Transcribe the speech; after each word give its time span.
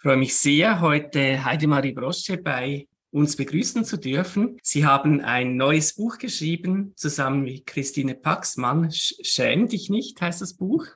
Ich 0.00 0.02
freue 0.04 0.16
mich 0.16 0.34
sehr, 0.34 0.80
heute 0.80 1.44
Heidemarie 1.44 1.92
Brosche 1.92 2.38
bei 2.38 2.88
uns 3.10 3.36
begrüßen 3.36 3.84
zu 3.84 3.98
dürfen. 3.98 4.56
Sie 4.62 4.86
haben 4.86 5.20
ein 5.20 5.56
neues 5.56 5.94
Buch 5.94 6.16
geschrieben, 6.16 6.94
zusammen 6.96 7.42
mit 7.42 7.66
Christine 7.66 8.14
Paxmann. 8.14 8.90
Schäm 8.90 9.68
dich 9.68 9.90
nicht, 9.90 10.18
heißt 10.18 10.40
das 10.40 10.54
Buch. 10.54 10.86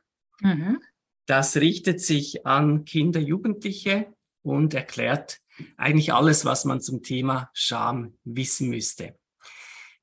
Mhm. 0.41 0.81
Das 1.27 1.59
richtet 1.59 2.01
sich 2.01 2.47
an 2.47 2.87
Kinder, 2.87 3.21
Jugendliche 3.21 4.07
und 4.41 4.73
erklärt 4.73 5.43
eigentlich 5.77 6.15
alles, 6.15 6.47
was 6.47 6.65
man 6.65 6.81
zum 6.81 7.03
Thema 7.03 7.51
Scham 7.53 8.17
wissen 8.25 8.71
müsste. 8.71 9.19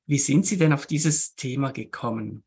Wie 0.06 0.20
sind 0.20 0.46
Sie 0.46 0.60
denn 0.60 0.74
auf 0.74 0.86
dieses 0.86 1.34
Thema 1.34 1.72
gekommen? 1.72 2.44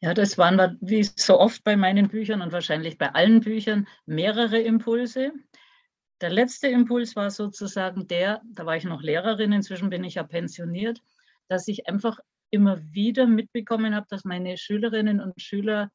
Ja, 0.00 0.14
das 0.14 0.38
waren 0.38 0.78
wie 0.80 1.02
so 1.02 1.38
oft 1.40 1.64
bei 1.64 1.76
meinen 1.76 2.08
Büchern 2.08 2.42
und 2.42 2.52
wahrscheinlich 2.52 2.98
bei 2.98 3.12
allen 3.14 3.40
Büchern 3.40 3.88
mehrere 4.06 4.58
Impulse. 4.60 5.32
Der 6.20 6.30
letzte 6.30 6.68
Impuls 6.68 7.16
war 7.16 7.30
sozusagen 7.30 8.06
der, 8.06 8.40
da 8.52 8.66
war 8.66 8.76
ich 8.76 8.84
noch 8.84 9.02
Lehrerin, 9.02 9.52
inzwischen 9.52 9.90
bin 9.90 10.04
ich 10.04 10.14
ja 10.14 10.22
pensioniert, 10.22 11.02
dass 11.48 11.66
ich 11.68 11.88
einfach 11.88 12.18
immer 12.50 12.80
wieder 12.92 13.26
mitbekommen 13.26 13.94
habe, 13.94 14.06
dass 14.08 14.24
meine 14.24 14.56
Schülerinnen 14.56 15.20
und 15.20 15.40
Schüler 15.40 15.90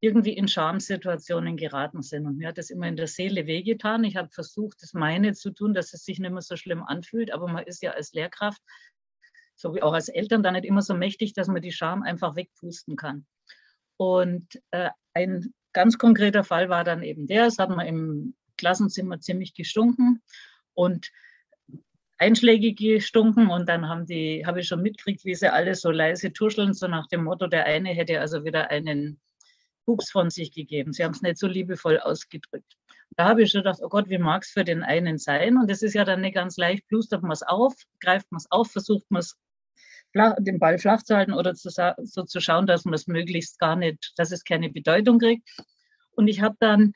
irgendwie 0.00 0.34
in 0.34 0.46
Schamsituationen 0.46 1.56
geraten 1.56 2.02
sind. 2.02 2.26
Und 2.26 2.36
mir 2.36 2.48
hat 2.48 2.58
das 2.58 2.70
immer 2.70 2.86
in 2.86 2.96
der 2.96 3.06
Seele 3.08 3.46
wehgetan. 3.46 4.04
Ich 4.04 4.16
habe 4.16 4.28
versucht, 4.28 4.82
das 4.82 4.92
meine 4.92 5.32
zu 5.32 5.50
tun, 5.50 5.74
dass 5.74 5.92
es 5.94 6.04
sich 6.04 6.18
nicht 6.18 6.30
mehr 6.30 6.42
so 6.42 6.56
schlimm 6.56 6.82
anfühlt. 6.84 7.32
Aber 7.32 7.48
man 7.48 7.64
ist 7.64 7.82
ja 7.82 7.92
als 7.92 8.12
Lehrkraft, 8.12 8.62
so 9.56 9.74
wie 9.74 9.82
auch 9.82 9.92
als 9.92 10.08
Eltern, 10.08 10.42
da 10.42 10.52
nicht 10.52 10.64
immer 10.64 10.82
so 10.82 10.94
mächtig, 10.94 11.32
dass 11.32 11.48
man 11.48 11.62
die 11.62 11.72
Scham 11.72 12.02
einfach 12.02 12.36
wegpusten 12.36 12.96
kann. 12.96 13.26
Und 13.96 14.60
äh, 14.70 14.90
ein 15.14 15.52
ganz 15.72 15.98
konkreter 15.98 16.44
Fall 16.44 16.68
war 16.68 16.84
dann 16.84 17.02
eben 17.02 17.26
der, 17.26 17.46
es 17.46 17.58
hat 17.58 17.70
man 17.70 17.86
im 17.86 18.34
Klassenzimmer 18.56 19.20
ziemlich 19.20 19.54
gestunken 19.54 20.22
und 20.74 21.10
einschlägig 22.18 22.78
gestunken 22.78 23.50
und 23.50 23.68
dann 23.68 23.88
haben 23.88 24.06
die, 24.06 24.44
habe 24.46 24.60
ich 24.60 24.68
schon 24.68 24.82
mitgekriegt, 24.82 25.24
wie 25.24 25.34
sie 25.34 25.52
alle 25.52 25.74
so 25.74 25.90
leise 25.90 26.32
tuscheln, 26.32 26.72
so 26.72 26.86
nach 26.88 27.08
dem 27.08 27.24
Motto, 27.24 27.46
der 27.46 27.66
eine 27.66 27.90
hätte 27.90 28.20
also 28.20 28.44
wieder 28.44 28.70
einen 28.70 29.20
Pups 29.84 30.10
von 30.10 30.30
sich 30.30 30.52
gegeben. 30.52 30.92
Sie 30.92 31.04
haben 31.04 31.12
es 31.12 31.22
nicht 31.22 31.38
so 31.38 31.46
liebevoll 31.46 31.98
ausgedrückt. 31.98 32.76
Da 33.16 33.28
habe 33.28 33.42
ich 33.42 33.50
schon 33.50 33.60
gedacht, 33.62 33.80
oh 33.82 33.88
Gott, 33.88 34.08
wie 34.08 34.18
mag 34.18 34.42
es 34.42 34.50
für 34.50 34.64
den 34.64 34.82
einen 34.82 35.18
sein? 35.18 35.56
Und 35.56 35.70
das 35.70 35.82
ist 35.82 35.94
ja 35.94 36.04
dann 36.04 36.22
nicht 36.22 36.34
ganz 36.34 36.56
leicht. 36.56 36.86
Plustert 36.88 37.22
man 37.22 37.32
es 37.32 37.42
auf, 37.42 37.74
greift 38.00 38.30
man 38.32 38.38
es 38.38 38.50
auf, 38.50 38.70
versucht 38.70 39.10
man 39.10 39.20
es 39.20 39.36
den 40.38 40.58
Ball 40.58 40.78
flach 40.78 41.02
zu 41.02 41.16
halten 41.16 41.32
oder 41.32 41.54
zu, 41.54 41.70
so 41.70 42.22
zu 42.22 42.40
schauen, 42.40 42.66
dass 42.66 42.84
man 42.84 42.94
es 42.94 43.06
möglichst 43.06 43.58
gar 43.58 43.76
nicht, 43.76 44.12
dass 44.16 44.32
es 44.32 44.44
keine 44.44 44.70
Bedeutung 44.70 45.18
kriegt. 45.18 45.48
Und 46.12 46.28
ich 46.28 46.40
habe 46.40 46.56
dann 46.58 46.94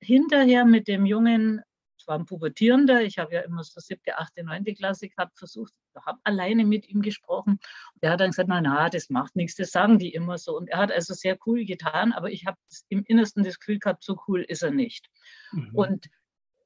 hinterher 0.00 0.64
mit 0.64 0.88
dem 0.88 1.06
Jungen, 1.06 1.62
es 1.98 2.06
war 2.06 2.18
ein 2.18 2.26
Pubertierender, 2.26 3.02
ich 3.02 3.18
habe 3.18 3.34
ja 3.34 3.40
immer 3.40 3.64
so 3.64 3.80
siebte, 3.80 4.18
achte, 4.18 4.44
neunte 4.44 4.74
Klasse 4.74 5.08
gehabt, 5.08 5.38
versucht, 5.38 5.72
habe 6.06 6.18
alleine 6.24 6.64
mit 6.64 6.88
ihm 6.88 7.02
gesprochen. 7.02 7.52
Und 7.94 8.02
er 8.02 8.12
hat 8.12 8.20
dann 8.20 8.30
gesagt, 8.30 8.48
na, 8.48 8.60
na, 8.60 8.88
das 8.88 9.10
macht 9.10 9.34
nichts, 9.34 9.56
das 9.56 9.70
sagen 9.70 9.98
die 9.98 10.12
immer 10.12 10.38
so. 10.38 10.56
Und 10.56 10.68
er 10.68 10.78
hat 10.78 10.92
also 10.92 11.14
sehr 11.14 11.36
cool 11.46 11.64
getan, 11.64 12.12
aber 12.12 12.30
ich 12.30 12.46
habe 12.46 12.58
im 12.88 13.02
Innersten 13.04 13.42
das 13.42 13.58
Gefühl 13.58 13.78
gehabt, 13.78 14.04
so 14.04 14.18
cool 14.28 14.42
ist 14.42 14.62
er 14.62 14.70
nicht. 14.70 15.08
Mhm. 15.52 15.70
Und 15.74 16.08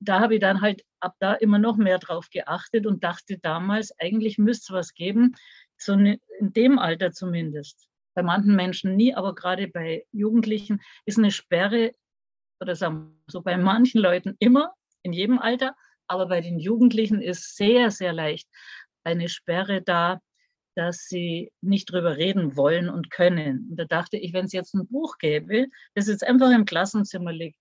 da 0.01 0.21
habe 0.21 0.35
ich 0.35 0.41
dann 0.41 0.61
halt 0.61 0.85
ab 1.01 1.15
da 1.21 1.35
immer 1.35 1.59
noch 1.59 1.77
mehr 1.77 1.99
drauf 1.99 2.29
geachtet 2.31 2.87
und 2.87 3.05
dachte 3.05 3.39
damals, 3.39 3.93
eigentlich 4.01 4.37
müsste 4.37 4.73
es 4.73 4.77
was 4.77 4.95
geben, 4.95 5.37
so 5.85 5.95
in 5.95 6.19
dem 6.41 6.79
Alter 6.79 7.13
zumindest. 7.13 7.89
Bei 8.15 8.23
manchen 8.23 8.55
Menschen 8.55 8.97
nie, 8.97 9.15
aber 9.15 9.35
gerade 9.35 9.69
bei 9.69 10.05
Jugendlichen 10.13 10.81
ist 11.07 11.19
eine 11.19 11.31
Sperre, 11.31 11.93
oder 12.61 12.77
sagen 12.77 13.17
wir 13.27 13.33
so 13.33 13.43
bei 13.43 13.57
manchen 13.57 14.01
Leuten 14.01 14.37
immer, 14.39 14.75
in 15.03 15.13
jedem 15.13 15.39
Alter, 15.39 15.75
aber 16.07 16.27
bei 16.27 16.41
den 16.41 16.59
Jugendlichen 16.59 17.21
ist 17.23 17.57
sehr, 17.57 17.91
sehr 17.91 18.13
leicht 18.13 18.49
eine 19.05 19.29
Sperre 19.29 19.83
da, 19.83 20.21
dass 20.75 21.07
sie 21.07 21.53
nicht 21.61 21.91
drüber 21.93 22.17
reden 22.17 22.57
wollen 22.57 22.89
und 22.89 23.11
können. 23.11 23.69
Und 23.71 23.77
da 23.77 23.85
dachte 23.85 24.17
ich, 24.17 24.33
wenn 24.33 24.47
es 24.47 24.53
jetzt 24.53 24.75
ein 24.75 24.87
Buch 24.87 25.19
gäbe, 25.19 25.67
das 25.95 26.09
jetzt 26.09 26.25
einfach 26.25 26.51
im 26.51 26.65
Klassenzimmer 26.65 27.33
liegt, 27.33 27.59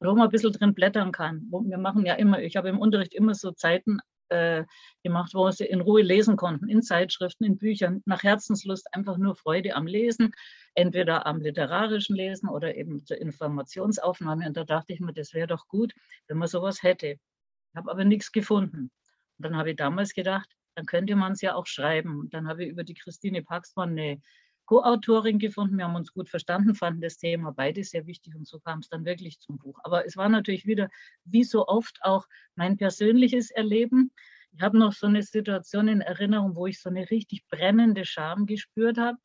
wo 0.00 0.14
man 0.14 0.28
ein 0.28 0.30
bisschen 0.30 0.52
drin 0.52 0.74
blättern 0.74 1.12
kann. 1.12 1.50
Wir 1.50 1.78
machen 1.78 2.06
ja 2.06 2.14
immer, 2.14 2.40
ich 2.40 2.56
habe 2.56 2.68
im 2.68 2.78
Unterricht 2.78 3.14
immer 3.14 3.34
so 3.34 3.50
Zeiten 3.52 3.98
äh, 4.30 4.64
gemacht, 5.02 5.32
wo 5.34 5.50
sie 5.50 5.66
in 5.66 5.80
Ruhe 5.80 6.02
lesen 6.02 6.36
konnten, 6.36 6.68
in 6.68 6.82
Zeitschriften, 6.82 7.44
in 7.44 7.58
Büchern, 7.58 8.02
nach 8.06 8.22
Herzenslust, 8.22 8.86
einfach 8.92 9.16
nur 9.18 9.36
Freude 9.36 9.74
am 9.74 9.86
Lesen, 9.86 10.32
entweder 10.74 11.26
am 11.26 11.40
literarischen 11.40 12.16
Lesen 12.16 12.48
oder 12.48 12.76
eben 12.76 13.04
zur 13.04 13.18
Informationsaufnahme. 13.18 14.46
Und 14.46 14.56
da 14.56 14.64
dachte 14.64 14.92
ich 14.92 15.00
mir, 15.00 15.12
das 15.12 15.32
wäre 15.32 15.46
doch 15.46 15.68
gut, 15.68 15.92
wenn 16.28 16.38
man 16.38 16.48
sowas 16.48 16.82
hätte. 16.82 17.08
Ich 17.08 17.76
habe 17.76 17.90
aber 17.90 18.04
nichts 18.04 18.32
gefunden. 18.32 18.90
Und 19.38 19.44
dann 19.44 19.56
habe 19.56 19.70
ich 19.70 19.76
damals 19.76 20.14
gedacht, 20.14 20.48
dann 20.74 20.86
könnte 20.86 21.16
man 21.16 21.32
es 21.32 21.40
ja 21.40 21.54
auch 21.54 21.66
schreiben. 21.66 22.20
Und 22.20 22.34
dann 22.34 22.48
habe 22.48 22.64
ich 22.64 22.70
über 22.70 22.84
die 22.84 22.94
Christine 22.94 23.42
Paxmann 23.42 23.90
eine 23.90 24.20
Co-Autorin 24.66 25.38
gefunden. 25.38 25.78
Wir 25.78 25.84
haben 25.84 25.96
uns 25.96 26.12
gut 26.12 26.28
verstanden, 26.28 26.74
fanden 26.74 27.00
das 27.00 27.16
Thema 27.16 27.52
beide 27.52 27.82
sehr 27.84 28.06
wichtig 28.06 28.34
und 28.34 28.46
so 28.46 28.58
kam 28.58 28.80
es 28.80 28.88
dann 28.88 29.04
wirklich 29.04 29.38
zum 29.40 29.58
Buch. 29.58 29.78
Aber 29.84 30.04
es 30.04 30.16
war 30.16 30.28
natürlich 30.28 30.66
wieder, 30.66 30.90
wie 31.24 31.44
so 31.44 31.66
oft, 31.66 31.98
auch 32.02 32.26
mein 32.56 32.76
persönliches 32.76 33.50
Erleben. 33.50 34.12
Ich 34.52 34.62
habe 34.62 34.78
noch 34.78 34.92
so 34.92 35.06
eine 35.06 35.22
Situation 35.22 35.88
in 35.88 36.00
Erinnerung, 36.00 36.56
wo 36.56 36.66
ich 36.66 36.80
so 36.80 36.90
eine 36.90 37.10
richtig 37.10 37.46
brennende 37.48 38.04
Scham 38.04 38.46
gespürt 38.46 38.98
habe. 38.98 39.18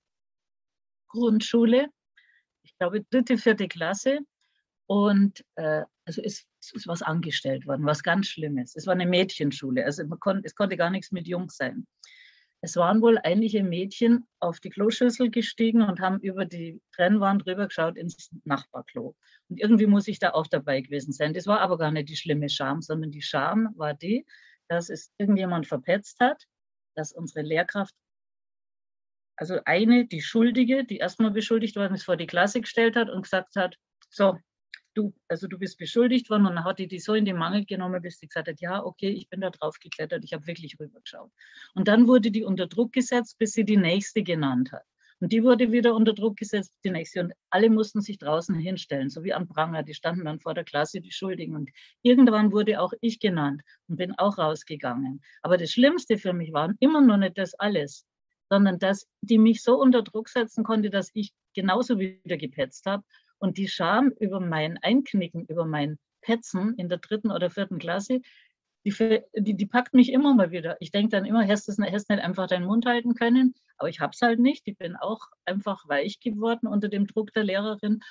Grundschule, 1.08 1.88
ich 2.64 2.78
glaube 2.78 3.04
dritte, 3.10 3.38
vierte 3.38 3.68
Klasse. 3.68 4.20
Und 4.88 5.44
äh, 5.56 5.84
also 6.06 6.22
es, 6.22 6.46
ist 6.60 6.88
was 6.88 7.02
angestellt 7.02 7.66
worden, 7.66 7.86
was 7.86 8.04
ganz 8.04 8.28
Schlimmes. 8.28 8.76
Es 8.76 8.86
war 8.88 8.94
eine 8.94 9.06
Mädchenschule, 9.06 9.86
also 9.86 10.06
kon, 10.20 10.42
es 10.44 10.54
konnte 10.54 10.78
gar 10.78 10.90
nichts 10.90 11.12
mit 11.12 11.28
Jungs 11.28 11.56
sein. 11.56 11.88
Es 12.64 12.76
waren 12.76 13.02
wohl 13.02 13.18
einige 13.18 13.64
Mädchen 13.64 14.28
auf 14.40 14.60
die 14.60 14.70
Kloschüssel 14.70 15.32
gestiegen 15.32 15.82
und 15.82 16.00
haben 16.00 16.20
über 16.20 16.46
die 16.46 16.80
Trennwand 16.96 17.48
rübergeschaut 17.48 17.98
ins 17.98 18.30
Nachbarklo. 18.44 19.16
Und 19.50 19.60
irgendwie 19.60 19.88
muss 19.88 20.08
ich 20.08 20.20
da 20.20 20.32
auch 20.32 20.46
dabei 20.46 20.82
gewesen 20.82 21.12
sein. 21.12 21.34
Das 21.34 21.48
war 21.48 21.60
aber 21.62 21.80
gar 21.80 21.92
nicht 21.92 22.10
die 22.10 22.16
schlimme 22.16 22.50
Scham, 22.50 22.84
sondern 22.84 23.10
die 23.10 23.24
Scham 23.24 23.74
war 23.76 23.96
die, 23.96 24.28
dass 24.68 24.90
es 24.90 25.12
irgendjemand 25.18 25.66
verpetzt 25.66 26.20
hat, 26.20 26.44
dass 26.96 27.12
unsere 27.12 27.44
Lehrkraft, 27.44 27.96
also 29.38 29.60
eine, 29.66 30.06
die 30.06 30.22
Schuldige, 30.22 30.86
die 30.86 30.98
erstmal 30.98 31.32
beschuldigt 31.32 31.76
worden 31.76 31.96
ist, 31.96 32.04
vor 32.04 32.16
die 32.16 32.28
Klasse 32.28 32.62
gestellt 32.62 32.96
hat 32.96 33.10
und 33.10 33.24
gesagt 33.24 33.56
hat, 33.56 33.76
so, 34.10 34.38
du, 34.94 35.14
also 35.28 35.48
du 35.48 35.58
bist 35.58 35.78
beschuldigt 35.78 36.30
worden 36.30 36.46
und 36.48 36.56
dann 36.56 36.64
hat 36.64 36.80
die 36.80 36.88
die 36.88 37.00
so 37.00 37.14
in 37.14 37.26
den 37.26 37.38
Mangel 37.38 37.66
genommen, 37.66 38.02
bis 38.02 38.20
sie 38.20 38.28
gesagt 38.28 38.48
hat, 38.48 38.62
ja, 38.62 38.84
okay, 38.84 39.10
ich 39.10 39.30
bin 39.30 39.42
da 39.42 39.50
drauf 39.50 39.80
geklettert, 39.80 40.24
ich 40.24 40.34
habe 40.34 40.48
wirklich 40.48 40.80
rübergeschaut. 40.80 41.32
Und 41.74 41.88
dann 41.88 42.08
wurde 42.08 42.32
die 42.32 42.44
unter 42.44 42.68
Druck 42.68 42.94
gesetzt, 42.94 43.38
bis 43.38 43.54
sie 43.54 43.66
die 43.66 43.78
nächste 43.78 44.24
genannt 44.24 44.72
hat. 44.72 44.84
Und 45.22 45.32
die 45.32 45.44
wurde 45.44 45.72
wieder 45.72 45.94
unter 45.94 46.14
Druck 46.14 46.38
gesetzt, 46.38 46.74
die 46.84 46.90
nächste. 46.90 47.22
Und 47.22 47.34
alle 47.52 47.70
mussten 47.70 48.02
sich 48.02 48.18
draußen 48.18 48.56
hinstellen, 48.56 49.10
so 49.10 49.24
wie 49.24 49.34
an 49.34 49.48
Pranger. 49.48 49.84
Die 49.84 49.94
standen 49.94 50.26
dann 50.26 50.40
vor 50.40 50.56
der 50.56 50.64
Klasse, 50.64 51.00
die 51.00 51.12
Schuldigen. 51.12 51.56
Und 51.56 51.70
irgendwann 52.02 52.52
wurde 52.52 52.82
auch 52.82 52.92
ich 53.02 53.20
genannt 53.20 53.62
und 53.88 53.98
bin 53.98 54.18
auch 54.18 54.40
rausgegangen. 54.40 55.22
Aber 55.44 55.58
das 55.58 55.72
Schlimmste 55.72 56.18
für 56.18 56.34
mich 56.34 56.54
war 56.54 56.74
immer 56.80 57.02
noch 57.02 57.18
nicht 57.18 57.38
das 57.38 57.54
alles, 57.54 58.04
sondern 58.50 58.80
dass 58.80 59.08
die 59.22 59.38
mich 59.38 59.62
so 59.62 59.80
unter 59.80 60.02
Druck 60.02 60.28
setzen 60.28 60.64
konnte, 60.64 60.90
dass 60.90 61.12
ich 61.14 61.34
genauso 61.54 62.00
wieder 62.00 62.38
gepetzt 62.38 62.88
habe 62.88 63.04
und 63.42 63.58
die 63.58 63.68
Scham 63.68 64.12
über 64.20 64.40
mein 64.40 64.78
Einknicken, 64.78 65.46
über 65.48 65.66
mein 65.66 65.98
Petzen 66.22 66.76
in 66.76 66.90
der 66.90 67.00
dritten 67.00 67.32
oder 67.32 67.50
vierten 67.50 67.80
Klasse, 67.80 68.22
die, 68.86 69.22
die, 69.36 69.56
die 69.56 69.66
packt 69.66 69.94
mich 69.94 70.12
immer 70.12 70.34
mal 70.34 70.52
wieder. 70.52 70.78
Ich 70.80 70.92
denke 70.92 71.10
dann 71.10 71.26
immer, 71.26 71.42
hättest 71.44 71.68
du 71.68 71.82
nicht 71.82 72.10
einfach 72.10 72.48
deinen 72.48 72.66
Mund 72.66 72.86
halten 72.86 73.16
können, 73.16 73.56
aber 73.78 73.90
ich 73.90 74.00
habe 74.00 74.12
es 74.14 74.22
halt 74.22 74.40
nicht. 74.40 74.64
Ich 74.66 74.78
bin 74.78 74.96
auch 74.96 75.28
einfach 75.46 75.88
weich 75.88 76.20
geworden 76.20 76.68
unter 76.68 76.88
dem 76.88 77.08
Druck 77.08 77.34
der 77.34 77.44
Lehrerin 77.44 78.02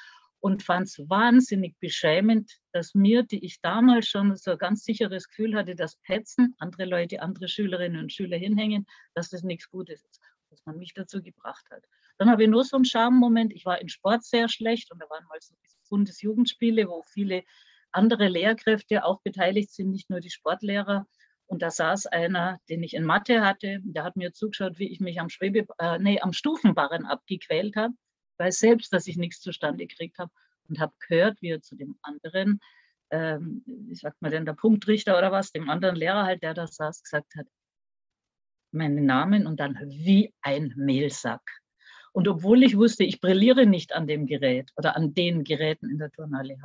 und 0.40 0.62
fand 0.62 0.88
es 0.88 0.98
wahnsinnig 1.08 1.78
beschämend, 1.78 2.58
dass 2.72 2.94
mir, 2.94 3.22
die 3.22 3.44
ich 3.44 3.60
damals 3.60 4.08
schon 4.08 4.34
so 4.36 4.52
ein 4.52 4.58
ganz 4.58 4.84
sicheres 4.84 5.28
Gefühl 5.28 5.54
hatte, 5.54 5.76
dass 5.76 5.96
Petzen, 5.96 6.56
andere 6.58 6.86
Leute, 6.86 7.22
andere 7.22 7.48
Schülerinnen 7.48 8.00
und 8.00 8.12
Schüler 8.12 8.36
hinhängen, 8.36 8.86
dass 9.14 9.28
das 9.28 9.42
nichts 9.42 9.70
Gutes 9.70 10.04
ist, 10.04 10.20
dass 10.50 10.64
man 10.66 10.78
mich 10.78 10.94
dazu 10.94 11.22
gebracht 11.22 11.66
hat. 11.70 11.84
Dann 12.20 12.28
habe 12.28 12.42
ich 12.42 12.50
nur 12.50 12.64
so 12.64 12.76
einen 12.76 12.84
Schammoment. 12.84 13.54
Ich 13.54 13.64
war 13.64 13.80
in 13.80 13.88
Sport 13.88 14.24
sehr 14.24 14.50
schlecht 14.50 14.92
und 14.92 15.00
da 15.00 15.08
waren 15.08 15.24
mal 15.30 15.38
so 15.40 15.54
Bundesjugendspiele, 15.88 16.86
wo 16.86 17.02
viele 17.02 17.44
andere 17.92 18.28
Lehrkräfte 18.28 19.06
auch 19.06 19.22
beteiligt 19.22 19.70
sind, 19.70 19.90
nicht 19.90 20.10
nur 20.10 20.20
die 20.20 20.28
Sportlehrer. 20.28 21.06
Und 21.46 21.62
da 21.62 21.70
saß 21.70 22.08
einer, 22.08 22.60
den 22.68 22.82
ich 22.82 22.92
in 22.92 23.04
Mathe 23.04 23.40
hatte, 23.40 23.80
der 23.84 24.04
hat 24.04 24.16
mir 24.16 24.34
zugeschaut, 24.34 24.78
wie 24.78 24.90
ich 24.90 25.00
mich 25.00 25.18
am, 25.18 25.30
Schwebe, 25.30 25.66
äh, 25.78 25.98
nee, 25.98 26.20
am 26.20 26.34
Stufenbarren 26.34 27.06
abgequält 27.06 27.74
habe, 27.74 27.94
weiß 28.36 28.58
selbst, 28.58 28.92
dass 28.92 29.06
ich 29.06 29.16
nichts 29.16 29.40
zustande 29.40 29.86
gekriegt 29.86 30.18
habe 30.18 30.30
und 30.68 30.78
habe 30.78 30.92
gehört, 31.08 31.40
wie 31.40 31.52
er 31.52 31.62
zu 31.62 31.74
dem 31.74 31.96
anderen, 32.02 32.60
ähm, 33.08 33.64
wie 33.66 33.94
sagt 33.94 34.20
man 34.20 34.30
denn, 34.30 34.44
der 34.44 34.52
Punktrichter 34.52 35.16
oder 35.16 35.32
was, 35.32 35.52
dem 35.52 35.70
anderen 35.70 35.96
Lehrer 35.96 36.24
halt, 36.24 36.42
der 36.42 36.52
da 36.52 36.66
saß, 36.66 37.02
gesagt 37.02 37.34
hat, 37.34 37.46
meinen 38.72 39.06
Namen 39.06 39.46
und 39.46 39.58
dann 39.58 39.78
wie 39.88 40.34
ein 40.42 40.74
Mehlsack. 40.76 41.40
Und 42.12 42.28
obwohl 42.28 42.62
ich 42.62 42.76
wusste, 42.76 43.04
ich 43.04 43.20
brilliere 43.20 43.66
nicht 43.66 43.92
an 43.92 44.06
dem 44.06 44.26
Gerät 44.26 44.72
oder 44.76 44.96
an 44.96 45.14
den 45.14 45.44
Geräten 45.44 45.88
in 45.88 45.98
der 45.98 46.10
Turnhalle, 46.10 46.56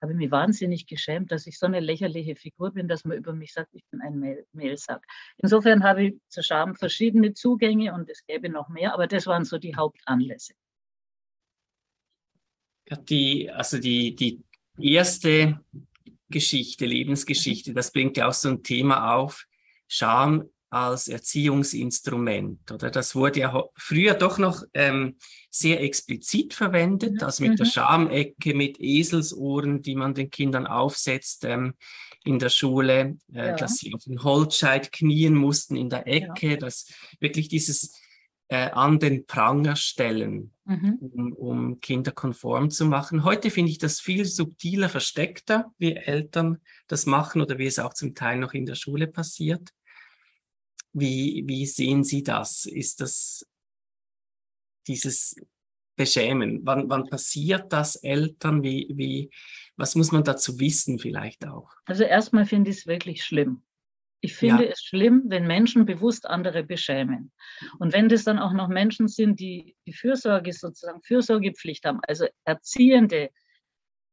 habe 0.00 0.12
ich 0.12 0.18
mich 0.18 0.30
wahnsinnig 0.30 0.86
geschämt, 0.86 1.32
dass 1.32 1.46
ich 1.46 1.58
so 1.58 1.66
eine 1.66 1.80
lächerliche 1.80 2.36
Figur 2.36 2.72
bin, 2.72 2.86
dass 2.86 3.04
man 3.04 3.16
über 3.16 3.32
mich 3.32 3.52
sagt, 3.52 3.74
ich 3.74 3.84
bin 3.90 4.00
ein 4.00 4.18
Mehl 4.18 4.46
Mehlsack. 4.52 5.04
Insofern 5.38 5.82
habe 5.82 6.04
ich 6.04 6.14
zur 6.28 6.44
Scham 6.44 6.76
verschiedene 6.76 7.34
Zugänge 7.34 7.92
und 7.92 8.08
es 8.08 8.24
gäbe 8.26 8.48
noch 8.48 8.68
mehr, 8.68 8.94
aber 8.94 9.06
das 9.06 9.26
waren 9.26 9.44
so 9.44 9.58
die 9.58 9.74
Hauptanlässe. 9.74 10.54
Die, 13.08 13.50
also 13.50 13.78
die, 13.78 14.14
die 14.14 14.42
erste 14.80 15.60
Geschichte, 16.30 16.86
Lebensgeschichte, 16.86 17.74
das 17.74 17.92
bringt 17.92 18.16
ja 18.16 18.28
auch 18.28 18.32
so 18.32 18.50
ein 18.50 18.62
Thema 18.62 19.14
auf. 19.14 19.46
Scham 19.88 20.48
als 20.70 21.08
Erziehungsinstrument, 21.08 22.70
oder? 22.70 22.90
Das 22.90 23.14
wurde 23.14 23.40
ja 23.40 23.64
früher 23.74 24.14
doch 24.14 24.38
noch 24.38 24.62
ähm, 24.74 25.16
sehr 25.50 25.82
explizit 25.82 26.54
verwendet, 26.54 27.14
mhm. 27.14 27.22
also 27.22 27.42
mit 27.42 27.52
mhm. 27.52 27.56
der 27.56 27.64
Schamecke, 27.64 28.54
mit 28.54 28.78
Eselsohren, 28.80 29.82
die 29.82 29.94
man 29.94 30.14
den 30.14 30.30
Kindern 30.30 30.66
aufsetzt 30.66 31.44
ähm, 31.44 31.74
in 32.24 32.38
der 32.38 32.50
Schule, 32.50 33.16
äh, 33.32 33.48
ja. 33.48 33.56
dass 33.56 33.76
sie 33.76 33.94
auf 33.94 34.04
den 34.04 34.22
Holzscheit 34.22 34.92
knien 34.92 35.34
mussten 35.34 35.76
in 35.76 35.88
der 35.88 36.06
Ecke, 36.06 36.50
ja. 36.50 36.56
dass 36.56 36.86
wirklich 37.20 37.48
dieses 37.48 37.94
äh, 38.48 38.70
an 38.70 38.98
den 38.98 39.26
Pranger 39.26 39.76
stellen, 39.76 40.52
mhm. 40.64 40.98
um, 41.00 41.32
um 41.32 41.80
Kinder 41.80 42.12
konform 42.12 42.70
zu 42.70 42.86
machen. 42.86 43.24
Heute 43.24 43.50
finde 43.50 43.70
ich 43.70 43.78
das 43.78 44.00
viel 44.00 44.24
subtiler, 44.24 44.88
versteckter, 44.88 45.72
wie 45.78 45.94
Eltern 45.94 46.58
das 46.86 47.06
machen 47.06 47.40
oder 47.40 47.58
wie 47.58 47.66
es 47.66 47.78
auch 47.78 47.94
zum 47.94 48.14
Teil 48.14 48.38
noch 48.38 48.54
in 48.54 48.66
der 48.66 48.74
Schule 48.74 49.06
passiert. 49.06 49.72
Wie, 51.00 51.44
wie 51.46 51.66
sehen 51.66 52.04
Sie 52.04 52.22
das? 52.22 52.66
Ist 52.66 53.00
das 53.00 53.46
dieses 54.86 55.36
Beschämen? 55.96 56.60
Wann, 56.64 56.88
wann 56.88 57.08
passiert 57.08 57.72
das 57.72 57.96
Eltern? 57.96 58.62
Wie, 58.62 58.88
wie, 58.94 59.30
was 59.76 59.94
muss 59.94 60.12
man 60.12 60.24
dazu 60.24 60.58
wissen 60.58 60.98
vielleicht 60.98 61.46
auch? 61.46 61.70
Also 61.84 62.04
erstmal 62.04 62.46
finde 62.46 62.70
ich 62.70 62.78
es 62.78 62.86
wirklich 62.86 63.24
schlimm. 63.24 63.62
Ich 64.20 64.34
finde 64.34 64.64
ja. 64.64 64.70
es 64.70 64.82
schlimm, 64.82 65.24
wenn 65.26 65.46
Menschen 65.46 65.86
bewusst 65.86 66.26
andere 66.26 66.64
beschämen. 66.64 67.30
Und 67.78 67.92
wenn 67.92 68.08
das 68.08 68.24
dann 68.24 68.38
auch 68.38 68.52
noch 68.52 68.66
Menschen 68.68 69.06
sind, 69.06 69.38
die 69.38 69.76
die 69.86 69.92
Fürsorge 69.92 70.52
sozusagen 70.52 71.02
Fürsorgepflicht 71.02 71.84
haben, 71.84 72.00
also 72.08 72.26
Erziehende, 72.44 73.30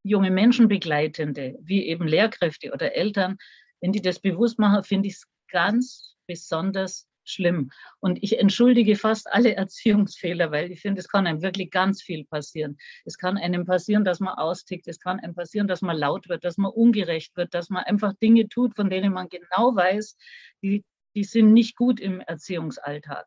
junge 0.04 0.30
Menschen 0.30 0.68
begleitende, 0.68 1.58
wie 1.60 1.88
eben 1.88 2.08
Lehrkräfte 2.08 2.72
oder 2.72 2.94
Eltern, 2.94 3.38
wenn 3.82 3.92
die 3.92 4.02
das 4.02 4.20
bewusst 4.20 4.60
machen, 4.60 4.84
finde 4.84 5.08
ich 5.08 5.16
es 5.16 5.24
ganz 5.50 6.15
besonders 6.28 7.08
schlimm. 7.26 7.72
Und 8.00 8.22
ich 8.24 8.40
entschuldige 8.40 8.96
fast 8.96 9.32
alle 9.32 9.56
Erziehungsfehler, 9.56 10.52
weil 10.52 10.72
ich 10.72 10.82
finde, 10.82 11.00
es 11.00 11.08
kann 11.08 11.28
einem 11.28 11.42
wirklich 11.42 11.72
ganz 11.72 12.02
viel 12.02 12.26
passieren. 12.26 12.78
Es 13.04 13.18
kann 13.18 13.38
einem 13.38 13.66
passieren, 13.66 14.06
dass 14.06 14.20
man 14.20 14.36
austickt. 14.36 14.88
Es 14.88 15.00
kann 15.00 15.20
einem 15.20 15.36
passieren, 15.36 15.68
dass 15.68 15.82
man 15.82 15.98
laut 15.98 16.30
wird, 16.30 16.44
dass 16.44 16.58
man 16.58 16.72
ungerecht 16.72 17.36
wird, 17.36 17.54
dass 17.54 17.70
man 17.70 17.84
einfach 17.84 18.14
Dinge 18.22 18.48
tut, 18.48 18.76
von 18.76 18.90
denen 18.90 19.14
man 19.14 19.30
genau 19.30 19.76
weiß, 19.76 20.18
die, 20.62 20.84
die 21.16 21.24
sind 21.24 21.54
nicht 21.54 21.76
gut 21.76 22.00
im 22.00 22.22
Erziehungsalltag. 22.22 23.26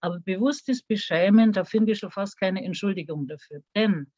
Aber 0.00 0.20
bewusstes 0.20 0.82
Beschämen, 0.82 1.52
da 1.52 1.64
finde 1.64 1.92
ich 1.92 1.98
schon 1.98 2.10
fast 2.10 2.38
keine 2.38 2.64
Entschuldigung 2.64 3.26
dafür. 3.26 3.62
Denn 3.74 4.10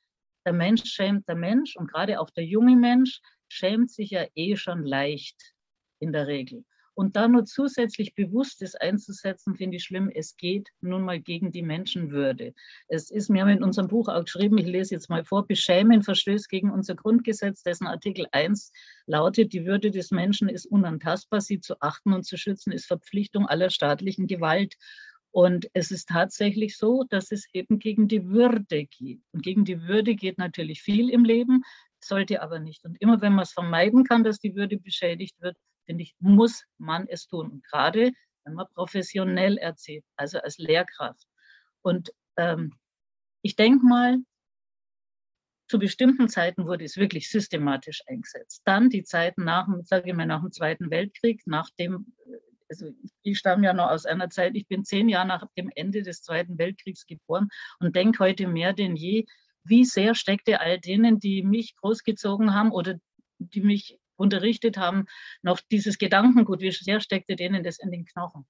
der 0.44 0.52
Mensch 0.52 0.84
schämt 0.84 1.28
der 1.28 1.36
Mensch 1.36 1.76
und 1.76 1.90
gerade 1.90 2.20
auch 2.20 2.30
der 2.30 2.44
junge 2.44 2.76
Mensch 2.76 3.20
schämt 3.48 3.90
sich 3.90 4.10
ja 4.10 4.26
eh 4.34 4.56
schon 4.56 4.84
leicht 4.84 5.54
in 6.00 6.12
der 6.12 6.26
Regel. 6.26 6.64
Und 6.94 7.16
da 7.16 7.26
nur 7.26 7.44
zusätzlich 7.44 8.14
Bewusstes 8.14 8.74
einzusetzen, 8.74 9.56
finde 9.56 9.76
ich 9.76 9.84
schlimm. 9.84 10.10
Es 10.14 10.36
geht 10.36 10.68
nun 10.80 11.02
mal 11.02 11.20
gegen 11.20 11.50
die 11.50 11.62
Menschenwürde. 11.62 12.54
Es 12.88 13.10
ist, 13.10 13.32
wir 13.32 13.40
haben 13.40 13.48
in 13.48 13.62
unserem 13.62 13.88
Buch 13.88 14.08
auch 14.08 14.24
geschrieben, 14.24 14.58
ich 14.58 14.66
lese 14.66 14.94
jetzt 14.94 15.08
mal 15.08 15.24
vor, 15.24 15.46
Beschämen 15.46 16.02
verstößt 16.02 16.48
gegen 16.48 16.70
unser 16.70 16.94
Grundgesetz, 16.94 17.62
dessen 17.62 17.86
Artikel 17.86 18.26
1 18.32 18.72
lautet, 19.06 19.52
die 19.52 19.64
Würde 19.64 19.90
des 19.90 20.10
Menschen 20.10 20.48
ist 20.48 20.66
unantastbar, 20.66 21.40
sie 21.40 21.60
zu 21.60 21.80
achten 21.80 22.12
und 22.12 22.24
zu 22.24 22.36
schützen 22.36 22.72
ist 22.72 22.86
Verpflichtung 22.86 23.46
aller 23.46 23.70
staatlichen 23.70 24.26
Gewalt. 24.26 24.74
Und 25.30 25.70
es 25.72 25.90
ist 25.90 26.10
tatsächlich 26.10 26.76
so, 26.76 27.04
dass 27.08 27.32
es 27.32 27.46
eben 27.54 27.78
gegen 27.78 28.06
die 28.06 28.28
Würde 28.28 28.84
geht. 28.84 29.22
Und 29.32 29.42
gegen 29.42 29.64
die 29.64 29.82
Würde 29.82 30.14
geht 30.14 30.36
natürlich 30.36 30.82
viel 30.82 31.08
im 31.08 31.24
Leben, 31.24 31.62
sollte 32.04 32.42
aber 32.42 32.58
nicht. 32.58 32.84
Und 32.84 33.00
immer 33.00 33.22
wenn 33.22 33.32
man 33.32 33.44
es 33.44 33.52
vermeiden 33.52 34.04
kann, 34.04 34.24
dass 34.24 34.40
die 34.40 34.54
Würde 34.54 34.76
beschädigt 34.76 35.40
wird, 35.40 35.56
finde 35.86 36.02
ich, 36.02 36.14
muss 36.18 36.64
man 36.78 37.06
es 37.08 37.26
tun. 37.26 37.50
Und 37.50 37.64
gerade 37.64 38.12
wenn 38.44 38.54
man 38.54 38.66
professionell 38.74 39.56
erzählt, 39.58 40.04
also 40.16 40.38
als 40.38 40.58
Lehrkraft. 40.58 41.26
Und 41.82 42.12
ähm, 42.36 42.74
ich 43.42 43.56
denke 43.56 43.84
mal, 43.84 44.18
zu 45.68 45.78
bestimmten 45.78 46.28
Zeiten 46.28 46.66
wurde 46.66 46.84
es 46.84 46.96
wirklich 46.96 47.30
systematisch 47.30 48.02
eingesetzt. 48.06 48.62
Dann 48.64 48.90
die 48.90 49.04
Zeiten 49.04 49.44
nach, 49.44 49.66
sage 49.84 50.10
ich 50.10 50.16
mal, 50.16 50.26
nach 50.26 50.42
dem 50.42 50.52
Zweiten 50.52 50.90
Weltkrieg, 50.90 51.42
nach 51.46 51.70
dem, 51.78 52.14
also 52.68 52.90
ich 53.22 53.38
stamme 53.38 53.64
ja 53.64 53.72
noch 53.72 53.90
aus 53.90 54.04
einer 54.04 54.28
Zeit, 54.28 54.54
ich 54.54 54.66
bin 54.66 54.84
zehn 54.84 55.08
Jahre 55.08 55.28
nach 55.28 55.46
dem 55.56 55.70
Ende 55.74 56.02
des 56.02 56.22
Zweiten 56.22 56.58
Weltkriegs 56.58 57.06
geboren 57.06 57.48
und 57.80 57.96
denke 57.96 58.18
heute 58.18 58.48
mehr 58.48 58.72
denn 58.74 58.96
je, 58.96 59.24
wie 59.64 59.84
sehr 59.84 60.14
steckte 60.14 60.60
all 60.60 60.78
denen, 60.78 61.20
die 61.20 61.42
mich 61.42 61.74
großgezogen 61.76 62.52
haben 62.52 62.72
oder 62.72 62.98
die 63.38 63.62
mich 63.62 63.98
unterrichtet 64.22 64.78
haben, 64.78 65.06
noch 65.42 65.60
dieses 65.70 65.98
Gedankengut, 65.98 66.60
wie 66.60 66.70
sehr 66.70 67.00
steckte 67.00 67.36
denen 67.36 67.64
das 67.64 67.78
in 67.78 67.90
den 67.90 68.06
Knochen. 68.06 68.46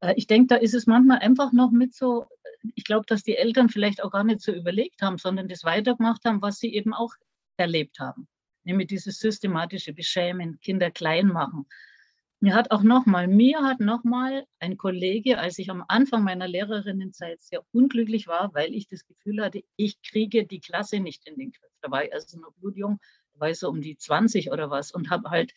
Äh, 0.00 0.14
ich 0.16 0.26
denke, 0.26 0.54
da 0.54 0.56
ist 0.56 0.74
es 0.74 0.86
manchmal 0.86 1.18
einfach 1.18 1.52
noch 1.52 1.70
mit 1.70 1.94
so, 1.94 2.26
ich 2.74 2.84
glaube, 2.84 3.04
dass 3.06 3.22
die 3.22 3.36
Eltern 3.36 3.68
vielleicht 3.68 4.02
auch 4.02 4.12
gar 4.12 4.24
nicht 4.24 4.40
so 4.40 4.52
überlegt 4.52 5.02
haben, 5.02 5.18
sondern 5.18 5.48
das 5.48 5.64
weitergemacht 5.64 6.24
haben, 6.24 6.40
was 6.40 6.58
sie 6.58 6.72
eben 6.74 6.94
auch 6.94 7.14
erlebt 7.56 7.98
haben. 7.98 8.28
Nämlich 8.64 8.88
dieses 8.88 9.18
systematische 9.18 9.92
Beschämen, 9.92 10.60
Kinder 10.60 10.90
klein 10.90 11.26
machen. 11.26 11.66
Mir 12.40 12.54
hat 12.54 12.72
auch 12.72 12.82
nochmal, 12.82 13.28
mir 13.28 13.62
hat 13.62 13.78
nochmal 13.78 14.44
ein 14.58 14.76
Kollege, 14.76 15.38
als 15.38 15.58
ich 15.58 15.70
am 15.70 15.84
Anfang 15.86 16.24
meiner 16.24 16.48
Lehrerinnenzeit 16.48 17.40
sehr 17.40 17.62
unglücklich 17.72 18.26
war, 18.26 18.52
weil 18.52 18.74
ich 18.74 18.88
das 18.88 19.06
Gefühl 19.06 19.44
hatte, 19.44 19.62
ich 19.76 20.02
kriege 20.02 20.44
die 20.44 20.60
Klasse 20.60 20.98
nicht 20.98 21.24
in 21.28 21.36
den 21.36 21.52
Griff. 21.52 21.70
Da 21.82 21.90
war 21.92 22.04
ich 22.04 22.12
also 22.12 22.40
noch 22.40 22.52
blutjung 22.54 22.98
so 23.52 23.68
um 23.68 23.80
die 23.80 23.96
20 23.96 24.50
oder 24.50 24.70
was 24.70 24.92
und 24.92 25.10
habe 25.10 25.30
halt, 25.30 25.52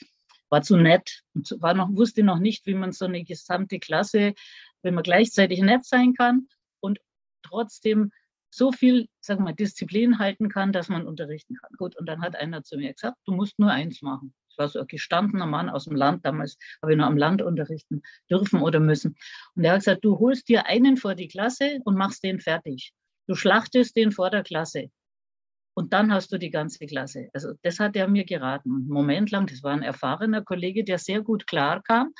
war 0.49 0.61
zu 0.61 0.77
nett 0.77 1.23
und 1.33 1.49
war 1.59 1.73
noch, 1.73 1.89
wusste 1.91 2.23
noch 2.23 2.39
nicht, 2.39 2.65
wie 2.65 2.73
man 2.73 2.91
so 2.91 3.05
eine 3.05 3.23
gesamte 3.23 3.79
Klasse, 3.79 4.33
wenn 4.81 4.93
man 4.93 5.03
gleichzeitig 5.03 5.61
nett 5.61 5.85
sein 5.85 6.13
kann 6.13 6.47
und 6.79 6.99
trotzdem 7.43 8.11
so 8.55 8.71
viel, 8.71 9.09
sagen 9.19 9.41
wir 9.41 9.45
mal, 9.45 9.53
Disziplin 9.53 10.17
halten 10.17 10.47
kann, 10.47 10.71
dass 10.71 10.87
man 10.87 11.05
unterrichten 11.05 11.55
kann. 11.55 11.71
Gut, 11.77 11.97
und 11.97 12.05
dann 12.05 12.21
hat 12.21 12.37
einer 12.37 12.63
zu 12.63 12.77
mir 12.77 12.93
gesagt, 12.93 13.17
du 13.25 13.33
musst 13.33 13.59
nur 13.59 13.69
eins 13.69 14.01
machen. 14.01 14.33
Ich 14.49 14.57
war 14.57 14.69
so 14.69 14.79
ein 14.79 14.87
gestandener 14.87 15.45
Mann 15.45 15.69
aus 15.69 15.83
dem 15.83 15.95
Land, 15.95 16.25
damals 16.25 16.57
habe 16.81 16.93
ich 16.93 16.97
nur 16.97 17.07
am 17.07 17.17
Land 17.17 17.41
unterrichten 17.41 18.01
dürfen 18.29 18.61
oder 18.61 18.79
müssen. 18.79 19.17
Und 19.55 19.65
er 19.65 19.73
hat 19.73 19.79
gesagt, 19.79 20.05
du 20.05 20.17
holst 20.19 20.47
dir 20.47 20.67
einen 20.67 20.95
vor 20.95 21.15
die 21.15 21.27
Klasse 21.27 21.79
und 21.83 21.97
machst 21.97 22.23
den 22.23 22.39
fertig. 22.39 22.93
Du 23.27 23.35
schlachtest 23.35 23.97
den 23.97 24.13
vor 24.13 24.29
der 24.29 24.43
Klasse. 24.43 24.89
Und 25.75 25.91
dann 25.91 26.13
hast 26.13 26.31
du 26.31 26.37
die 26.37 26.49
ganze 26.49 26.85
Klasse. 26.87 27.29
Also 27.33 27.53
das 27.61 27.79
hat 27.79 27.95
er 27.95 28.07
mir 28.07 28.23
geraten. 28.23 28.87
Moment 28.87 29.29
lang, 29.31 29.45
das 29.45 29.61
war 29.61 29.73
ein 29.73 29.83
erfahrener 29.83 30.41
Kollege, 30.41 30.83
der 30.85 30.97
sehr 30.97 31.21
gut 31.21 31.47
klar 31.47 31.83
kam. 31.83 32.13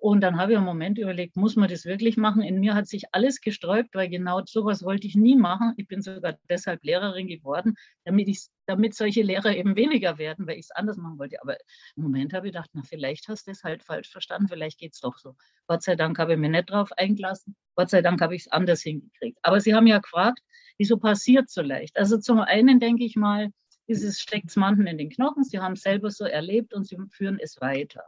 Und 0.00 0.20
dann 0.20 0.38
habe 0.38 0.52
ich 0.52 0.58
einen 0.58 0.66
Moment 0.66 0.98
überlegt, 0.98 1.36
muss 1.36 1.56
man 1.56 1.68
das 1.68 1.84
wirklich 1.84 2.16
machen? 2.16 2.42
In 2.42 2.60
mir 2.60 2.74
hat 2.74 2.86
sich 2.86 3.12
alles 3.12 3.40
gesträubt, 3.40 3.94
weil 3.94 4.08
genau 4.08 4.42
sowas 4.44 4.82
wollte 4.84 5.06
ich 5.06 5.16
nie 5.16 5.36
machen. 5.36 5.74
Ich 5.76 5.88
bin 5.88 6.02
sogar 6.02 6.38
deshalb 6.48 6.84
Lehrerin 6.84 7.26
geworden, 7.26 7.74
damit, 8.04 8.28
ich, 8.28 8.46
damit 8.66 8.94
solche 8.94 9.22
Lehrer 9.22 9.54
eben 9.56 9.74
weniger 9.76 10.18
werden, 10.18 10.46
weil 10.46 10.54
ich 10.54 10.66
es 10.66 10.70
anders 10.70 10.96
machen 10.96 11.18
wollte. 11.18 11.42
Aber 11.42 11.56
im 11.96 12.04
Moment 12.04 12.32
habe 12.32 12.46
ich 12.46 12.52
gedacht, 12.52 12.70
na, 12.74 12.82
vielleicht 12.82 13.28
hast 13.28 13.46
du 13.46 13.50
es 13.50 13.64
halt 13.64 13.82
falsch 13.82 14.10
verstanden, 14.10 14.48
vielleicht 14.48 14.78
geht 14.78 14.94
es 14.94 15.00
doch 15.00 15.18
so. 15.18 15.34
Gott 15.66 15.82
sei 15.82 15.96
Dank 15.96 16.18
habe 16.18 16.34
ich 16.34 16.38
mich 16.38 16.50
nicht 16.50 16.70
drauf 16.70 16.92
eingelassen. 16.96 17.56
Gott 17.74 17.90
sei 17.90 18.00
Dank 18.00 18.20
habe 18.20 18.36
ich 18.36 18.42
es 18.42 18.52
anders 18.52 18.82
hingekriegt. 18.82 19.38
Aber 19.42 19.60
Sie 19.60 19.74
haben 19.74 19.86
ja 19.86 19.98
gefragt, 19.98 20.40
wieso 20.78 20.96
passiert 20.98 21.50
so 21.50 21.62
leicht? 21.62 21.98
Also 21.98 22.18
zum 22.18 22.40
einen 22.40 22.78
denke 22.78 23.04
ich 23.04 23.16
mal, 23.16 23.50
steckt 23.90 24.50
es 24.50 24.56
manchen 24.56 24.86
in 24.86 24.98
den 24.98 25.10
Knochen, 25.10 25.44
sie 25.44 25.58
haben 25.58 25.72
es 25.72 25.80
selber 25.80 26.10
so 26.10 26.24
erlebt 26.24 26.74
und 26.74 26.86
sie 26.86 26.98
führen 27.10 27.38
es 27.40 27.60
weiter. 27.60 28.04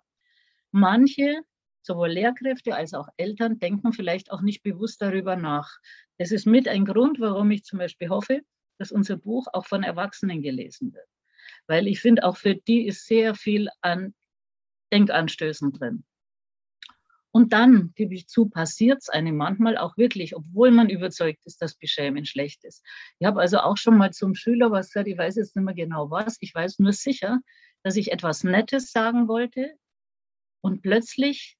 Manche 0.72 1.40
sowohl 1.82 2.10
Lehrkräfte 2.10 2.74
als 2.74 2.94
auch 2.94 3.08
Eltern 3.16 3.58
denken 3.58 3.92
vielleicht 3.92 4.30
auch 4.30 4.42
nicht 4.42 4.62
bewusst 4.62 5.00
darüber 5.02 5.36
nach. 5.36 5.78
Das 6.18 6.30
ist 6.30 6.46
mit 6.46 6.68
ein 6.68 6.84
Grund, 6.84 7.20
warum 7.20 7.50
ich 7.50 7.64
zum 7.64 7.78
Beispiel 7.78 8.08
hoffe, 8.08 8.42
dass 8.78 8.92
unser 8.92 9.16
Buch 9.16 9.46
auch 9.52 9.66
von 9.66 9.82
Erwachsenen 9.82 10.42
gelesen 10.42 10.92
wird. 10.92 11.08
Weil 11.66 11.86
ich 11.86 12.00
finde, 12.00 12.24
auch 12.24 12.36
für 12.36 12.54
die 12.54 12.86
ist 12.86 13.06
sehr 13.06 13.34
viel 13.34 13.68
an 13.80 14.14
Denkanstößen 14.92 15.72
drin. 15.72 16.04
Und 17.32 17.52
dann, 17.52 17.92
gebe 17.94 18.14
ich 18.14 18.26
zu, 18.26 18.48
passiert 18.48 18.98
es 19.02 19.08
einem 19.08 19.36
manchmal 19.36 19.78
auch 19.78 19.96
wirklich, 19.96 20.34
obwohl 20.34 20.72
man 20.72 20.88
überzeugt 20.88 21.46
ist, 21.46 21.62
dass 21.62 21.76
Beschämen 21.76 22.24
schlecht 22.24 22.64
ist. 22.64 22.84
Ich 23.20 23.26
habe 23.26 23.40
also 23.40 23.58
auch 23.58 23.76
schon 23.76 23.96
mal 23.96 24.12
zum 24.12 24.34
Schüler 24.34 24.72
was 24.72 24.88
gesagt, 24.88 25.06
ich 25.06 25.16
weiß 25.16 25.36
jetzt 25.36 25.54
nicht 25.54 25.64
mehr 25.64 25.74
genau 25.74 26.10
was, 26.10 26.38
ich 26.40 26.52
weiß 26.52 26.80
nur 26.80 26.92
sicher, 26.92 27.40
dass 27.84 27.96
ich 27.96 28.10
etwas 28.10 28.42
Nettes 28.42 28.90
sagen 28.90 29.28
wollte 29.28 29.76
und 30.60 30.82
plötzlich 30.82 31.56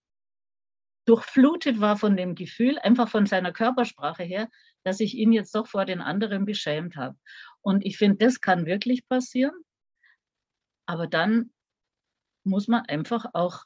durchflutet 1.10 1.80
war 1.80 1.96
von 1.96 2.16
dem 2.16 2.36
Gefühl, 2.36 2.78
einfach 2.78 3.08
von 3.08 3.26
seiner 3.26 3.52
Körpersprache 3.52 4.22
her, 4.22 4.48
dass 4.84 5.00
ich 5.00 5.16
ihn 5.16 5.32
jetzt 5.32 5.52
doch 5.56 5.66
vor 5.66 5.84
den 5.84 6.00
anderen 6.00 6.44
beschämt 6.44 6.94
habe. 6.94 7.18
Und 7.62 7.84
ich 7.84 7.98
finde, 7.98 8.18
das 8.18 8.40
kann 8.40 8.64
wirklich 8.64 9.08
passieren. 9.08 9.54
Aber 10.86 11.08
dann 11.08 11.52
muss 12.44 12.68
man 12.68 12.86
einfach 12.86 13.26
auch 13.32 13.64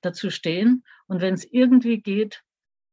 dazu 0.00 0.30
stehen 0.30 0.82
und 1.06 1.20
wenn 1.20 1.34
es 1.34 1.44
irgendwie 1.44 2.02
geht, 2.02 2.42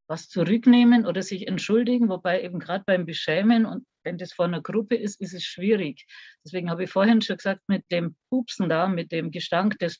was 0.07 0.29
zurücknehmen 0.29 1.07
oder 1.07 1.23
sich 1.23 1.47
entschuldigen, 1.47 2.09
wobei 2.09 2.43
eben 2.43 2.59
gerade 2.59 2.83
beim 2.85 3.07
Beschämen 3.07 3.65
und 3.65 3.87
wenn 4.03 4.19
das 4.19 4.33
vor 4.33 4.45
einer 4.45 4.61
Gruppe 4.61 4.95
ist, 4.95 5.19
ist 5.19 5.33
es 5.33 5.43
schwierig. 5.43 6.05
Deswegen 6.45 6.69
habe 6.69 6.83
ich 6.83 6.91
vorhin 6.91 7.21
schon 7.21 7.37
gesagt, 7.37 7.61
mit 7.67 7.85
dem 7.91 8.15
Pupsen 8.29 8.69
da, 8.69 8.87
mit 8.87 9.11
dem 9.11 9.31
Gestank 9.31 9.79
des, 9.79 9.99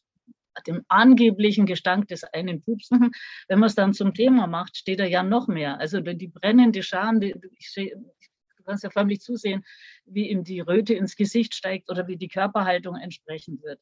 dem 0.68 0.84
angeblichen 0.88 1.66
Gestank 1.66 2.08
des 2.08 2.24
einen 2.24 2.62
Pupsen, 2.62 3.12
wenn 3.48 3.60
man 3.60 3.68
es 3.68 3.76
dann 3.76 3.94
zum 3.94 4.14
Thema 4.14 4.48
macht, 4.48 4.78
steht 4.78 5.00
er 5.00 5.08
ja 5.08 5.24
noch 5.24 5.48
mehr. 5.48 5.80
Also 5.80 6.02
die 6.02 6.28
brennende 6.28 6.84
Scham, 6.84 7.20
die, 7.20 7.36
ich, 7.58 7.74
du 7.76 8.64
kannst 8.64 8.84
ja 8.84 8.90
förmlich 8.90 9.22
zusehen, 9.22 9.64
wie 10.06 10.30
ihm 10.30 10.44
die 10.44 10.60
Röte 10.60 10.94
ins 10.94 11.16
Gesicht 11.16 11.54
steigt 11.56 11.90
oder 11.90 12.08
wie 12.08 12.18
die 12.18 12.28
Körperhaltung 12.28 12.96
entsprechend 12.96 13.64
wird. 13.64 13.80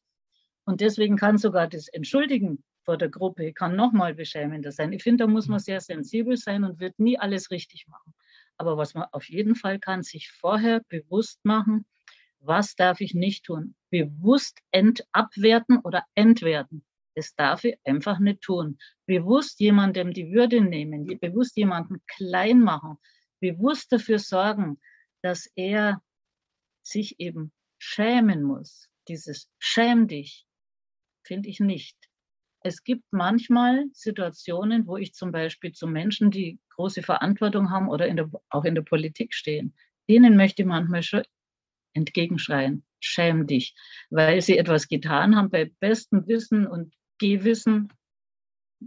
Und 0.64 0.80
deswegen 0.80 1.16
kann 1.16 1.38
sogar 1.38 1.66
das 1.66 1.88
Entschuldigen 1.88 2.62
vor 2.88 2.96
der 2.96 3.10
Gruppe 3.10 3.52
kann 3.52 3.76
nochmal 3.76 4.14
beschämender 4.14 4.72
sein. 4.72 4.94
Ich 4.94 5.02
finde, 5.02 5.24
da 5.24 5.30
muss 5.30 5.46
man 5.46 5.58
sehr 5.58 5.78
sensibel 5.78 6.38
sein 6.38 6.64
und 6.64 6.80
wird 6.80 6.98
nie 6.98 7.18
alles 7.18 7.50
richtig 7.50 7.86
machen. 7.86 8.14
Aber 8.56 8.78
was 8.78 8.94
man 8.94 9.04
auf 9.12 9.28
jeden 9.28 9.54
Fall 9.56 9.78
kann, 9.78 10.02
sich 10.02 10.30
vorher 10.30 10.80
bewusst 10.88 11.38
machen, 11.44 11.84
was 12.40 12.74
darf 12.76 13.00
ich 13.00 13.14
nicht 13.14 13.44
tun? 13.44 13.74
Bewusst 13.90 14.60
entabwerten 14.70 15.78
oder 15.78 16.04
entwerten. 16.14 16.84
Das 17.14 17.34
darf 17.34 17.64
ich 17.64 17.78
einfach 17.84 18.18
nicht 18.18 18.42
tun. 18.42 18.78
Bewusst 19.06 19.60
jemandem 19.60 20.12
die 20.12 20.30
Würde 20.32 20.60
nehmen, 20.60 21.06
bewusst 21.20 21.56
jemanden 21.56 22.00
klein 22.06 22.60
machen, 22.60 22.98
bewusst 23.40 23.92
dafür 23.92 24.18
sorgen, 24.18 24.78
dass 25.22 25.50
er 25.56 26.00
sich 26.82 27.18
eben 27.18 27.52
schämen 27.78 28.42
muss. 28.42 28.88
Dieses 29.08 29.50
Schäm 29.58 30.06
dich, 30.06 30.46
finde 31.24 31.48
ich 31.48 31.60
nicht 31.60 32.08
es 32.60 32.84
gibt 32.84 33.04
manchmal 33.10 33.86
Situationen, 33.92 34.86
wo 34.86 34.96
ich 34.96 35.14
zum 35.14 35.32
Beispiel 35.32 35.72
zu 35.72 35.86
Menschen, 35.86 36.30
die 36.30 36.58
große 36.70 37.02
Verantwortung 37.02 37.70
haben 37.70 37.88
oder 37.88 38.06
in 38.06 38.16
der, 38.16 38.30
auch 38.50 38.64
in 38.64 38.74
der 38.74 38.82
Politik 38.82 39.34
stehen, 39.34 39.74
denen 40.08 40.36
möchte 40.36 40.62
ich 40.62 40.68
manchmal 40.68 41.02
schon 41.02 41.22
entgegenschreien, 41.92 42.84
schäm 43.00 43.46
dich, 43.46 43.74
weil 44.10 44.40
sie 44.40 44.58
etwas 44.58 44.88
getan 44.88 45.36
haben, 45.36 45.50
bei 45.50 45.70
bestem 45.80 46.26
Wissen 46.26 46.66
und 46.66 46.94
Gewissen 47.18 47.88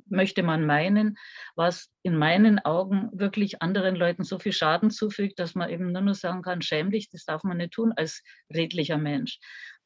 möchte 0.05 0.43
man 0.43 0.65
meinen, 0.65 1.17
was 1.55 1.89
in 2.01 2.15
meinen 2.15 2.59
Augen 2.59 3.09
wirklich 3.11 3.61
anderen 3.61 3.95
Leuten 3.95 4.23
so 4.23 4.39
viel 4.39 4.53
Schaden 4.53 4.89
zufügt, 4.89 5.39
dass 5.39 5.55
man 5.55 5.69
eben 5.69 5.91
nur 5.91 6.01
noch 6.01 6.15
sagen 6.15 6.41
kann, 6.41 6.61
schäm 6.61 6.91
dich, 6.91 7.09
das 7.09 7.25
darf 7.25 7.43
man 7.43 7.57
nicht 7.57 7.73
tun 7.73 7.91
als 7.95 8.23
redlicher 8.53 8.97
Mensch. 8.97 9.39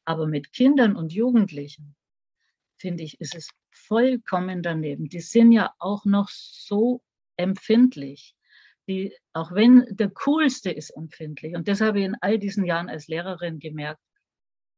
Aber 0.04 0.26
mit 0.26 0.52
Kindern 0.52 0.94
und 0.94 1.12
Jugendlichen, 1.12 1.96
finde 2.78 3.02
ich, 3.02 3.20
ist 3.20 3.34
es 3.34 3.50
vollkommen 3.72 4.62
daneben. 4.62 5.08
Die 5.08 5.20
sind 5.20 5.50
ja 5.52 5.72
auch 5.78 6.04
noch 6.04 6.28
so 6.28 7.02
empfindlich. 7.36 8.35
Die, 8.88 9.12
auch 9.32 9.52
wenn 9.52 9.84
der 9.90 10.10
Coolste 10.10 10.70
ist 10.70 10.90
empfindlich. 10.90 11.54
Und 11.56 11.66
das 11.66 11.80
habe 11.80 11.98
ich 11.98 12.04
in 12.04 12.16
all 12.20 12.38
diesen 12.38 12.64
Jahren 12.64 12.88
als 12.88 13.08
Lehrerin 13.08 13.58
gemerkt. 13.58 14.00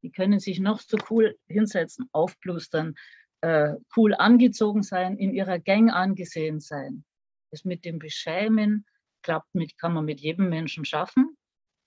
Die 0.03 0.11
können 0.11 0.41
sich 0.41 0.61
noch 0.61 0.81
so 0.81 0.97
cool 1.11 1.37
hinsetzen, 1.47 2.09
aufblustern, 2.13 2.95
äh, 3.41 3.75
cool 3.97 4.15
angezogen 4.15 4.83
sein, 4.83 5.17
in 5.19 5.35
ihrer 5.35 5.59
Gang 5.59 5.93
angesehen 5.93 6.61
sein. 6.61 7.05
Das 7.51 7.65
mit 7.65 7.85
dem 7.85 7.99
Beschämen 7.99 8.87
klappt 9.23 9.55
mit, 9.55 9.77
kann 9.79 9.93
man 9.93 10.05
mit 10.05 10.21
jedem 10.21 10.49
Menschen 10.49 10.85
schaffen. 10.85 11.37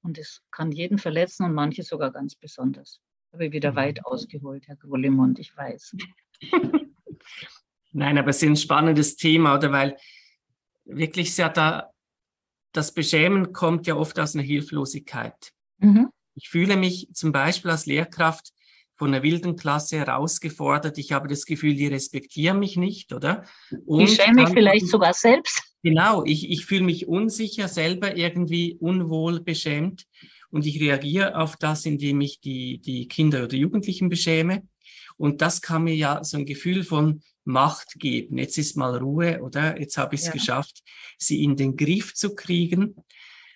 Und 0.03 0.17
es 0.17 0.41
kann 0.51 0.71
jeden 0.71 0.97
verletzen 0.97 1.45
und 1.45 1.53
manche 1.53 1.83
sogar 1.83 2.11
ganz 2.11 2.35
besonders. 2.35 2.99
Habe 3.33 3.45
ich 3.45 3.51
wieder 3.51 3.75
weit 3.75 3.97
mhm. 3.97 4.05
ausgeholt, 4.05 4.67
Herr 4.67 4.75
Grollemund, 4.75 5.39
ich 5.39 5.55
weiß. 5.55 5.95
Nein, 7.93 8.17
aber 8.17 8.29
es 8.29 8.37
ist 8.37 8.49
ein 8.49 8.55
spannendes 8.55 9.15
Thema, 9.15 9.55
oder? 9.55 9.71
Weil 9.71 9.97
wirklich 10.85 11.35
ja 11.37 11.49
da, 11.49 11.90
das 12.71 12.93
Beschämen 12.93 13.53
kommt 13.53 13.87
ja 13.87 13.95
oft 13.95 14.19
aus 14.19 14.35
einer 14.35 14.43
Hilflosigkeit. 14.43 15.51
Mhm. 15.79 16.09
Ich 16.35 16.49
fühle 16.49 16.77
mich 16.77 17.09
zum 17.13 17.31
Beispiel 17.31 17.71
als 17.71 17.85
Lehrkraft 17.85 18.53
von 18.95 19.13
einer 19.13 19.23
wilden 19.23 19.55
Klasse 19.55 19.97
herausgefordert. 19.97 20.97
Ich 20.97 21.11
habe 21.11 21.27
das 21.27 21.45
Gefühl, 21.45 21.75
die 21.75 21.87
respektieren 21.87 22.59
mich 22.59 22.77
nicht, 22.77 23.13
oder? 23.13 23.43
Und 23.85 24.01
ich 24.01 24.15
schäme 24.15 24.43
mich 24.43 24.49
vielleicht 24.49 24.87
sogar 24.87 25.13
selbst. 25.13 25.63
Genau, 25.83 26.23
ich, 26.23 26.49
ich 26.49 26.65
fühle 26.65 26.83
mich 26.83 27.07
unsicher, 27.07 27.67
selber 27.67 28.15
irgendwie 28.15 28.77
unwohl 28.79 29.41
beschämt. 29.41 30.05
Und 30.51 30.65
ich 30.65 30.79
reagiere 30.79 31.37
auf 31.37 31.55
das, 31.57 31.85
indem 31.85 32.21
ich 32.21 32.41
die, 32.41 32.79
die 32.79 33.07
Kinder 33.07 33.45
oder 33.45 33.55
Jugendlichen 33.55 34.09
beschäme. 34.09 34.67
Und 35.17 35.41
das 35.41 35.61
kann 35.61 35.85
mir 35.85 35.95
ja 35.95 36.23
so 36.23 36.37
ein 36.37 36.45
Gefühl 36.45 36.83
von 36.83 37.23
Macht 37.43 38.00
geben. 38.00 38.38
Jetzt 38.38 38.57
ist 38.57 38.77
mal 38.77 38.98
Ruhe, 38.98 39.41
oder? 39.41 39.79
Jetzt 39.79 39.98
habe 39.98 40.15
ich 40.15 40.21
es 40.21 40.27
ja. 40.27 40.33
geschafft, 40.33 40.83
sie 41.17 41.43
in 41.43 41.55
den 41.55 41.75
Griff 41.75 42.13
zu 42.13 42.36
kriegen. 42.36 42.95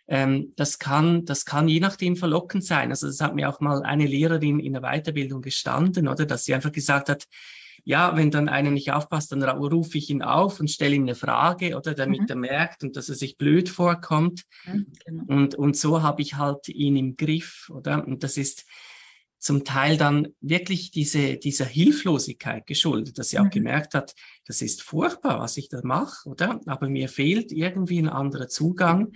Ähm, 0.08 0.54
das 0.56 0.80
kann, 0.80 1.26
das 1.26 1.46
kann 1.46 1.68
je 1.68 1.80
nachdem 1.80 2.16
verlockend 2.16 2.64
sein. 2.64 2.92
Also 2.92 3.08
das 3.08 3.22
hat 3.22 3.36
mir 3.36 3.50
auch 3.50 3.60
mal 3.60 3.84
eine 3.84 4.06
Lehrerin 4.06 4.60
in 4.60 4.74
der 4.74 4.82
Weiterbildung 4.82 5.42
gestanden, 5.42 6.08
oder? 6.08 6.26
Dass 6.26 6.46
sie 6.46 6.54
einfach 6.54 6.72
gesagt 6.72 7.10
hat, 7.10 7.26
ja, 7.84 8.16
wenn 8.16 8.32
dann 8.32 8.50
einer 8.50 8.72
nicht 8.72 8.92
aufpasst, 8.92 9.32
dann 9.32 9.44
rufe 9.44 10.00
ich 10.00 10.10
ihn 10.10 10.24
auf 10.24 10.60
und 10.60 10.72
stelle 10.72 10.96
ihm 10.96 11.04
eine 11.04 11.14
Frage, 11.14 11.78
oder 11.78 11.94
damit 11.94 12.22
mhm. 12.22 12.28
er 12.30 12.36
merkt 12.36 12.84
und 12.84 12.96
dass 12.96 13.10
er 13.10 13.16
sich 13.16 13.38
blöd 13.38 13.70
vorkommt. 13.70 14.44
Mhm, 14.66 14.88
genau. 15.06 15.24
und, 15.28 15.56
und 15.56 15.78
so 15.78 16.02
habe 16.02 16.24
ich 16.24 16.36
halt 16.36 16.68
ihn 16.68 16.96
im 16.96 17.16
Griff, 17.16 17.70
oder? 17.70 18.06
Und 18.06 18.24
das 18.24 18.38
ist 18.38 18.66
zum 19.46 19.64
Teil 19.64 19.96
dann 19.96 20.30
wirklich 20.42 20.90
diese, 20.90 21.38
dieser 21.38 21.66
Hilflosigkeit 21.66 22.66
geschuldet, 22.66 23.20
dass 23.20 23.30
sie 23.30 23.38
auch 23.38 23.44
mhm. 23.44 23.52
gemerkt 23.52 23.94
hat, 23.94 24.16
das 24.48 24.64
ist 24.64 24.82
furchtbar, 24.82 25.40
was 25.40 25.56
ich 25.58 25.70
da 25.70 25.82
mache, 25.84 26.28
oder? 26.28 26.60
Aber 26.66 26.90
mir 26.90 27.10
fehlt 27.10 27.52
irgendwie 27.52 28.00
ein 28.00 28.10
anderer 28.10 28.48
Zugang. 28.48 29.12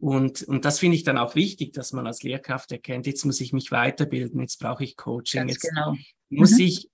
Und, 0.00 0.42
und 0.42 0.64
das 0.64 0.80
finde 0.80 0.96
ich 0.96 1.04
dann 1.04 1.18
auch 1.18 1.36
wichtig, 1.36 1.72
dass 1.72 1.92
man 1.92 2.08
als 2.08 2.24
Lehrkraft 2.24 2.72
erkennt, 2.72 3.06
jetzt 3.06 3.24
muss 3.24 3.40
ich 3.40 3.52
mich 3.52 3.70
weiterbilden, 3.70 4.40
jetzt 4.40 4.58
brauche 4.58 4.82
ich 4.82 4.96
Coaching, 4.96 5.42
Ganz 5.42 5.52
jetzt 5.52 5.68
genau. 5.68 5.94
muss 6.30 6.50
mhm. 6.54 6.64
ich 6.64 6.88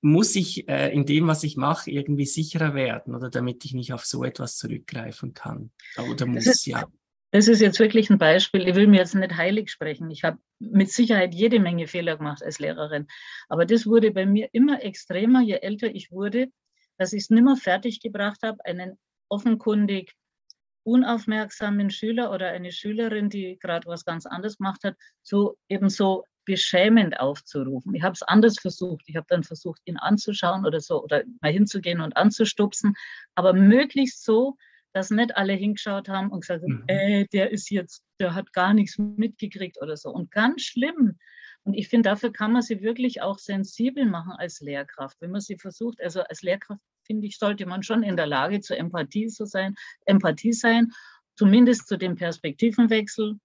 muss 0.00 0.34
ich 0.34 0.68
äh, 0.68 0.92
in 0.92 1.06
dem, 1.06 1.26
was 1.26 1.42
ich 1.42 1.56
mache, 1.56 1.90
irgendwie 1.90 2.26
sicherer 2.26 2.74
werden 2.74 3.14
oder 3.14 3.30
damit 3.30 3.64
ich 3.64 3.74
nicht 3.74 3.92
auf 3.92 4.04
so 4.04 4.22
etwas 4.24 4.56
zurückgreifen 4.56 5.34
kann. 5.34 5.70
Oder 6.10 6.26
muss, 6.26 6.66
ja. 6.66 6.86
Das 7.30 7.46
ist 7.46 7.60
jetzt 7.60 7.78
wirklich 7.78 8.08
ein 8.08 8.18
Beispiel. 8.18 8.66
Ich 8.66 8.74
will 8.74 8.86
mir 8.86 8.98
jetzt 8.98 9.14
nicht 9.14 9.36
heilig 9.36 9.70
sprechen. 9.70 10.10
Ich 10.10 10.24
habe 10.24 10.38
mit 10.58 10.90
Sicherheit 10.90 11.34
jede 11.34 11.60
Menge 11.60 11.86
Fehler 11.86 12.16
gemacht 12.16 12.42
als 12.42 12.58
Lehrerin. 12.58 13.06
Aber 13.48 13.66
das 13.66 13.86
wurde 13.86 14.10
bei 14.10 14.24
mir 14.24 14.48
immer 14.52 14.82
extremer, 14.82 15.42
je 15.42 15.56
älter 15.56 15.94
ich 15.94 16.10
wurde, 16.10 16.48
dass 16.96 17.12
ich 17.12 17.24
es 17.24 17.30
nimmer 17.30 17.56
fertig 17.56 18.00
gebracht 18.00 18.40
habe, 18.42 18.64
einen 18.64 18.98
offenkundig 19.28 20.14
unaufmerksamen 20.84 21.90
Schüler 21.90 22.32
oder 22.32 22.48
eine 22.48 22.72
Schülerin, 22.72 23.28
die 23.28 23.58
gerade 23.58 23.86
was 23.86 24.06
ganz 24.06 24.24
anderes 24.24 24.56
gemacht 24.56 24.84
hat, 24.84 24.96
so 25.22 25.58
eben 25.68 25.90
beschämend 26.46 27.20
aufzurufen. 27.20 27.94
Ich 27.94 28.02
habe 28.02 28.14
es 28.14 28.22
anders 28.22 28.58
versucht. 28.58 29.04
Ich 29.06 29.16
habe 29.16 29.26
dann 29.28 29.44
versucht, 29.44 29.82
ihn 29.84 29.98
anzuschauen 29.98 30.64
oder 30.64 30.80
so 30.80 31.04
oder 31.04 31.24
mal 31.42 31.52
hinzugehen 31.52 32.00
und 32.00 32.16
anzustupsen, 32.16 32.94
aber 33.34 33.52
möglichst 33.52 34.24
so, 34.24 34.56
dass 34.92 35.10
nicht 35.10 35.36
alle 35.36 35.52
hingeschaut 35.52 36.08
haben 36.08 36.30
und 36.30 36.40
gesagt 36.40 36.62
haben, 36.62 36.82
mhm. 36.82 36.84
äh, 36.88 37.26
der 37.32 37.50
ist 37.50 37.70
jetzt, 37.70 38.02
der 38.20 38.34
hat 38.34 38.52
gar 38.52 38.74
nichts 38.74 38.98
mitgekriegt 38.98 39.80
oder 39.80 39.96
so. 39.96 40.10
Und 40.10 40.30
ganz 40.30 40.62
schlimm. 40.62 41.18
Und 41.64 41.74
ich 41.74 41.88
finde, 41.88 42.08
dafür 42.08 42.32
kann 42.32 42.52
man 42.52 42.62
sie 42.62 42.80
wirklich 42.80 43.20
auch 43.22 43.38
sensibel 43.38 44.06
machen 44.06 44.32
als 44.32 44.60
Lehrkraft. 44.60 45.16
Wenn 45.20 45.30
man 45.30 45.40
sie 45.40 45.56
versucht, 45.58 46.00
also 46.02 46.22
als 46.22 46.42
Lehrkraft, 46.42 46.80
finde 47.04 47.26
ich, 47.26 47.38
sollte 47.38 47.66
man 47.66 47.82
schon 47.82 48.02
in 48.02 48.16
der 48.16 48.26
Lage 48.26 48.60
zur 48.60 48.78
Empathie 48.78 49.28
zu 49.28 49.44
sein, 49.44 49.74
Empathie 50.06 50.52
sein, 50.52 50.88
zumindest 51.36 51.86
zu 51.86 51.96
dem 51.96 52.14
Perspektivenwechsel 52.16 53.38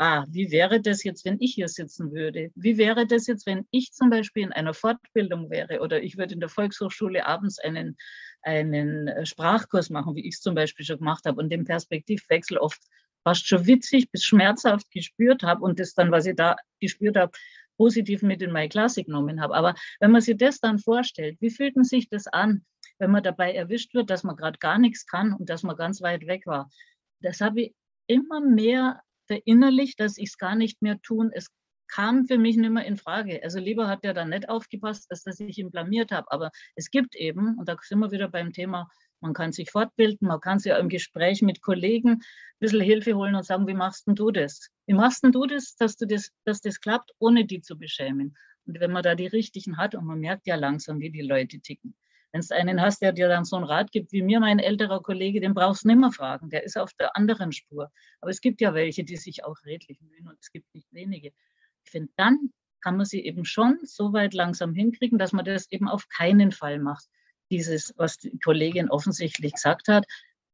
ah, 0.00 0.24
wie 0.30 0.50
wäre 0.50 0.80
das 0.80 1.04
jetzt, 1.04 1.26
wenn 1.26 1.36
ich 1.40 1.54
hier 1.54 1.68
sitzen 1.68 2.10
würde? 2.12 2.50
Wie 2.54 2.78
wäre 2.78 3.06
das 3.06 3.26
jetzt, 3.26 3.44
wenn 3.46 3.66
ich 3.70 3.92
zum 3.92 4.08
Beispiel 4.08 4.44
in 4.44 4.52
einer 4.52 4.72
Fortbildung 4.72 5.50
wäre 5.50 5.80
oder 5.80 6.02
ich 6.02 6.16
würde 6.16 6.32
in 6.32 6.40
der 6.40 6.48
Volkshochschule 6.48 7.26
abends 7.26 7.58
einen, 7.58 7.98
einen 8.42 9.08
äh, 9.08 9.26
Sprachkurs 9.26 9.90
machen, 9.90 10.14
wie 10.14 10.26
ich 10.26 10.34
es 10.34 10.40
zum 10.40 10.54
Beispiel 10.54 10.84
schon 10.84 10.98
gemacht 10.98 11.24
habe 11.26 11.40
und 11.40 11.50
den 11.50 11.64
Perspektivwechsel 11.64 12.58
oft 12.58 12.80
fast 13.22 13.46
schon 13.46 13.66
witzig 13.66 14.10
bis 14.10 14.24
schmerzhaft 14.24 14.90
gespürt 14.90 15.42
habe 15.42 15.62
und 15.62 15.78
das 15.78 15.94
dann, 15.94 16.10
was 16.10 16.26
ich 16.26 16.36
da 16.36 16.56
gespürt 16.80 17.16
habe, 17.16 17.32
positiv 17.76 18.22
mit 18.22 18.42
in 18.42 18.52
meine 18.52 18.68
Klasse 18.68 19.04
genommen 19.04 19.40
habe. 19.40 19.54
Aber 19.54 19.74
wenn 20.00 20.10
man 20.10 20.20
sich 20.20 20.36
das 20.36 20.60
dann 20.60 20.78
vorstellt, 20.78 21.38
wie 21.40 21.50
fühlt 21.50 21.76
man 21.76 21.84
sich 21.84 22.08
das 22.08 22.26
an, 22.26 22.64
wenn 22.98 23.10
man 23.10 23.22
dabei 23.22 23.54
erwischt 23.54 23.94
wird, 23.94 24.10
dass 24.10 24.22
man 24.22 24.36
gerade 24.36 24.58
gar 24.58 24.78
nichts 24.78 25.06
kann 25.06 25.32
und 25.32 25.48
dass 25.48 25.62
man 25.62 25.76
ganz 25.76 26.02
weit 26.02 26.26
weg 26.26 26.46
war? 26.46 26.70
Das 27.20 27.40
habe 27.40 27.62
ich 27.62 27.74
immer 28.06 28.40
mehr 28.40 29.02
verinnerlicht, 29.26 30.00
dass 30.00 30.18
ich 30.18 30.30
es 30.30 30.38
gar 30.38 30.56
nicht 30.56 30.82
mehr 30.82 31.00
tun. 31.00 31.30
Es 31.32 31.48
kam 31.90 32.26
für 32.26 32.38
mich 32.38 32.56
nicht 32.56 32.70
mehr 32.70 32.84
in 32.84 32.96
Frage. 32.96 33.42
Also 33.42 33.58
lieber 33.58 33.88
hat 33.88 34.04
er 34.04 34.14
dann 34.14 34.30
nicht 34.30 34.48
aufgepasst, 34.48 35.10
als 35.10 35.24
dass 35.24 35.40
ich 35.40 35.58
ihn 35.58 35.70
blamiert 35.70 36.12
habe. 36.12 36.30
Aber 36.30 36.50
es 36.76 36.90
gibt 36.90 37.14
eben, 37.16 37.58
und 37.58 37.68
da 37.68 37.76
sind 37.82 37.98
wir 37.98 38.10
wieder 38.10 38.28
beim 38.28 38.52
Thema, 38.52 38.88
man 39.20 39.34
kann 39.34 39.52
sich 39.52 39.70
fortbilden, 39.70 40.28
man 40.28 40.40
kann 40.40 40.58
sich 40.58 40.72
im 40.72 40.88
Gespräch 40.88 41.42
mit 41.42 41.60
Kollegen 41.60 42.12
ein 42.12 42.20
bisschen 42.58 42.80
Hilfe 42.80 43.14
holen 43.14 43.34
und 43.34 43.44
sagen, 43.44 43.66
wie 43.66 43.74
machst 43.74 44.06
denn 44.06 44.14
du 44.14 44.30
das? 44.30 44.70
Wie 44.86 44.94
machst 44.94 45.22
denn 45.22 45.32
du 45.32 45.46
das, 45.46 45.76
dass, 45.76 45.96
du 45.96 46.06
das, 46.06 46.30
dass 46.44 46.60
das 46.60 46.80
klappt, 46.80 47.12
ohne 47.18 47.44
die 47.44 47.60
zu 47.60 47.78
beschämen? 47.78 48.34
Und 48.66 48.70
Und 48.70 48.80
wenn 48.80 48.92
man 48.92 49.02
da 49.02 49.14
die 49.14 49.26
richtigen 49.26 49.76
hat 49.76 49.94
und 49.94 50.06
man 50.06 50.20
merkt 50.20 50.46
ja 50.46 50.54
langsam, 50.54 51.00
wie 51.00 51.10
die 51.10 51.22
Leute 51.22 51.60
ticken. 51.60 51.96
Wenn 52.32 52.40
es 52.40 52.52
einen 52.52 52.80
hast, 52.80 53.02
der 53.02 53.12
dir 53.12 53.28
dann 53.28 53.44
so 53.44 53.56
einen 53.56 53.64
Rat 53.64 53.90
gibt, 53.90 54.12
wie 54.12 54.22
mir 54.22 54.38
mein 54.38 54.60
älterer 54.60 55.02
Kollege, 55.02 55.40
den 55.40 55.54
brauchst 55.54 55.84
du 55.84 55.88
nicht 55.88 55.98
mehr 55.98 56.12
fragen, 56.12 56.48
der 56.48 56.62
ist 56.62 56.78
auf 56.78 56.92
der 56.94 57.16
anderen 57.16 57.50
Spur. 57.50 57.90
Aber 58.20 58.30
es 58.30 58.40
gibt 58.40 58.60
ja 58.60 58.72
welche, 58.72 59.02
die 59.02 59.16
sich 59.16 59.44
auch 59.44 59.56
redlich 59.64 60.00
mühen 60.00 60.28
und 60.28 60.38
es 60.40 60.52
gibt 60.52 60.72
nicht 60.72 60.86
wenige. 60.92 61.32
Ich 61.84 61.90
finde, 61.90 62.12
dann 62.16 62.50
kann 62.80 62.96
man 62.96 63.06
sie 63.06 63.24
eben 63.24 63.44
schon 63.44 63.78
so 63.82 64.12
weit 64.12 64.34
langsam 64.34 64.74
hinkriegen, 64.74 65.18
dass 65.18 65.32
man 65.32 65.44
das 65.44 65.70
eben 65.70 65.88
auf 65.88 66.08
keinen 66.08 66.52
Fall 66.52 66.78
macht. 66.78 67.06
Dieses, 67.50 67.92
was 67.96 68.16
die 68.16 68.38
Kollegin 68.38 68.90
offensichtlich 68.90 69.54
gesagt 69.54 69.88
hat, 69.88 70.06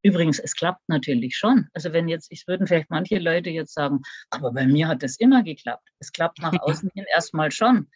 Übrigens, 0.07 0.39
es 0.39 0.55
klappt 0.55 0.89
natürlich 0.89 1.37
schon. 1.37 1.69
Also 1.73 1.93
wenn 1.93 2.07
jetzt, 2.07 2.31
ich 2.31 2.47
würden 2.47 2.69
vielleicht 2.69 2.91
manche 2.91 3.19
Leute 3.19 3.51
jetzt 3.51 3.75
sagen, 3.75 4.03
aber 4.31 4.53
bei 4.53 4.65
mir 4.65 4.87
hat 4.87 5.03
es 5.03 5.19
immer 5.19 5.43
geklappt. 5.43 5.89
Es 5.99 6.13
klappt 6.13 6.41
nach 6.41 6.53
außen 6.61 6.91
hin 6.95 7.07
erstmal 7.13 7.51
schon. 7.51 7.91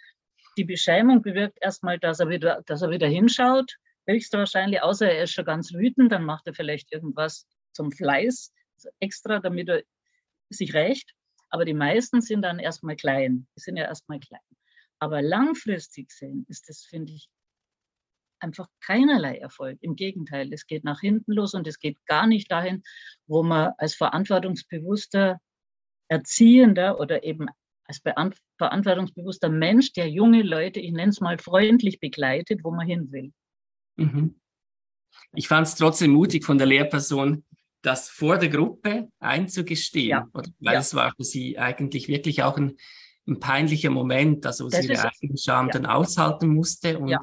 Die 0.56 0.64
Beschämung 0.64 1.22
bewirkt 1.22 1.58
erstmal, 1.60 2.00
dass 2.00 2.18
er 2.18 2.28
wieder, 2.28 2.62
dass 2.66 2.82
er 2.82 2.90
wieder 2.90 3.06
hinschaut. 3.06 3.76
Höchstwahrscheinlich, 4.08 4.82
außer 4.82 5.08
er 5.08 5.22
ist 5.22 5.34
schon 5.34 5.44
ganz 5.44 5.72
wütend, 5.72 6.10
dann 6.10 6.24
macht 6.24 6.48
er 6.48 6.54
vielleicht 6.54 6.92
irgendwas 6.92 7.46
zum 7.72 7.92
Fleiß 7.92 8.52
extra, 8.98 9.38
damit 9.38 9.68
er 9.68 9.82
sich 10.48 10.74
rächt. 10.74 11.12
Aber 11.50 11.64
die 11.64 11.74
meisten 11.74 12.20
sind 12.20 12.42
dann 12.42 12.58
erstmal 12.58 12.96
klein. 12.96 13.46
Die 13.56 13.60
sind 13.60 13.76
ja 13.76 13.84
erstmal 13.84 14.20
klein. 14.20 14.40
Aber 14.98 15.22
langfristig 15.22 16.08
gesehen 16.08 16.46
ist 16.48 16.68
das, 16.68 16.84
finde 16.84 17.12
ich, 17.12 17.28
einfach 18.38 18.68
keinerlei 18.80 19.36
Erfolg. 19.36 19.78
Im 19.82 19.96
Gegenteil, 19.96 20.52
es 20.52 20.66
geht 20.66 20.84
nach 20.84 21.00
hinten 21.00 21.32
los 21.32 21.54
und 21.54 21.66
es 21.66 21.78
geht 21.78 22.04
gar 22.06 22.26
nicht 22.26 22.50
dahin, 22.50 22.82
wo 23.26 23.42
man 23.42 23.72
als 23.78 23.94
verantwortungsbewusster 23.94 25.40
Erziehender 26.08 26.98
oder 26.98 27.22
eben 27.22 27.46
als 27.84 28.00
verantwortungsbewusster 28.58 29.48
Mensch, 29.48 29.92
der 29.92 30.08
junge 30.08 30.42
Leute, 30.42 30.80
ich 30.80 30.92
nenne 30.92 31.10
es 31.10 31.20
mal 31.20 31.38
freundlich 31.38 32.00
begleitet, 32.00 32.60
wo 32.64 32.70
man 32.70 32.86
hin 32.86 33.12
will. 33.12 33.32
Mhm. 33.96 34.40
Ich 35.34 35.48
fand 35.48 35.66
es 35.66 35.74
trotzdem 35.74 36.12
mutig 36.12 36.44
von 36.44 36.58
der 36.58 36.66
Lehrperson, 36.66 37.44
das 37.82 38.08
vor 38.08 38.38
der 38.38 38.48
Gruppe 38.48 39.08
einzugestehen, 39.18 40.08
ja. 40.08 40.28
weil 40.32 40.74
ja. 40.74 40.80
es 40.80 40.94
war 40.94 41.12
für 41.16 41.24
sie 41.24 41.58
eigentlich 41.58 42.08
wirklich 42.08 42.42
auch 42.42 42.56
ein, 42.56 42.76
ein 43.26 43.40
peinlicher 43.40 43.90
Moment, 43.90 44.44
also 44.46 44.66
wo 44.66 44.68
sie 44.68 44.86
ihre 44.86 45.04
eigene 45.04 45.38
Scham 45.38 45.66
ja. 45.66 45.72
dann 45.72 45.86
aushalten 45.86 46.48
musste 46.48 46.98
und 46.98 47.16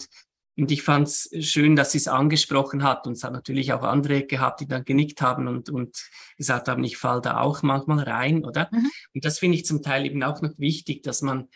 und 0.58 0.72
ich 0.72 0.82
fand 0.82 1.08
es 1.08 1.30
schön, 1.42 1.76
dass 1.76 1.92
sie 1.92 2.00
es 2.00 2.08
angesprochen 2.08 2.82
hat. 2.82 3.06
Und 3.06 3.14
es 3.14 3.24
hat 3.24 3.32
natürlich 3.32 3.74
auch 3.74 3.84
andere 3.84 4.24
gehabt, 4.24 4.60
die 4.60 4.68
dann 4.68 4.84
genickt 4.84 5.22
haben 5.22 5.48
und, 5.48 5.70
und 5.70 5.96
gesagt 6.36 6.68
haben, 6.68 6.84
ich 6.84 6.98
fall 6.98 7.22
da 7.22 7.42
auch 7.42 7.62
manchmal 7.62 8.00
rein, 8.00 8.44
oder? 8.44 8.68
Mhm. 8.72 8.90
Und 9.14 9.26
das 9.26 9.38
finde 9.38 9.58
ich 9.58 9.66
zum 9.66 9.84
Teil 9.84 10.06
eben 10.08 10.24
auch 10.24 10.42
noch 10.42 10.58
wichtig, 10.58 11.04
dass 11.04 11.22
man 11.22 11.48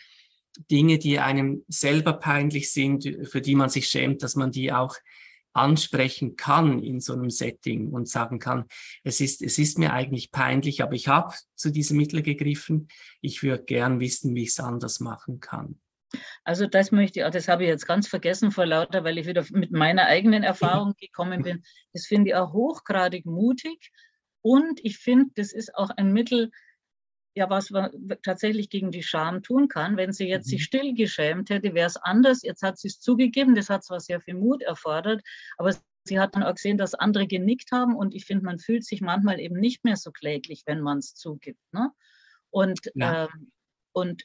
Dinge, 0.70 1.00
die 1.00 1.18
einem 1.18 1.64
selber 1.68 2.14
peinlich 2.14 2.72
sind, 2.72 3.10
für 3.24 3.42
die 3.42 3.56
man 3.56 3.70
sich 3.70 3.88
schämt, 3.88 4.22
dass 4.22 4.36
man 4.36 4.52
die 4.52 4.72
auch 4.72 4.96
ansprechen 5.54 6.36
kann 6.36 6.82
in 6.82 7.00
so 7.00 7.14
einem 7.14 7.30
Setting 7.30 7.90
und 7.90 8.08
sagen 8.08 8.40
kann, 8.40 8.66
es 9.04 9.20
ist, 9.22 9.42
es 9.42 9.58
ist 9.58 9.78
mir 9.78 9.94
eigentlich 9.94 10.32
peinlich, 10.32 10.82
aber 10.82 10.94
ich 10.94 11.08
habe 11.08 11.34
zu 11.56 11.72
diesem 11.72 11.98
Mittel 11.98 12.22
gegriffen. 12.22 12.88
Ich 13.22 13.44
würde 13.44 13.64
gern 13.64 14.00
wissen, 14.00 14.34
wie 14.36 14.44
ich 14.44 14.50
es 14.50 14.60
anders 14.60 15.00
machen 15.00 15.40
kann. 15.40 15.80
Also 16.44 16.68
das 16.68 16.92
möchte 16.92 17.22
ich, 17.22 17.32
das 17.32 17.48
habe 17.48 17.64
ich 17.64 17.70
jetzt 17.70 17.88
ganz 17.88 18.08
vergessen 18.08 18.52
vor 18.52 18.66
lauter, 18.66 19.04
weil 19.04 19.18
ich 19.18 19.28
wieder 19.28 19.46
mit 19.52 19.72
meiner 19.72 20.06
eigenen 20.06 20.44
Erfahrung 20.44 20.94
gekommen 21.00 21.44
bin. 21.44 21.64
Das 21.94 22.06
finde 22.06 22.30
ich 22.30 22.36
auch 22.36 22.54
hochgradig 22.54 23.26
mutig. 23.26 23.92
Und 24.42 24.80
ich 24.84 24.98
finde, 24.98 25.32
das 25.36 25.52
ist 25.52 25.76
auch 25.76 25.90
ein 25.90 26.14
Mittel, 26.14 26.52
ja, 27.34 27.50
was 27.50 27.70
man 27.70 27.92
tatsächlich 28.24 28.70
gegen 28.70 28.92
die 28.92 29.04
Scham 29.04 29.42
tun 29.42 29.68
kann. 29.68 29.96
Wenn 29.96 30.12
sie 30.12 30.28
jetzt 30.28 30.50
sich 30.50 30.62
mhm. 30.62 30.66
still 30.66 30.94
geschämt 30.94 31.50
hätte, 31.50 31.74
wäre 31.74 31.88
es 31.88 31.98
anders. 31.98 32.42
Jetzt 32.44 32.62
hat 32.62 32.78
sie 32.78 32.90
es 32.90 33.00
zugegeben. 33.00 33.56
Das 33.56 33.70
hat 33.70 33.84
zwar 33.84 34.00
sehr 34.00 34.20
viel 34.20 34.36
Mut 34.36 34.62
erfordert, 34.62 35.22
aber 35.58 35.74
sie 36.04 36.20
hat 36.20 36.36
dann 36.36 36.44
auch 36.44 36.56
gesehen, 36.56 36.78
dass 36.78 36.94
andere 36.94 37.28
genickt 37.28 37.72
haben. 37.72 37.96
Und 37.96 38.14
ich 38.14 38.26
finde, 38.26 38.44
man 38.44 38.60
fühlt 38.60 38.84
sich 38.84 39.02
manchmal 39.02 39.40
eben 39.40 39.60
nicht 39.60 39.86
mehr 39.86 39.96
so 39.96 40.12
kläglich, 40.12 40.64
wenn 40.66 40.82
man 40.82 40.98
es 40.98 41.16
zugibt. 41.16 41.62
Ne? 41.72 41.92
Und, 42.50 42.82
ja. 42.96 43.26
ähm, 43.26 43.52
und 43.94 44.24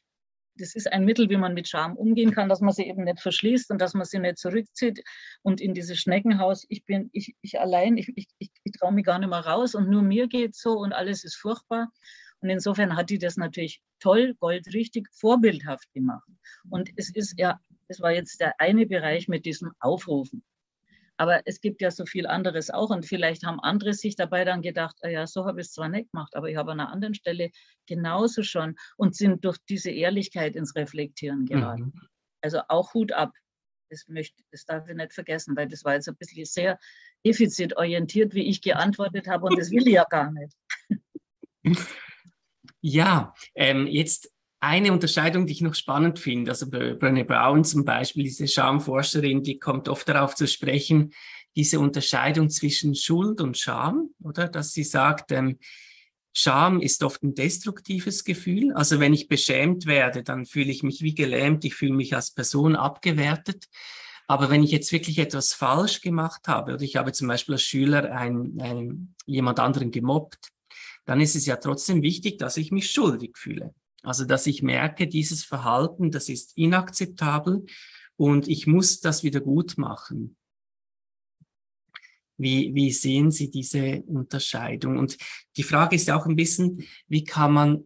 das 0.58 0.74
ist 0.74 0.90
ein 0.90 1.04
Mittel, 1.04 1.28
wie 1.28 1.36
man 1.36 1.54
mit 1.54 1.68
Scham 1.68 1.96
umgehen 1.96 2.32
kann, 2.32 2.48
dass 2.48 2.60
man 2.60 2.72
sie 2.72 2.86
eben 2.86 3.04
nicht 3.04 3.20
verschließt 3.20 3.70
und 3.70 3.80
dass 3.80 3.94
man 3.94 4.06
sie 4.06 4.18
nicht 4.18 4.38
zurückzieht 4.38 5.02
und 5.42 5.60
in 5.60 5.74
dieses 5.74 5.98
Schneckenhaus, 5.98 6.64
ich 6.70 6.84
bin, 6.86 7.10
ich, 7.12 7.36
ich 7.42 7.60
allein, 7.60 7.98
ich, 7.98 8.10
ich, 8.16 8.26
ich, 8.38 8.50
ich 8.64 8.72
traue 8.72 8.92
mich 8.92 9.04
gar 9.04 9.18
nicht 9.18 9.28
mehr 9.28 9.40
raus 9.40 9.74
und 9.74 9.90
nur 9.90 10.00
mir 10.00 10.28
geht 10.28 10.54
so 10.54 10.78
und 10.78 10.94
alles 10.94 11.24
ist 11.24 11.36
furchtbar. 11.36 11.90
Und 12.40 12.50
insofern 12.50 12.96
hat 12.96 13.10
die 13.10 13.18
das 13.18 13.36
natürlich 13.36 13.80
toll, 14.00 14.34
goldrichtig, 14.38 15.08
vorbildhaft 15.12 15.90
gemacht. 15.92 16.28
Und 16.70 16.90
es 16.96 17.14
ist 17.14 17.38
ja, 17.38 17.58
das 17.88 18.00
war 18.00 18.12
jetzt 18.12 18.40
der 18.40 18.60
eine 18.60 18.86
Bereich 18.86 19.28
mit 19.28 19.46
diesem 19.46 19.72
Aufrufen. 19.80 20.44
Aber 21.18 21.40
es 21.46 21.60
gibt 21.60 21.80
ja 21.80 21.90
so 21.90 22.04
viel 22.04 22.26
anderes 22.26 22.70
auch 22.70 22.90
und 22.90 23.06
vielleicht 23.06 23.44
haben 23.44 23.58
andere 23.60 23.94
sich 23.94 24.16
dabei 24.16 24.44
dann 24.44 24.60
gedacht, 24.60 24.96
ah 25.00 25.08
ja, 25.08 25.26
so 25.26 25.46
habe 25.46 25.60
ich 25.60 25.68
es 25.68 25.72
zwar 25.72 25.88
nicht 25.88 26.12
gemacht, 26.12 26.36
aber 26.36 26.50
ich 26.50 26.56
habe 26.56 26.72
an 26.72 26.80
einer 26.80 26.92
anderen 26.92 27.14
Stelle 27.14 27.50
genauso 27.86 28.42
schon 28.42 28.76
und 28.96 29.16
sind 29.16 29.44
durch 29.44 29.56
diese 29.68 29.90
Ehrlichkeit 29.90 30.56
ins 30.56 30.74
Reflektieren 30.76 31.46
geraten. 31.46 31.92
Mhm. 31.94 32.08
Also 32.42 32.60
auch 32.68 32.92
Hut 32.92 33.12
ab. 33.12 33.32
Das, 33.88 34.08
möchte, 34.08 34.42
das 34.50 34.64
darf 34.64 34.88
ich 34.88 34.96
nicht 34.96 35.12
vergessen, 35.12 35.56
weil 35.56 35.68
das 35.68 35.84
war 35.84 35.94
jetzt 35.94 36.08
ein 36.08 36.16
bisschen 36.16 36.44
sehr 36.44 36.78
defizitorientiert, 37.24 38.34
wie 38.34 38.48
ich 38.48 38.60
geantwortet 38.60 39.28
habe 39.28 39.46
und 39.46 39.56
das 39.56 39.70
will 39.70 39.86
ich 39.86 39.94
ja 39.94 40.04
gar 40.04 40.32
nicht. 40.32 40.56
Ja, 42.88 43.34
ähm, 43.56 43.88
jetzt 43.88 44.32
eine 44.60 44.92
Unterscheidung, 44.92 45.44
die 45.44 45.54
ich 45.54 45.60
noch 45.60 45.74
spannend 45.74 46.20
finde, 46.20 46.52
also 46.52 46.66
Brené 46.66 47.24
Brown 47.24 47.64
zum 47.64 47.84
Beispiel, 47.84 48.22
diese 48.22 48.46
Schamforscherin, 48.46 49.42
die 49.42 49.58
kommt 49.58 49.88
oft 49.88 50.08
darauf 50.08 50.36
zu 50.36 50.46
sprechen, 50.46 51.12
diese 51.56 51.80
Unterscheidung 51.80 52.48
zwischen 52.48 52.94
Schuld 52.94 53.40
und 53.40 53.58
Scham, 53.58 54.10
oder? 54.22 54.46
Dass 54.46 54.72
sie 54.72 54.84
sagt, 54.84 55.32
ähm, 55.32 55.58
Scham 56.32 56.80
ist 56.80 57.02
oft 57.02 57.24
ein 57.24 57.34
destruktives 57.34 58.22
Gefühl. 58.22 58.72
Also 58.74 59.00
wenn 59.00 59.14
ich 59.14 59.26
beschämt 59.26 59.86
werde, 59.86 60.22
dann 60.22 60.46
fühle 60.46 60.70
ich 60.70 60.84
mich 60.84 61.02
wie 61.02 61.16
gelähmt, 61.16 61.64
ich 61.64 61.74
fühle 61.74 61.94
mich 61.94 62.14
als 62.14 62.30
Person 62.30 62.76
abgewertet. 62.76 63.64
Aber 64.28 64.48
wenn 64.48 64.62
ich 64.62 64.70
jetzt 64.70 64.92
wirklich 64.92 65.18
etwas 65.18 65.54
falsch 65.54 66.02
gemacht 66.02 66.46
habe, 66.46 66.74
oder 66.74 66.82
ich 66.82 66.94
habe 66.94 67.10
zum 67.10 67.26
Beispiel 67.26 67.54
als 67.54 67.62
Schüler 67.62 68.12
einen, 68.12 68.60
einen, 68.60 69.16
jemand 69.26 69.58
anderen 69.58 69.90
gemobbt, 69.90 70.52
dann 71.06 71.20
ist 71.20 71.36
es 71.36 71.46
ja 71.46 71.56
trotzdem 71.56 72.02
wichtig, 72.02 72.38
dass 72.38 72.56
ich 72.56 72.70
mich 72.70 72.90
schuldig 72.90 73.38
fühle. 73.38 73.74
Also, 74.02 74.24
dass 74.24 74.46
ich 74.46 74.62
merke, 74.62 75.08
dieses 75.08 75.42
Verhalten, 75.42 76.10
das 76.10 76.28
ist 76.28 76.56
inakzeptabel 76.56 77.64
und 78.16 78.48
ich 78.48 78.66
muss 78.66 79.00
das 79.00 79.22
wieder 79.22 79.40
gut 79.40 79.78
machen. 79.78 80.36
Wie, 82.38 82.74
wie 82.74 82.92
sehen 82.92 83.30
Sie 83.30 83.50
diese 83.50 84.02
Unterscheidung? 84.02 84.98
Und 84.98 85.16
die 85.56 85.62
Frage 85.62 85.96
ist 85.96 86.10
auch 86.10 86.26
ein 86.26 86.36
bisschen, 86.36 86.84
wie 87.08 87.24
kann 87.24 87.52
man 87.52 87.84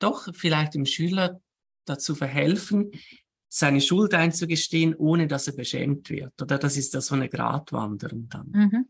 doch 0.00 0.34
vielleicht 0.34 0.74
dem 0.74 0.86
Schüler 0.86 1.40
dazu 1.84 2.14
verhelfen, 2.14 2.90
seine 3.48 3.80
Schuld 3.80 4.14
einzugestehen, 4.14 4.94
ohne 4.94 5.26
dass 5.26 5.46
er 5.46 5.54
beschämt 5.54 6.10
wird? 6.10 6.40
Oder 6.40 6.58
das 6.58 6.76
ist 6.76 6.94
das 6.94 7.06
so 7.06 7.14
eine 7.14 7.28
Gratwanderung 7.28 8.28
dann? 8.28 8.50
Mhm. 8.50 8.88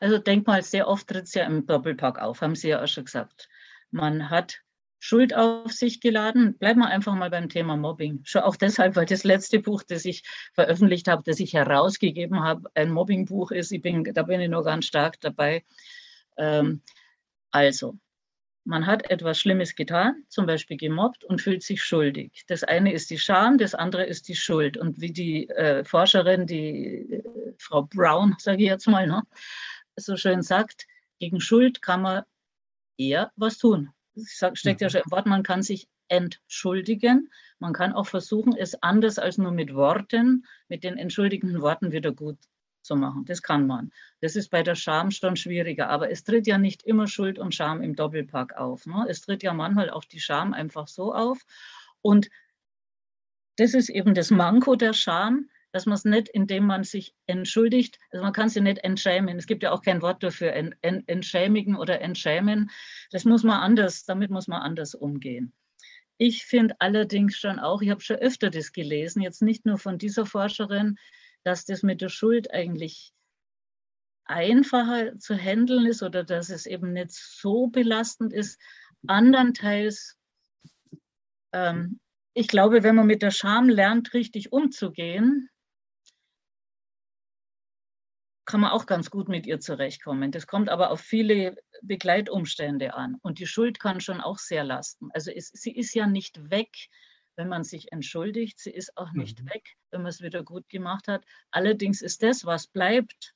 Also 0.00 0.18
denk 0.18 0.46
mal, 0.46 0.62
sehr 0.62 0.88
oft 0.88 1.08
tritt 1.08 1.24
es 1.24 1.34
ja 1.34 1.44
im 1.44 1.66
Doppelpack 1.66 2.18
auf, 2.18 2.40
haben 2.40 2.54
Sie 2.54 2.68
ja 2.68 2.82
auch 2.82 2.88
schon 2.88 3.04
gesagt. 3.04 3.48
Man 3.90 4.30
hat 4.30 4.62
Schuld 5.00 5.34
auf 5.34 5.72
sich 5.72 6.00
geladen. 6.00 6.56
Bleiben 6.58 6.80
wir 6.80 6.88
einfach 6.88 7.14
mal 7.14 7.30
beim 7.30 7.48
Thema 7.48 7.76
Mobbing. 7.76 8.20
Schon 8.24 8.42
auch 8.42 8.56
deshalb, 8.56 8.96
weil 8.96 9.06
das 9.06 9.24
letzte 9.24 9.58
Buch, 9.58 9.82
das 9.82 10.04
ich 10.04 10.22
veröffentlicht 10.52 11.08
habe, 11.08 11.22
das 11.24 11.40
ich 11.40 11.54
herausgegeben 11.54 12.40
habe, 12.40 12.70
ein 12.74 12.90
Mobbingbuch 12.90 13.50
ist. 13.50 13.72
Ich 13.72 13.80
bin, 13.80 14.04
da 14.04 14.22
bin 14.22 14.40
ich 14.40 14.50
nur 14.50 14.62
ganz 14.62 14.84
stark 14.84 15.18
dabei. 15.20 15.64
Ähm, 16.36 16.82
also, 17.50 17.98
man 18.64 18.86
hat 18.86 19.10
etwas 19.10 19.40
Schlimmes 19.40 19.74
getan, 19.74 20.22
zum 20.28 20.44
Beispiel 20.44 20.76
gemobbt 20.76 21.24
und 21.24 21.40
fühlt 21.40 21.62
sich 21.62 21.82
schuldig. 21.82 22.44
Das 22.46 22.62
eine 22.62 22.92
ist 22.92 23.08
die 23.08 23.18
Scham, 23.18 23.56
das 23.56 23.74
andere 23.74 24.04
ist 24.04 24.28
die 24.28 24.36
Schuld. 24.36 24.76
Und 24.76 25.00
wie 25.00 25.12
die 25.12 25.48
äh, 25.48 25.82
Forscherin, 25.82 26.46
die 26.46 27.22
Frau 27.60 27.82
Brown, 27.82 28.36
sage 28.38 28.62
ich 28.62 28.68
jetzt 28.68 28.88
mal, 28.88 29.06
ne, 29.06 29.22
so 29.96 30.16
schön 30.16 30.42
sagt, 30.42 30.86
gegen 31.18 31.40
Schuld 31.40 31.82
kann 31.82 32.02
man 32.02 32.24
eher 32.96 33.30
was 33.36 33.58
tun 33.58 33.92
steckt 34.54 34.80
ja 34.80 34.88
mhm. 34.88 34.90
schon 34.90 35.00
im 35.04 35.10
Wort, 35.10 35.26
man 35.26 35.42
kann 35.42 35.62
sich 35.62 35.88
entschuldigen. 36.08 37.30
Man 37.58 37.72
kann 37.72 37.92
auch 37.92 38.06
versuchen, 38.06 38.56
es 38.56 38.82
anders 38.82 39.18
als 39.18 39.38
nur 39.38 39.52
mit 39.52 39.74
Worten, 39.74 40.46
mit 40.68 40.82
den 40.82 40.96
entschuldigenden 40.96 41.60
Worten 41.62 41.92
wieder 41.92 42.12
gut 42.12 42.38
zu 42.82 42.96
machen. 42.96 43.24
Das 43.26 43.42
kann 43.42 43.66
man. 43.66 43.92
Das 44.20 44.34
ist 44.34 44.48
bei 44.48 44.62
der 44.62 44.74
Scham 44.74 45.10
schon 45.10 45.36
schwieriger. 45.36 45.88
Aber 45.88 46.10
es 46.10 46.24
tritt 46.24 46.46
ja 46.46 46.58
nicht 46.58 46.82
immer 46.82 47.06
Schuld 47.06 47.38
und 47.38 47.54
Scham 47.54 47.82
im 47.82 47.94
Doppelpack 47.94 48.56
auf. 48.56 48.86
Ne? 48.86 49.06
Es 49.08 49.20
tritt 49.20 49.42
ja 49.42 49.52
manchmal 49.52 49.90
auch 49.90 50.04
die 50.04 50.20
Scham 50.20 50.54
einfach 50.54 50.88
so 50.88 51.14
auf. 51.14 51.44
Und 52.00 52.28
das 53.56 53.74
ist 53.74 53.90
eben 53.90 54.14
das 54.14 54.30
Manko 54.30 54.74
der 54.74 54.94
Scham, 54.94 55.50
dass 55.72 55.86
man 55.86 55.94
es 55.94 56.04
nicht, 56.04 56.28
indem 56.28 56.66
man 56.66 56.84
sich 56.84 57.14
entschuldigt, 57.26 57.98
also 58.10 58.22
man 58.24 58.32
kann 58.32 58.48
sie 58.48 58.60
nicht 58.60 58.78
entschämen. 58.78 59.38
Es 59.38 59.46
gibt 59.46 59.62
ja 59.62 59.72
auch 59.72 59.82
kein 59.82 60.02
Wort 60.02 60.22
dafür, 60.22 60.52
en, 60.52 60.74
en, 60.82 61.06
entschämigen 61.06 61.76
oder 61.76 62.00
entschämen. 62.00 62.70
Das 63.10 63.24
muss 63.24 63.44
man 63.44 63.60
anders, 63.60 64.04
damit 64.04 64.30
muss 64.30 64.48
man 64.48 64.62
anders 64.62 64.94
umgehen. 64.94 65.52
Ich 66.18 66.44
finde 66.44 66.74
allerdings 66.80 67.36
schon 67.36 67.58
auch, 67.58 67.82
ich 67.82 67.90
habe 67.90 68.00
schon 68.00 68.16
öfter 68.16 68.50
das 68.50 68.72
gelesen, 68.72 69.22
jetzt 69.22 69.42
nicht 69.42 69.64
nur 69.64 69.78
von 69.78 69.96
dieser 69.96 70.26
Forscherin, 70.26 70.98
dass 71.44 71.64
das 71.64 71.82
mit 71.82 72.02
der 72.02 72.10
Schuld 72.10 72.52
eigentlich 72.52 73.12
einfacher 74.26 75.18
zu 75.18 75.34
handeln 75.34 75.86
ist 75.86 76.02
oder 76.02 76.22
dass 76.22 76.50
es 76.50 76.66
eben 76.66 76.92
nicht 76.92 77.12
so 77.12 77.68
belastend 77.68 78.32
ist. 78.32 78.60
Andernteils, 79.06 80.18
ähm, 81.52 82.00
ich 82.34 82.48
glaube, 82.48 82.82
wenn 82.82 82.94
man 82.94 83.06
mit 83.06 83.22
der 83.22 83.32
Scham 83.32 83.68
lernt, 83.68 84.14
richtig 84.14 84.52
umzugehen, 84.52 85.48
kann 88.50 88.60
man 88.60 88.72
auch 88.72 88.86
ganz 88.86 89.10
gut 89.10 89.28
mit 89.28 89.46
ihr 89.46 89.60
zurechtkommen. 89.60 90.32
Das 90.32 90.48
kommt 90.48 90.68
aber 90.68 90.90
auf 90.90 91.00
viele 91.00 91.56
Begleitumstände 91.82 92.94
an. 92.94 93.16
Und 93.22 93.38
die 93.38 93.46
Schuld 93.46 93.78
kann 93.78 94.00
schon 94.00 94.20
auch 94.20 94.38
sehr 94.38 94.64
lasten. 94.64 95.08
Also 95.12 95.30
es, 95.30 95.48
sie 95.48 95.70
ist 95.70 95.94
ja 95.94 96.08
nicht 96.08 96.50
weg, 96.50 96.88
wenn 97.36 97.48
man 97.48 97.62
sich 97.62 97.92
entschuldigt. 97.92 98.58
Sie 98.58 98.72
ist 98.72 98.96
auch 98.96 99.12
nicht 99.12 99.40
mhm. 99.42 99.50
weg, 99.50 99.76
wenn 99.92 100.02
man 100.02 100.10
es 100.10 100.20
wieder 100.20 100.42
gut 100.42 100.68
gemacht 100.68 101.06
hat. 101.06 101.24
Allerdings 101.52 102.02
ist 102.02 102.24
das, 102.24 102.44
was 102.44 102.66
bleibt, 102.66 103.34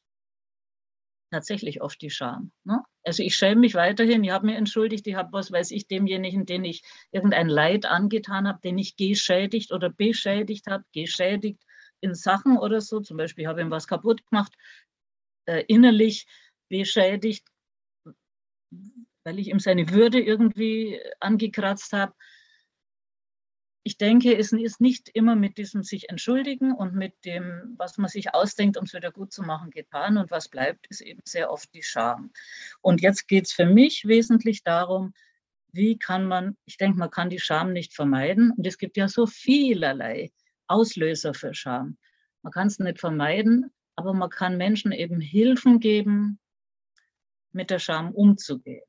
tatsächlich 1.30 1.80
oft 1.80 2.02
die 2.02 2.10
Scham. 2.10 2.50
Ne? 2.64 2.80
Also 3.04 3.22
ich 3.22 3.36
schäme 3.36 3.60
mich 3.60 3.74
weiterhin, 3.74 4.24
ich 4.24 4.30
habe 4.30 4.46
mir 4.46 4.56
entschuldigt, 4.56 5.06
ich 5.06 5.14
habe, 5.14 5.32
was 5.32 5.52
weiß 5.52 5.70
ich, 5.70 5.86
demjenigen, 5.86 6.44
den 6.44 6.64
ich 6.64 6.82
irgendein 7.12 7.48
Leid 7.48 7.86
angetan 7.86 8.48
habe, 8.48 8.60
den 8.62 8.78
ich 8.78 8.96
geschädigt 8.96 9.72
oder 9.72 9.90
beschädigt 9.90 10.66
habe, 10.66 10.84
geschädigt 10.92 11.62
in 12.00 12.14
Sachen 12.14 12.58
oder 12.58 12.80
so, 12.80 13.00
zum 13.00 13.16
Beispiel 13.16 13.46
habe 13.46 13.60
ich 13.60 13.66
ihm 13.66 13.70
was 13.70 13.88
kaputt 13.88 14.24
gemacht, 14.26 14.52
äh, 15.46 15.64
innerlich 15.68 16.26
beschädigt, 16.68 17.46
weil 19.24 19.38
ich 19.38 19.48
ihm 19.48 19.58
seine 19.58 19.90
Würde 19.90 20.20
irgendwie 20.20 21.00
angekratzt 21.20 21.92
habe. 21.92 22.14
Ich 23.86 23.98
denke, 23.98 24.36
es 24.36 24.52
ist 24.52 24.80
nicht 24.80 25.10
immer 25.10 25.36
mit 25.36 25.58
diesem 25.58 25.82
sich 25.82 26.08
entschuldigen 26.08 26.72
und 26.72 26.94
mit 26.94 27.12
dem, 27.24 27.74
was 27.76 27.98
man 27.98 28.08
sich 28.08 28.34
ausdenkt, 28.34 28.78
um 28.78 28.84
es 28.84 28.94
wieder 28.94 29.12
gut 29.12 29.32
zu 29.32 29.42
machen, 29.42 29.70
getan. 29.70 30.16
Und 30.16 30.30
was 30.30 30.48
bleibt, 30.48 30.86
ist 30.88 31.02
eben 31.02 31.20
sehr 31.24 31.50
oft 31.50 31.72
die 31.74 31.82
Scham. 31.82 32.32
Und 32.80 33.02
jetzt 33.02 33.28
geht 33.28 33.44
es 33.44 33.52
für 33.52 33.66
mich 33.66 34.06
wesentlich 34.06 34.62
darum, 34.62 35.12
wie 35.72 35.98
kann 35.98 36.26
man, 36.26 36.56
ich 36.64 36.78
denke, 36.78 36.98
man 36.98 37.10
kann 37.10 37.28
die 37.28 37.40
Scham 37.40 37.72
nicht 37.72 37.94
vermeiden. 37.94 38.52
Und 38.56 38.66
es 38.66 38.78
gibt 38.78 38.96
ja 38.96 39.08
so 39.08 39.26
vielerlei 39.26 40.32
Auslöser 40.66 41.34
für 41.34 41.52
Scham. 41.52 41.98
Man 42.42 42.52
kann 42.52 42.68
es 42.68 42.78
nicht 42.78 43.00
vermeiden, 43.00 43.70
aber 43.96 44.12
man 44.12 44.30
kann 44.30 44.56
Menschen 44.56 44.92
eben 44.92 45.20
Hilfen 45.20 45.80
geben, 45.80 46.38
mit 47.52 47.70
der 47.70 47.78
Scham 47.78 48.10
umzugehen. 48.10 48.84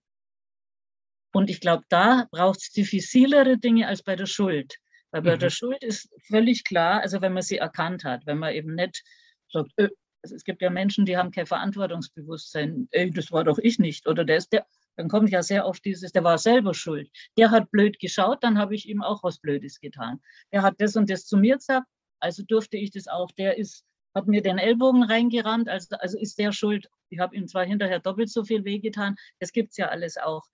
Und 1.33 1.49
ich 1.49 1.59
glaube, 1.59 1.83
da 1.89 2.27
braucht 2.31 2.59
es 2.61 2.71
diffizilere 2.71 3.57
Dinge 3.57 3.87
als 3.87 4.03
bei 4.03 4.15
der 4.15 4.25
Schuld. 4.25 4.77
Weil 5.11 5.21
bei 5.21 5.35
mhm. 5.35 5.39
der 5.39 5.49
Schuld 5.49 5.83
ist 5.83 6.09
völlig 6.27 6.63
klar, 6.63 7.01
also 7.01 7.21
wenn 7.21 7.33
man 7.33 7.43
sie 7.43 7.57
erkannt 7.57 8.03
hat, 8.03 8.25
wenn 8.25 8.39
man 8.39 8.53
eben 8.53 8.75
nicht 8.75 9.03
sagt, 9.51 9.71
öh, 9.77 9.89
also 10.23 10.35
es 10.35 10.43
gibt 10.43 10.61
ja 10.61 10.69
Menschen, 10.69 11.05
die 11.05 11.17
haben 11.17 11.31
kein 11.31 11.45
Verantwortungsbewusstsein, 11.45 12.87
ey, 12.91 13.11
das 13.11 13.31
war 13.31 13.43
doch 13.43 13.59
ich 13.59 13.77
nicht. 13.77 14.07
Oder 14.07 14.25
der 14.25 14.37
ist 14.37 14.53
der, 14.53 14.65
dann 14.95 15.07
kommt 15.07 15.29
ja 15.29 15.43
sehr 15.43 15.65
oft 15.65 15.85
dieses, 15.85 16.11
der 16.11 16.23
war 16.23 16.37
selber 16.37 16.73
schuld. 16.73 17.09
Der 17.37 17.51
hat 17.51 17.69
blöd 17.69 17.99
geschaut, 17.99 18.43
dann 18.43 18.57
habe 18.57 18.73
ich 18.73 18.89
ihm 18.89 19.03
auch 19.03 19.21
was 19.23 19.39
Blödes 19.39 19.79
getan. 19.79 20.21
Der 20.51 20.63
hat 20.63 20.75
das 20.79 20.95
und 20.95 21.09
das 21.09 21.25
zu 21.25 21.37
mir 21.37 21.57
gesagt, 21.57 21.87
also 22.19 22.43
durfte 22.43 22.77
ich 22.77 22.91
das 22.91 23.07
auch. 23.07 23.31
Der 23.31 23.57
ist 23.57 23.85
hat 24.15 24.27
mir 24.27 24.41
den 24.41 24.57
Ellbogen 24.57 25.03
reingerammt, 25.03 25.69
also, 25.69 25.97
also 25.97 26.17
ist 26.17 26.39
der 26.39 26.51
schuld. 26.51 26.89
Ich 27.09 27.19
habe 27.19 27.35
ihm 27.35 27.47
zwar 27.47 27.65
hinterher 27.65 27.99
doppelt 27.99 28.29
so 28.29 28.43
viel 28.43 28.63
wehgetan, 28.63 29.15
das 29.39 29.51
gibt 29.51 29.71
es 29.71 29.77
ja 29.77 29.89
alles 29.89 30.17
auch. 30.17 30.45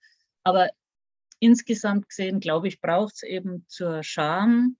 Aber 0.42 0.70
insgesamt 1.38 2.08
gesehen, 2.08 2.40
glaube 2.40 2.68
ich, 2.68 2.80
braucht 2.80 3.14
es 3.14 3.22
eben 3.22 3.64
zur 3.68 4.02
Scham 4.02 4.76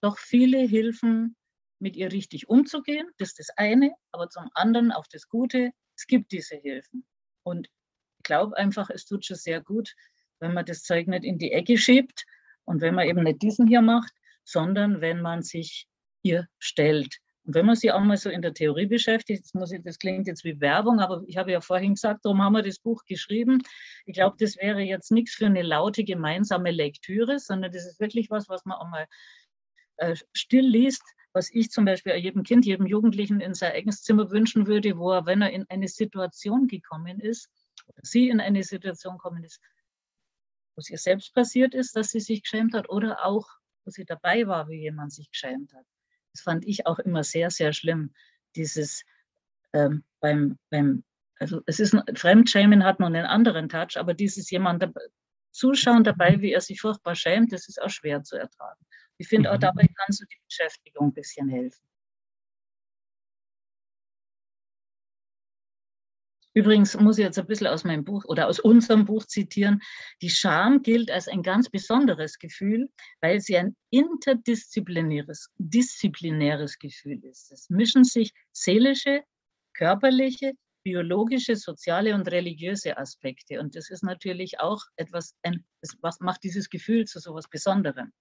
doch 0.00 0.18
viele 0.18 0.58
Hilfen, 0.58 1.36
mit 1.82 1.96
ihr 1.96 2.12
richtig 2.12 2.48
umzugehen. 2.48 3.08
Das 3.18 3.30
ist 3.30 3.40
das 3.40 3.50
eine, 3.56 3.92
aber 4.12 4.30
zum 4.30 4.48
anderen 4.54 4.92
auch 4.92 5.06
das 5.08 5.28
Gute, 5.28 5.72
es 5.96 6.06
gibt 6.06 6.32
diese 6.32 6.56
Hilfen. 6.56 7.04
Und 7.42 7.68
ich 8.18 8.22
glaube 8.22 8.56
einfach, 8.56 8.88
es 8.88 9.04
tut 9.04 9.26
schon 9.26 9.36
sehr 9.36 9.60
gut, 9.60 9.94
wenn 10.38 10.54
man 10.54 10.64
das 10.64 10.84
Zeug 10.84 11.08
nicht 11.08 11.24
in 11.24 11.38
die 11.38 11.52
Ecke 11.52 11.76
schiebt 11.76 12.24
und 12.64 12.80
wenn 12.80 12.94
man 12.94 13.08
eben 13.08 13.24
nicht 13.24 13.42
diesen 13.42 13.66
hier 13.66 13.82
macht, 13.82 14.12
sondern 14.44 15.00
wenn 15.00 15.20
man 15.20 15.42
sich 15.42 15.88
ihr 16.22 16.48
stellt. 16.58 17.18
Und 17.44 17.54
wenn 17.54 17.66
man 17.66 17.74
sich 17.74 17.90
auch 17.90 18.00
mal 18.00 18.16
so 18.16 18.30
in 18.30 18.40
der 18.40 18.54
Theorie 18.54 18.86
beschäftigt, 18.86 19.50
das, 19.52 19.72
ich, 19.72 19.82
das 19.82 19.98
klingt 19.98 20.28
jetzt 20.28 20.44
wie 20.44 20.60
Werbung, 20.60 21.00
aber 21.00 21.22
ich 21.26 21.36
habe 21.36 21.50
ja 21.50 21.60
vorhin 21.60 21.94
gesagt, 21.94 22.24
darum 22.24 22.40
haben 22.40 22.52
wir 22.52 22.62
das 22.62 22.78
Buch 22.78 23.04
geschrieben. 23.04 23.62
Ich 24.06 24.14
glaube, 24.14 24.36
das 24.38 24.56
wäre 24.56 24.80
jetzt 24.80 25.10
nichts 25.10 25.34
für 25.34 25.46
eine 25.46 25.62
laute 25.62 26.04
gemeinsame 26.04 26.70
Lektüre, 26.70 27.40
sondern 27.40 27.72
das 27.72 27.84
ist 27.84 27.98
wirklich 27.98 28.30
was, 28.30 28.48
was 28.48 28.64
man 28.64 28.78
auch 28.78 28.88
mal 28.88 29.06
äh, 29.96 30.14
still 30.32 30.66
liest, 30.66 31.02
was 31.32 31.50
ich 31.52 31.70
zum 31.70 31.84
Beispiel 31.84 32.14
jedem 32.14 32.44
Kind, 32.44 32.64
jedem 32.64 32.86
Jugendlichen 32.86 33.40
in 33.40 33.54
sein 33.54 33.72
eigenes 33.72 34.02
Zimmer 34.02 34.30
wünschen 34.30 34.66
würde, 34.66 34.96
wo 34.98 35.10
er, 35.10 35.26
wenn 35.26 35.42
er 35.42 35.50
in 35.50 35.66
eine 35.68 35.88
Situation 35.88 36.68
gekommen 36.68 37.18
ist, 37.18 37.50
oder 37.88 38.00
sie 38.02 38.28
in 38.28 38.40
eine 38.40 38.62
Situation 38.62 39.14
gekommen 39.14 39.42
ist, 39.42 39.60
wo 40.76 40.80
es 40.80 40.90
ihr 40.90 40.98
selbst 40.98 41.34
passiert 41.34 41.74
ist, 41.74 41.96
dass 41.96 42.10
sie 42.10 42.20
sich 42.20 42.42
geschämt 42.42 42.74
hat, 42.74 42.88
oder 42.88 43.24
auch, 43.24 43.48
wo 43.84 43.90
sie 43.90 44.04
dabei 44.04 44.46
war, 44.46 44.68
wie 44.68 44.80
jemand 44.82 45.12
sich 45.12 45.30
geschämt 45.30 45.72
hat. 45.72 45.86
Das 46.32 46.42
fand 46.42 46.66
ich 46.66 46.86
auch 46.86 46.98
immer 46.98 47.24
sehr, 47.24 47.50
sehr 47.50 47.72
schlimm. 47.72 48.12
Dieses 48.56 49.04
ähm, 49.72 50.04
beim, 50.20 50.58
beim, 50.70 51.04
also 51.38 51.60
es 51.66 51.80
ist 51.80 51.96
Fremdschämen 52.14 52.84
hat 52.84 53.00
noch 53.00 53.08
einen 53.08 53.26
anderen 53.26 53.68
Touch, 53.68 53.96
aber 53.96 54.14
dieses 54.14 54.50
jemand 54.50 54.84
zuschauen 55.50 56.04
dabei, 56.04 56.40
wie 56.40 56.52
er 56.52 56.60
sich 56.60 56.80
furchtbar 56.80 57.14
schämt, 57.14 57.52
das 57.52 57.68
ist 57.68 57.80
auch 57.80 57.90
schwer 57.90 58.22
zu 58.22 58.36
ertragen. 58.36 58.84
Ich 59.18 59.28
finde 59.28 59.50
auch 59.50 59.56
mhm. 59.56 59.60
dabei 59.60 59.82
kann 59.86 60.10
so 60.10 60.24
die 60.24 60.40
Beschäftigung 60.46 61.08
ein 61.08 61.14
bisschen 61.14 61.48
helfen. 61.48 61.84
Übrigens 66.54 66.98
muss 66.98 67.18
ich 67.18 67.24
jetzt 67.24 67.38
ein 67.38 67.46
bisschen 67.46 67.66
aus 67.68 67.84
meinem 67.84 68.04
Buch 68.04 68.24
oder 68.26 68.46
aus 68.46 68.60
unserem 68.60 69.06
Buch 69.06 69.24
zitieren. 69.24 69.80
Die 70.20 70.28
Scham 70.28 70.82
gilt 70.82 71.10
als 71.10 71.28
ein 71.28 71.42
ganz 71.42 71.70
besonderes 71.70 72.38
Gefühl, 72.38 72.90
weil 73.20 73.40
sie 73.40 73.56
ein 73.56 73.74
interdisziplinäres 73.90 75.50
disziplinäres 75.56 76.78
Gefühl 76.78 77.24
ist. 77.24 77.52
Es 77.52 77.70
mischen 77.70 78.04
sich 78.04 78.32
seelische, 78.52 79.22
körperliche, 79.72 80.52
biologische, 80.82 81.56
soziale 81.56 82.14
und 82.14 82.30
religiöse 82.30 82.98
Aspekte. 82.98 83.60
Und 83.60 83.74
das 83.74 83.88
ist 83.88 84.02
natürlich 84.02 84.60
auch 84.60 84.82
etwas, 84.96 85.34
was 86.00 86.20
macht 86.20 86.42
dieses 86.44 86.68
Gefühl 86.68 87.06
zu 87.06 87.18
so 87.18 87.30
etwas 87.30 87.48
Besonderem. 87.48 88.12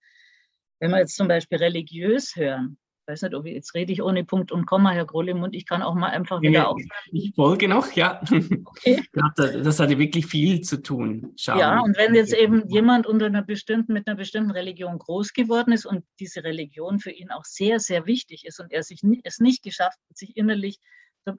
Wenn 0.80 0.92
wir 0.92 1.00
jetzt 1.00 1.16
zum 1.16 1.28
Beispiel 1.28 1.58
religiös 1.58 2.36
hören, 2.36 2.78
weiß 3.12 3.24
nicht, 3.24 3.36
ob 3.36 3.46
ich, 3.46 3.54
jetzt 3.54 3.76
rede 3.76 3.92
ich 3.92 4.02
ohne 4.02 4.24
Punkt 4.24 4.52
und 4.52 4.66
Komma, 4.66 4.92
Herr 4.92 5.06
Grollemund, 5.06 5.54
ich 5.56 5.66
kann 5.66 5.82
auch 5.82 5.94
mal 5.94 6.10
einfach 6.10 6.42
wieder 6.42 6.70
auf. 6.70 6.82
Ich 7.12 7.34
folge 7.36 7.68
noch, 7.68 7.92
ja. 7.94 8.22
Okay. 8.66 9.02
Das 9.36 9.80
hatte 9.80 9.98
wirklich 9.98 10.26
viel 10.26 10.62
zu 10.62 10.82
tun. 10.82 11.34
Schauen. 11.36 11.60
Ja, 11.60 11.80
und 11.82 11.98
wenn 11.98 12.16
jetzt 12.16 12.34
eben 12.34 12.68
jemand 12.70 13.06
unter 13.08 13.26
einer 13.26 13.42
bestimmten, 13.42 13.94
mit 13.94 14.08
einer 14.08 14.16
bestimmten 14.16 14.52
Religion 14.52 14.98
groß 14.98 15.34
geworden 15.34 15.74
ist 15.74 15.86
und 15.86 16.06
diese 16.20 16.44
Religion 16.44 17.00
für 17.00 17.12
ihn 17.12 17.32
auch 17.32 17.46
sehr, 17.46 17.80
sehr 17.80 18.06
wichtig 18.06 18.46
ist 18.46 18.60
und 18.60 18.72
er 18.72 18.84
sich 18.84 19.02
es 19.24 19.40
nicht 19.40 19.64
geschafft 19.64 20.00
hat, 20.10 20.18
sich 20.18 20.38
innerlich 20.38 20.80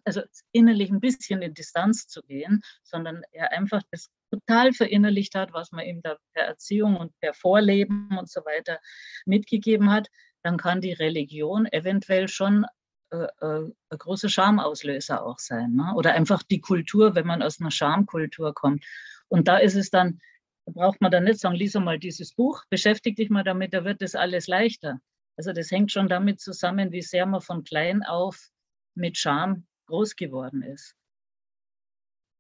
also 0.04 0.22
innerlich 0.52 0.90
ein 0.90 1.00
bisschen 1.00 1.42
in 1.42 1.54
Distanz 1.54 2.06
zu 2.06 2.22
gehen, 2.22 2.62
sondern 2.85 3.22
er 3.32 3.52
einfach 3.52 3.82
das 3.90 4.11
total 4.30 4.72
verinnerlicht 4.72 5.35
hat, 5.35 5.52
was 5.52 5.72
man 5.72 5.85
ihm 5.85 6.02
da 6.02 6.16
per 6.35 6.44
Erziehung 6.44 6.96
und 6.96 7.18
per 7.20 7.35
Vorleben 7.35 8.16
und 8.16 8.30
so 8.30 8.40
weiter 8.44 8.78
mitgegeben 9.26 9.90
hat, 9.90 10.08
dann 10.42 10.57
kann 10.57 10.81
die 10.81 10.92
Religion 10.92 11.66
eventuell 11.66 12.28
schon 12.28 12.66
äh, 13.11 13.26
äh, 13.40 13.70
ein 13.90 13.98
großer 13.98 14.28
Schamauslöser 14.28 15.24
auch 15.24 15.38
sein. 15.38 15.74
Ne? 15.74 15.92
Oder 15.94 16.14
einfach 16.14 16.42
die 16.42 16.61
Kultur, 16.61 17.14
wenn 17.14 17.26
man 17.26 17.42
aus 17.42 17.61
einer 17.61 17.70
Schamkultur 17.70 18.55
kommt. 18.55 18.85
Und 19.28 19.48
da 19.48 19.59
ist 19.59 19.76
es 19.76 19.90
dann, 19.90 20.20
da 20.64 20.72
braucht 20.72 21.00
man 21.00 21.11
dann 21.11 21.24
nicht 21.24 21.40
sagen, 21.40 21.55
lies 21.55 21.74
mal 21.74 21.98
dieses 21.98 22.35
Buch, 22.35 22.64
beschäftige 22.70 23.16
dich 23.16 23.31
mal 23.31 23.44
damit, 23.44 23.74
da 23.74 23.85
wird 23.85 24.00
das 24.00 24.14
alles 24.14 24.46
leichter. 24.46 24.98
Also 25.37 25.52
das 25.52 25.70
hängt 25.70 25.92
schon 25.92 26.09
damit 26.09 26.40
zusammen, 26.40 26.92
wie 26.92 27.02
sehr 27.02 27.26
man 27.26 27.40
von 27.40 27.64
klein 27.64 28.02
auf 28.02 28.50
mit 28.94 29.18
Scham 29.18 29.66
groß 29.87 30.16
geworden 30.16 30.62
ist. 30.62 30.96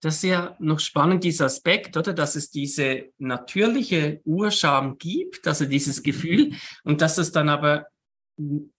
Das 0.00 0.16
ist 0.16 0.24
ja 0.24 0.56
noch 0.58 0.80
spannend, 0.80 1.22
dieser 1.22 1.44
Aspekt, 1.44 1.96
oder? 1.96 2.12
Dass 2.12 2.34
es 2.34 2.50
diese 2.50 3.10
natürliche 3.18 4.20
Urscham 4.24 4.98
gibt, 4.98 5.46
also 5.46 5.64
dieses 5.64 6.02
Gefühl, 6.02 6.54
und 6.82 7.00
dass 7.00 7.18
es 7.18 7.30
dann 7.30 7.48
aber 7.48 7.86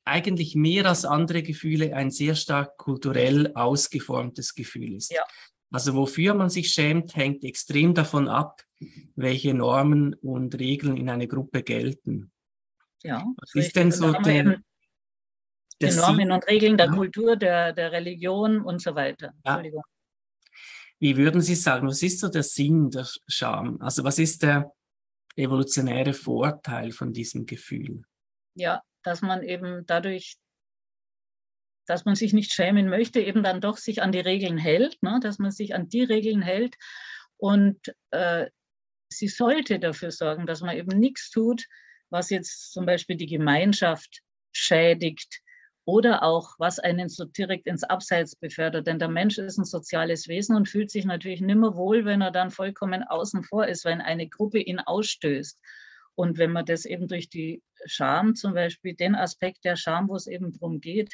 eigentlich 0.03 0.55
mehr 0.55 0.85
als 0.87 1.05
andere 1.05 1.43
Gefühle 1.43 1.95
ein 1.95 2.11
sehr 2.11 2.35
stark 2.35 2.77
kulturell 2.77 3.51
ausgeformtes 3.53 4.55
Gefühl 4.55 4.95
ist. 4.95 5.11
Ja. 5.11 5.23
Also 5.71 5.95
wofür 5.95 6.33
man 6.33 6.49
sich 6.49 6.69
schämt, 6.69 7.15
hängt 7.15 7.43
extrem 7.43 7.93
davon 7.93 8.27
ab, 8.27 8.61
welche 9.15 9.53
Normen 9.53 10.13
und 10.15 10.57
Regeln 10.59 10.97
in 10.97 11.09
einer 11.09 11.27
Gruppe 11.27 11.63
gelten. 11.63 12.31
Ja. 13.03 13.25
Was 13.37 13.55
ist 13.55 13.75
denn 13.75 13.91
so 13.91 14.11
der, 14.11 14.59
die 15.81 15.91
Normen 15.95 16.31
und 16.31 16.47
Regeln 16.47 16.77
der 16.77 16.87
ja. 16.87 16.93
Kultur, 16.93 17.35
der, 17.35 17.73
der 17.73 17.91
Religion 17.91 18.61
und 18.61 18.81
so 18.81 18.93
weiter. 18.95 19.33
Ja. 19.45 19.63
Wie 20.99 21.17
würden 21.17 21.41
Sie 21.41 21.55
sagen, 21.55 21.87
was 21.87 22.01
ist 22.01 22.19
so 22.19 22.29
der 22.29 22.43
Sinn 22.43 22.89
der 22.89 23.07
Scham? 23.27 23.81
Also 23.81 24.03
was 24.03 24.19
ist 24.19 24.43
der, 24.43 24.71
evolutionäre 25.35 26.13
Vorteil 26.13 26.91
von 26.91 27.13
diesem 27.13 27.45
Gefühl. 27.45 28.03
Ja, 28.55 28.81
dass 29.03 29.21
man 29.21 29.43
eben 29.43 29.85
dadurch, 29.85 30.37
dass 31.85 32.05
man 32.05 32.15
sich 32.15 32.33
nicht 32.33 32.53
schämen 32.53 32.89
möchte, 32.89 33.19
eben 33.19 33.43
dann 33.43 33.61
doch 33.61 33.77
sich 33.77 34.01
an 34.01 34.11
die 34.11 34.19
Regeln 34.19 34.57
hält, 34.57 35.01
ne? 35.03 35.19
dass 35.21 35.39
man 35.39 35.51
sich 35.51 35.75
an 35.75 35.89
die 35.89 36.03
Regeln 36.03 36.41
hält 36.41 36.75
und 37.37 37.77
äh, 38.11 38.49
sie 39.09 39.27
sollte 39.27 39.79
dafür 39.79 40.11
sorgen, 40.11 40.45
dass 40.45 40.61
man 40.61 40.77
eben 40.77 40.97
nichts 40.97 41.29
tut, 41.29 41.65
was 42.09 42.29
jetzt 42.29 42.71
zum 42.71 42.85
Beispiel 42.85 43.17
die 43.17 43.27
Gemeinschaft 43.27 44.21
schädigt 44.51 45.41
oder 45.85 46.23
auch 46.23 46.55
was 46.59 46.79
einen 46.79 47.09
so 47.09 47.25
direkt 47.25 47.67
ins 47.67 47.83
Abseits 47.83 48.35
befördert. 48.35 48.87
Denn 48.87 48.99
der 48.99 49.09
Mensch 49.09 49.37
ist 49.37 49.57
ein 49.57 49.65
soziales 49.65 50.27
Wesen 50.27 50.55
und 50.55 50.69
fühlt 50.69 50.91
sich 50.91 51.05
natürlich 51.05 51.41
nimmer 51.41 51.75
wohl, 51.75 52.05
wenn 52.05 52.21
er 52.21 52.31
dann 52.31 52.51
vollkommen 52.51 53.03
außen 53.03 53.43
vor 53.43 53.67
ist, 53.67 53.83
wenn 53.83 53.99
eine 53.99 54.27
Gruppe 54.27 54.59
ihn 54.59 54.79
ausstößt. 54.79 55.59
Und 56.15 56.37
wenn 56.37 56.51
man 56.51 56.65
das 56.65 56.85
eben 56.85 57.07
durch 57.07 57.29
die 57.29 57.63
Scham, 57.85 58.35
zum 58.35 58.53
Beispiel 58.53 58.93
den 58.95 59.15
Aspekt 59.15 59.65
der 59.65 59.75
Scham, 59.75 60.09
wo 60.09 60.15
es 60.15 60.27
eben 60.27 60.51
darum 60.51 60.79
geht, 60.79 61.13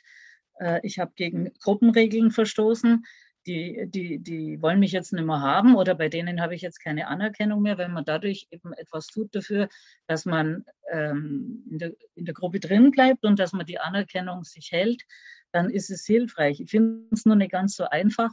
äh, 0.59 0.79
ich 0.83 0.99
habe 0.99 1.11
gegen 1.15 1.53
Gruppenregeln 1.59 2.31
verstoßen, 2.31 3.03
die, 3.47 3.87
die, 3.87 4.19
die 4.19 4.61
wollen 4.61 4.79
mich 4.79 4.91
jetzt 4.91 5.13
nicht 5.13 5.25
mehr 5.25 5.41
haben 5.41 5.75
oder 5.75 5.95
bei 5.95 6.09
denen 6.09 6.41
habe 6.41 6.55
ich 6.55 6.61
jetzt 6.61 6.83
keine 6.83 7.07
Anerkennung 7.07 7.61
mehr, 7.61 7.77
wenn 7.77 7.93
man 7.93 8.05
dadurch 8.05 8.47
eben 8.51 8.73
etwas 8.73 9.07
tut 9.07 9.33
dafür, 9.33 9.69
dass 10.07 10.25
man 10.25 10.65
ähm, 10.91 11.63
in, 11.69 11.79
der, 11.79 11.93
in 12.15 12.25
der 12.25 12.33
Gruppe 12.33 12.59
drin 12.59 12.91
bleibt 12.91 13.25
und 13.25 13.39
dass 13.39 13.53
man 13.53 13.65
die 13.65 13.79
Anerkennung 13.79 14.43
sich 14.43 14.71
hält, 14.71 15.03
dann 15.51 15.69
ist 15.69 15.89
es 15.89 16.05
hilfreich. 16.05 16.59
Ich 16.59 16.69
finde 16.69 17.07
es 17.11 17.25
nur 17.25 17.37
nicht 17.37 17.51
ganz 17.51 17.75
so 17.75 17.85
einfach, 17.85 18.31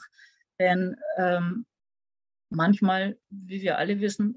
denn 0.58 0.96
ähm, 1.16 1.64
manchmal, 2.50 3.16
wie 3.30 3.62
wir 3.62 3.78
alle 3.78 4.00
wissen, 4.00 4.36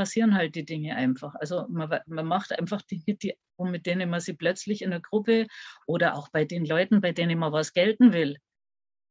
passieren 0.00 0.34
halt 0.34 0.54
die 0.54 0.64
Dinge 0.64 0.96
einfach. 0.96 1.34
Also 1.34 1.66
man, 1.68 2.00
man 2.06 2.24
macht 2.24 2.58
einfach 2.58 2.80
Dinge, 2.80 3.18
die, 3.22 3.34
mit 3.58 3.84
denen 3.84 4.08
man 4.08 4.20
sie 4.20 4.32
plötzlich 4.32 4.80
in 4.80 4.88
der 4.88 5.00
Gruppe 5.00 5.46
oder 5.86 6.14
auch 6.14 6.30
bei 6.30 6.46
den 6.46 6.64
Leuten, 6.64 7.02
bei 7.02 7.12
denen 7.12 7.38
man 7.38 7.52
was 7.52 7.74
gelten 7.74 8.14
will, 8.14 8.38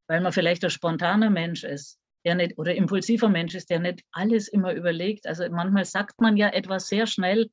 weil 0.08 0.20
man 0.22 0.34
vielleicht 0.34 0.64
ein 0.64 0.72
spontaner 0.72 1.30
Mensch 1.30 1.64
ist, 1.64 2.00
der 2.26 2.34
nicht, 2.34 2.58
oder 2.58 2.74
impulsiver 2.74 3.30
Mensch 3.30 3.54
ist, 3.54 3.70
der 3.70 3.78
nicht 3.78 4.02
alles 4.12 4.48
immer 4.48 4.74
überlegt. 4.74 5.28
Also 5.28 5.48
manchmal 5.52 5.86
sagt 5.86 6.20
man 6.22 6.38
ja 6.38 6.50
etwas 6.50 6.88
sehr 6.88 7.06
schnell 7.06 7.52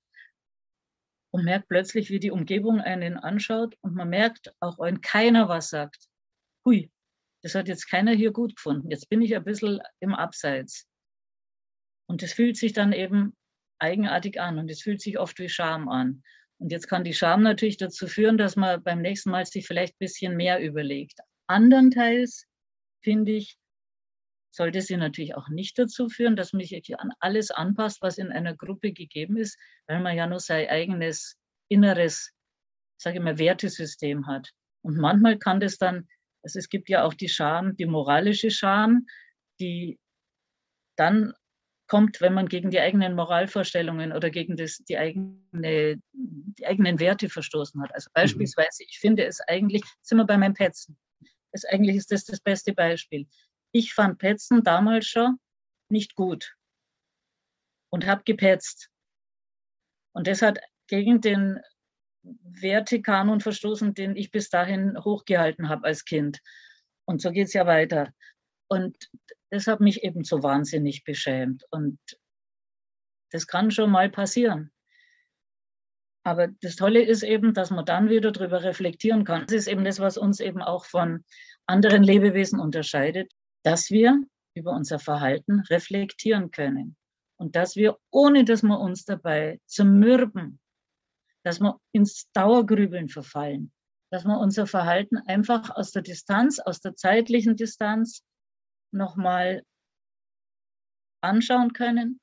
und 1.31 1.45
merkt 1.45 1.69
plötzlich, 1.69 2.09
wie 2.09 2.19
die 2.19 2.31
Umgebung 2.31 2.81
einen 2.81 3.19
anschaut 3.19 3.77
und 3.83 3.95
man 3.95 4.09
merkt, 4.09 4.51
auch 4.61 4.79
wenn 4.79 5.03
keiner 5.03 5.51
was 5.51 5.69
sagt, 5.69 6.07
hui, 6.65 6.91
das 7.43 7.55
hat 7.55 7.69
jetzt 7.69 7.91
keiner 7.91 8.13
hier 8.13 8.33
gut 8.33 8.57
gefunden. 8.57 8.91
Jetzt 8.91 9.11
bin 9.11 9.21
ich 9.21 9.37
ein 9.37 9.45
bisschen 9.45 9.83
im 10.01 10.15
Abseits. 10.15 10.89
Und 12.07 12.23
das 12.23 12.33
fühlt 12.33 12.57
sich 12.57 12.73
dann 12.73 12.93
eben 12.93 13.37
eigenartig 13.79 14.41
an 14.41 14.59
und 14.59 14.71
es 14.71 14.83
fühlt 14.83 15.01
sich 15.01 15.19
oft 15.19 15.39
wie 15.39 15.49
Scham 15.49 15.89
an. 15.89 16.23
Und 16.59 16.73
jetzt 16.73 16.89
kann 16.89 17.05
die 17.05 17.15
Scham 17.15 17.43
natürlich 17.43 17.77
dazu 17.77 18.07
führen, 18.07 18.39
dass 18.39 18.57
man 18.57 18.83
beim 18.83 19.03
nächsten 19.03 19.31
Mal 19.31 19.45
sich 19.45 19.67
vielleicht 19.67 19.95
ein 19.95 20.01
bisschen 20.01 20.37
mehr 20.37 20.61
überlegt. 20.61 21.19
Andernteils 21.47 22.47
finde 23.03 23.33
ich, 23.33 23.59
sollte 24.51 24.81
sie 24.81 24.97
natürlich 24.97 25.35
auch 25.35 25.49
nicht 25.49 25.79
dazu 25.79 26.09
führen, 26.09 26.35
dass 26.35 26.55
man 26.55 26.65
sich 26.65 26.99
an 26.99 27.11
alles 27.21 27.51
anpasst, 27.51 28.01
was 28.01 28.17
in 28.17 28.33
einer 28.33 28.57
Gruppe 28.57 28.93
gegeben 28.93 29.37
ist, 29.37 29.59
weil 29.87 30.01
man 30.01 30.17
ja 30.17 30.27
nur 30.27 30.41
sein 30.41 30.69
eigenes 30.69 31.37
inneres, 31.69 32.33
sage 32.97 33.19
ich 33.19 33.23
mal, 33.23 33.39
Wertesystem 33.39 34.27
hat. 34.27 34.51
Und 34.83 34.97
manchmal 34.97 35.39
kann 35.39 35.61
das 35.61 35.77
dann, 35.77 36.09
also 36.43 36.59
es 36.59 36.71
gibt 36.71 36.89
ja 36.89 37.05
auch 37.05 37.13
die 37.13 37.29
Scham, 37.29 37.77
die 37.77 37.85
moralische 37.85 38.51
Scham, 38.51 39.07
die 39.61 39.99
dann 40.97 41.35
kommt, 41.87 42.21
wenn 42.21 42.35
man 42.35 42.49
gegen 42.49 42.71
die 42.71 42.81
eigenen 42.81 43.15
Moralvorstellungen 43.15 44.13
oder 44.13 44.31
gegen 44.31 44.57
das, 44.57 44.79
die, 44.79 44.99
eigene, 44.99 46.01
die 46.13 46.67
eigenen 46.67 46.99
Werte 46.99 47.29
verstoßen 47.29 47.81
hat. 47.83 47.95
Also 47.95 48.09
mhm. 48.11 48.15
beispielsweise, 48.15 48.85
ich 48.85 48.99
finde 48.99 49.25
es 49.25 49.41
eigentlich, 49.41 49.83
sind 50.03 50.19
wir 50.19 50.25
bei 50.25 50.37
meinem 50.37 50.55
Petzen. 50.55 50.99
Ist, 51.53 51.69
eigentlich 51.69 51.97
ist 51.97 52.11
das 52.13 52.25
das 52.25 52.41
beste 52.41 52.73
Beispiel. 52.73 53.27
Ich 53.73 53.95
fand 53.95 54.19
Petzen 54.19 54.63
damals 54.63 55.07
schon 55.07 55.39
nicht 55.89 56.15
gut 56.15 56.57
und 57.91 58.07
habe 58.07 58.25
gepetzt. 58.25 58.91
Und 60.13 60.27
das 60.27 60.43
hat 60.43 60.59
gegen 60.89 61.21
den 61.21 61.61
Wertekanon 62.23 63.41
verstoßen, 63.41 63.95
den 63.95 64.17
ich 64.17 64.31
bis 64.31 64.49
dahin 64.49 64.97
hochgehalten 65.05 65.69
habe 65.69 65.87
als 65.87 66.05
Kind. 66.05 66.41
Und 67.05 67.23
so 67.23 67.31
geht 67.31 67.47
es 67.47 67.53
ja 67.53 67.67
weiter. 67.67 68.13
Und 68.69 68.97
das 69.51 69.67
hat 69.67 69.81
mich 69.81 70.03
eben 70.03 70.25
so 70.25 70.43
wahnsinnig 70.43 71.05
beschämt. 71.05 71.65
Und 71.71 71.99
das 73.31 73.47
kann 73.47 73.71
schon 73.71 73.91
mal 73.91 74.11
passieren. 74.11 74.73
Aber 76.25 76.49
das 76.61 76.75
Tolle 76.75 77.03
ist 77.03 77.23
eben, 77.23 77.55
dass 77.55 77.71
man 77.71 77.85
dann 77.85 78.09
wieder 78.09 78.33
darüber 78.33 78.65
reflektieren 78.65 79.25
kann. 79.25 79.47
Das 79.47 79.53
ist 79.53 79.69
eben 79.69 79.85
das, 79.85 80.01
was 80.01 80.19
uns 80.19 80.41
eben 80.41 80.61
auch 80.61 80.85
von 80.85 81.25
anderen 81.67 82.03
Lebewesen 82.03 82.59
unterscheidet, 82.59 83.31
dass 83.63 83.91
wir 83.91 84.21
über 84.55 84.73
unser 84.73 84.99
Verhalten 84.99 85.61
reflektieren 85.71 86.51
können. 86.51 86.97
Und 87.37 87.55
dass 87.55 87.77
wir, 87.77 87.99
ohne 88.11 88.45
dass 88.45 88.63
wir 88.63 88.81
uns 88.81 89.05
dabei 89.05 89.61
zermürben, 89.67 90.59
dass 91.45 91.61
wir 91.61 91.79
ins 91.93 92.29
Dauergrübeln 92.33 93.09
verfallen, 93.09 93.73
dass 94.11 94.25
wir 94.25 94.39
unser 94.39 94.67
Verhalten 94.67 95.19
einfach 95.27 95.71
aus 95.71 95.93
der 95.93 96.03
Distanz, 96.03 96.59
aus 96.59 96.81
der 96.81 96.97
zeitlichen 96.97 97.55
Distanz 97.55 98.25
nochmal 98.93 99.63
anschauen 101.23 101.73
können. 101.73 102.21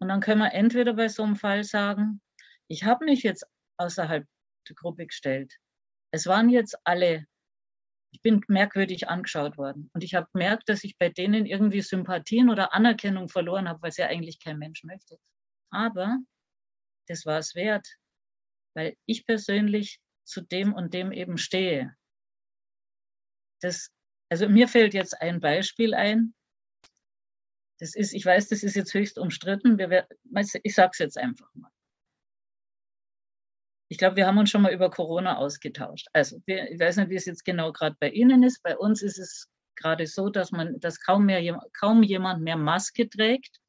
Und 0.00 0.08
dann 0.08 0.20
können 0.20 0.40
wir 0.40 0.52
entweder 0.52 0.94
bei 0.94 1.08
so 1.08 1.22
einem 1.22 1.36
Fall 1.36 1.64
sagen, 1.64 2.20
ich 2.68 2.84
habe 2.84 3.04
mich 3.04 3.22
jetzt 3.22 3.46
außerhalb 3.78 4.26
der 4.68 4.76
Gruppe 4.76 5.06
gestellt. 5.06 5.56
Es 6.12 6.26
waren 6.26 6.48
jetzt 6.48 6.76
alle, 6.84 7.26
ich 8.12 8.20
bin 8.22 8.42
merkwürdig 8.48 9.08
angeschaut 9.08 9.56
worden. 9.56 9.90
Und 9.94 10.04
ich 10.04 10.14
habe 10.14 10.28
gemerkt, 10.32 10.68
dass 10.68 10.84
ich 10.84 10.98
bei 10.98 11.08
denen 11.08 11.46
irgendwie 11.46 11.80
Sympathien 11.80 12.50
oder 12.50 12.74
Anerkennung 12.74 13.28
verloren 13.28 13.68
habe, 13.68 13.82
was 13.82 13.96
ja 13.96 14.06
eigentlich 14.06 14.40
kein 14.40 14.58
Mensch 14.58 14.84
möchte. 14.84 15.18
Aber 15.70 16.18
das 17.08 17.24
war 17.24 17.38
es 17.38 17.54
wert, 17.54 17.86
weil 18.74 18.96
ich 19.06 19.26
persönlich 19.26 20.00
zu 20.24 20.40
dem 20.40 20.74
und 20.74 20.92
dem 20.92 21.12
eben 21.12 21.38
stehe. 21.38 21.96
Das 23.62 23.90
also 24.28 24.48
mir 24.48 24.68
fällt 24.68 24.94
jetzt 24.94 25.20
ein 25.20 25.40
Beispiel 25.40 25.94
ein. 25.94 26.34
Das 27.78 27.94
ist, 27.94 28.14
ich 28.14 28.24
weiß, 28.24 28.48
das 28.48 28.62
ist 28.62 28.74
jetzt 28.74 28.94
höchst 28.94 29.18
umstritten. 29.18 29.78
Wir, 29.78 30.08
ich 30.62 30.74
sage 30.74 30.90
es 30.92 30.98
jetzt 30.98 31.18
einfach 31.18 31.48
mal. 31.54 31.70
Ich 33.88 33.98
glaube, 33.98 34.16
wir 34.16 34.26
haben 34.26 34.38
uns 34.38 34.50
schon 34.50 34.62
mal 34.62 34.72
über 34.72 34.90
Corona 34.90 35.36
ausgetauscht. 35.36 36.08
Also 36.12 36.40
wir, 36.46 36.70
ich 36.70 36.80
weiß 36.80 36.96
nicht, 36.96 37.10
wie 37.10 37.16
es 37.16 37.26
jetzt 37.26 37.44
genau 37.44 37.72
gerade 37.72 37.96
bei 38.00 38.10
Ihnen 38.10 38.42
ist. 38.42 38.62
Bei 38.62 38.76
uns 38.76 39.02
ist 39.02 39.18
es 39.18 39.48
gerade 39.76 40.06
so, 40.06 40.28
dass 40.28 40.50
man, 40.50 40.80
dass 40.80 41.00
kaum 41.00 41.26
mehr, 41.26 41.60
kaum 41.78 42.02
jemand 42.02 42.42
mehr 42.42 42.56
Maske 42.56 43.08
trägt 43.08 43.60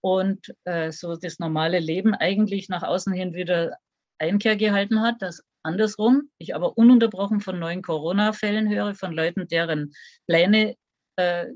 und 0.00 0.54
äh, 0.64 0.92
so 0.92 1.16
das 1.16 1.40
normale 1.40 1.80
Leben 1.80 2.14
eigentlich 2.14 2.68
nach 2.68 2.82
außen 2.84 3.12
hin 3.12 3.34
wieder 3.34 3.76
Einkehr 4.18 4.56
gehalten 4.56 5.00
hat, 5.00 5.22
dass 5.22 5.42
andersrum 5.68 6.30
ich 6.38 6.54
aber 6.54 6.76
ununterbrochen 6.76 7.40
von 7.40 7.58
neuen 7.58 7.82
Corona-Fällen 7.82 8.68
höre, 8.68 8.94
von 8.94 9.12
Leuten, 9.12 9.46
deren 9.48 9.92
Pläne 10.26 10.76
äh, 11.16 11.46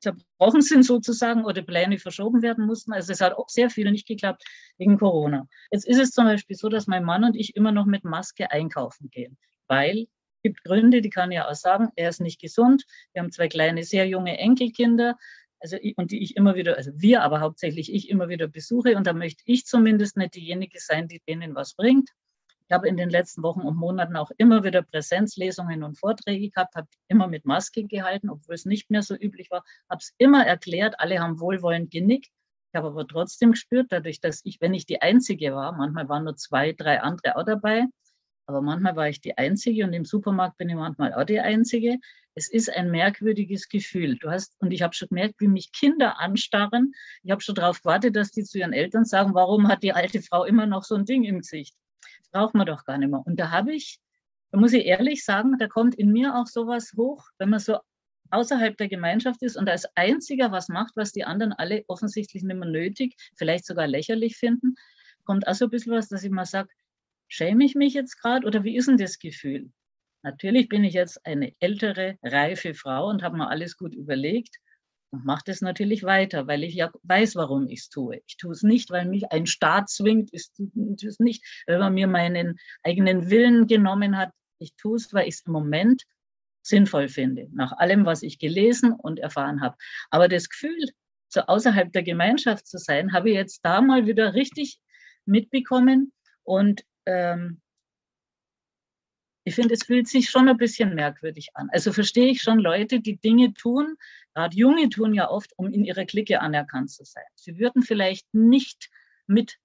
zerbrochen 0.00 0.62
sind 0.62 0.84
sozusagen 0.84 1.44
oder 1.44 1.62
Pläne 1.62 1.98
verschoben 1.98 2.42
werden 2.42 2.66
mussten. 2.66 2.92
Also 2.92 3.12
es 3.12 3.20
hat 3.20 3.34
auch 3.34 3.48
sehr 3.48 3.70
viel 3.70 3.90
nicht 3.90 4.06
geklappt 4.06 4.44
wegen 4.78 4.98
Corona. 4.98 5.46
Jetzt 5.70 5.86
ist 5.86 6.00
es 6.00 6.10
zum 6.10 6.24
Beispiel 6.24 6.56
so, 6.56 6.68
dass 6.68 6.86
mein 6.86 7.04
Mann 7.04 7.24
und 7.24 7.36
ich 7.36 7.56
immer 7.56 7.72
noch 7.72 7.86
mit 7.86 8.04
Maske 8.04 8.50
einkaufen 8.50 9.10
gehen, 9.10 9.38
weil 9.68 10.00
es 10.02 10.42
gibt 10.42 10.64
Gründe, 10.64 11.00
die 11.00 11.10
kann 11.10 11.32
ja 11.32 11.48
auch 11.48 11.54
sagen, 11.54 11.88
er 11.96 12.10
ist 12.10 12.20
nicht 12.20 12.40
gesund. 12.40 12.84
Wir 13.12 13.22
haben 13.22 13.32
zwei 13.32 13.48
kleine, 13.48 13.84
sehr 13.84 14.06
junge 14.06 14.38
Enkelkinder 14.38 15.16
also 15.60 15.76
ich, 15.80 15.96
und 15.96 16.10
die 16.10 16.22
ich 16.22 16.36
immer 16.36 16.54
wieder, 16.54 16.76
also 16.76 16.92
wir, 16.94 17.22
aber 17.22 17.40
hauptsächlich 17.40 17.92
ich 17.92 18.08
immer 18.08 18.28
wieder 18.28 18.48
besuche 18.48 18.96
und 18.96 19.06
da 19.06 19.12
möchte 19.12 19.42
ich 19.46 19.66
zumindest 19.66 20.16
nicht 20.16 20.34
diejenige 20.34 20.78
sein, 20.80 21.08
die 21.08 21.20
denen 21.26 21.54
was 21.54 21.74
bringt. 21.74 22.10
Ich 22.68 22.74
habe 22.74 22.88
in 22.88 22.96
den 22.96 23.10
letzten 23.10 23.44
Wochen 23.44 23.60
und 23.60 23.76
Monaten 23.76 24.16
auch 24.16 24.32
immer 24.38 24.64
wieder 24.64 24.82
Präsenzlesungen 24.82 25.84
und 25.84 25.98
Vorträge 25.98 26.50
gehabt, 26.50 26.74
habe 26.74 26.88
immer 27.06 27.28
mit 27.28 27.44
Maske 27.44 27.84
gehalten, 27.84 28.28
obwohl 28.28 28.56
es 28.56 28.64
nicht 28.64 28.90
mehr 28.90 29.02
so 29.02 29.14
üblich 29.14 29.50
war, 29.52 29.64
habe 29.88 30.00
es 30.00 30.12
immer 30.18 30.44
erklärt, 30.44 30.98
alle 30.98 31.20
haben 31.20 31.38
wohlwollend 31.38 31.92
genickt. 31.92 32.30
Ich 32.72 32.76
habe 32.76 32.88
aber 32.88 33.06
trotzdem 33.06 33.52
gespürt, 33.52 33.86
dadurch, 33.90 34.20
dass 34.20 34.40
ich, 34.44 34.60
wenn 34.60 34.74
ich 34.74 34.84
die 34.84 35.00
Einzige 35.00 35.54
war, 35.54 35.72
manchmal 35.72 36.08
waren 36.08 36.24
nur 36.24 36.36
zwei, 36.36 36.72
drei 36.72 37.00
andere 37.00 37.36
auch 37.36 37.44
dabei, 37.44 37.86
aber 38.46 38.62
manchmal 38.62 38.96
war 38.96 39.08
ich 39.08 39.20
die 39.20 39.38
Einzige 39.38 39.84
und 39.84 39.92
im 39.92 40.04
Supermarkt 40.04 40.56
bin 40.56 40.68
ich 40.68 40.74
manchmal 40.74 41.14
auch 41.14 41.24
die 41.24 41.40
Einzige. 41.40 41.98
Es 42.34 42.50
ist 42.50 42.68
ein 42.68 42.90
merkwürdiges 42.90 43.68
Gefühl. 43.68 44.18
Du 44.18 44.30
hast, 44.30 44.54
und 44.60 44.72
ich 44.72 44.82
habe 44.82 44.94
schon 44.94 45.08
gemerkt, 45.08 45.36
wie 45.40 45.48
mich 45.48 45.72
Kinder 45.72 46.18
anstarren. 46.20 46.92
Ich 47.22 47.30
habe 47.30 47.40
schon 47.42 47.54
darauf 47.54 47.80
gewartet, 47.82 48.14
dass 48.16 48.32
die 48.32 48.44
zu 48.44 48.58
ihren 48.58 48.72
Eltern 48.72 49.04
sagen, 49.04 49.34
warum 49.34 49.68
hat 49.68 49.82
die 49.82 49.92
alte 49.92 50.20
Frau 50.20 50.44
immer 50.44 50.66
noch 50.66 50.84
so 50.84 50.96
ein 50.96 51.04
Ding 51.04 51.24
im 51.24 51.38
Gesicht? 51.38 51.74
Braucht 52.32 52.54
man 52.54 52.66
doch 52.66 52.84
gar 52.84 52.98
nicht 52.98 53.10
mehr. 53.10 53.22
Und 53.24 53.38
da 53.38 53.50
habe 53.50 53.74
ich, 53.74 53.98
da 54.50 54.58
muss 54.58 54.72
ich 54.72 54.84
ehrlich 54.84 55.24
sagen, 55.24 55.56
da 55.58 55.68
kommt 55.68 55.94
in 55.94 56.12
mir 56.12 56.36
auch 56.36 56.46
sowas 56.46 56.92
hoch, 56.96 57.24
wenn 57.38 57.50
man 57.50 57.60
so 57.60 57.78
außerhalb 58.30 58.76
der 58.76 58.88
Gemeinschaft 58.88 59.42
ist 59.42 59.56
und 59.56 59.68
als 59.68 59.86
einziger 59.94 60.50
was 60.52 60.68
macht, 60.68 60.96
was 60.96 61.12
die 61.12 61.24
anderen 61.24 61.52
alle 61.52 61.84
offensichtlich 61.88 62.42
nicht 62.42 62.56
mehr 62.56 62.68
nötig, 62.68 63.14
vielleicht 63.36 63.66
sogar 63.66 63.86
lächerlich 63.86 64.36
finden, 64.36 64.74
kommt 65.24 65.46
auch 65.46 65.54
so 65.54 65.66
ein 65.66 65.70
bisschen 65.70 65.92
was, 65.92 66.08
dass 66.08 66.24
ich 66.24 66.30
mal 66.30 66.44
sage, 66.44 66.68
schäme 67.28 67.64
ich 67.64 67.74
mich 67.74 67.94
jetzt 67.94 68.20
gerade 68.20 68.46
oder 68.46 68.64
wie 68.64 68.76
ist 68.76 68.88
denn 68.88 68.96
das 68.96 69.18
Gefühl? 69.18 69.70
Natürlich 70.22 70.68
bin 70.68 70.84
ich 70.84 70.94
jetzt 70.94 71.24
eine 71.24 71.52
ältere, 71.60 72.18
reife 72.22 72.74
Frau 72.74 73.08
und 73.08 73.22
habe 73.22 73.36
mir 73.36 73.48
alles 73.48 73.76
gut 73.76 73.94
überlegt 73.94 74.56
und 75.16 75.24
mache 75.24 75.44
das 75.46 75.60
natürlich 75.62 76.02
weiter, 76.02 76.46
weil 76.46 76.62
ich 76.62 76.74
ja 76.74 76.90
weiß, 77.02 77.36
warum 77.36 77.68
ich 77.68 77.80
es 77.80 77.88
tue. 77.88 78.20
Ich 78.26 78.36
tue 78.36 78.52
es 78.52 78.62
nicht, 78.62 78.90
weil 78.90 79.06
mich 79.06 79.32
ein 79.32 79.46
Staat 79.46 79.88
zwingt, 79.88 80.30
ich 80.32 80.50
tue 80.52 81.08
es 81.08 81.18
nicht, 81.18 81.44
weil 81.66 81.78
man 81.78 81.94
mir 81.94 82.06
meinen 82.06 82.58
eigenen 82.82 83.30
Willen 83.30 83.66
genommen 83.66 84.16
hat. 84.16 84.30
Ich 84.58 84.74
tue 84.76 84.96
es, 84.96 85.12
weil 85.12 85.26
ich 85.28 85.36
es 85.36 85.46
im 85.46 85.52
Moment 85.52 86.02
sinnvoll 86.62 87.08
finde, 87.08 87.48
nach 87.52 87.72
allem, 87.72 88.04
was 88.04 88.22
ich 88.22 88.38
gelesen 88.38 88.92
und 88.92 89.18
erfahren 89.18 89.60
habe. 89.62 89.76
Aber 90.10 90.28
das 90.28 90.48
Gefühl, 90.48 90.90
so 91.28 91.40
außerhalb 91.40 91.92
der 91.92 92.02
Gemeinschaft 92.02 92.66
zu 92.66 92.78
sein, 92.78 93.12
habe 93.12 93.30
ich 93.30 93.36
jetzt 93.36 93.60
da 93.62 93.80
mal 93.80 94.06
wieder 94.06 94.34
richtig 94.34 94.80
mitbekommen. 95.24 96.12
Und 96.42 96.82
ähm, 97.06 97.60
ich 99.46 99.54
finde, 99.54 99.74
es 99.74 99.84
fühlt 99.84 100.08
sich 100.08 100.28
schon 100.28 100.48
ein 100.48 100.56
bisschen 100.56 100.96
merkwürdig 100.96 101.50
an. 101.54 101.68
Also 101.70 101.92
verstehe 101.92 102.28
ich 102.28 102.42
schon 102.42 102.58
Leute, 102.58 102.98
die 102.98 103.16
Dinge 103.16 103.54
tun, 103.54 103.96
gerade 104.34 104.56
Junge 104.56 104.88
tun 104.88 105.14
ja 105.14 105.30
oft, 105.30 105.52
um 105.56 105.72
in 105.72 105.84
ihrer 105.84 106.04
Clique 106.04 106.40
anerkannt 106.40 106.90
zu 106.90 107.04
sein. 107.04 107.22
Sie 107.36 107.56
würden 107.56 107.82
vielleicht 107.82 108.26
nicht 108.34 108.90
mit 109.28 109.58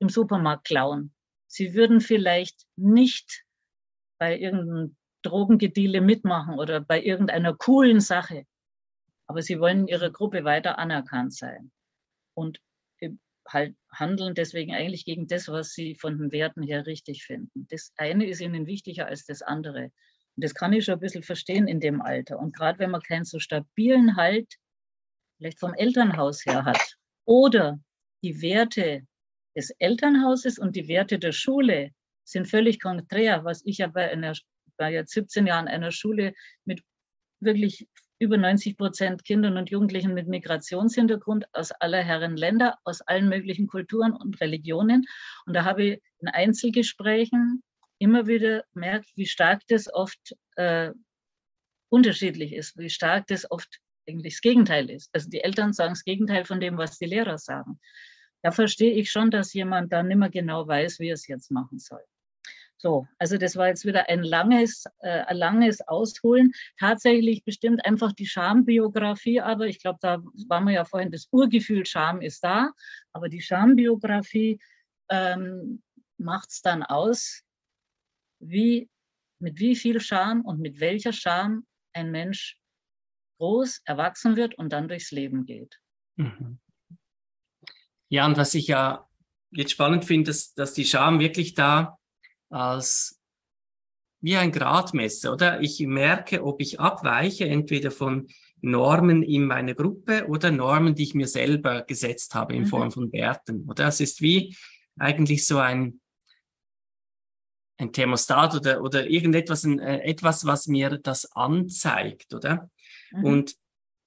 im 0.00 0.08
Supermarkt 0.08 0.64
klauen. 0.66 1.14
Sie 1.46 1.74
würden 1.74 2.00
vielleicht 2.00 2.66
nicht 2.74 3.44
bei 4.18 4.36
irgendeinem 4.36 4.96
Drogengediele 5.22 6.00
mitmachen 6.00 6.58
oder 6.58 6.80
bei 6.80 7.00
irgendeiner 7.00 7.54
coolen 7.54 8.00
Sache. 8.00 8.44
Aber 9.28 9.42
sie 9.42 9.60
wollen 9.60 9.82
in 9.82 9.86
ihrer 9.86 10.10
Gruppe 10.10 10.42
weiter 10.42 10.80
anerkannt 10.80 11.32
sein. 11.32 11.70
Und 12.34 12.60
halt 13.48 13.74
handeln 13.92 14.34
deswegen 14.34 14.74
eigentlich 14.74 15.04
gegen 15.04 15.26
das, 15.26 15.48
was 15.48 15.72
sie 15.72 15.94
von 15.94 16.18
den 16.18 16.32
Werten 16.32 16.62
her 16.62 16.86
richtig 16.86 17.24
finden. 17.24 17.66
Das 17.70 17.92
eine 17.96 18.26
ist 18.26 18.40
ihnen 18.40 18.66
wichtiger 18.66 19.06
als 19.06 19.24
das 19.24 19.42
andere. 19.42 19.84
Und 19.84 20.44
das 20.44 20.54
kann 20.54 20.72
ich 20.72 20.84
schon 20.84 20.94
ein 20.94 21.00
bisschen 21.00 21.22
verstehen 21.22 21.66
in 21.66 21.80
dem 21.80 22.00
Alter. 22.00 22.38
Und 22.38 22.54
gerade 22.54 22.78
wenn 22.78 22.90
man 22.90 23.02
keinen 23.02 23.24
so 23.24 23.38
stabilen 23.38 24.16
Halt 24.16 24.54
vielleicht 25.36 25.60
vom 25.60 25.74
Elternhaus 25.74 26.44
her 26.44 26.64
hat 26.64 26.96
oder 27.24 27.78
die 28.22 28.40
Werte 28.42 29.06
des 29.56 29.70
Elternhauses 29.78 30.58
und 30.58 30.76
die 30.76 30.88
Werte 30.88 31.18
der 31.18 31.32
Schule 31.32 31.90
sind 32.24 32.46
völlig 32.46 32.80
konträr, 32.80 33.44
was 33.44 33.62
ich 33.64 33.78
ja 33.78 33.86
bei 33.86 34.10
einer, 34.10 34.34
bei 34.76 34.92
jetzt 34.92 35.12
17 35.12 35.46
Jahren 35.46 35.68
einer 35.68 35.90
Schule 35.90 36.34
mit 36.64 36.82
wirklich 37.40 37.88
über 38.18 38.36
90 38.36 38.76
Prozent 38.76 39.24
Kindern 39.24 39.56
und 39.56 39.70
Jugendlichen 39.70 40.14
mit 40.14 40.28
Migrationshintergrund 40.28 41.46
aus 41.52 41.72
aller 41.72 42.02
Herren 42.02 42.36
Länder, 42.36 42.78
aus 42.84 43.00
allen 43.00 43.28
möglichen 43.28 43.66
Kulturen 43.66 44.12
und 44.12 44.40
Religionen. 44.40 45.06
Und 45.46 45.54
da 45.54 45.64
habe 45.64 45.84
ich 45.84 46.02
in 46.20 46.28
Einzelgesprächen 46.28 47.62
immer 47.98 48.26
wieder 48.26 48.64
gemerkt, 48.74 49.10
wie 49.16 49.26
stark 49.26 49.62
das 49.68 49.92
oft 49.92 50.36
äh, 50.56 50.90
unterschiedlich 51.90 52.52
ist, 52.52 52.76
wie 52.76 52.90
stark 52.90 53.26
das 53.28 53.50
oft 53.50 53.78
eigentlich 54.08 54.34
das 54.34 54.40
Gegenteil 54.40 54.90
ist. 54.90 55.10
Also 55.12 55.28
die 55.28 55.42
Eltern 55.42 55.72
sagen 55.72 55.92
das 55.92 56.04
Gegenteil 56.04 56.44
von 56.44 56.60
dem, 56.60 56.78
was 56.78 56.98
die 56.98 57.06
Lehrer 57.06 57.38
sagen. 57.38 57.78
Da 58.42 58.52
verstehe 58.52 58.92
ich 58.92 59.10
schon, 59.10 59.30
dass 59.30 59.52
jemand 59.52 59.92
da 59.92 60.02
nicht 60.02 60.16
mehr 60.16 60.30
genau 60.30 60.66
weiß, 60.66 61.00
wie 61.00 61.08
er 61.08 61.14
es 61.14 61.26
jetzt 61.26 61.50
machen 61.50 61.78
soll. 61.78 62.02
So, 62.80 63.08
also 63.18 63.38
das 63.38 63.56
war 63.56 63.66
jetzt 63.66 63.84
wieder 63.84 64.08
ein 64.08 64.22
langes, 64.22 64.84
äh, 65.00 65.22
ein 65.22 65.36
langes 65.36 65.80
Ausholen. 65.86 66.52
Tatsächlich 66.78 67.44
bestimmt 67.44 67.84
einfach 67.84 68.12
die 68.12 68.26
Schambiografie, 68.26 69.40
aber 69.40 69.66
ich 69.66 69.80
glaube, 69.80 69.98
da 70.00 70.22
waren 70.46 70.64
wir 70.64 70.74
ja 70.74 70.84
vorhin, 70.84 71.10
das 71.10 71.28
Urgefühl 71.32 71.84
Scham 71.84 72.20
ist 72.20 72.44
da, 72.44 72.70
aber 73.12 73.28
die 73.28 73.42
Schambiografie 73.42 74.60
ähm, 75.10 75.82
macht 76.18 76.50
es 76.50 76.62
dann 76.62 76.84
aus, 76.84 77.42
wie, 78.38 78.88
mit 79.40 79.58
wie 79.58 79.74
viel 79.74 80.00
Scham 80.00 80.42
und 80.42 80.60
mit 80.60 80.78
welcher 80.78 81.12
Scham 81.12 81.66
ein 81.92 82.12
Mensch 82.12 82.60
groß, 83.38 83.82
erwachsen 83.86 84.36
wird 84.36 84.54
und 84.56 84.72
dann 84.72 84.86
durchs 84.86 85.10
Leben 85.10 85.46
geht. 85.46 85.80
Mhm. 86.14 86.60
Ja, 88.08 88.24
und 88.26 88.36
was 88.36 88.54
ich 88.54 88.68
ja 88.68 89.08
jetzt 89.50 89.72
spannend 89.72 90.04
finde, 90.04 90.30
dass, 90.30 90.54
dass 90.54 90.74
die 90.74 90.84
Scham 90.84 91.18
wirklich 91.18 91.54
da 91.54 91.97
als 92.50 93.18
wie 94.20 94.36
ein 94.36 94.52
Gradmesser, 94.52 95.32
oder? 95.32 95.60
Ich 95.60 95.78
merke, 95.80 96.44
ob 96.44 96.60
ich 96.60 96.80
abweiche, 96.80 97.46
entweder 97.46 97.90
von 97.90 98.28
Normen 98.60 99.22
in 99.22 99.44
meiner 99.44 99.74
Gruppe 99.74 100.26
oder 100.26 100.50
Normen, 100.50 100.94
die 100.94 101.04
ich 101.04 101.14
mir 101.14 101.28
selber 101.28 101.82
gesetzt 101.82 102.34
habe 102.34 102.54
in 102.54 102.62
mhm. 102.62 102.66
Form 102.66 102.90
von 102.90 103.12
Werten, 103.12 103.64
oder? 103.68 103.86
Es 103.86 104.00
ist 104.00 104.20
wie 104.20 104.56
eigentlich 104.98 105.46
so 105.46 105.58
ein, 105.58 106.00
ein 107.76 107.92
Thermostat 107.92 108.56
oder, 108.56 108.82
oder 108.82 109.08
irgendetwas, 109.08 109.62
ein, 109.64 109.78
äh, 109.78 110.00
etwas, 110.00 110.44
was 110.44 110.66
mir 110.66 110.98
das 110.98 111.30
anzeigt, 111.32 112.34
oder? 112.34 112.68
Mhm. 113.12 113.24
Und 113.24 113.54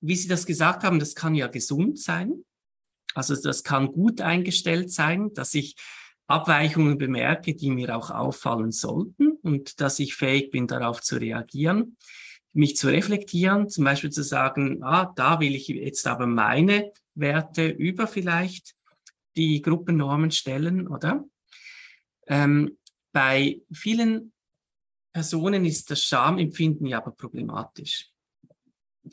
wie 0.01 0.15
Sie 0.15 0.27
das 0.27 0.45
gesagt 0.45 0.83
haben, 0.83 0.99
das 0.99 1.15
kann 1.15 1.35
ja 1.35 1.47
gesund 1.47 1.99
sein. 1.99 2.43
Also 3.13 3.35
das 3.35 3.63
kann 3.63 3.91
gut 3.91 4.19
eingestellt 4.19 4.91
sein, 4.91 5.33
dass 5.33 5.53
ich 5.53 5.75
Abweichungen 6.27 6.97
bemerke, 6.97 7.53
die 7.55 7.71
mir 7.71 7.95
auch 7.95 8.09
auffallen 8.09 8.71
sollten 8.71 9.33
und 9.41 9.81
dass 9.81 9.99
ich 9.99 10.15
fähig 10.15 10.51
bin, 10.51 10.67
darauf 10.67 11.01
zu 11.01 11.17
reagieren, 11.17 11.97
mich 12.53 12.77
zu 12.77 12.87
reflektieren, 12.87 13.69
zum 13.69 13.83
Beispiel 13.83 14.09
zu 14.09 14.23
sagen, 14.23 14.83
ah, 14.83 15.11
da 15.15 15.39
will 15.39 15.55
ich 15.55 15.67
jetzt 15.67 16.07
aber 16.07 16.27
meine 16.27 16.91
Werte 17.15 17.67
über 17.67 18.07
vielleicht 18.07 18.75
die 19.35 19.61
Gruppennormen 19.61 20.31
stellen, 20.31 20.87
oder? 20.87 21.25
Ähm, 22.27 22.77
bei 23.13 23.61
vielen 23.71 24.31
Personen 25.13 25.65
ist 25.65 25.91
das 25.91 26.03
Schamempfinden 26.03 26.87
ja 26.87 26.97
aber 26.97 27.11
problematisch. 27.11 28.09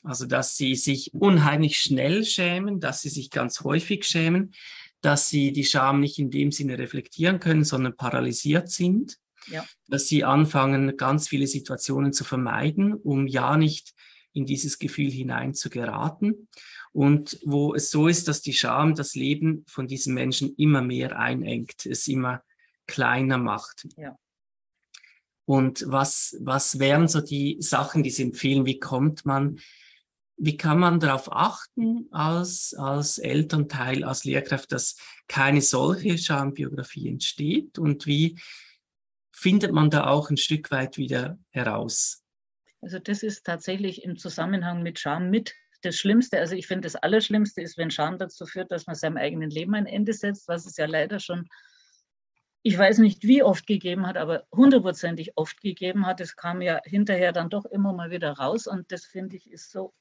Also, 0.04 0.26
dass 0.26 0.56
sie 0.56 0.74
sich 0.74 1.14
unheimlich 1.14 1.78
schnell 1.78 2.24
schämen, 2.24 2.78
dass 2.78 3.00
sie 3.00 3.08
sich 3.08 3.30
ganz 3.30 3.62
häufig 3.62 4.04
schämen, 4.04 4.52
dass 5.00 5.28
sie 5.28 5.52
die 5.52 5.64
Scham 5.64 6.00
nicht 6.00 6.18
in 6.18 6.30
dem 6.30 6.50
Sinne 6.52 6.78
reflektieren 6.78 7.40
können, 7.40 7.64
sondern 7.64 7.96
paralysiert 7.96 8.70
sind, 8.70 9.18
ja. 9.46 9.64
dass 9.88 10.08
sie 10.08 10.24
anfangen, 10.24 10.96
ganz 10.96 11.28
viele 11.28 11.46
Situationen 11.46 12.12
zu 12.12 12.24
vermeiden, 12.24 12.94
um 12.94 13.26
ja 13.26 13.56
nicht 13.56 13.94
in 14.32 14.46
dieses 14.46 14.78
Gefühl 14.78 15.10
hinein 15.10 15.54
zu 15.54 15.70
geraten. 15.70 16.48
Und 16.92 17.38
wo 17.44 17.74
es 17.74 17.90
so 17.90 18.08
ist, 18.08 18.28
dass 18.28 18.42
die 18.42 18.54
Scham 18.54 18.94
das 18.94 19.14
Leben 19.14 19.64
von 19.68 19.86
diesen 19.86 20.14
Menschen 20.14 20.54
immer 20.56 20.82
mehr 20.82 21.18
einengt, 21.18 21.86
es 21.86 22.08
immer 22.08 22.42
kleiner 22.86 23.38
macht. 23.38 23.86
Ja. 23.96 24.16
Und 25.44 25.84
was, 25.86 26.36
was 26.40 26.78
wären 26.78 27.08
so 27.08 27.20
die 27.20 27.56
Sachen, 27.60 28.02
die 28.02 28.10
Sie 28.10 28.22
empfehlen? 28.22 28.66
Wie 28.66 28.78
kommt 28.78 29.24
man 29.24 29.60
wie 30.38 30.56
kann 30.56 30.78
man 30.78 31.00
darauf 31.00 31.30
achten 31.32 32.06
als, 32.12 32.72
als 32.74 33.18
Elternteil, 33.18 34.04
als 34.04 34.24
Lehrkraft, 34.24 34.70
dass 34.70 34.96
keine 35.26 35.60
solche 35.60 36.16
Schambiografie 36.16 37.08
entsteht? 37.08 37.78
Und 37.78 38.06
wie 38.06 38.38
findet 39.32 39.72
man 39.72 39.90
da 39.90 40.06
auch 40.06 40.30
ein 40.30 40.36
Stück 40.36 40.70
weit 40.70 40.96
wieder 40.96 41.38
heraus? 41.50 42.22
Also 42.80 43.00
das 43.00 43.24
ist 43.24 43.44
tatsächlich 43.44 44.04
im 44.04 44.16
Zusammenhang 44.16 44.82
mit 44.82 45.00
Scham 45.00 45.30
mit 45.30 45.54
das 45.82 45.96
Schlimmste. 45.96 46.38
Also 46.38 46.54
ich 46.54 46.68
finde, 46.68 46.86
das 46.86 46.94
Allerschlimmste 46.94 47.60
ist, 47.60 47.76
wenn 47.76 47.90
Scham 47.90 48.18
dazu 48.18 48.46
führt, 48.46 48.70
dass 48.70 48.86
man 48.86 48.94
seinem 48.94 49.16
eigenen 49.16 49.50
Leben 49.50 49.74
ein 49.74 49.86
Ende 49.86 50.12
setzt, 50.12 50.46
was 50.46 50.66
es 50.66 50.76
ja 50.76 50.86
leider 50.86 51.18
schon, 51.18 51.48
ich 52.62 52.78
weiß 52.78 52.98
nicht 52.98 53.24
wie 53.24 53.42
oft 53.42 53.66
gegeben 53.66 54.06
hat, 54.06 54.16
aber 54.16 54.44
hundertprozentig 54.52 55.32
oft 55.36 55.60
gegeben 55.60 56.06
hat. 56.06 56.20
Es 56.20 56.36
kam 56.36 56.62
ja 56.62 56.80
hinterher 56.84 57.32
dann 57.32 57.50
doch 57.50 57.64
immer 57.64 57.92
mal 57.92 58.12
wieder 58.12 58.32
raus 58.32 58.68
und 58.68 58.92
das 58.92 59.04
finde 59.04 59.36
ich 59.36 59.50
ist 59.50 59.72
so 59.72 59.92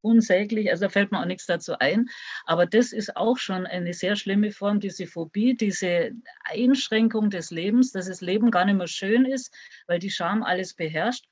unsäglich, 0.00 0.70
also 0.70 0.86
da 0.86 0.88
fällt 0.90 1.12
mir 1.12 1.20
auch 1.20 1.26
nichts 1.26 1.46
dazu 1.46 1.78
ein. 1.78 2.08
Aber 2.44 2.66
das 2.66 2.92
ist 2.92 3.16
auch 3.16 3.38
schon 3.38 3.66
eine 3.66 3.92
sehr 3.94 4.16
schlimme 4.16 4.52
Form, 4.52 4.80
diese 4.80 5.06
Phobie, 5.06 5.56
diese 5.56 6.12
Einschränkung 6.44 7.30
des 7.30 7.50
Lebens, 7.50 7.92
dass 7.92 8.06
das 8.06 8.20
Leben 8.20 8.50
gar 8.50 8.64
nicht 8.64 8.76
mehr 8.76 8.86
schön 8.86 9.24
ist, 9.24 9.54
weil 9.86 9.98
die 9.98 10.10
Scham 10.10 10.42
alles 10.42 10.74
beherrscht. 10.74 11.26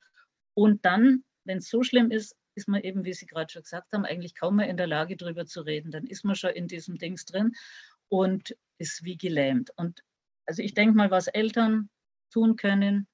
Und 0.53 0.85
dann, 0.85 1.23
wenn 1.45 1.59
es 1.59 1.69
so 1.69 1.83
schlimm 1.83 2.11
ist, 2.11 2.35
ist 2.55 2.67
man 2.67 2.81
eben, 2.81 3.05
wie 3.05 3.13
Sie 3.13 3.27
gerade 3.27 3.51
schon 3.51 3.61
gesagt 3.61 3.93
haben, 3.93 4.05
eigentlich 4.05 4.35
kaum 4.35 4.55
mehr 4.55 4.67
in 4.67 4.77
der 4.77 4.87
Lage, 4.87 5.15
darüber 5.15 5.45
zu 5.45 5.61
reden. 5.61 5.91
Dann 5.91 6.07
ist 6.07 6.25
man 6.25 6.35
schon 6.35 6.49
in 6.51 6.67
diesem 6.67 6.97
Dings 6.97 7.25
drin 7.25 7.53
und 8.09 8.55
ist 8.79 9.03
wie 9.03 9.17
gelähmt. 9.17 9.71
Und 9.75 10.01
also 10.47 10.63
ich 10.63 10.73
denke 10.73 10.95
mal, 10.95 11.11
was 11.11 11.27
Eltern 11.27 11.89
tun 12.31 12.55
können, 12.55 13.07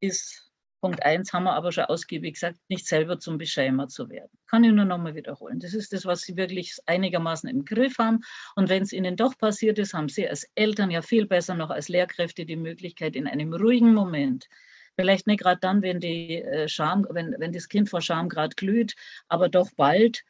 ist 0.00 0.51
Punkt 0.82 1.02
eins 1.02 1.32
haben 1.32 1.44
wir 1.44 1.54
aber 1.54 1.72
schon 1.72 1.84
ausgiebig 1.84 2.34
gesagt, 2.34 2.58
nicht 2.68 2.86
selber 2.86 3.18
zum 3.18 3.38
Beschämer 3.38 3.88
zu 3.88 4.10
werden. 4.10 4.30
Kann 4.46 4.64
ich 4.64 4.72
nur 4.72 4.84
nochmal 4.84 5.14
wiederholen. 5.14 5.60
Das 5.60 5.72
ist 5.72 5.94
das, 5.94 6.04
was 6.04 6.20
Sie 6.20 6.36
wirklich 6.36 6.76
einigermaßen 6.84 7.48
im 7.48 7.64
Griff 7.64 7.96
haben. 7.98 8.20
Und 8.56 8.68
wenn 8.68 8.82
es 8.82 8.92
Ihnen 8.92 9.16
doch 9.16 9.38
passiert 9.38 9.78
ist, 9.78 9.94
haben 9.94 10.10
Sie 10.10 10.28
als 10.28 10.46
Eltern 10.54 10.90
ja 10.90 11.00
viel 11.00 11.26
besser 11.26 11.54
noch 11.54 11.70
als 11.70 11.88
Lehrkräfte 11.88 12.44
die 12.44 12.56
Möglichkeit, 12.56 13.16
in 13.16 13.26
einem 13.26 13.54
ruhigen 13.54 13.94
Moment 13.94 14.48
Vielleicht 14.94 15.26
nicht 15.26 15.40
gerade 15.40 15.60
dann, 15.60 15.82
wenn 15.82 16.00
die 16.00 16.42
äh, 16.42 16.68
Scham, 16.68 17.06
wenn, 17.10 17.34
wenn 17.38 17.52
das 17.52 17.68
Kind 17.68 17.88
vor 17.88 18.02
Scham 18.02 18.28
gerade 18.28 18.54
glüht, 18.54 18.94
aber 19.28 19.48
doch 19.48 19.70
bald, 19.74 20.22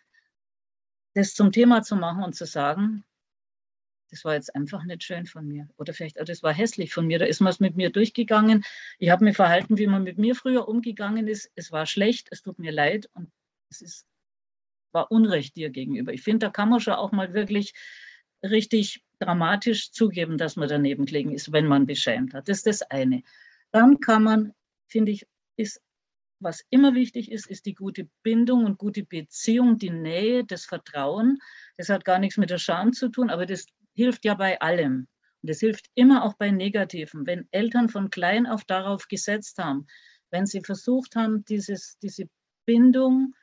das 1.14 1.34
zum 1.34 1.52
Thema 1.52 1.82
zu 1.82 1.96
machen 1.96 2.22
und 2.22 2.34
zu 2.34 2.46
sagen, 2.46 3.04
das 4.12 4.26
war 4.26 4.34
jetzt 4.34 4.54
einfach 4.54 4.84
nicht 4.84 5.02
schön 5.02 5.24
von 5.24 5.48
mir. 5.48 5.66
Oder 5.78 5.94
vielleicht, 5.94 6.18
das 6.18 6.42
war 6.42 6.52
hässlich 6.52 6.92
von 6.92 7.06
mir. 7.06 7.18
Da 7.18 7.24
ist 7.24 7.40
man 7.40 7.50
es 7.50 7.60
mit 7.60 7.76
mir 7.76 7.88
durchgegangen. 7.88 8.62
Ich 8.98 9.08
habe 9.08 9.24
mir 9.24 9.32
verhalten, 9.32 9.78
wie 9.78 9.86
man 9.86 10.02
mit 10.02 10.18
mir 10.18 10.34
früher 10.34 10.68
umgegangen 10.68 11.28
ist. 11.28 11.50
Es 11.54 11.72
war 11.72 11.86
schlecht, 11.86 12.28
es 12.30 12.42
tut 12.42 12.58
mir 12.58 12.72
leid 12.72 13.08
und 13.14 13.32
es 13.70 13.80
ist, 13.80 14.06
war 14.92 15.10
Unrecht 15.10 15.56
dir 15.56 15.70
gegenüber. 15.70 16.12
Ich 16.12 16.20
finde, 16.20 16.46
da 16.46 16.50
kann 16.50 16.68
man 16.68 16.80
schon 16.80 16.92
auch 16.92 17.10
mal 17.10 17.32
wirklich 17.32 17.72
richtig 18.42 19.02
dramatisch 19.18 19.92
zugeben, 19.92 20.36
dass 20.36 20.56
man 20.56 20.68
daneben 20.68 21.06
gelegen 21.06 21.32
ist, 21.32 21.50
wenn 21.50 21.66
man 21.66 21.86
beschämt 21.86 22.34
hat. 22.34 22.50
Das 22.50 22.58
ist 22.58 22.66
das 22.66 22.82
eine. 22.82 23.22
Dann 23.70 23.98
kann 24.00 24.24
man, 24.24 24.52
finde 24.88 25.12
ich, 25.12 25.26
ist, 25.56 25.80
was 26.38 26.62
immer 26.68 26.94
wichtig 26.94 27.32
ist, 27.32 27.46
ist 27.46 27.64
die 27.64 27.74
gute 27.74 28.10
Bindung 28.22 28.66
und 28.66 28.76
gute 28.76 29.04
Beziehung, 29.04 29.78
die 29.78 29.88
Nähe, 29.88 30.44
das 30.44 30.66
Vertrauen. 30.66 31.38
Das 31.78 31.88
hat 31.88 32.04
gar 32.04 32.18
nichts 32.18 32.36
mit 32.36 32.50
der 32.50 32.58
Scham 32.58 32.92
zu 32.92 33.08
tun, 33.08 33.30
aber 33.30 33.46
das 33.46 33.64
hilft 33.94 34.24
ja 34.24 34.34
bei 34.34 34.60
allem. 34.60 35.08
Und 35.42 35.48
es 35.48 35.60
hilft 35.60 35.86
immer 35.94 36.24
auch 36.24 36.34
bei 36.34 36.50
Negativen. 36.50 37.26
Wenn 37.26 37.48
Eltern 37.50 37.88
von 37.88 38.10
klein 38.10 38.46
auf 38.46 38.64
darauf 38.64 39.08
gesetzt 39.08 39.58
haben, 39.58 39.86
wenn 40.30 40.46
sie 40.46 40.62
versucht 40.62 41.16
haben, 41.16 41.44
dieses, 41.44 41.98
diese 41.98 42.28
Bindung 42.64 43.34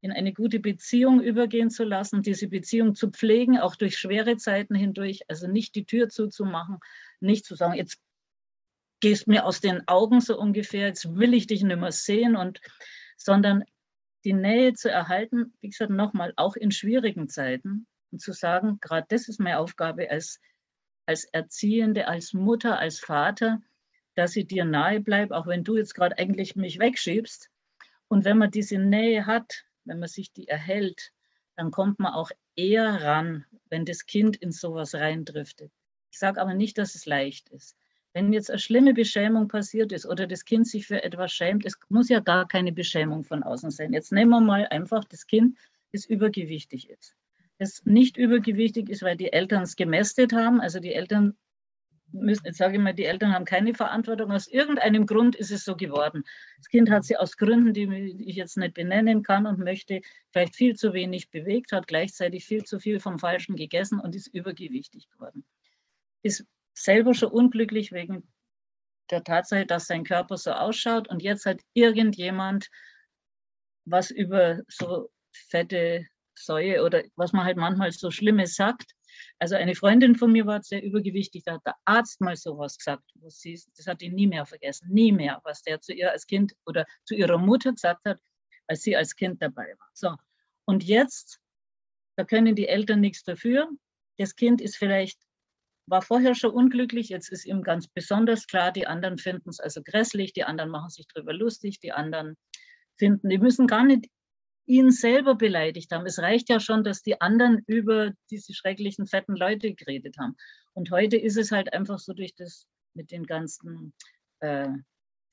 in 0.00 0.12
eine 0.12 0.32
gute 0.32 0.60
Beziehung 0.60 1.20
übergehen 1.20 1.70
zu 1.70 1.84
lassen, 1.84 2.22
diese 2.22 2.48
Beziehung 2.48 2.94
zu 2.94 3.10
pflegen, 3.10 3.58
auch 3.58 3.74
durch 3.74 3.96
schwere 3.96 4.36
Zeiten 4.36 4.74
hindurch, 4.74 5.22
also 5.28 5.48
nicht 5.48 5.74
die 5.74 5.86
Tür 5.86 6.08
zuzumachen, 6.08 6.78
nicht 7.20 7.44
zu 7.44 7.54
sagen, 7.54 7.74
jetzt 7.74 7.98
gehst 9.00 9.26
mir 9.26 9.44
aus 9.44 9.60
den 9.60 9.86
Augen 9.88 10.20
so 10.20 10.38
ungefähr, 10.38 10.88
jetzt 10.88 11.16
will 11.16 11.34
ich 11.34 11.46
dich 11.46 11.62
nicht 11.62 11.78
mehr 11.78 11.92
sehen 11.92 12.36
und 12.36 12.60
sondern 13.16 13.64
die 14.24 14.34
Nähe 14.34 14.74
zu 14.74 14.90
erhalten, 14.90 15.54
wie 15.60 15.70
gesagt, 15.70 15.90
nochmal, 15.90 16.32
auch 16.36 16.56
in 16.56 16.70
schwierigen 16.70 17.28
Zeiten 17.28 17.86
zu 18.18 18.32
sagen, 18.32 18.78
gerade 18.80 19.06
das 19.08 19.28
ist 19.28 19.40
meine 19.40 19.58
Aufgabe 19.58 20.10
als, 20.10 20.40
als 21.06 21.24
Erziehende, 21.24 22.08
als 22.08 22.32
Mutter, 22.32 22.78
als 22.78 22.98
Vater, 22.98 23.60
dass 24.16 24.34
ich 24.34 24.46
dir 24.46 24.64
nahe 24.64 25.00
bleibe, 25.00 25.36
auch 25.36 25.46
wenn 25.46 25.62
du 25.62 25.76
jetzt 25.76 25.94
gerade 25.94 26.18
eigentlich 26.18 26.56
mich 26.56 26.78
wegschiebst. 26.78 27.50
Und 28.08 28.24
wenn 28.24 28.38
man 28.38 28.50
diese 28.50 28.78
Nähe 28.78 29.26
hat, 29.26 29.64
wenn 29.84 29.98
man 29.98 30.08
sich 30.08 30.32
die 30.32 30.48
erhält, 30.48 31.12
dann 31.54 31.70
kommt 31.70 31.98
man 31.98 32.12
auch 32.12 32.30
eher 32.54 33.02
ran, 33.02 33.44
wenn 33.68 33.84
das 33.84 34.06
Kind 34.06 34.36
in 34.36 34.52
sowas 34.52 34.94
reindriftet. 34.94 35.70
Ich 36.10 36.18
sage 36.18 36.40
aber 36.40 36.54
nicht, 36.54 36.78
dass 36.78 36.94
es 36.94 37.06
leicht 37.06 37.48
ist. 37.50 37.76
Wenn 38.12 38.32
jetzt 38.32 38.50
eine 38.50 38.58
schlimme 38.58 38.94
Beschämung 38.94 39.48
passiert 39.48 39.92
ist 39.92 40.06
oder 40.06 40.26
das 40.26 40.46
Kind 40.46 40.66
sich 40.66 40.86
für 40.86 41.04
etwas 41.04 41.32
schämt, 41.32 41.66
es 41.66 41.78
muss 41.90 42.08
ja 42.08 42.20
gar 42.20 42.48
keine 42.48 42.72
Beschämung 42.72 43.24
von 43.24 43.42
außen 43.42 43.70
sein. 43.70 43.92
Jetzt 43.92 44.12
nehmen 44.12 44.30
wir 44.30 44.40
mal 44.40 44.66
einfach 44.68 45.04
das 45.04 45.26
Kind, 45.26 45.58
das 45.92 46.06
übergewichtig 46.06 46.88
ist 46.88 47.14
das 47.58 47.84
nicht 47.84 48.16
übergewichtig 48.16 48.88
ist, 48.90 49.02
weil 49.02 49.16
die 49.16 49.32
Eltern 49.32 49.62
es 49.62 49.76
gemästet 49.76 50.32
haben. 50.32 50.60
Also 50.60 50.80
die 50.80 50.92
Eltern 50.92 51.36
müssen, 52.12 52.46
jetzt 52.46 52.58
sage 52.58 52.76
ich 52.76 52.82
mal, 52.82 52.94
die 52.94 53.04
Eltern 53.04 53.32
haben 53.32 53.44
keine 53.44 53.74
Verantwortung. 53.74 54.30
Aus 54.32 54.46
irgendeinem 54.46 55.06
Grund 55.06 55.36
ist 55.36 55.50
es 55.50 55.64
so 55.64 55.76
geworden. 55.76 56.24
Das 56.58 56.68
Kind 56.68 56.90
hat 56.90 57.04
sie 57.04 57.16
aus 57.16 57.36
Gründen, 57.36 57.72
die 57.72 58.24
ich 58.26 58.36
jetzt 58.36 58.56
nicht 58.56 58.74
benennen 58.74 59.22
kann 59.22 59.46
und 59.46 59.58
möchte, 59.58 60.00
vielleicht 60.30 60.54
viel 60.54 60.76
zu 60.76 60.92
wenig 60.92 61.30
bewegt, 61.30 61.72
hat 61.72 61.86
gleichzeitig 61.86 62.44
viel 62.44 62.64
zu 62.64 62.78
viel 62.78 63.00
vom 63.00 63.18
Falschen 63.18 63.56
gegessen 63.56 64.00
und 64.00 64.14
ist 64.14 64.28
übergewichtig 64.28 65.08
geworden. 65.10 65.44
Ist 66.22 66.44
selber 66.74 67.14
schon 67.14 67.30
unglücklich 67.30 67.92
wegen 67.92 68.28
der 69.10 69.24
Tatsache, 69.24 69.66
dass 69.66 69.86
sein 69.86 70.04
Körper 70.04 70.36
so 70.36 70.52
ausschaut 70.52 71.08
und 71.08 71.22
jetzt 71.22 71.46
hat 71.46 71.60
irgendjemand 71.74 72.68
was 73.84 74.10
über 74.10 74.62
so 74.68 75.10
fette 75.32 76.06
Säue 76.38 76.82
oder 76.84 77.02
was 77.16 77.32
man 77.32 77.44
halt 77.44 77.56
manchmal 77.56 77.92
so 77.92 78.10
Schlimmes 78.10 78.54
sagt. 78.54 78.92
Also 79.38 79.56
eine 79.56 79.74
Freundin 79.74 80.14
von 80.14 80.32
mir 80.32 80.46
war 80.46 80.62
sehr 80.62 80.82
übergewichtig, 80.82 81.44
da 81.44 81.54
hat 81.54 81.66
der 81.66 81.76
Arzt 81.84 82.20
mal 82.20 82.36
sowas 82.36 82.76
gesagt, 82.76 83.04
wo 83.14 83.28
sie, 83.30 83.60
das 83.76 83.86
hat 83.86 84.02
ihn 84.02 84.14
nie 84.14 84.26
mehr 84.26 84.46
vergessen, 84.46 84.88
nie 84.90 85.12
mehr, 85.12 85.40
was 85.44 85.62
der 85.62 85.80
zu 85.80 85.92
ihr 85.92 86.10
als 86.10 86.26
Kind 86.26 86.54
oder 86.66 86.84
zu 87.04 87.14
ihrer 87.14 87.38
Mutter 87.38 87.72
gesagt 87.72 88.04
hat, 88.04 88.20
als 88.66 88.82
sie 88.82 88.96
als 88.96 89.16
Kind 89.16 89.40
dabei 89.42 89.74
war. 89.78 89.88
So, 89.94 90.14
und 90.66 90.84
jetzt, 90.84 91.40
da 92.16 92.24
können 92.24 92.54
die 92.54 92.68
Eltern 92.68 93.00
nichts 93.00 93.22
dafür. 93.22 93.70
Das 94.18 94.34
Kind 94.36 94.60
ist 94.60 94.76
vielleicht, 94.76 95.18
war 95.86 96.02
vorher 96.02 96.34
schon 96.34 96.50
unglücklich, 96.50 97.08
jetzt 97.08 97.30
ist 97.30 97.46
ihm 97.46 97.62
ganz 97.62 97.86
besonders 97.88 98.46
klar, 98.46 98.72
die 98.72 98.86
anderen 98.86 99.18
finden 99.18 99.50
es 99.50 99.60
also 99.60 99.82
grässlich, 99.82 100.32
die 100.32 100.44
anderen 100.44 100.70
machen 100.70 100.90
sich 100.90 101.06
darüber 101.14 101.32
lustig, 101.32 101.78
die 101.80 101.92
anderen 101.92 102.36
finden, 102.96 103.28
die 103.28 103.38
müssen 103.38 103.66
gar 103.66 103.84
nicht 103.84 104.06
ihn 104.66 104.90
selber 104.90 105.34
beleidigt 105.34 105.92
haben. 105.92 106.06
Es 106.06 106.18
reicht 106.18 106.48
ja 106.48 106.60
schon, 106.60 106.84
dass 106.84 107.02
die 107.02 107.20
anderen 107.20 107.62
über 107.66 108.12
diese 108.30 108.52
schrecklichen 108.52 109.06
fetten 109.06 109.36
Leute 109.36 109.74
geredet 109.74 110.16
haben. 110.18 110.36
Und 110.74 110.90
heute 110.90 111.16
ist 111.16 111.36
es 111.36 111.52
halt 111.52 111.72
einfach 111.72 111.98
so 111.98 112.12
durch 112.12 112.34
das 112.34 112.66
mit 112.94 113.10
den 113.10 113.24
ganzen, 113.24 113.94
äh, 114.40 114.68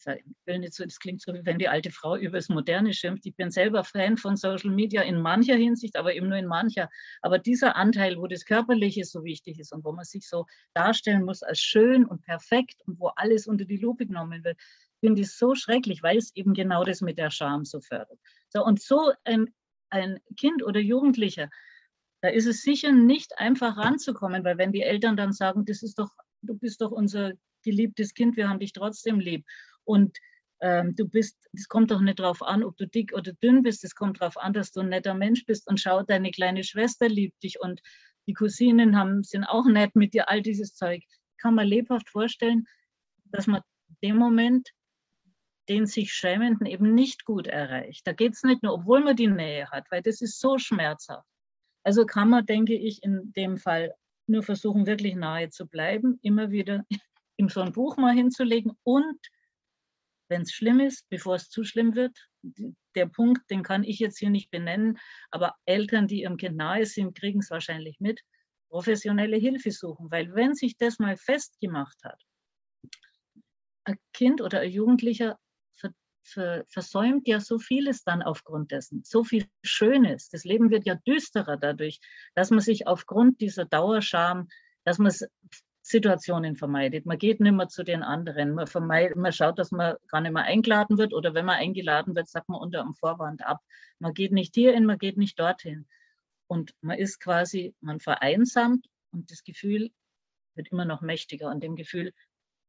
ich 0.05 0.25
will 0.45 0.59
nicht 0.59 0.73
so, 0.73 0.83
das 0.83 0.99
klingt 0.99 1.21
so, 1.21 1.33
wie 1.33 1.45
wenn 1.45 1.57
die 1.57 1.69
alte 1.69 1.89
Frau 1.89 2.17
über 2.17 2.37
das 2.37 2.49
Moderne 2.49 2.93
schimpft. 2.93 3.25
Ich 3.25 3.35
bin 3.35 3.51
selber 3.51 3.83
Fan 3.85 4.17
von 4.17 4.35
Social 4.35 4.69
Media 4.69 5.01
in 5.01 5.21
mancher 5.21 5.55
Hinsicht, 5.55 5.95
aber 5.95 6.13
eben 6.13 6.27
nur 6.27 6.37
in 6.37 6.45
mancher. 6.45 6.89
Aber 7.21 7.39
dieser 7.39 7.75
Anteil, 7.77 8.17
wo 8.17 8.27
das 8.27 8.43
Körperliche 8.43 9.05
so 9.05 9.23
wichtig 9.23 9.59
ist 9.59 9.71
und 9.71 9.85
wo 9.85 9.93
man 9.93 10.03
sich 10.03 10.27
so 10.27 10.45
darstellen 10.73 11.23
muss 11.23 11.41
als 11.41 11.59
schön 11.59 12.05
und 12.05 12.21
perfekt 12.23 12.81
und 12.85 12.99
wo 12.99 13.07
alles 13.15 13.47
unter 13.47 13.65
die 13.65 13.77
Lupe 13.77 14.05
genommen 14.05 14.43
wird, 14.43 14.59
finde 14.99 15.21
ich 15.21 15.31
so 15.31 15.55
schrecklich, 15.55 16.03
weil 16.03 16.17
es 16.17 16.35
eben 16.35 16.53
genau 16.53 16.83
das 16.83 17.01
mit 17.01 17.17
der 17.17 17.29
Scham 17.29 17.65
so 17.65 17.79
fördert. 17.81 18.19
So, 18.53 18.63
und 18.63 18.81
so 18.81 19.11
ein, 19.23 19.53
ein 19.89 20.19
Kind 20.37 20.63
oder 20.63 20.79
Jugendlicher, 20.79 21.49
da 22.21 22.29
ist 22.29 22.45
es 22.45 22.61
sicher 22.61 22.91
nicht 22.91 23.37
einfach 23.39 23.77
ranzukommen, 23.77 24.43
weil 24.43 24.57
wenn 24.57 24.71
die 24.71 24.83
Eltern 24.83 25.17
dann 25.17 25.33
sagen, 25.33 25.65
das 25.65 25.81
ist 25.81 25.97
doch, 25.97 26.11
du 26.43 26.55
bist 26.55 26.79
doch 26.81 26.91
unser 26.91 27.33
geliebtes 27.63 28.13
Kind, 28.13 28.37
wir 28.37 28.47
haben 28.47 28.59
dich 28.59 28.73
trotzdem 28.73 29.19
lieb. 29.19 29.45
Und 29.83 30.17
ähm, 30.61 30.95
du 30.95 31.07
bist, 31.07 31.49
es 31.53 31.67
kommt 31.67 31.89
doch 31.91 31.99
nicht 31.99 32.19
darauf 32.19 32.43
an, 32.43 32.63
ob 32.63 32.77
du 32.77 32.87
dick 32.87 33.13
oder 33.13 33.33
dünn 33.33 33.63
bist, 33.63 33.83
es 33.83 33.95
kommt 33.95 34.21
darauf 34.21 34.37
an, 34.37 34.53
dass 34.53 34.71
du 34.71 34.81
ein 34.81 34.89
netter 34.89 35.15
Mensch 35.15 35.45
bist 35.45 35.67
und 35.67 35.79
schau, 35.79 36.03
deine 36.03 36.31
kleine 36.31 36.63
Schwester 36.63 37.09
liebt 37.09 37.41
dich 37.43 37.59
und 37.59 37.81
die 38.27 38.33
Cousinen 38.33 38.97
haben, 38.97 39.23
sind 39.23 39.43
auch 39.43 39.65
nett 39.65 39.95
mit 39.95 40.13
dir, 40.13 40.29
all 40.29 40.41
dieses 40.41 40.75
Zeug. 40.75 41.03
Kann 41.39 41.55
man 41.55 41.67
lebhaft 41.67 42.09
vorstellen, 42.09 42.67
dass 43.25 43.47
man 43.47 43.61
in 43.89 44.09
dem 44.09 44.17
Moment 44.17 44.69
den 45.69 45.85
sich 45.85 46.13
Schämenden 46.13 46.65
eben 46.65 46.93
nicht 46.93 47.25
gut 47.25 47.47
erreicht. 47.47 48.05
Da 48.05 48.13
geht 48.13 48.33
es 48.33 48.43
nicht 48.43 48.63
nur, 48.63 48.73
obwohl 48.73 49.03
man 49.03 49.15
die 49.15 49.27
Nähe 49.27 49.69
hat, 49.69 49.85
weil 49.91 50.01
das 50.01 50.21
ist 50.21 50.39
so 50.39 50.57
schmerzhaft. 50.57 51.27
Also 51.83 52.05
kann 52.05 52.29
man, 52.29 52.45
denke 52.45 52.75
ich, 52.75 53.03
in 53.03 53.33
dem 53.33 53.57
Fall 53.57 53.93
nur 54.27 54.43
versuchen, 54.43 54.85
wirklich 54.85 55.15
nahe 55.15 55.49
zu 55.49 55.67
bleiben, 55.67 56.19
immer 56.21 56.51
wieder 56.51 56.85
ihm 57.37 57.49
so 57.49 57.61
ein 57.61 57.73
Buch 57.73 57.97
mal 57.97 58.13
hinzulegen 58.13 58.73
und 58.83 59.19
wenn 60.29 60.43
es 60.43 60.51
schlimm 60.51 60.79
ist, 60.79 61.07
bevor 61.09 61.35
es 61.35 61.49
zu 61.49 61.63
schlimm 61.63 61.95
wird, 61.95 62.17
der 62.95 63.05
Punkt, 63.07 63.49
den 63.51 63.61
kann 63.61 63.83
ich 63.83 63.99
jetzt 63.99 64.17
hier 64.17 64.29
nicht 64.29 64.49
benennen, 64.49 64.97
aber 65.31 65.55
Eltern, 65.65 66.07
die 66.07 66.21
ihrem 66.21 66.37
Kind 66.37 66.55
nahe 66.55 66.85
sind, 66.85 67.15
kriegen 67.15 67.39
es 67.39 67.51
wahrscheinlich 67.51 67.99
mit, 67.99 68.21
professionelle 68.69 69.37
Hilfe 69.37 69.71
suchen, 69.71 70.09
weil 70.09 70.33
wenn 70.33 70.55
sich 70.55 70.77
das 70.77 70.97
mal 70.97 71.17
festgemacht 71.17 72.03
hat, 72.03 72.19
ein 73.83 73.97
Kind 74.13 74.41
oder 74.41 74.61
ein 74.61 74.71
Jugendlicher 74.71 75.37
versäumt 76.23 77.27
ja 77.27 77.39
so 77.39 77.59
vieles 77.59 78.03
dann 78.03 78.21
aufgrund 78.21 78.71
dessen, 78.71 79.03
so 79.03 79.23
viel 79.23 79.45
Schönes. 79.61 80.29
Das 80.29 80.43
Leben 80.45 80.69
wird 80.69 80.85
ja 80.85 80.95
düsterer 80.95 81.57
dadurch, 81.57 81.99
dass 82.33 82.49
man 82.49 82.61
sich 82.61 82.87
aufgrund 82.87 83.41
dieser 83.41 83.65
Dauerscham, 83.65 84.47
dass 84.83 84.99
man 84.99 85.11
Situationen 85.83 86.55
vermeidet. 86.55 87.05
Man 87.05 87.17
geht 87.17 87.41
nicht 87.41 87.51
mehr 87.51 87.67
zu 87.67 87.83
den 87.83 88.03
anderen. 88.03 88.53
Man, 88.53 88.67
vermeidet, 88.67 89.17
man 89.17 89.33
schaut, 89.33 89.59
dass 89.59 89.71
man 89.71 89.97
gar 90.07 90.21
nicht 90.21 90.31
mehr 90.31 90.43
eingeladen 90.43 90.97
wird 90.97 91.13
oder 91.13 91.33
wenn 91.33 91.45
man 91.45 91.57
eingeladen 91.57 92.15
wird, 92.15 92.29
sagt 92.29 92.47
man 92.47 92.61
unter 92.61 92.81
dem 92.81 92.95
Vorwand 92.95 93.45
ab. 93.45 93.59
Man 93.99 94.13
geht 94.13 94.31
nicht 94.31 94.55
hierhin, 94.55 94.85
man 94.85 94.97
geht 94.97 95.17
nicht 95.17 95.37
dorthin. 95.37 95.85
Und 96.47 96.73
man 96.81 96.97
ist 96.97 97.19
quasi, 97.19 97.75
man 97.81 97.99
vereinsamt 97.99 98.87
und 99.11 99.29
das 99.29 99.43
Gefühl 99.43 99.91
wird 100.55 100.69
immer 100.71 100.85
noch 100.85 101.01
mächtiger. 101.01 101.49
Und 101.49 101.61
dem 101.61 101.75
Gefühl 101.75 102.13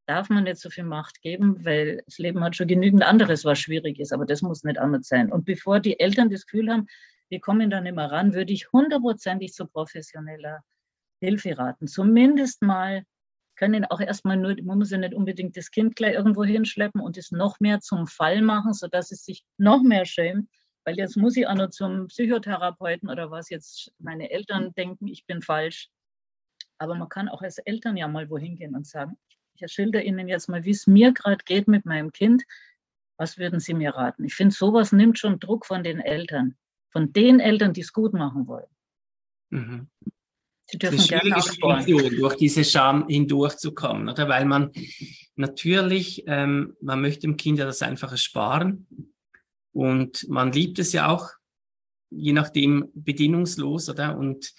darf 0.07 0.29
man 0.29 0.45
nicht 0.45 0.59
so 0.59 0.71
viel 0.71 0.85
Macht 0.85 1.23
geben, 1.23 1.65
weil 1.65 2.03
das 2.05 2.19
Leben 2.19 2.43
hat 2.45 2.57
schon 2.57 2.69
genügend 2.69 3.03
anderes, 3.03 3.45
was 3.45 3.59
schwierig 3.59 3.99
ist, 3.99 4.13
aber 4.13 4.27
das 4.27 4.43
muss 4.43 4.65
nicht 4.65 4.79
anders 4.79 5.09
sein. 5.09 5.33
Und 5.33 5.45
bevor 5.45 5.81
die 5.81 5.99
Eltern 5.99 6.31
das 6.31 6.47
Gefühl 6.47 6.71
haben, 6.71 6.87
wir 7.29 7.41
kommen 7.41 7.71
da 7.71 7.81
nicht 7.81 7.97
mehr 7.97 8.11
ran, 8.11 8.35
würde 8.35 8.53
ich 8.53 8.71
hundertprozentig 8.73 9.53
zu 9.53 9.67
professioneller 9.67 10.61
Hilfe 11.21 11.57
raten. 11.57 11.87
Zumindest 11.87 12.63
mal 12.63 13.05
können 13.57 13.85
auch 13.85 14.01
erstmal 14.01 14.37
nur, 14.37 14.57
man 14.63 14.79
muss 14.79 14.91
ja 14.91 14.99
nicht 14.99 15.15
unbedingt 15.15 15.57
das 15.57 15.71
Kind 15.71 15.97
gleich 15.97 16.15
irgendwo 16.15 16.45
hinschleppen 16.45 17.01
und 17.01 17.17
es 17.17 17.31
noch 17.31 17.61
mehr 17.61 17.81
zum 17.81 18.07
Fall 18.07 18.43
machen, 18.43 18.75
sodass 18.75 19.11
es 19.13 19.25
sich 19.25 19.45
noch 19.59 19.83
mehr 19.83 20.05
schämt, 20.05 20.49
weil 20.85 20.97
jetzt 20.97 21.17
muss 21.17 21.37
ich 21.37 21.47
auch 21.47 21.55
noch 21.55 21.71
zum 21.71 22.09
Psychotherapeuten 22.09 23.09
oder 23.09 23.31
was 23.31 23.49
jetzt 23.51 23.93
meine 23.99 24.31
Eltern 24.31 24.75
denken, 24.75 25.09
ich 25.09 25.25
bin 25.27 25.41
falsch. 25.41 25.89
Aber 26.79 26.95
man 26.95 27.09
kann 27.09 27.29
auch 27.29 27.43
als 27.43 27.59
Eltern 27.59 27.97
ja 27.97 28.09
mal 28.09 28.29
wohin 28.29 28.57
gehen 28.57 28.75
und 28.75 28.87
sagen, 28.87 29.17
ich 29.55 29.73
schilder 29.73 30.03
Ihnen 30.03 30.29
jetzt 30.29 30.49
mal, 30.49 30.65
wie 30.65 30.71
es 30.71 30.87
mir 30.87 31.13
gerade 31.13 31.45
geht 31.45 31.69
mit 31.69 31.85
meinem 31.85 32.13
Kind. 32.13 32.45
Was 33.17 33.39
würden 33.39 33.61
Sie 33.61 33.75
mir 33.75 33.95
raten? 33.95 34.25
Ich 34.25 34.35
finde, 34.35 34.55
sowas 34.55 34.93
nimmt 34.93 35.19
schon 35.19 35.39
Druck 35.39 35.67
von 35.67 35.85
den 35.85 36.01
Eltern, 36.01 36.57
von 36.91 37.13
den 37.13 37.41
Eltern, 37.41 37.73
die 37.73 37.83
es 37.83 37.93
gut 37.93 38.13
machen 38.13 38.47
wollen. 38.49 38.67
Mhm. 39.51 39.89
Sie 40.67 40.79
dürfen 40.79 40.97
es 40.97 41.03
ist 41.03 41.11
gerne 41.11 41.43
Situation, 41.43 42.17
durch 42.17 42.37
diese 42.37 42.65
Scham 42.65 43.07
hindurchzukommen, 43.09 44.09
oder? 44.09 44.29
Weil 44.29 44.47
man 44.47 44.73
natürlich, 45.37 46.25
ähm, 46.27 46.77
man 46.81 47.01
möchte 47.01 47.21
dem 47.21 47.37
Kind 47.37 47.59
ja 47.59 47.67
das 47.67 47.83
einfach 47.83 48.11
ersparen 48.11 48.87
und 49.73 50.27
man 50.29 50.53
liebt 50.53 50.79
es 50.79 50.93
ja 50.93 51.09
auch, 51.09 51.31
je 52.11 52.33
nachdem 52.33 52.91
bedingungslos, 52.95 53.89
oder? 53.89 54.17
Und 54.17 54.53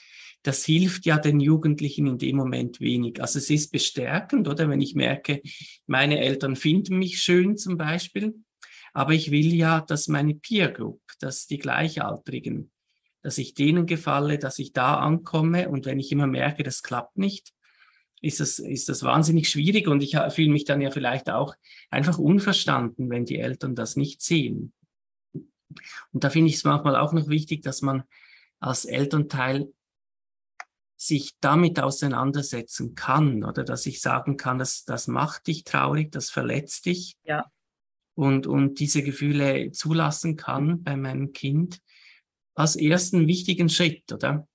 das 0.46 0.64
hilft 0.64 1.08
ja 1.08 1.18
den 1.18 1.40
Jugendlichen 1.40 2.06
in 2.06 2.20
dem 2.20 2.36
Moment 2.36 2.80
wenig. 2.80 3.20
Also 3.20 3.40
es 3.40 3.50
ist 3.50 3.72
bestärkend, 3.72 4.48
oder? 4.48 4.70
Wenn 4.70 4.80
ich 4.80 4.94
merke, 4.94 5.42
meine 5.88 6.20
Eltern 6.20 6.56
finden 6.56 7.00
mich 7.00 7.20
schön 7.20 7.58
zum 7.58 7.78
Beispiel, 7.78 8.36
aber 8.94 9.14
ich 9.14 9.32
will 9.32 9.56
ja, 9.56 9.82
dass 9.82 10.08
meine 10.08 10.36
Peer 10.36 10.72
Group, 10.72 11.02
dass 11.20 11.48
die 11.48 11.58
Gleichaltrigen, 11.58 12.72
dass 13.24 13.40
ich 13.40 13.56
denen 13.56 13.88
gefalle, 13.88 14.38
dass 14.38 14.60
ich 14.60 14.72
da 14.72 14.98
ankomme 15.00 15.68
und 15.68 15.88
wenn 15.88 16.00
ich 16.00 16.12
immer 16.12 16.28
merke, 16.28 16.62
das 16.62 16.84
klappt 16.84 17.18
nicht, 17.18 17.52
ist 18.22 18.40
das, 18.40 18.60
ist 18.60 18.88
das 18.88 19.02
wahnsinnig 19.02 19.50
schwierig 19.50 19.88
und 19.88 20.04
ich 20.04 20.16
fühle 20.30 20.52
mich 20.52 20.66
dann 20.66 20.80
ja 20.80 20.92
vielleicht 20.92 21.28
auch 21.32 21.56
einfach 21.90 22.20
unverstanden, 22.20 23.10
wenn 23.10 23.26
die 23.26 23.40
Eltern 23.40 23.74
das 23.74 23.96
nicht 23.96 24.22
sehen. 24.22 24.74
Und 26.14 26.24
da 26.24 26.30
finde 26.30 26.50
ich 26.50 26.58
es 26.58 26.64
manchmal 26.64 26.96
auch 26.96 27.14
noch 27.14 27.30
wichtig, 27.30 27.64
dass 27.64 27.82
man 27.82 28.04
als 28.60 28.86
Elternteil 28.86 29.74
sich 31.08 31.34
damit 31.40 31.80
auseinandersetzen 31.80 32.96
kann 32.96 33.44
oder 33.44 33.64
dass 33.64 33.86
ich 33.86 34.02
sagen 34.02 34.38
kann, 34.38 34.58
das, 34.58 34.86
das 34.86 35.08
macht 35.08 35.48
dich 35.48 35.64
traurig, 35.64 36.12
das 36.12 36.30
verletzt 36.30 36.86
dich. 36.86 37.16
Ja. 37.24 37.46
Und, 38.16 38.48
und 38.48 38.80
diese 38.80 39.04
Gefühle 39.04 39.72
zulassen 39.72 40.38
kann 40.38 40.84
bei 40.84 40.96
meinem 40.96 41.34
Kind 41.34 41.80
als 42.56 42.76
ersten 42.76 43.28
wichtigen 43.28 43.70
Schritt, 43.70 44.12
oder? 44.12 44.48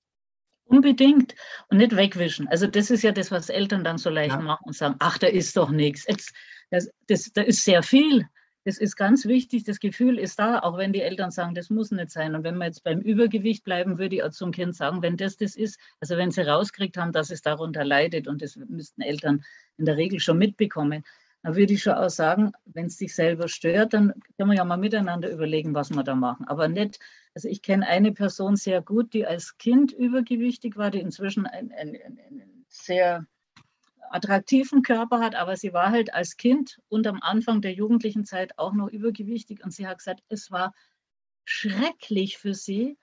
Unbedingt. 0.64 1.34
Und 1.68 1.78
nicht 1.78 1.94
wegwischen. 1.96 2.48
Also 2.48 2.66
das 2.66 2.90
ist 2.90 3.02
ja 3.02 3.12
das, 3.12 3.30
was 3.30 3.48
Eltern 3.48 3.84
dann 3.84 3.98
so 3.98 4.08
leicht 4.08 4.36
ja. 4.36 4.40
machen 4.40 4.64
und 4.66 4.76
sagen, 4.76 4.94
ach, 5.00 5.18
da 5.18 5.26
ist 5.26 5.56
doch 5.56 5.70
nichts. 5.70 6.06
Jetzt, 6.08 6.32
das, 6.70 6.88
das, 7.08 7.32
da 7.32 7.42
ist 7.42 7.64
sehr 7.64 7.82
viel. 7.82 8.26
Das 8.64 8.76
ist 8.76 8.96
ganz 8.96 9.24
wichtig. 9.24 9.64
Das 9.64 9.80
Gefühl 9.80 10.18
ist 10.18 10.38
da, 10.38 10.58
auch 10.58 10.76
wenn 10.76 10.92
die 10.92 11.00
Eltern 11.00 11.30
sagen, 11.30 11.54
das 11.54 11.70
muss 11.70 11.90
nicht 11.90 12.10
sein. 12.10 12.34
Und 12.34 12.44
wenn 12.44 12.58
wir 12.58 12.66
jetzt 12.66 12.84
beim 12.84 13.00
Übergewicht 13.00 13.64
bleiben, 13.64 13.98
würde 13.98 14.16
ich 14.16 14.22
auch 14.22 14.30
zum 14.30 14.52
Kind 14.52 14.76
sagen, 14.76 15.00
wenn 15.02 15.16
das 15.16 15.36
das 15.36 15.56
ist, 15.56 15.80
also 16.00 16.16
wenn 16.18 16.30
sie 16.30 16.46
rauskriegt 16.46 16.98
haben, 16.98 17.12
dass 17.12 17.30
es 17.30 17.40
darunter 17.40 17.84
leidet, 17.84 18.28
und 18.28 18.42
das 18.42 18.56
müssten 18.56 19.00
Eltern 19.00 19.44
in 19.78 19.86
der 19.86 19.96
Regel 19.96 20.20
schon 20.20 20.36
mitbekommen, 20.36 21.04
dann 21.42 21.56
würde 21.56 21.72
ich 21.72 21.82
schon 21.82 21.94
auch 21.94 22.10
sagen, 22.10 22.52
wenn 22.66 22.86
es 22.86 22.98
dich 22.98 23.14
selber 23.14 23.48
stört, 23.48 23.94
dann 23.94 24.12
können 24.36 24.50
wir 24.50 24.56
ja 24.56 24.64
mal 24.64 24.76
miteinander 24.76 25.30
überlegen, 25.30 25.74
was 25.74 25.90
wir 25.90 26.02
da 26.02 26.14
machen. 26.14 26.46
Aber 26.46 26.68
nicht, 26.68 27.00
also 27.34 27.48
ich 27.48 27.62
kenne 27.62 27.86
eine 27.86 28.12
Person 28.12 28.56
sehr 28.56 28.82
gut, 28.82 29.14
die 29.14 29.26
als 29.26 29.56
Kind 29.56 29.92
übergewichtig 29.92 30.76
war, 30.76 30.90
die 30.90 31.00
inzwischen 31.00 31.46
einen 31.46 31.72
ein, 31.72 31.94
ein 31.94 32.64
sehr 32.68 33.26
attraktiven 34.10 34.82
Körper 34.82 35.20
hat, 35.20 35.34
aber 35.34 35.56
sie 35.56 35.72
war 35.72 35.90
halt 35.90 36.12
als 36.12 36.36
Kind 36.36 36.80
und 36.88 37.06
am 37.06 37.20
Anfang 37.22 37.60
der 37.60 37.72
jugendlichen 37.72 38.24
Zeit 38.24 38.58
auch 38.58 38.72
noch 38.72 38.88
übergewichtig 38.88 39.64
und 39.64 39.72
sie 39.72 39.86
hat 39.86 39.98
gesagt, 39.98 40.22
es 40.28 40.50
war 40.50 40.74
schrecklich 41.44 42.38
für 42.38 42.54
sie, 42.54 42.98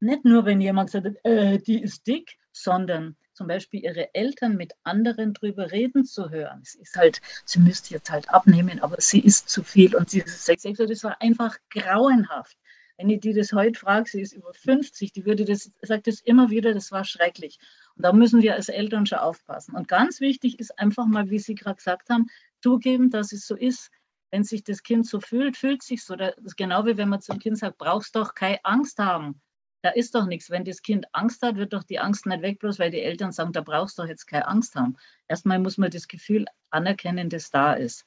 nicht 0.00 0.24
nur 0.24 0.44
wenn 0.44 0.60
jemand 0.60 0.94
hat, 0.94 1.06
äh, 1.24 1.58
die 1.58 1.82
ist 1.82 2.06
dick, 2.06 2.36
sondern 2.52 3.16
zum 3.32 3.46
Beispiel 3.46 3.84
ihre 3.84 4.14
Eltern 4.14 4.56
mit 4.56 4.72
anderen 4.82 5.32
drüber 5.32 5.70
reden 5.70 6.04
zu 6.04 6.30
hören. 6.30 6.60
Es 6.62 6.74
ist 6.74 6.96
halt, 6.96 7.20
sie 7.44 7.60
müsste 7.60 7.94
jetzt 7.94 8.10
halt 8.10 8.28
abnehmen, 8.30 8.80
aber 8.80 9.00
sie 9.00 9.20
ist 9.20 9.48
zu 9.48 9.62
viel 9.62 9.94
und 9.94 10.10
sie 10.10 10.20
ist 10.20 10.44
sechs, 10.44 10.62
das 10.62 11.04
war 11.04 11.20
einfach 11.20 11.56
grauenhaft. 11.70 12.58
Wenn 12.96 13.10
ich 13.10 13.20
die 13.20 13.32
das 13.32 13.52
heute 13.52 13.78
frage, 13.78 14.10
sie 14.10 14.20
ist 14.20 14.32
über 14.32 14.52
50, 14.52 15.12
die 15.12 15.24
würde 15.24 15.44
das, 15.44 15.70
sagt 15.82 16.08
das 16.08 16.20
immer 16.20 16.50
wieder, 16.50 16.74
das 16.74 16.90
war 16.90 17.04
schrecklich. 17.04 17.60
Da 17.98 18.12
müssen 18.12 18.42
wir 18.42 18.54
als 18.54 18.68
Eltern 18.68 19.06
schon 19.06 19.18
aufpassen. 19.18 19.74
Und 19.74 19.88
ganz 19.88 20.20
wichtig 20.20 20.58
ist 20.60 20.78
einfach 20.78 21.06
mal, 21.06 21.30
wie 21.30 21.38
Sie 21.38 21.54
gerade 21.54 21.76
gesagt 21.76 22.10
haben, 22.10 22.26
zugeben, 22.62 23.10
dass 23.10 23.32
es 23.32 23.46
so 23.46 23.56
ist. 23.56 23.90
Wenn 24.30 24.44
sich 24.44 24.62
das 24.62 24.82
Kind 24.82 25.06
so 25.06 25.20
fühlt, 25.20 25.56
fühlt 25.56 25.82
sich 25.82 26.04
so. 26.04 26.14
Das 26.14 26.36
ist 26.38 26.56
genau 26.56 26.84
wie 26.86 26.96
wenn 26.96 27.08
man 27.08 27.20
zum 27.20 27.38
Kind 27.38 27.58
sagt, 27.58 27.78
brauchst 27.78 28.14
doch 28.14 28.34
keine 28.34 28.64
Angst 28.64 28.98
haben. 28.98 29.40
Da 29.82 29.90
ist 29.90 30.14
doch 30.14 30.26
nichts. 30.26 30.50
Wenn 30.50 30.64
das 30.64 30.82
Kind 30.82 31.06
Angst 31.12 31.42
hat, 31.42 31.56
wird 31.56 31.72
doch 31.72 31.84
die 31.84 31.98
Angst 31.98 32.26
nicht 32.26 32.42
weg, 32.42 32.58
bloß 32.58 32.78
weil 32.78 32.90
die 32.90 33.00
Eltern 33.00 33.32
sagen, 33.32 33.52
da 33.52 33.62
brauchst 33.62 33.98
du 33.98 34.02
doch 34.02 34.08
jetzt 34.08 34.26
keine 34.26 34.46
Angst 34.46 34.74
haben. 34.74 34.96
Erstmal 35.28 35.58
muss 35.58 35.78
man 35.78 35.90
das 35.90 36.08
Gefühl 36.08 36.46
anerkennen, 36.70 37.30
das 37.30 37.50
da 37.50 37.72
ist. 37.74 38.04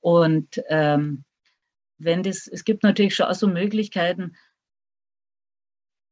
Und 0.00 0.62
ähm, 0.68 1.24
wenn 1.98 2.22
das, 2.22 2.46
es 2.46 2.64
gibt 2.64 2.82
natürlich 2.82 3.14
schon 3.14 3.26
auch 3.26 3.34
so 3.34 3.46
Möglichkeiten, 3.46 4.36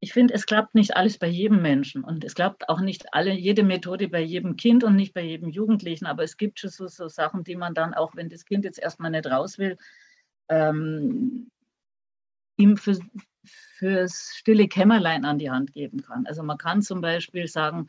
ich 0.02 0.12
finde, 0.12 0.34
es 0.34 0.46
klappt 0.46 0.74
nicht 0.74 0.96
alles 0.96 1.16
bei 1.16 1.28
jedem 1.28 1.62
Menschen 1.62 2.02
und 2.02 2.24
es 2.24 2.34
klappt 2.34 2.68
auch 2.68 2.80
nicht 2.80 3.14
alle, 3.14 3.32
jede 3.32 3.62
Methode 3.62 4.08
bei 4.08 4.20
jedem 4.20 4.56
Kind 4.56 4.82
und 4.82 4.96
nicht 4.96 5.14
bei 5.14 5.22
jedem 5.22 5.48
Jugendlichen, 5.48 6.06
aber 6.06 6.24
es 6.24 6.36
gibt 6.36 6.58
schon 6.58 6.70
so, 6.70 6.88
so 6.88 7.06
Sachen, 7.06 7.44
die 7.44 7.54
man 7.54 7.72
dann 7.72 7.94
auch, 7.94 8.16
wenn 8.16 8.28
das 8.28 8.44
Kind 8.44 8.64
jetzt 8.64 8.80
erstmal 8.80 9.12
nicht 9.12 9.26
raus 9.26 9.58
will, 9.58 9.78
ähm, 10.48 11.52
ihm 12.56 12.76
für, 12.76 12.98
fürs 13.44 14.32
stille 14.34 14.66
Kämmerlein 14.66 15.24
an 15.24 15.38
die 15.38 15.52
Hand 15.52 15.72
geben 15.72 16.02
kann. 16.02 16.26
Also 16.26 16.42
man 16.42 16.58
kann 16.58 16.82
zum 16.82 17.00
Beispiel 17.00 17.46
sagen, 17.46 17.86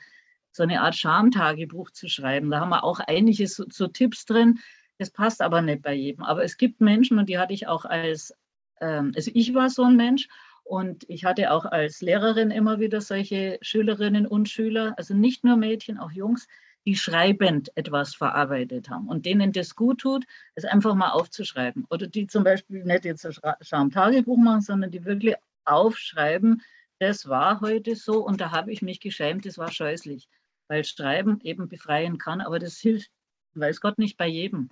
so 0.51 0.61
eine 0.61 0.81
Art 0.81 0.95
Schamtagebuch 0.95 1.89
zu 1.89 2.07
schreiben. 2.09 2.51
Da 2.51 2.59
haben 2.59 2.69
wir 2.69 2.83
auch 2.83 2.99
einige 2.99 3.47
so, 3.47 3.65
so 3.71 3.87
Tipps 3.87 4.25
drin, 4.25 4.59
das 4.99 5.09
passt 5.09 5.41
aber 5.41 5.63
nicht 5.63 5.81
bei 5.81 5.95
jedem. 5.95 6.23
Aber 6.23 6.43
es 6.43 6.57
gibt 6.57 6.79
Menschen, 6.79 7.17
und 7.17 7.27
die 7.27 7.39
hatte 7.39 7.53
ich 7.53 7.65
auch 7.65 7.85
als, 7.85 8.35
ähm, 8.81 9.13
also 9.15 9.31
ich 9.33 9.55
war 9.55 9.71
so 9.71 9.81
ein 9.81 9.95
Mensch 9.95 10.27
und 10.63 11.05
ich 11.09 11.25
hatte 11.25 11.51
auch 11.51 11.65
als 11.65 12.01
Lehrerin 12.01 12.51
immer 12.51 12.79
wieder 12.79 13.01
solche 13.01 13.57
Schülerinnen 13.61 14.25
und 14.25 14.49
Schüler, 14.49 14.93
also 14.97 15.13
nicht 15.13 15.43
nur 15.43 15.57
Mädchen, 15.57 15.97
auch 15.97 16.11
Jungs, 16.11 16.47
die 16.85 16.95
schreibend 16.95 17.71
etwas 17.75 18.15
verarbeitet 18.15 18.89
haben 18.89 19.07
und 19.07 19.25
denen 19.25 19.51
das 19.51 19.75
gut 19.75 20.01
tut, 20.01 20.25
es 20.55 20.65
einfach 20.65 20.95
mal 20.95 21.11
aufzuschreiben. 21.11 21.85
Oder 21.89 22.07
die 22.07 22.27
zum 22.27 22.43
Beispiel 22.43 22.83
nicht 22.83 23.05
jetzt 23.05 23.25
ein 23.25 23.55
Scham-Tagebuch 23.61 24.37
machen, 24.37 24.61
sondern 24.61 24.91
die 24.91 25.05
wirklich 25.05 25.35
aufschreiben, 25.65 26.61
das 26.99 27.27
war 27.27 27.61
heute 27.61 27.95
so 27.95 28.25
und 28.25 28.41
da 28.41 28.51
habe 28.51 28.71
ich 28.71 28.81
mich 28.81 28.99
geschämt, 28.99 29.45
das 29.45 29.57
war 29.57 29.71
scheußlich. 29.71 30.27
Weil 30.67 30.83
Schreiben 30.85 31.39
eben 31.41 31.67
befreien 31.67 32.17
kann, 32.17 32.41
aber 32.41 32.59
das 32.59 32.77
hilft, 32.77 33.11
weiß 33.53 33.81
Gott, 33.81 33.97
nicht 33.97 34.17
bei 34.17 34.27
jedem. 34.27 34.69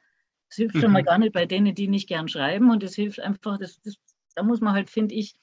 Es 0.50 0.58
hilft 0.58 0.78
schon 0.78 0.92
mal 0.92 1.02
mhm. 1.02 1.06
gar 1.06 1.18
nicht 1.18 1.34
bei 1.34 1.46
denen, 1.46 1.76
die 1.76 1.88
nicht 1.88 2.08
gern 2.08 2.28
schreiben. 2.28 2.72
Und 2.72 2.84
es 2.84 2.96
hilft 2.96 3.20
einfach, 3.20 3.58
das, 3.58 3.82
das, 3.82 3.96
da 4.36 4.44
muss 4.44 4.60
man 4.60 4.74
halt, 4.74 4.90
finde 4.90 5.16
ich, 5.16 5.36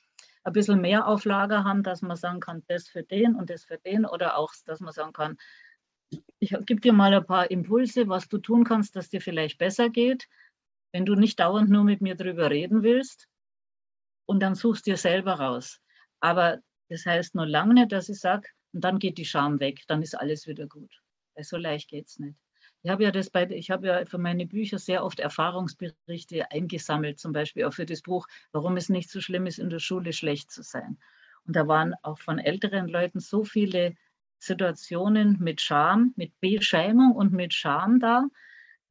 ein 0.48 0.52
bisschen 0.52 0.80
mehr 0.80 1.06
Auflage 1.06 1.64
haben, 1.64 1.82
dass 1.82 2.02
man 2.02 2.16
sagen 2.16 2.40
kann, 2.40 2.62
das 2.68 2.88
für 2.88 3.02
den 3.02 3.34
und 3.34 3.50
das 3.50 3.64
für 3.64 3.78
den. 3.78 4.04
Oder 4.04 4.36
auch, 4.36 4.52
dass 4.66 4.80
man 4.80 4.92
sagen 4.92 5.12
kann, 5.12 5.38
ich 6.38 6.50
gebe 6.66 6.80
dir 6.80 6.92
mal 6.92 7.14
ein 7.14 7.26
paar 7.26 7.50
Impulse, 7.50 8.08
was 8.08 8.28
du 8.28 8.38
tun 8.38 8.64
kannst, 8.64 8.96
dass 8.96 9.10
dir 9.10 9.20
vielleicht 9.20 9.58
besser 9.58 9.90
geht, 9.90 10.28
wenn 10.92 11.04
du 11.04 11.14
nicht 11.14 11.38
dauernd 11.38 11.70
nur 11.70 11.84
mit 11.84 12.00
mir 12.00 12.14
drüber 12.14 12.50
reden 12.50 12.82
willst. 12.82 13.28
Und 14.26 14.40
dann 14.40 14.54
suchst 14.54 14.86
dir 14.86 14.96
selber 14.96 15.34
raus. 15.34 15.80
Aber 16.20 16.58
das 16.88 17.06
heißt 17.06 17.34
nur 17.34 17.46
lange 17.46 17.74
nicht, 17.74 17.92
dass 17.92 18.08
ich 18.08 18.20
sage, 18.20 18.48
und 18.72 18.82
dann 18.84 18.98
geht 18.98 19.18
die 19.18 19.24
Scham 19.24 19.60
weg, 19.60 19.82
dann 19.86 20.02
ist 20.02 20.14
alles 20.14 20.46
wieder 20.46 20.66
gut. 20.66 20.92
So 21.40 21.56
leicht 21.56 21.88
geht 21.88 22.06
es 22.06 22.18
nicht. 22.18 22.36
Ich 22.82 22.90
habe 22.90 23.02
ja 23.04 23.10
das 23.10 23.30
bei, 23.30 23.48
ich 23.50 23.70
habe 23.70 23.86
ja 23.88 24.04
für 24.06 24.18
meine 24.18 24.46
Bücher 24.46 24.78
sehr 24.78 25.04
oft 25.04 25.20
Erfahrungsberichte 25.20 26.50
eingesammelt, 26.50 27.18
zum 27.18 27.32
Beispiel 27.32 27.64
auch 27.64 27.72
für 27.74 27.86
das 27.86 28.02
Buch, 28.02 28.26
warum 28.52 28.76
es 28.76 28.88
nicht 28.88 29.10
so 29.10 29.20
schlimm 29.20 29.46
ist, 29.46 29.58
in 29.58 29.70
der 29.70 29.80
Schule 29.80 30.12
schlecht 30.12 30.50
zu 30.50 30.62
sein. 30.62 30.98
Und 31.44 31.56
da 31.56 31.66
waren 31.66 31.94
auch 32.02 32.18
von 32.20 32.38
älteren 32.38 32.88
Leuten 32.88 33.20
so 33.20 33.44
viele 33.44 33.94
Situationen 34.38 35.38
mit 35.40 35.60
Scham, 35.60 36.12
mit 36.16 36.38
Beschämung 36.40 37.12
und 37.16 37.32
mit 37.32 37.52
Scham 37.52 37.98
da. 37.98 38.24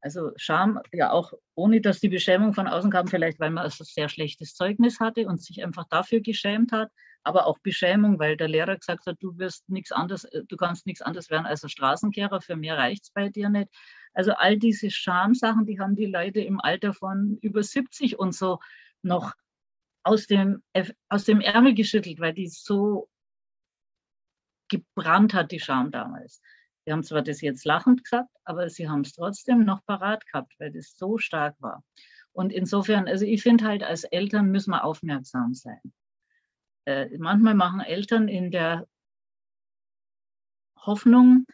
Also 0.02 0.32
Scham, 0.36 0.80
ja 0.92 1.12
auch 1.12 1.34
ohne, 1.56 1.82
dass 1.82 2.00
die 2.00 2.10
Beschämung 2.10 2.54
von 2.54 2.68
außen 2.68 2.92
kam, 2.92 3.08
vielleicht 3.08 3.40
weil 3.40 3.52
man 3.52 3.66
ein 3.66 3.72
sehr 3.72 4.10
schlechtes 4.10 4.54
Zeugnis 4.54 5.00
hatte 5.00 5.28
und 5.28 5.42
sich 5.42 5.64
einfach 5.64 5.86
dafür 5.90 6.20
geschämt 6.22 6.72
hat 6.72 6.92
aber 7.28 7.46
auch 7.46 7.60
Beschämung, 7.60 8.20
weil 8.20 8.38
der 8.38 8.48
Lehrer 8.48 8.78
gesagt 8.78 9.06
hat, 9.06 9.18
du 9.20 9.38
wirst 9.38 9.70
nichts 9.70 9.92
anderes, 9.92 10.24
äh, 10.26 10.44
du 10.48 10.58
kannst 10.58 10.86
nichts 10.86 11.02
anderes 11.02 11.30
werden 11.30 11.46
als 11.46 11.64
ein 11.64 11.70
Straßenkehrer, 11.70 12.42
für 12.42 12.56
mehr 12.56 12.78
reicht 12.78 13.04
es 13.04 13.12
bei 13.12 13.30
dir 13.30 13.50
nicht. 13.50 13.70
Also 14.14 14.32
all 14.34 14.58
diese 14.58 14.90
Schamsachen, 14.90 15.66
die 15.66 15.80
haben 15.80 15.96
die 15.96 16.06
Leute 16.06 16.40
im 16.40 16.60
Alter 16.62 16.94
von 16.94 17.38
über 17.42 17.62
70 17.62 18.18
und 18.18 18.34
so 18.34 18.60
noch 19.04 19.34
aus 20.04 20.26
dem, 20.28 20.64
aus 21.10 21.26
dem 21.26 21.42
Ärmel 21.42 21.74
geschüttelt, 21.74 22.20
weil 22.20 22.34
die 22.34 22.48
so 22.48 23.10
gebrannt 24.70 25.34
hat, 25.34 25.52
die 25.52 25.60
Scham 25.60 25.92
damals. 25.92 26.42
Sie 26.86 26.94
haben 26.94 27.04
zwar 27.04 27.22
das 27.22 27.42
jetzt 27.42 27.66
lachend 27.66 28.06
gesagt, 28.06 28.30
aber 28.46 28.70
sie 28.70 28.88
haben 28.88 29.02
es 29.02 29.14
trotzdem 29.14 29.66
noch 29.66 29.86
parat 29.86 30.26
gehabt, 30.26 30.54
weil 30.60 30.72
das 30.72 30.96
so 30.98 31.18
stark 31.18 31.56
war. 31.60 31.84
Und 32.32 32.54
insofern, 32.54 33.08
also 33.08 33.26
ich 33.26 33.44
finde 33.44 33.66
halt, 33.66 33.84
als 33.84 34.06
Eltern 34.06 34.52
müssen 34.52 34.72
wir 34.72 34.86
aufmerksam 34.86 35.54
sein. 35.54 35.82
Äh, 36.88 37.18
manchmal 37.18 37.54
machen 37.54 37.82
Eltern 37.82 38.30
in 38.30 38.50
der 38.50 38.88
Hoffnung 40.80 41.46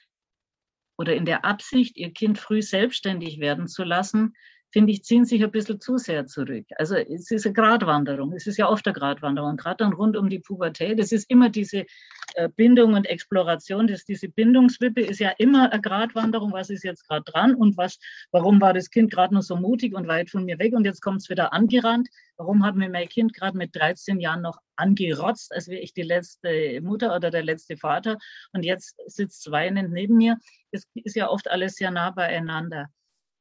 oder 0.96 1.16
in 1.16 1.26
der 1.26 1.44
Absicht, 1.44 1.98
ihr 1.98 2.14
Kind 2.14 2.38
früh 2.38 2.62
selbstständig 2.62 3.40
werden 3.40 3.68
zu 3.68 3.84
lassen, 3.84 4.36
finde 4.74 4.92
ich, 4.92 5.04
ziehen 5.04 5.24
sich 5.24 5.44
ein 5.44 5.52
bisschen 5.52 5.80
zu 5.80 5.98
sehr 5.98 6.26
zurück. 6.26 6.66
Also 6.78 6.96
es 6.96 7.30
ist 7.30 7.46
eine 7.46 7.54
Gratwanderung. 7.54 8.34
Es 8.34 8.48
ist 8.48 8.58
ja 8.58 8.68
oft 8.68 8.88
eine 8.88 8.94
Gratwanderung, 8.94 9.56
gerade 9.56 9.78
dann 9.78 9.94
rund 9.94 10.18
um 10.18 10.30
die 10.30 10.40
Pubertät. 10.40 11.00
Es 11.00 11.12
ist 11.12 11.30
immer 11.30 11.50
diese 11.50 11.86
äh, 12.34 12.50
Bindung 12.50 12.96
und 12.96 13.06
Exploration. 13.06 13.86
Das, 13.86 14.04
diese 14.04 14.30
Bindungswippe 14.30 15.02
ist 15.02 15.20
ja 15.20 15.30
immer 15.38 15.72
eine 15.72 15.80
Gratwanderung. 15.80 16.54
Was 16.54 16.72
ist 16.72 16.84
jetzt 16.84 17.08
gerade 17.08 17.24
dran 17.24 17.54
und 17.54 17.78
was, 17.78 18.00
warum 18.32 18.60
war 18.62 18.74
das 18.74 18.90
Kind 18.90 19.12
gerade 19.12 19.36
noch 19.36 19.44
so 19.44 19.56
mutig 19.56 19.94
und 19.94 20.08
weit 20.08 20.32
von 20.32 20.44
mir 20.44 20.58
weg 20.58 20.74
und 20.74 20.86
jetzt 20.86 21.02
kommt 21.02 21.22
es 21.22 21.30
wieder 21.30 21.54
angerannt? 21.54 22.10
Warum 22.38 22.66
hat 22.66 22.76
mir 22.76 22.90
mein 22.90 23.08
Kind 23.08 23.36
gerade 23.36 23.56
mit 23.56 23.76
13 23.76 24.20
Jahren 24.20 24.42
noch 24.42 24.58
angerotzt, 24.76 25.54
als 25.54 25.68
wäre 25.68 25.82
ich 25.82 25.94
die 25.94 26.02
letzte 26.02 26.82
Mutter 26.82 27.16
oder 27.16 27.30
der 27.30 27.44
letzte 27.44 27.78
Vater 27.78 28.18
und 28.54 28.64
jetzt 28.64 28.96
sitzt 29.06 29.52
weinend 29.52 29.94
neben 29.94 30.18
mir? 30.18 30.40
Es 30.72 30.88
ist 30.96 31.16
ja 31.16 31.30
oft 31.30 31.52
alles 31.52 31.76
sehr 31.76 31.92
nah 31.92 32.10
beieinander. 32.10 32.88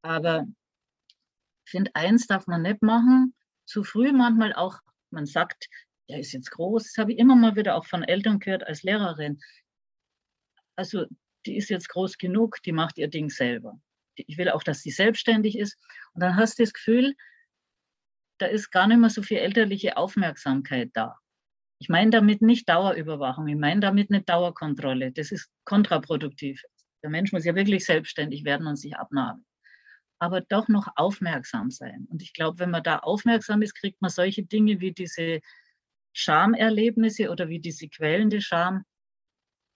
Aber 0.03 0.47
ich 1.64 1.70
finde, 1.70 1.90
eins 1.94 2.26
darf 2.26 2.46
man 2.46 2.62
nicht 2.62 2.82
machen, 2.82 3.34
zu 3.64 3.84
früh 3.84 4.12
manchmal 4.12 4.52
auch, 4.52 4.80
man 5.10 5.26
sagt, 5.26 5.68
der 6.08 6.18
ist 6.18 6.32
jetzt 6.32 6.50
groß, 6.50 6.84
das 6.84 6.98
habe 6.98 7.12
ich 7.12 7.18
immer 7.18 7.36
mal 7.36 7.56
wieder 7.56 7.76
auch 7.76 7.86
von 7.86 8.02
Eltern 8.02 8.38
gehört 8.38 8.66
als 8.66 8.82
Lehrerin. 8.82 9.40
Also 10.76 11.06
die 11.46 11.56
ist 11.56 11.70
jetzt 11.70 11.88
groß 11.88 12.18
genug, 12.18 12.62
die 12.64 12.72
macht 12.72 12.98
ihr 12.98 13.08
Ding 13.08 13.30
selber. 13.30 13.80
Ich 14.14 14.36
will 14.36 14.50
auch, 14.50 14.62
dass 14.62 14.80
sie 14.80 14.90
selbstständig 14.90 15.58
ist. 15.58 15.78
Und 16.12 16.22
dann 16.22 16.36
hast 16.36 16.58
du 16.58 16.62
das 16.62 16.72
Gefühl, 16.72 17.14
da 18.38 18.46
ist 18.46 18.70
gar 18.70 18.86
nicht 18.86 18.98
mehr 18.98 19.10
so 19.10 19.22
viel 19.22 19.38
elterliche 19.38 19.96
Aufmerksamkeit 19.96 20.90
da. 20.92 21.18
Ich 21.78 21.88
meine 21.88 22.10
damit 22.10 22.42
nicht 22.42 22.68
Dauerüberwachung, 22.68 23.48
ich 23.48 23.56
meine 23.56 23.80
damit 23.80 24.10
nicht 24.10 24.28
Dauerkontrolle. 24.28 25.12
Das 25.12 25.32
ist 25.32 25.50
kontraproduktiv. 25.64 26.62
Der 27.02 27.10
Mensch 27.10 27.32
muss 27.32 27.44
ja 27.44 27.54
wirklich 27.54 27.84
selbstständig 27.84 28.44
werden 28.44 28.66
und 28.66 28.76
sich 28.76 28.96
abnahmen 28.96 29.44
aber 30.22 30.40
doch 30.40 30.68
noch 30.68 30.86
aufmerksam 30.94 31.72
sein. 31.72 32.06
Und 32.08 32.22
ich 32.22 32.32
glaube, 32.32 32.60
wenn 32.60 32.70
man 32.70 32.84
da 32.84 32.98
aufmerksam 32.98 33.60
ist, 33.60 33.74
kriegt 33.74 34.00
man 34.00 34.08
solche 34.08 34.44
Dinge 34.44 34.78
wie 34.78 34.92
diese 34.92 35.40
Schamerlebnisse 36.12 37.28
oder 37.28 37.48
wie 37.48 37.58
diese 37.58 37.88
quälende 37.88 38.40
Scham 38.40 38.84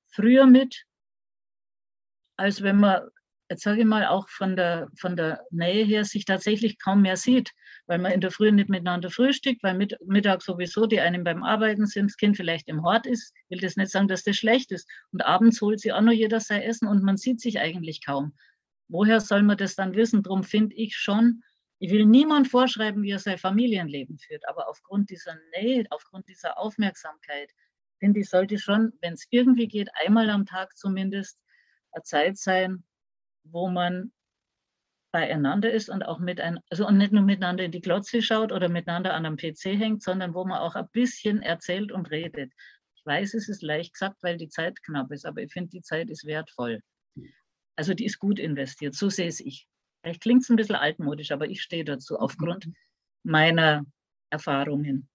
früher 0.07 0.47
mit, 0.47 0.85
als 2.37 2.63
wenn 2.63 2.79
man, 2.79 3.09
jetzt 3.51 3.65
sage 3.65 3.81
ich 3.81 3.87
mal, 3.87 4.07
auch 4.07 4.29
von 4.29 4.55
der, 4.55 4.89
von 4.97 5.17
der 5.17 5.45
Nähe 5.51 5.85
her 5.85 6.05
sich 6.05 6.27
tatsächlich 6.27 6.79
kaum 6.79 7.03
mehr 7.03 7.17
sieht, 7.17 7.51
weil 7.87 7.99
man 7.99 8.13
in 8.13 8.21
der 8.21 8.31
Früh 8.31 8.53
nicht 8.53 8.69
miteinander 8.69 9.11
frühstückt, 9.11 9.65
weil 9.65 9.75
mit, 9.75 9.97
Mittag 10.07 10.43
sowieso 10.43 10.87
die 10.87 11.01
einen 11.01 11.25
beim 11.25 11.43
Arbeiten 11.43 11.87
sind, 11.87 12.13
das 12.13 12.17
Kind 12.19 12.37
vielleicht 12.37 12.69
im 12.69 12.85
Hort 12.85 13.09
ist, 13.09 13.35
will 13.49 13.59
das 13.59 13.75
nicht 13.75 13.91
sagen, 13.91 14.07
dass 14.07 14.23
das 14.23 14.37
schlecht 14.37 14.71
ist. 14.71 14.89
Und 15.11 15.27
abends 15.27 15.61
holt 15.61 15.81
sie 15.81 15.93
auch 15.93 16.03
noch 16.03 16.13
jeder 16.13 16.39
sein 16.39 16.63
Essen 16.63 16.87
und 16.87 17.03
man 17.03 17.17
sieht 17.17 17.41
sich 17.41 17.59
eigentlich 17.59 18.07
kaum 18.07 18.33
woher 18.89 19.21
soll 19.21 19.43
man 19.43 19.57
das 19.57 19.75
dann 19.75 19.95
wissen? 19.95 20.23
Darum 20.23 20.45
finde 20.45 20.75
ich 20.77 20.97
schon, 20.97 21.43
ich 21.79 21.91
will 21.91 22.07
niemand 22.07 22.49
vorschreiben, 22.49 23.03
wie 23.03 23.11
er 23.11 23.19
sein 23.19 23.39
Familienleben 23.39 24.19
führt, 24.19 24.49
aber 24.49 24.69
aufgrund 24.69 25.11
dieser 25.11 25.37
Nähe, 25.57 25.85
aufgrund 25.91 26.29
dieser 26.29 26.59
Aufmerksamkeit, 26.59 27.51
finde 27.99 28.21
ich, 28.21 28.29
sollte 28.29 28.59
schon, 28.59 28.93
wenn 29.01 29.15
es 29.15 29.27
irgendwie 29.31 29.69
geht, 29.69 29.91
einmal 30.05 30.31
am 30.31 30.47
Tag 30.47 30.77
zumindest 30.77 31.39
eine 31.93 32.03
Zeit 32.03 32.39
sein, 32.39 32.85
wo 33.45 33.69
man 33.69 34.13
beieinander 35.13 35.73
ist 35.73 35.89
und 35.89 36.03
auch 36.03 36.19
mit 36.19 36.41
ein, 36.41 36.61
also 36.71 36.87
und 36.87 36.99
nicht 36.99 37.13
nur 37.13 37.23
miteinander 37.23 37.65
in 37.65 37.73
die 37.73 37.81
Glotze 37.81 38.21
schaut 38.21 38.53
oder 38.53 38.69
miteinander 38.69 39.15
an 39.15 39.25
einem 39.25 39.37
PC 39.37 39.79
hängt, 39.79 40.03
sondern 40.03 40.35
wo 40.35 40.45
man 40.45 40.59
auch 40.59 40.75
ein 40.75 40.89
bisschen 40.93 41.43
erzählt 41.43 41.93
und 41.93 42.11
redet. 42.11 42.53
Ich 42.95 43.07
weiß, 43.07 43.35
es 43.35 43.49
ist 43.49 43.63
leicht 43.63 43.95
gesagt, 43.95 44.23
weil 44.23 44.37
die 44.37 44.49
Zeit 44.49 44.83
knapp 44.83 45.11
ist, 45.13 45.25
aber 45.25 45.43
ich 45.43 45.53
finde, 45.53 45.71
die 45.71 45.83
Zeit 45.83 46.11
ist 46.11 46.27
wertvoll. 46.27 46.83
Also 47.77 47.95
die 47.95 48.07
ist 48.07 48.19
gut 48.19 48.39
investiert, 48.39 48.95
so 48.95 49.11
sehe 49.11 49.29
es 49.29 49.41
ich. 49.41 49.69
Vielleicht 50.03 50.23
klingt 50.23 50.43
es 50.43 50.49
ein 50.49 50.57
bisschen 50.57 50.77
altmodisch, 50.77 51.33
aber 51.33 51.49
ich 51.49 51.63
stehe 51.63 51.85
dazu 51.85 52.19
aufgrund 52.19 52.69
meiner 53.23 53.85
Erfahrungen. 54.31 55.09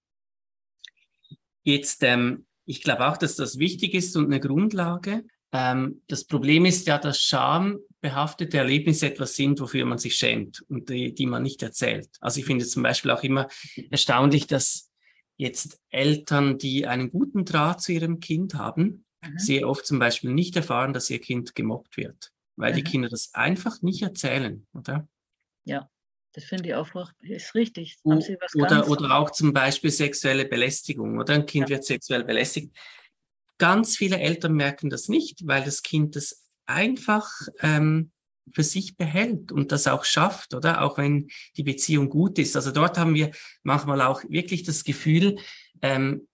Jetzt, 1.62 2.02
ähm, 2.02 2.46
ich 2.66 2.82
glaube 2.82 3.08
auch, 3.08 3.16
dass 3.16 3.36
das 3.36 3.58
wichtig 3.58 3.94
ist 3.94 4.16
und 4.16 4.26
eine 4.26 4.40
Grundlage. 4.40 5.24
Ähm, 5.52 6.02
das 6.08 6.24
Problem 6.24 6.64
ist 6.64 6.86
ja, 6.86 6.98
dass 6.98 7.20
schambehaftete 7.20 8.58
Erlebnisse 8.58 9.06
etwas 9.06 9.34
sind, 9.34 9.60
wofür 9.60 9.84
man 9.84 9.98
sich 9.98 10.16
schämt 10.16 10.62
und 10.68 10.88
die, 10.88 11.14
die 11.14 11.26
man 11.26 11.42
nicht 11.42 11.62
erzählt. 11.62 12.08
Also 12.20 12.40
ich 12.40 12.46
finde 12.46 12.66
zum 12.66 12.82
Beispiel 12.82 13.10
auch 13.10 13.22
immer 13.22 13.48
erstaunlich, 13.90 14.46
dass 14.46 14.90
jetzt 15.36 15.80
Eltern, 15.90 16.58
die 16.58 16.86
einen 16.86 17.10
guten 17.10 17.44
Draht 17.44 17.80
zu 17.80 17.92
ihrem 17.92 18.20
Kind 18.20 18.54
haben, 18.54 19.04
mhm. 19.22 19.38
sehr 19.38 19.68
oft 19.68 19.86
zum 19.86 19.98
Beispiel 19.98 20.32
nicht 20.32 20.56
erfahren, 20.56 20.92
dass 20.92 21.10
ihr 21.10 21.20
Kind 21.20 21.54
gemobbt 21.54 21.96
wird 21.96 22.31
weil 22.56 22.72
mhm. 22.72 22.76
die 22.76 22.84
Kinder 22.84 23.08
das 23.08 23.34
einfach 23.34 23.82
nicht 23.82 24.02
erzählen, 24.02 24.66
oder? 24.72 25.08
Ja, 25.64 25.88
das 26.32 26.44
finde 26.44 26.70
ich 26.70 26.74
auch 26.74 26.88
ist 27.20 27.54
richtig. 27.54 27.96
oder, 28.54 28.88
oder 28.88 29.16
auch 29.16 29.30
zum 29.30 29.52
Beispiel 29.52 29.90
sexuelle 29.90 30.46
Belästigung, 30.46 31.18
oder? 31.18 31.34
Ein 31.34 31.46
Kind 31.46 31.68
ja. 31.68 31.76
wird 31.76 31.84
sexuell 31.84 32.24
belästigt. 32.24 32.74
Ganz 33.58 33.96
viele 33.96 34.18
Eltern 34.18 34.54
merken 34.54 34.90
das 34.90 35.08
nicht, 35.08 35.46
weil 35.46 35.62
das 35.62 35.82
Kind 35.82 36.16
das 36.16 36.48
einfach 36.66 37.30
ähm, 37.60 38.10
für 38.52 38.62
sich 38.62 38.96
behält 38.96 39.52
und 39.52 39.72
das 39.72 39.86
auch 39.86 40.04
schafft, 40.04 40.54
oder? 40.54 40.82
Auch 40.82 40.98
wenn 40.98 41.28
die 41.56 41.62
Beziehung 41.62 42.08
gut 42.08 42.38
ist. 42.38 42.56
Also 42.56 42.72
dort 42.72 42.98
haben 42.98 43.14
wir 43.14 43.30
manchmal 43.62 44.00
auch 44.00 44.22
wirklich 44.28 44.62
das 44.62 44.84
Gefühl, 44.84 45.38
ähm, 45.80 46.26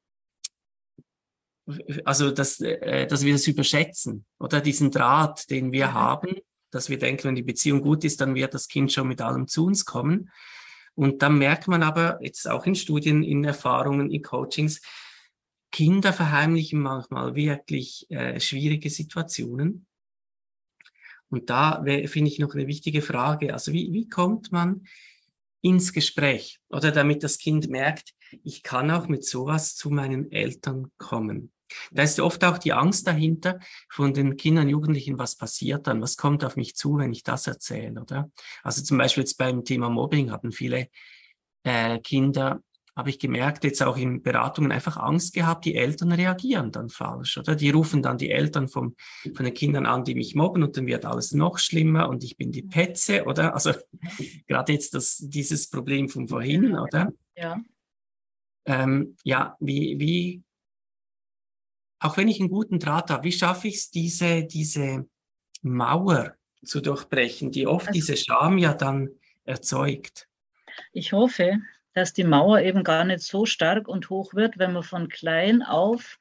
also 2.04 2.30
dass, 2.30 2.60
äh, 2.60 3.06
dass 3.06 3.24
wir 3.24 3.32
das 3.32 3.46
überschätzen 3.46 4.24
oder 4.38 4.60
diesen 4.60 4.90
Draht, 4.90 5.50
den 5.50 5.72
wir 5.72 5.88
mhm. 5.88 5.94
haben, 5.94 6.36
dass 6.70 6.88
wir 6.88 6.98
denken, 6.98 7.24
wenn 7.24 7.34
die 7.34 7.42
Beziehung 7.42 7.80
gut 7.80 8.04
ist, 8.04 8.20
dann 8.20 8.34
wird 8.34 8.54
das 8.54 8.68
Kind 8.68 8.92
schon 8.92 9.08
mit 9.08 9.20
allem 9.20 9.48
zu 9.48 9.66
uns 9.66 9.84
kommen. 9.84 10.30
Und 10.94 11.22
dann 11.22 11.38
merkt 11.38 11.68
man 11.68 11.82
aber 11.82 12.18
jetzt 12.22 12.48
auch 12.48 12.66
in 12.66 12.74
Studien, 12.74 13.22
in 13.22 13.44
Erfahrungen, 13.44 14.10
in 14.10 14.22
Coachings, 14.22 14.80
Kinder 15.70 16.12
verheimlichen 16.12 16.80
manchmal 16.80 17.34
wirklich 17.34 18.06
äh, 18.10 18.40
schwierige 18.40 18.90
Situationen. 18.90 19.86
Und 21.30 21.50
da 21.50 21.84
finde 21.84 22.30
ich 22.30 22.38
noch 22.38 22.54
eine 22.54 22.66
wichtige 22.66 23.02
Frage. 23.02 23.52
Also 23.52 23.72
wie, 23.72 23.92
wie 23.92 24.08
kommt 24.08 24.50
man 24.50 24.86
ins 25.60 25.92
Gespräch 25.92 26.60
oder 26.70 26.90
damit 26.90 27.22
das 27.22 27.38
Kind 27.38 27.68
merkt, 27.68 28.14
ich 28.44 28.62
kann 28.62 28.90
auch 28.90 29.08
mit 29.08 29.24
sowas 29.24 29.74
zu 29.76 29.90
meinen 29.90 30.30
Eltern 30.32 30.90
kommen. 30.98 31.52
Da 31.90 32.02
ist 32.02 32.20
oft 32.20 32.44
auch 32.44 32.58
die 32.58 32.72
Angst 32.72 33.06
dahinter 33.06 33.58
von 33.88 34.14
den 34.14 34.36
Kindern, 34.36 34.68
Jugendlichen, 34.68 35.18
was 35.18 35.36
passiert 35.36 35.86
dann, 35.86 36.00
was 36.02 36.16
kommt 36.16 36.44
auf 36.44 36.56
mich 36.56 36.76
zu, 36.76 36.98
wenn 36.98 37.12
ich 37.12 37.22
das 37.22 37.46
erzähle, 37.46 38.00
oder? 38.00 38.30
Also 38.62 38.82
zum 38.82 38.98
Beispiel 38.98 39.22
jetzt 39.22 39.38
beim 39.38 39.64
Thema 39.64 39.88
Mobbing 39.88 40.30
hatten 40.30 40.52
viele 40.52 40.88
äh, 41.64 41.98
Kinder, 42.00 42.62
habe 42.98 43.10
ich 43.10 43.20
gemerkt, 43.20 43.62
jetzt 43.62 43.80
auch 43.80 43.96
in 43.96 44.22
Beratungen 44.22 44.72
einfach 44.72 44.96
Angst 44.96 45.32
gehabt, 45.32 45.64
die 45.64 45.76
Eltern 45.76 46.10
reagieren 46.10 46.72
dann 46.72 46.88
falsch, 46.88 47.38
oder? 47.38 47.54
Die 47.54 47.70
rufen 47.70 48.02
dann 48.02 48.18
die 48.18 48.30
Eltern 48.30 48.66
vom, 48.66 48.96
von 49.36 49.44
den 49.44 49.54
Kindern 49.54 49.86
an, 49.86 50.02
die 50.02 50.16
mich 50.16 50.34
mobben 50.34 50.64
und 50.64 50.76
dann 50.76 50.88
wird 50.88 51.04
alles 51.04 51.32
noch 51.32 51.58
schlimmer 51.58 52.08
und 52.08 52.24
ich 52.24 52.36
bin 52.36 52.50
die 52.50 52.62
Petze, 52.62 53.24
oder? 53.24 53.54
Also 53.54 53.72
gerade 54.48 54.72
jetzt 54.72 54.94
das, 54.94 55.18
dieses 55.18 55.70
Problem 55.70 56.08
von 56.08 56.26
vorhin, 56.26 56.76
oder? 56.76 57.12
Ja. 57.36 57.60
Ähm, 58.66 59.16
ja, 59.22 59.56
wie, 59.60 60.00
wie 60.00 60.42
auch 62.00 62.16
wenn 62.16 62.28
ich 62.28 62.40
einen 62.40 62.50
guten 62.50 62.78
Draht 62.78 63.10
habe, 63.10 63.24
wie 63.24 63.32
schaffe 63.32 63.68
ich 63.68 63.76
es, 63.76 63.90
diese, 63.90 64.44
diese 64.44 65.06
Mauer 65.62 66.36
zu 66.64 66.80
durchbrechen, 66.80 67.50
die 67.50 67.66
oft 67.66 67.88
also, 67.88 67.98
diese 67.98 68.16
Scham 68.16 68.58
ja 68.58 68.74
dann 68.74 69.10
erzeugt? 69.44 70.28
Ich 70.92 71.12
hoffe, 71.12 71.58
dass 71.94 72.12
die 72.12 72.24
Mauer 72.24 72.60
eben 72.60 72.84
gar 72.84 73.04
nicht 73.04 73.22
so 73.22 73.46
stark 73.46 73.88
und 73.88 74.10
hoch 74.10 74.34
wird, 74.34 74.58
wenn 74.58 74.72
man 74.72 74.82
von 74.82 75.08
klein 75.08 75.62
auf 75.62 76.18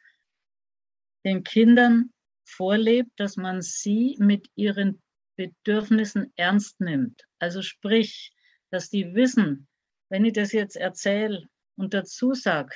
den 1.23 1.43
Kindern 1.43 2.11
vorlebt, 2.45 3.11
dass 3.17 3.35
man 3.35 3.61
sie 3.61 4.15
mit 4.19 4.49
ihren 4.55 5.01
Bedürfnissen 5.35 6.33
ernst 6.35 6.79
nimmt. 6.79 7.23
Also 7.37 7.61
sprich, 7.61 8.33
dass 8.71 8.89
die 8.89 9.13
wissen, 9.13 9.67
wenn 10.09 10.25
ich 10.25 10.33
das 10.33 10.51
jetzt 10.51 10.75
erzähle 10.75 11.47
und 11.75 11.93
dazu 11.93 12.33
sage, 12.33 12.73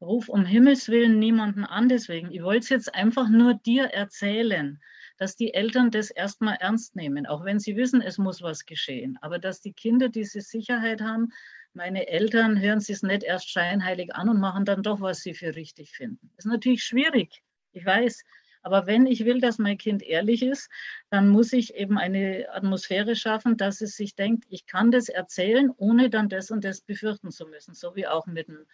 ruf 0.00 0.28
um 0.28 0.44
Himmels 0.44 0.88
Willen 0.88 1.18
niemanden 1.18 1.64
an 1.64 1.88
deswegen. 1.88 2.30
Ich 2.32 2.42
wollte 2.42 2.60
es 2.60 2.68
jetzt 2.68 2.94
einfach 2.94 3.28
nur 3.28 3.54
dir 3.54 3.84
erzählen, 3.84 4.80
dass 5.18 5.36
die 5.36 5.52
Eltern 5.52 5.90
das 5.90 6.10
erstmal 6.10 6.56
ernst 6.60 6.96
nehmen, 6.96 7.26
auch 7.26 7.44
wenn 7.44 7.58
sie 7.58 7.76
wissen, 7.76 8.00
es 8.00 8.16
muss 8.16 8.40
was 8.40 8.64
geschehen. 8.64 9.18
Aber 9.20 9.38
dass 9.38 9.60
die 9.60 9.74
Kinder 9.74 10.08
diese 10.08 10.40
Sicherheit 10.40 11.02
haben, 11.02 11.28
meine 11.74 12.08
Eltern 12.08 12.60
hören 12.60 12.80
sich 12.80 12.96
es 12.96 13.02
nicht 13.02 13.22
erst 13.22 13.50
scheinheilig 13.50 14.14
an 14.14 14.28
und 14.28 14.40
machen 14.40 14.64
dann 14.64 14.82
doch, 14.82 15.00
was 15.00 15.20
sie 15.20 15.34
für 15.34 15.54
richtig 15.54 15.92
finden. 15.92 16.30
Das 16.36 16.46
ist 16.46 16.50
natürlich 16.50 16.82
schwierig, 16.82 17.42
ich 17.72 17.84
weiß. 17.84 18.24
Aber 18.62 18.86
wenn 18.86 19.06
ich 19.06 19.24
will, 19.24 19.40
dass 19.40 19.58
mein 19.58 19.78
Kind 19.78 20.02
ehrlich 20.02 20.42
ist, 20.42 20.68
dann 21.10 21.28
muss 21.28 21.52
ich 21.52 21.74
eben 21.74 21.96
eine 21.96 22.46
Atmosphäre 22.52 23.16
schaffen, 23.16 23.56
dass 23.56 23.80
es 23.80 23.96
sich 23.96 24.14
denkt, 24.14 24.44
ich 24.48 24.66
kann 24.66 24.90
das 24.90 25.08
erzählen, 25.08 25.70
ohne 25.76 26.10
dann 26.10 26.28
das 26.28 26.50
und 26.50 26.64
das 26.64 26.82
befürchten 26.82 27.30
zu 27.30 27.46
müssen. 27.46 27.74
So 27.74 27.94
wie 27.96 28.06
auch 28.06 28.26
mit 28.26 28.48
dem 28.48 28.66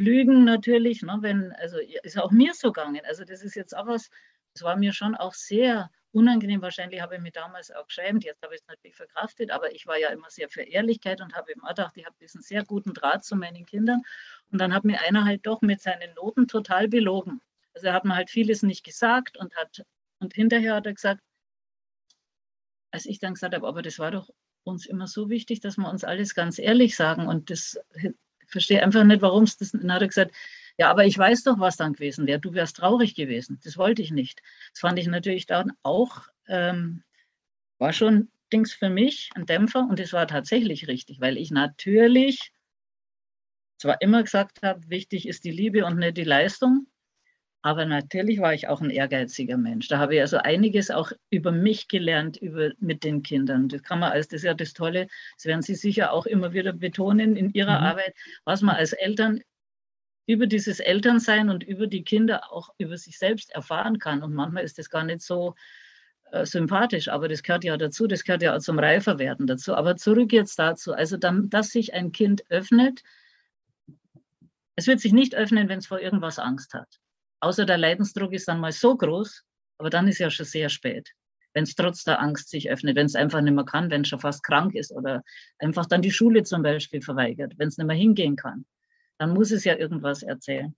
Lügen 0.00 0.44
natürlich, 0.44 1.02
ne, 1.02 1.18
wenn, 1.20 1.52
also 1.52 1.76
ist 1.78 2.18
auch 2.18 2.30
mir 2.30 2.54
so 2.54 2.72
gegangen. 2.72 3.02
Also 3.04 3.24
das 3.24 3.42
ist 3.42 3.54
jetzt 3.54 3.76
auch 3.76 3.86
was, 3.86 4.08
es 4.54 4.62
war 4.62 4.76
mir 4.76 4.94
schon 4.94 5.14
auch 5.14 5.34
sehr 5.34 5.90
unangenehm. 6.12 6.62
Wahrscheinlich 6.62 7.02
habe 7.02 7.16
ich 7.16 7.20
mich 7.20 7.32
damals 7.32 7.70
auch 7.70 7.86
geschämt. 7.86 8.24
Jetzt 8.24 8.42
habe 8.42 8.54
ich 8.54 8.62
es 8.62 8.66
natürlich 8.66 8.96
verkraftet, 8.96 9.50
aber 9.50 9.74
ich 9.74 9.86
war 9.86 9.98
ja 9.98 10.08
immer 10.08 10.30
sehr 10.30 10.48
für 10.48 10.62
Ehrlichkeit 10.62 11.20
und 11.20 11.34
habe 11.34 11.52
immer 11.52 11.68
gedacht, 11.68 11.96
ich 11.96 12.06
habe 12.06 12.16
diesen 12.18 12.40
sehr 12.40 12.64
guten 12.64 12.94
Draht 12.94 13.24
zu 13.24 13.36
meinen 13.36 13.66
Kindern. 13.66 14.00
Und 14.50 14.58
dann 14.58 14.72
hat 14.72 14.84
mir 14.84 15.00
einer 15.02 15.26
halt 15.26 15.46
doch 15.46 15.60
mit 15.60 15.82
seinen 15.82 16.14
Noten 16.14 16.48
total 16.48 16.88
belogen. 16.88 17.42
Also 17.74 17.88
er 17.88 17.92
hat 17.92 18.06
mir 18.06 18.16
halt 18.16 18.30
vieles 18.30 18.62
nicht 18.62 18.84
gesagt 18.84 19.36
und 19.36 19.54
hat 19.54 19.84
und 20.18 20.34
hinterher 20.34 20.76
hat 20.76 20.86
er 20.86 20.94
gesagt, 20.94 21.20
als 22.90 23.04
ich 23.04 23.18
dann 23.18 23.34
gesagt 23.34 23.54
habe, 23.54 23.68
aber 23.68 23.82
das 23.82 23.98
war 23.98 24.10
doch 24.10 24.30
uns 24.64 24.86
immer 24.86 25.06
so 25.06 25.28
wichtig, 25.28 25.60
dass 25.60 25.76
wir 25.76 25.88
uns 25.90 26.04
alles 26.04 26.34
ganz 26.34 26.58
ehrlich 26.58 26.96
sagen. 26.96 27.26
Und 27.28 27.50
das 27.50 27.78
verstehe 28.50 28.82
einfach 28.82 29.04
nicht, 29.04 29.22
warum 29.22 29.44
es 29.44 29.56
das. 29.56 29.72
Dann 29.72 29.92
hat 29.92 30.02
er 30.02 30.08
gesagt, 30.08 30.34
ja, 30.78 30.90
aber 30.90 31.04
ich 31.04 31.16
weiß 31.16 31.44
doch, 31.44 31.58
was 31.58 31.76
dann 31.76 31.92
gewesen 31.92 32.26
wäre. 32.26 32.40
Du 32.40 32.54
wärst 32.54 32.76
traurig 32.76 33.14
gewesen. 33.14 33.60
Das 33.64 33.76
wollte 33.76 34.02
ich 34.02 34.10
nicht. 34.10 34.42
Das 34.72 34.80
fand 34.80 34.98
ich 34.98 35.06
natürlich 35.06 35.46
dann 35.46 35.72
auch, 35.82 36.28
ähm, 36.48 37.02
war 37.78 37.92
schon 37.92 38.30
Dings 38.52 38.72
für 38.72 38.90
mich, 38.90 39.30
ein 39.34 39.46
Dämpfer. 39.46 39.86
Und 39.88 40.00
es 40.00 40.12
war 40.12 40.26
tatsächlich 40.26 40.88
richtig, 40.88 41.20
weil 41.20 41.36
ich 41.36 41.50
natürlich 41.50 42.52
zwar 43.78 44.00
immer 44.00 44.22
gesagt 44.22 44.62
habe, 44.62 44.88
wichtig 44.88 45.26
ist 45.26 45.44
die 45.44 45.50
Liebe 45.50 45.84
und 45.84 45.98
nicht 45.98 46.16
die 46.16 46.24
Leistung. 46.24 46.86
Aber 47.62 47.84
natürlich 47.84 48.40
war 48.40 48.54
ich 48.54 48.68
auch 48.68 48.80
ein 48.80 48.88
ehrgeiziger 48.88 49.58
Mensch. 49.58 49.88
Da 49.88 49.98
habe 49.98 50.14
ich 50.14 50.20
also 50.20 50.38
einiges 50.38 50.90
auch 50.90 51.12
über 51.28 51.52
mich 51.52 51.88
gelernt, 51.88 52.38
über, 52.38 52.70
mit 52.78 53.04
den 53.04 53.22
Kindern. 53.22 53.68
Das 53.68 53.82
kann 53.82 53.98
man 53.98 54.12
als, 54.12 54.28
das 54.28 54.38
ist 54.38 54.44
ja 54.44 54.54
das 54.54 54.72
Tolle, 54.72 55.08
das 55.36 55.44
werden 55.44 55.60
Sie 55.60 55.74
sicher 55.74 56.12
auch 56.12 56.24
immer 56.24 56.54
wieder 56.54 56.72
betonen 56.72 57.36
in 57.36 57.52
Ihrer 57.52 57.80
mhm. 57.80 57.86
Arbeit, 57.86 58.14
was 58.44 58.62
man 58.62 58.76
als 58.76 58.94
Eltern 58.94 59.40
über 60.26 60.46
dieses 60.46 60.80
Elternsein 60.80 61.50
und 61.50 61.62
über 61.62 61.86
die 61.86 62.04
Kinder 62.04 62.50
auch 62.52 62.70
über 62.78 62.96
sich 62.96 63.18
selbst 63.18 63.50
erfahren 63.50 63.98
kann. 63.98 64.22
Und 64.22 64.32
manchmal 64.32 64.64
ist 64.64 64.78
das 64.78 64.88
gar 64.88 65.04
nicht 65.04 65.20
so 65.20 65.54
äh, 66.30 66.46
sympathisch, 66.46 67.08
aber 67.08 67.28
das 67.28 67.42
gehört 67.42 67.64
ja 67.64 67.76
dazu, 67.76 68.06
das 68.06 68.24
gehört 68.24 68.42
ja 68.42 68.54
auch 68.54 68.60
zum 68.60 68.78
Reiferwerden 68.78 69.46
dazu. 69.46 69.74
Aber 69.74 69.96
zurück 69.96 70.32
jetzt 70.32 70.58
dazu, 70.58 70.94
also 70.94 71.16
dann, 71.16 71.50
dass 71.50 71.70
sich 71.70 71.92
ein 71.92 72.12
Kind 72.12 72.48
öffnet, 72.48 73.02
es 74.76 74.86
wird 74.86 75.00
sich 75.00 75.12
nicht 75.12 75.34
öffnen, 75.34 75.68
wenn 75.68 75.80
es 75.80 75.88
vor 75.88 76.00
irgendwas 76.00 76.38
Angst 76.38 76.72
hat. 76.72 76.99
Außer 77.40 77.64
der 77.64 77.78
Leidensdruck 77.78 78.32
ist 78.32 78.48
dann 78.48 78.60
mal 78.60 78.72
so 78.72 78.96
groß, 78.96 79.44
aber 79.78 79.90
dann 79.90 80.08
ist 80.08 80.18
ja 80.18 80.30
schon 80.30 80.46
sehr 80.46 80.68
spät. 80.68 81.10
Wenn 81.52 81.64
es 81.64 81.74
trotz 81.74 82.04
der 82.04 82.20
Angst 82.20 82.50
sich 82.50 82.70
öffnet, 82.70 82.96
wenn 82.96 83.06
es 83.06 83.16
einfach 83.16 83.40
nicht 83.40 83.54
mehr 83.54 83.64
kann, 83.64 83.90
wenn 83.90 84.02
es 84.02 84.08
schon 84.08 84.20
fast 84.20 84.44
krank 84.44 84.74
ist 84.74 84.92
oder 84.92 85.22
einfach 85.58 85.86
dann 85.86 86.02
die 86.02 86.12
Schule 86.12 86.44
zum 86.44 86.62
Beispiel 86.62 87.02
verweigert, 87.02 87.54
wenn 87.56 87.68
es 87.68 87.78
nicht 87.78 87.86
mehr 87.86 87.96
hingehen 87.96 88.36
kann 88.36 88.64
dann 89.20 89.34
muss 89.34 89.50
es 89.50 89.64
ja 89.64 89.76
irgendwas 89.76 90.22
erzählen. 90.22 90.74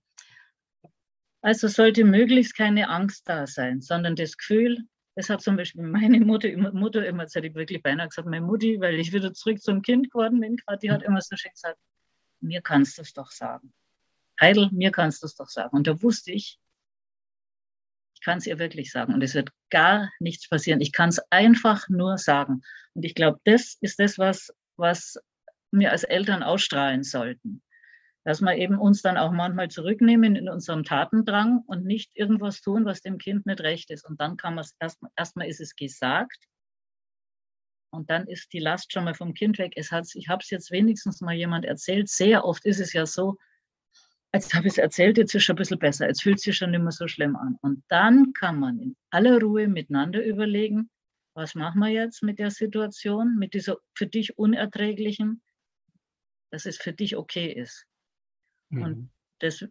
Also 1.41 1.69
sollte 1.69 2.03
möglichst 2.03 2.57
keine 2.57 2.89
Angst 2.89 3.27
da 3.29 3.47
sein, 3.47 3.79
sondern 3.79 4.17
das 4.17 4.37
Gefühl, 4.37 4.79
das 5.15 5.29
hat 5.29 5.41
zum 5.41 5.55
Beispiel 5.55 5.83
meine 5.83 6.19
Mutter, 6.19 6.49
Mutter 6.73 7.05
immer, 7.05 7.23
jetzt 7.23 7.35
hätte 7.35 7.47
ich 7.47 7.55
wirklich 7.55 7.81
beinahe 7.81 8.09
gesagt, 8.09 8.27
meine 8.27 8.45
Mutti, 8.45 8.81
weil 8.81 8.99
ich 8.99 9.13
wieder 9.13 9.31
zurück 9.33 9.61
zum 9.61 9.81
Kind 9.81 10.11
geworden 10.11 10.41
bin, 10.41 10.57
gerade, 10.57 10.79
die 10.79 10.91
hat 10.91 11.03
immer 11.03 11.21
so 11.21 11.37
schön 11.37 11.51
gesagt, 11.53 11.79
mir 12.41 12.61
kannst 12.61 12.97
du 12.97 13.03
es 13.03 13.13
doch 13.13 13.31
sagen. 13.31 13.73
Heidel, 14.39 14.69
mir 14.71 14.91
kannst 14.91 15.21
du 15.21 15.27
es 15.27 15.35
doch 15.35 15.49
sagen. 15.49 15.75
Und 15.75 15.87
da 15.87 16.01
wusste 16.01 16.31
ich, 16.31 16.59
ich 18.15 18.21
kann 18.21 18.37
es 18.37 18.47
ihr 18.47 18.59
wirklich 18.59 18.91
sagen. 18.91 19.13
Und 19.13 19.21
es 19.21 19.35
wird 19.35 19.49
gar 19.69 20.11
nichts 20.19 20.47
passieren. 20.47 20.81
Ich 20.81 20.91
kann 20.91 21.09
es 21.09 21.19
einfach 21.29 21.89
nur 21.89 22.17
sagen. 22.17 22.61
Und 22.93 23.03
ich 23.05 23.15
glaube, 23.15 23.39
das 23.43 23.77
ist 23.81 23.99
das, 23.99 24.17
was, 24.17 24.53
was 24.77 25.17
wir 25.71 25.91
als 25.91 26.03
Eltern 26.03 26.43
ausstrahlen 26.43 27.03
sollten 27.03 27.63
dass 28.23 28.41
wir 28.41 28.55
eben 28.55 28.79
uns 28.79 29.01
dann 29.01 29.17
auch 29.17 29.31
manchmal 29.31 29.69
zurücknehmen 29.69 30.35
in 30.35 30.47
unserem 30.47 30.83
Tatendrang 30.83 31.63
und 31.67 31.85
nicht 31.85 32.11
irgendwas 32.13 32.61
tun, 32.61 32.85
was 32.85 33.01
dem 33.01 33.17
Kind 33.17 33.45
nicht 33.45 33.61
recht 33.61 33.91
ist. 33.91 34.05
Und 34.05 34.21
dann 34.21 34.37
kann 34.37 34.55
man 34.55 34.63
es 34.63 34.75
erstmal, 34.79 35.11
erstmal 35.17 35.47
ist 35.47 35.59
es 35.59 35.75
gesagt 35.75 36.45
und 37.91 38.09
dann 38.09 38.25
ist 38.27 38.53
die 38.53 38.59
Last 38.59 38.93
schon 38.93 39.03
mal 39.03 39.13
vom 39.13 39.33
Kind 39.33 39.57
weg. 39.57 39.73
Es 39.75 39.91
hat, 39.91 40.07
ich 40.15 40.29
habe 40.29 40.41
es 40.41 40.49
jetzt 40.49 40.71
wenigstens 40.71 41.19
mal 41.19 41.35
jemand 41.35 41.65
erzählt. 41.65 42.07
Sehr 42.09 42.45
oft 42.45 42.65
ist 42.65 42.79
es 42.79 42.93
ja 42.93 43.05
so, 43.05 43.37
als 44.33 44.53
habe 44.53 44.67
ich 44.67 44.73
es 44.73 44.77
erzählt, 44.79 45.17
jetzt 45.17 45.29
ist 45.29 45.41
es 45.41 45.43
schon 45.43 45.55
ein 45.55 45.57
bisschen 45.57 45.79
besser, 45.79 46.07
jetzt 46.07 46.23
fühlt 46.23 46.37
es 46.37 46.43
sich 46.43 46.57
schon 46.57 46.71
nicht 46.71 46.81
mehr 46.81 46.91
so 46.91 47.07
schlimm 47.07 47.35
an. 47.35 47.57
Und 47.61 47.83
dann 47.87 48.33
kann 48.33 48.59
man 48.59 48.79
in 48.79 48.95
aller 49.11 49.39
Ruhe 49.39 49.67
miteinander 49.67 50.25
überlegen, 50.25 50.89
was 51.35 51.53
machen 51.53 51.79
wir 51.79 51.89
jetzt 51.89 52.23
mit 52.23 52.39
der 52.39 52.49
Situation, 52.49 53.37
mit 53.37 53.53
dieser 53.53 53.77
für 53.95 54.07
dich 54.07 54.37
unerträglichen, 54.37 55.43
dass 56.51 56.65
es 56.65 56.77
für 56.77 56.93
dich 56.93 57.15
okay 57.15 57.51
ist. 57.51 57.85
Mhm. 58.69 58.81
Und 58.81 59.11
das 59.39 59.65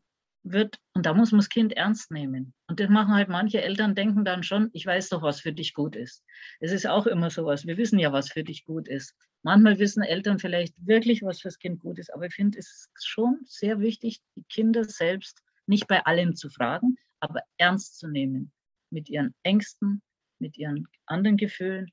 wird, 0.44 0.78
und 0.94 1.06
da 1.06 1.14
muss 1.14 1.30
man 1.30 1.38
das 1.38 1.48
Kind 1.48 1.72
ernst 1.72 2.10
nehmen. 2.10 2.52
Und 2.66 2.80
das 2.80 2.88
machen 2.88 3.14
halt 3.14 3.28
manche 3.28 3.62
Eltern, 3.62 3.94
denken 3.94 4.24
dann 4.24 4.42
schon, 4.42 4.70
ich 4.72 4.84
weiß 4.84 5.08
doch, 5.10 5.22
was 5.22 5.40
für 5.40 5.52
dich 5.52 5.74
gut 5.74 5.94
ist. 5.96 6.24
Es 6.60 6.72
ist 6.72 6.86
auch 6.86 7.06
immer 7.06 7.30
sowas. 7.30 7.66
Wir 7.66 7.76
wissen 7.76 7.98
ja, 7.98 8.12
was 8.12 8.30
für 8.30 8.42
dich 8.42 8.64
gut 8.64 8.88
ist. 8.88 9.14
Manchmal 9.42 9.78
wissen 9.78 10.02
Eltern 10.02 10.38
vielleicht 10.38 10.74
wirklich, 10.84 11.22
was 11.22 11.40
fürs 11.40 11.58
Kind 11.58 11.80
gut 11.80 11.98
ist. 11.98 12.12
Aber 12.12 12.26
ich 12.26 12.34
finde, 12.34 12.58
es 12.58 12.88
ist 12.94 13.06
schon 13.06 13.40
sehr 13.44 13.80
wichtig, 13.80 14.20
die 14.36 14.44
Kinder 14.48 14.84
selbst 14.84 15.42
nicht 15.66 15.86
bei 15.86 16.04
allem 16.04 16.34
zu 16.34 16.50
fragen, 16.50 16.96
aber 17.20 17.42
ernst 17.58 17.98
zu 17.98 18.08
nehmen. 18.08 18.52
Mit 18.90 19.08
ihren 19.08 19.34
Ängsten, 19.42 20.02
mit 20.38 20.58
ihren 20.58 20.86
anderen 21.06 21.36
Gefühlen 21.36 21.90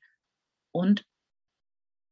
und 0.72 1.06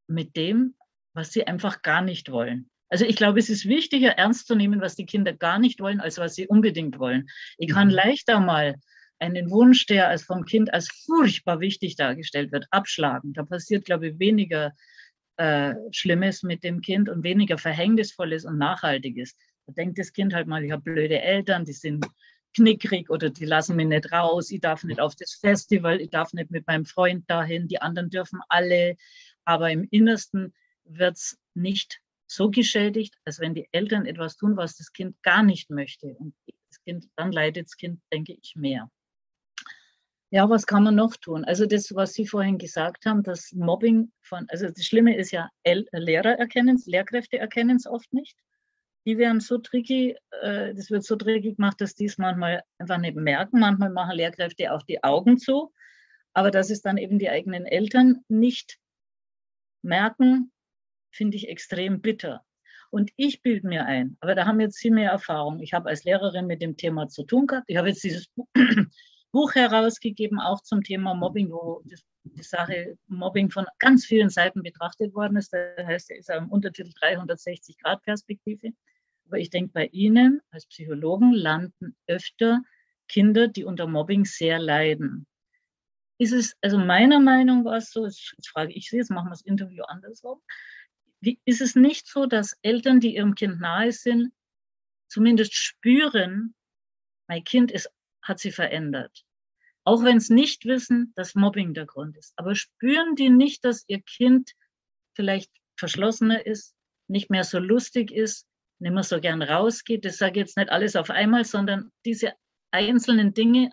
mit 0.07 0.37
dem, 0.37 0.77
was 1.15 1.33
sie 1.33 1.47
einfach 1.47 1.83
gar 1.83 2.01
nicht 2.01 2.31
wollen. 2.31 2.71
Also 2.89 3.05
ich 3.05 3.17
glaube, 3.17 3.39
es 3.39 3.51
ist 3.51 3.67
wichtiger, 3.67 4.13
ernst 4.13 4.47
zu 4.47 4.55
nehmen, 4.55 4.81
was 4.81 4.97
die 4.97 5.07
Kinder 5.07 5.33
gar 5.33 5.59
nicht 5.59 5.81
wollen, 5.81 6.01
als 6.01 6.19
was 6.19 6.35
sie 6.35 6.47
unbedingt 6.47 6.99
wollen. 6.99 7.29
Ich 7.59 7.71
kann 7.71 7.89
mhm. 7.89 7.95
leichter 7.95 8.41
mal 8.41 8.77
einen 9.19 9.51
Wunsch, 9.51 9.87
der 9.87 10.09
als 10.09 10.25
vom 10.25 10.45
Kind 10.45 10.73
als 10.73 10.89
furchtbar 11.05 11.61
wichtig 11.61 11.97
dargestellt 11.97 12.53
wird, 12.53 12.67
abschlagen. 12.71 13.33
Da 13.33 13.45
passiert, 13.45 13.85
glaube 13.85 14.09
ich, 14.09 14.19
weniger 14.19 14.73
äh, 15.37 15.75
Schlimmes 15.91 16.43
mit 16.43 16.65
dem 16.65 16.81
Kind 16.81 17.09
und 17.09 17.25
weniger 17.25 17.59
Verhängnisvolles 17.59 18.45
und 18.45 18.59
Nachhaltiges. 18.59 19.37
Da 19.67 19.73
denkt 19.73 19.99
das 19.99 20.13
Kind 20.13 20.35
halt 20.35 20.47
mal, 20.47 20.65
ich 20.65 20.73
habe 20.73 20.83
blöde 20.83 21.21
Eltern, 21.21 21.65
die 21.65 21.73
sind 21.73 22.07
knickrig 22.55 23.11
oder 23.11 23.31
die 23.31 23.45
lassen 23.45 23.77
mich 23.77 23.87
nicht 23.87 24.11
raus, 24.13 24.51
ich 24.51 24.61
darf 24.61 24.83
nicht 24.85 25.01
auf 25.01 25.15
das 25.15 25.35
Festival, 25.35 26.01
ich 26.01 26.11
darf 26.11 26.33
nicht 26.33 26.51
mit 26.51 26.67
meinem 26.67 26.85
Freund 26.85 27.29
dahin, 27.29 27.69
die 27.69 27.81
anderen 27.81 28.11
dürfen 28.11 28.41
alle. 28.49 28.97
Aber 29.45 29.71
im 29.71 29.87
Innersten 29.91 30.55
wird 30.85 31.17
es 31.17 31.39
nicht 31.55 32.01
so 32.29 32.51
geschädigt, 32.51 33.15
als 33.25 33.41
wenn 33.41 33.55
die 33.55 33.69
Eltern 33.73 34.07
etwas 34.07 34.37
tun, 34.37 34.57
was 34.57 34.77
das 34.77 34.93
Kind 34.93 35.21
gar 35.23 35.43
nicht 35.43 35.71
möchte. 35.71 36.09
Und 36.09 36.35
das 36.69 36.83
kind, 36.85 37.07
dann 37.17 37.33
leidet 37.33 37.67
das 37.67 37.77
Kind, 37.77 38.01
denke 38.13 38.35
ich, 38.41 38.55
mehr. 38.55 38.91
Ja, 40.31 40.51
was 40.51 40.67
kann 40.67 40.85
man 40.85 40.95
noch 40.95 41.17
tun? 41.17 41.47
Also 41.47 41.65
das, 41.65 41.95
was 41.95 42.13
Sie 42.13 42.27
vorhin 42.27 42.59
gesagt 42.59 43.07
haben, 43.07 43.23
das 43.23 43.51
Mobbing 43.53 44.13
von, 44.21 44.45
also 44.51 44.69
das 44.69 44.85
Schlimme 44.85 45.17
ist 45.17 45.31
ja, 45.31 45.49
Lehrer 45.65 46.39
erkennen 46.39 46.77
es, 46.77 46.85
Lehrkräfte 46.85 47.39
erkennen 47.39 47.77
es 47.77 47.87
oft 47.87 48.13
nicht. 48.13 48.37
Die 49.07 49.17
werden 49.17 49.41
so 49.41 49.57
tricky, 49.57 50.17
äh, 50.43 50.75
das 50.75 50.91
wird 50.91 51.05
so 51.05 51.17
tricky 51.17 51.55
gemacht, 51.55 51.81
dass 51.81 51.95
die 51.95 52.05
es 52.05 52.19
manchmal 52.19 52.63
einfach 52.77 52.99
nicht 52.99 53.17
merken. 53.17 53.61
Manchmal 53.61 53.89
machen 53.89 54.17
Lehrkräfte 54.17 54.71
auch 54.71 54.83
die 54.83 55.03
Augen 55.03 55.39
zu, 55.39 55.73
aber 56.35 56.51
dass 56.51 56.69
es 56.69 56.83
dann 56.83 56.99
eben 56.99 57.19
die 57.19 57.31
eigenen 57.31 57.65
Eltern 57.65 58.23
nicht 58.29 58.79
merken, 59.81 60.53
finde 61.11 61.37
ich 61.37 61.49
extrem 61.49 62.01
bitter. 62.01 62.45
Und 62.91 63.11
ich 63.17 63.43
bilde 63.43 63.67
mir 63.67 63.85
ein, 63.85 64.17
aber 64.21 64.35
da 64.35 64.47
haben 64.47 64.61
jetzt 64.61 64.79
Sie 64.79 64.91
mehr 64.91 65.11
Erfahrung. 65.11 65.61
Ich 65.61 65.75
habe 65.75 65.91
als 65.91 66.05
Lehrerin 66.05 66.47
mit 66.47 66.63
dem 66.63 66.77
Thema 66.77 67.09
zu 67.09 67.25
tun 67.25 67.47
gehabt. 67.47 67.67
Ich 67.69 67.77
habe 67.77 67.89
jetzt 67.89 68.03
dieses 68.03 68.29
Buch 69.33 69.55
herausgegeben, 69.55 70.41
auch 70.41 70.63
zum 70.63 70.83
Thema 70.83 71.15
Mobbing, 71.15 71.51
wo 71.51 71.83
die 72.25 72.43
Sache 72.43 72.97
Mobbing 73.07 73.51
von 73.51 73.67
ganz 73.79 74.07
vielen 74.07 74.31
Seiten 74.31 74.63
betrachtet 74.63 75.15
worden 75.15 75.37
ist. 75.37 75.53
Da 75.53 75.59
heißt, 75.85 76.11
ist 76.13 76.31
im 76.31 76.51
Untertitel 76.51 76.93
360 76.99 77.77
Grad 77.79 78.03
Perspektive. 78.03 78.71
Aber 79.27 79.39
ich 79.39 79.51
denke, 79.51 79.73
bei 79.75 79.87
Ihnen 79.87 80.41
als 80.51 80.67
Psychologen 80.67 81.33
landen 81.33 81.95
öfter 82.07 82.63
Kinder, 83.07 83.49
die 83.49 83.65
unter 83.65 83.87
Mobbing 83.87 84.25
sehr 84.25 84.59
leiden. 84.59 85.27
Ist 86.19 86.33
es, 86.33 86.57
also 86.63 86.79
meiner 86.79 87.21
Meinung 87.21 87.65
war 87.65 87.77
es 87.77 87.91
so, 87.91 88.07
jetzt 88.07 88.49
frage 88.49 88.73
ich 88.73 88.89
Sie, 88.89 88.97
jetzt 88.97 89.11
machen 89.11 89.27
wir 89.27 89.33
das 89.33 89.43
Interview 89.43 89.85
andersrum 89.85 90.41
wie, 91.21 91.41
ist 91.45 91.61
es 91.61 91.75
nicht 91.75 92.07
so, 92.07 92.27
dass 92.27 92.57
Eltern, 92.63 93.01
die 93.01 93.17
ihrem 93.17 93.35
Kind 93.35 93.61
nahe 93.61 93.93
sind, 93.93 94.33
zumindest 95.09 95.55
spüren, 95.55 96.55
mein 97.29 97.45
Kind 97.45 97.71
ist, 97.71 97.91
hat 98.23 98.39
sie 98.39 98.53
verändert. 98.53 99.25
Auch 99.85 100.05
wenn 100.05 100.19
es 100.19 100.29
nicht 100.29 100.65
wissen, 100.67 101.13
dass 101.17 101.35
Mobbing 101.35 101.75
der 101.75 101.87
Grund 101.87 102.17
ist. 102.17 102.35
Aber 102.37 102.55
spüren 102.55 103.17
die 103.17 103.31
nicht, 103.31 103.65
dass 103.65 103.85
ihr 103.89 104.03
Kind 104.03 104.53
vielleicht 105.15 105.51
verschlossener 105.77 106.45
ist, 106.45 106.75
nicht 107.09 107.31
mehr 107.31 107.45
so 107.45 107.59
lustig 107.59 108.11
ist, 108.11 108.47
nicht 108.81 108.93
mehr 108.93 109.03
so 109.03 109.21
gern 109.21 109.43
rausgeht. 109.43 110.05
Das 110.05 110.19
sage 110.19 110.33
ich 110.33 110.47
jetzt 110.47 110.57
nicht 110.57 110.71
alles 110.71 110.95
auf 110.95 111.11
einmal, 111.11 111.45
sondern 111.45 111.91
diese 112.05 112.35
einzelnen 112.71 113.35
Dinge 113.35 113.73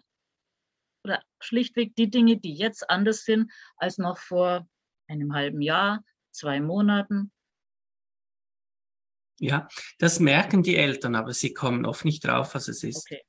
oder 1.03 1.21
schlichtweg 1.39 1.95
die 1.95 2.09
Dinge, 2.09 2.37
die 2.37 2.55
jetzt 2.55 2.89
anders 2.89 3.25
sind 3.25 3.51
als 3.77 3.97
noch 3.97 4.17
vor 4.17 4.67
einem 5.07 5.33
halben 5.33 5.61
Jahr, 5.61 6.03
zwei 6.31 6.59
Monaten, 6.59 7.31
ja, 9.39 9.67
das 9.99 10.19
merken 10.19 10.63
die 10.63 10.77
Eltern, 10.77 11.15
aber 11.15 11.33
sie 11.33 11.53
kommen 11.53 11.85
oft 11.85 12.05
nicht 12.05 12.25
drauf, 12.25 12.55
was 12.55 12.67
es 12.67 12.83
ist. 12.83 13.05
Okay. 13.05 13.21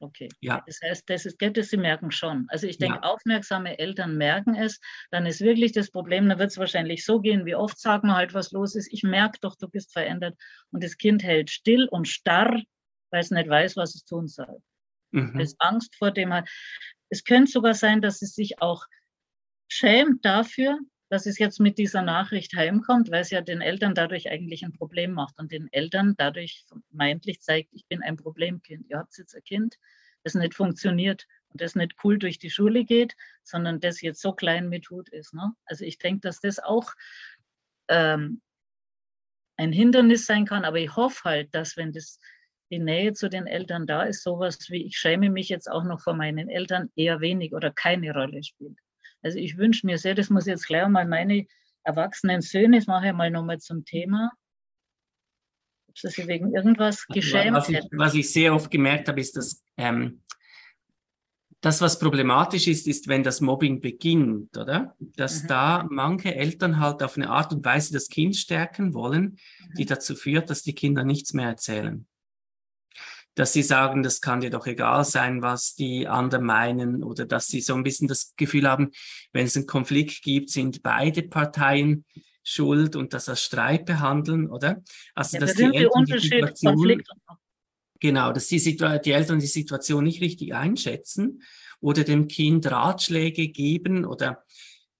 Okay. 0.00 0.28
Ja. 0.40 0.62
Das 0.66 0.78
heißt, 0.82 1.10
das 1.10 1.26
ist, 1.26 1.36
das, 1.40 1.68
sie 1.68 1.76
merken 1.76 2.10
schon. 2.10 2.46
Also 2.48 2.66
ich 2.66 2.78
denke, 2.78 3.00
ja. 3.02 3.02
aufmerksame 3.02 3.78
Eltern 3.78 4.16
merken 4.16 4.54
es. 4.54 4.80
Dann 5.10 5.26
ist 5.26 5.40
wirklich 5.40 5.72
das 5.72 5.90
Problem, 5.90 6.28
dann 6.28 6.38
wird 6.38 6.50
es 6.50 6.58
wahrscheinlich 6.58 7.04
so 7.04 7.20
gehen, 7.20 7.46
wie 7.46 7.56
oft 7.56 7.78
sagen 7.78 8.08
wir 8.08 8.14
halt, 8.14 8.34
was 8.34 8.52
los 8.52 8.74
ist. 8.74 8.92
Ich 8.92 9.02
merke 9.02 9.38
doch, 9.40 9.56
du 9.56 9.68
bist 9.68 9.92
verändert. 9.92 10.36
Und 10.70 10.84
das 10.84 10.96
Kind 10.96 11.22
hält 11.24 11.50
still 11.50 11.88
und 11.88 12.06
starr, 12.06 12.62
weil 13.10 13.20
es 13.20 13.30
nicht 13.30 13.48
weiß, 13.48 13.76
was 13.76 13.94
es 13.94 14.04
tun 14.04 14.28
soll. 14.28 14.62
Mhm. 15.10 15.40
Es 15.40 15.56
Angst 15.58 15.96
vor 15.96 16.12
dem 16.12 16.32
hat. 16.32 16.48
Es 17.08 17.24
könnte 17.24 17.50
sogar 17.50 17.74
sein, 17.74 18.00
dass 18.00 18.22
es 18.22 18.34
sich 18.34 18.60
auch 18.62 18.84
schämt 19.68 20.24
dafür, 20.24 20.78
dass 21.08 21.26
es 21.26 21.38
jetzt 21.38 21.58
mit 21.58 21.78
dieser 21.78 22.02
Nachricht 22.02 22.54
heimkommt, 22.54 23.10
weil 23.10 23.22
es 23.22 23.30
ja 23.30 23.40
den 23.40 23.60
Eltern 23.60 23.94
dadurch 23.94 24.30
eigentlich 24.30 24.64
ein 24.64 24.72
Problem 24.72 25.12
macht 25.12 25.38
und 25.38 25.52
den 25.52 25.68
Eltern 25.72 26.14
dadurch 26.18 26.64
vermeintlich 26.68 27.40
zeigt, 27.40 27.72
ich 27.72 27.86
bin 27.86 28.02
ein 28.02 28.16
Problemkind. 28.16 28.86
Ihr 28.90 28.98
habt 28.98 29.16
jetzt 29.16 29.34
ein 29.34 29.42
Kind, 29.42 29.78
das 30.22 30.34
nicht 30.34 30.54
funktioniert 30.54 31.26
und 31.50 31.60
das 31.62 31.74
nicht 31.74 31.94
cool 32.04 32.18
durch 32.18 32.38
die 32.38 32.50
Schule 32.50 32.84
geht, 32.84 33.16
sondern 33.42 33.80
das 33.80 34.02
jetzt 34.02 34.20
so 34.20 34.32
klein 34.32 34.68
mit 34.68 34.90
Hut 34.90 35.08
ist. 35.08 35.32
Ne? 35.32 35.52
Also 35.64 35.84
ich 35.84 35.98
denke, 35.98 36.20
dass 36.20 36.40
das 36.40 36.58
auch 36.58 36.92
ähm, 37.88 38.42
ein 39.56 39.72
Hindernis 39.72 40.26
sein 40.26 40.44
kann, 40.44 40.64
aber 40.64 40.78
ich 40.78 40.94
hoffe 40.94 41.24
halt, 41.24 41.54
dass 41.54 41.76
wenn 41.76 41.92
das 41.92 42.20
die 42.70 42.78
Nähe 42.78 43.14
zu 43.14 43.30
den 43.30 43.46
Eltern 43.46 43.86
da 43.86 44.02
ist, 44.02 44.22
sowas 44.22 44.58
wie 44.68 44.84
ich 44.84 44.98
schäme 44.98 45.30
mich 45.30 45.48
jetzt 45.48 45.70
auch 45.70 45.84
noch 45.84 46.02
vor 46.02 46.14
meinen 46.14 46.50
Eltern 46.50 46.90
eher 46.96 47.20
wenig 47.20 47.54
oder 47.54 47.70
keine 47.70 48.12
Rolle 48.12 48.44
spielt. 48.44 48.78
Also 49.22 49.38
ich 49.38 49.56
wünsche 49.56 49.86
mir 49.86 49.98
sehr, 49.98 50.14
das 50.14 50.30
muss 50.30 50.46
jetzt 50.46 50.66
gleich 50.66 50.86
mal 50.88 51.06
meine 51.06 51.46
erwachsenen 51.82 52.40
Söhne, 52.40 52.78
das 52.78 52.86
mache 52.86 53.08
ich 53.08 53.12
mal 53.12 53.30
nochmal 53.30 53.58
zum 53.58 53.84
Thema, 53.84 54.30
ob 55.88 55.98
sie 55.98 56.08
sich 56.08 56.26
wegen 56.26 56.54
irgendwas 56.54 57.06
geschämt 57.06 57.56
was 57.56 57.68
ich, 57.68 57.80
was 57.92 58.14
ich 58.14 58.30
sehr 58.30 58.54
oft 58.54 58.70
gemerkt 58.70 59.08
habe, 59.08 59.20
ist, 59.20 59.36
dass 59.36 59.62
ähm, 59.76 60.22
das, 61.60 61.80
was 61.80 61.98
problematisch 61.98 62.68
ist, 62.68 62.86
ist, 62.86 63.08
wenn 63.08 63.24
das 63.24 63.40
Mobbing 63.40 63.80
beginnt, 63.80 64.56
oder? 64.56 64.94
Dass 65.00 65.42
mhm. 65.42 65.48
da 65.48 65.86
manche 65.90 66.34
Eltern 66.34 66.78
halt 66.78 67.02
auf 67.02 67.16
eine 67.16 67.30
Art 67.30 67.52
und 67.52 67.64
Weise 67.64 67.92
das 67.92 68.08
Kind 68.08 68.36
stärken 68.36 68.94
wollen, 68.94 69.38
mhm. 69.58 69.74
die 69.76 69.86
dazu 69.86 70.14
führt, 70.14 70.50
dass 70.50 70.62
die 70.62 70.74
Kinder 70.74 71.02
nichts 71.02 71.32
mehr 71.32 71.48
erzählen 71.48 72.06
dass 73.38 73.52
sie 73.52 73.62
sagen, 73.62 74.02
das 74.02 74.20
kann 74.20 74.40
dir 74.40 74.50
doch 74.50 74.66
egal 74.66 75.04
sein, 75.04 75.42
was 75.42 75.76
die 75.76 76.08
anderen 76.08 76.44
meinen 76.44 77.04
oder 77.04 77.24
dass 77.24 77.46
sie 77.46 77.60
so 77.60 77.74
ein 77.74 77.84
bisschen 77.84 78.08
das 78.08 78.34
Gefühl 78.36 78.68
haben, 78.68 78.90
wenn 79.32 79.46
es 79.46 79.54
einen 79.54 79.66
Konflikt 79.66 80.22
gibt, 80.22 80.50
sind 80.50 80.82
beide 80.82 81.22
Parteien 81.22 82.04
schuld 82.42 82.96
und 82.96 83.14
das 83.14 83.28
als 83.28 83.42
Streit 83.42 83.86
behandeln, 83.86 84.50
oder? 84.50 84.82
Also 85.14 85.36
ja, 85.36 85.40
dass 85.40 85.54
die 85.54 85.72
Eltern 85.72 86.04
die 86.04 86.18
Situation, 86.18 87.02
genau, 88.00 88.32
dass 88.32 88.48
die, 88.48 88.58
die 88.58 89.12
Eltern 89.12 89.38
die 89.38 89.46
Situation 89.46 90.02
nicht 90.02 90.20
richtig 90.20 90.54
einschätzen 90.54 91.42
oder 91.80 92.02
dem 92.02 92.26
Kind 92.26 92.68
Ratschläge 92.68 93.50
geben 93.50 94.04
oder 94.04 94.42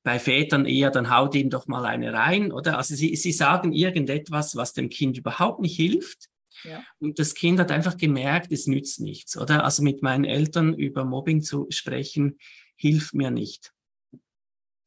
bei 0.04 0.20
Vätern 0.20 0.64
eher, 0.64 0.92
dann 0.92 1.10
haut 1.10 1.34
ihm 1.34 1.50
doch 1.50 1.66
mal 1.66 1.84
eine 1.84 2.12
rein, 2.12 2.52
oder? 2.52 2.78
Also 2.78 2.94
sie, 2.94 3.16
sie 3.16 3.32
sagen 3.32 3.72
irgendetwas, 3.72 4.54
was 4.54 4.74
dem 4.74 4.90
Kind 4.90 5.18
überhaupt 5.18 5.60
nicht 5.60 5.74
hilft 5.74 6.28
ja. 6.64 6.84
Und 6.98 7.18
das 7.18 7.34
Kind 7.34 7.60
hat 7.60 7.70
einfach 7.70 7.96
gemerkt, 7.96 8.52
es 8.52 8.66
nützt 8.66 9.00
nichts, 9.00 9.36
oder? 9.36 9.64
Also 9.64 9.82
mit 9.82 10.02
meinen 10.02 10.24
Eltern 10.24 10.74
über 10.74 11.04
Mobbing 11.04 11.42
zu 11.42 11.66
sprechen, 11.70 12.38
hilft 12.76 13.14
mir 13.14 13.30
nicht. 13.30 13.72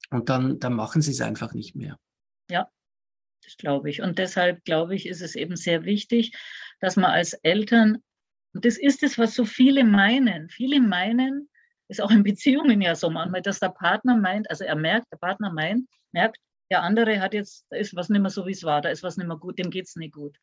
Und 0.09 0.29
dann, 0.29 0.59
dann 0.59 0.73
machen 0.73 1.01
sie 1.01 1.11
es 1.11 1.21
einfach 1.21 1.53
nicht 1.53 1.75
mehr. 1.75 1.97
Ja, 2.49 2.69
das 3.43 3.57
glaube 3.57 3.89
ich. 3.89 4.01
Und 4.01 4.19
deshalb 4.19 4.63
glaube 4.65 4.95
ich, 4.95 5.07
ist 5.07 5.21
es 5.21 5.35
eben 5.35 5.55
sehr 5.55 5.85
wichtig, 5.85 6.33
dass 6.79 6.95
man 6.95 7.11
als 7.11 7.33
Eltern, 7.33 8.03
und 8.53 8.65
das 8.65 8.77
ist 8.77 9.03
es, 9.03 9.17
was 9.17 9.33
so 9.35 9.45
viele 9.45 9.83
meinen, 9.83 10.49
viele 10.49 10.81
meinen, 10.81 11.49
ist 11.87 12.01
auch 12.01 12.11
in 12.11 12.23
Beziehungen 12.23 12.81
ja 12.81 12.95
so 12.95 13.09
manchmal, 13.09 13.41
dass 13.41 13.59
der 13.59 13.69
Partner 13.69 14.15
meint, 14.17 14.49
also 14.49 14.63
er 14.63 14.75
merkt, 14.75 15.11
der 15.11 15.17
Partner 15.17 15.51
meint, 15.51 15.87
merkt, 16.11 16.37
der 16.71 16.83
andere 16.83 17.19
hat 17.19 17.33
jetzt, 17.33 17.65
da 17.69 17.77
ist 17.77 17.95
was 17.95 18.09
nicht 18.09 18.21
mehr 18.21 18.31
so, 18.31 18.45
wie 18.47 18.51
es 18.51 18.63
war, 18.63 18.81
da 18.81 18.89
ist 18.89 19.03
was 19.03 19.17
nicht 19.17 19.27
mehr 19.27 19.37
gut, 19.37 19.59
dem 19.59 19.69
geht 19.69 19.87
es 19.87 19.95
nicht 19.97 20.13
gut. 20.13 20.37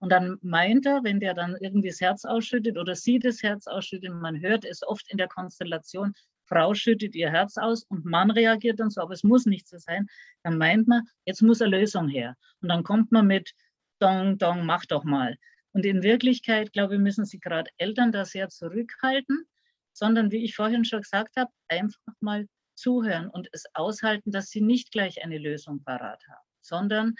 Und 0.00 0.10
dann 0.10 0.38
meint 0.42 0.86
er, 0.86 1.02
wenn 1.02 1.20
der 1.20 1.34
dann 1.34 1.56
irgendwie 1.60 1.88
das 1.88 2.00
Herz 2.00 2.24
ausschüttet 2.24 2.78
oder 2.78 2.94
sie 2.94 3.18
das 3.18 3.42
Herz 3.42 3.66
ausschüttet, 3.66 4.12
man 4.12 4.40
hört 4.40 4.64
es 4.64 4.86
oft 4.86 5.10
in 5.10 5.18
der 5.18 5.28
Konstellation, 5.28 6.14
Frau 6.48 6.72
schüttet 6.72 7.14
ihr 7.14 7.30
Herz 7.30 7.58
aus 7.58 7.84
und 7.84 8.04
Mann 8.04 8.30
reagiert 8.30 8.80
dann 8.80 8.90
so, 8.90 9.02
aber 9.02 9.12
es 9.12 9.22
muss 9.22 9.44
nicht 9.44 9.68
so 9.68 9.76
sein, 9.78 10.06
dann 10.42 10.56
meint 10.56 10.88
man, 10.88 11.02
jetzt 11.26 11.42
muss 11.42 11.60
eine 11.60 11.76
Lösung 11.76 12.08
her. 12.08 12.36
Und 12.62 12.68
dann 12.68 12.84
kommt 12.84 13.12
man 13.12 13.26
mit 13.26 13.52
Dong, 13.98 14.38
Dong, 14.38 14.64
mach 14.64 14.86
doch 14.86 15.04
mal. 15.04 15.36
Und 15.72 15.84
in 15.84 16.02
Wirklichkeit, 16.02 16.72
glaube 16.72 16.94
ich, 16.94 17.00
müssen 17.00 17.26
sie 17.26 17.38
gerade 17.38 17.70
Eltern 17.76 18.12
da 18.12 18.24
sehr 18.24 18.48
zurückhalten, 18.48 19.46
sondern 19.92 20.30
wie 20.30 20.44
ich 20.44 20.54
vorhin 20.54 20.84
schon 20.84 21.02
gesagt 21.02 21.36
habe, 21.36 21.50
einfach 21.68 22.00
mal 22.20 22.46
zuhören 22.74 23.28
und 23.28 23.48
es 23.52 23.64
aushalten, 23.74 24.30
dass 24.30 24.48
sie 24.48 24.60
nicht 24.60 24.92
gleich 24.92 25.22
eine 25.22 25.38
Lösung 25.38 25.82
parat 25.82 26.22
haben, 26.28 26.48
sondern 26.62 27.14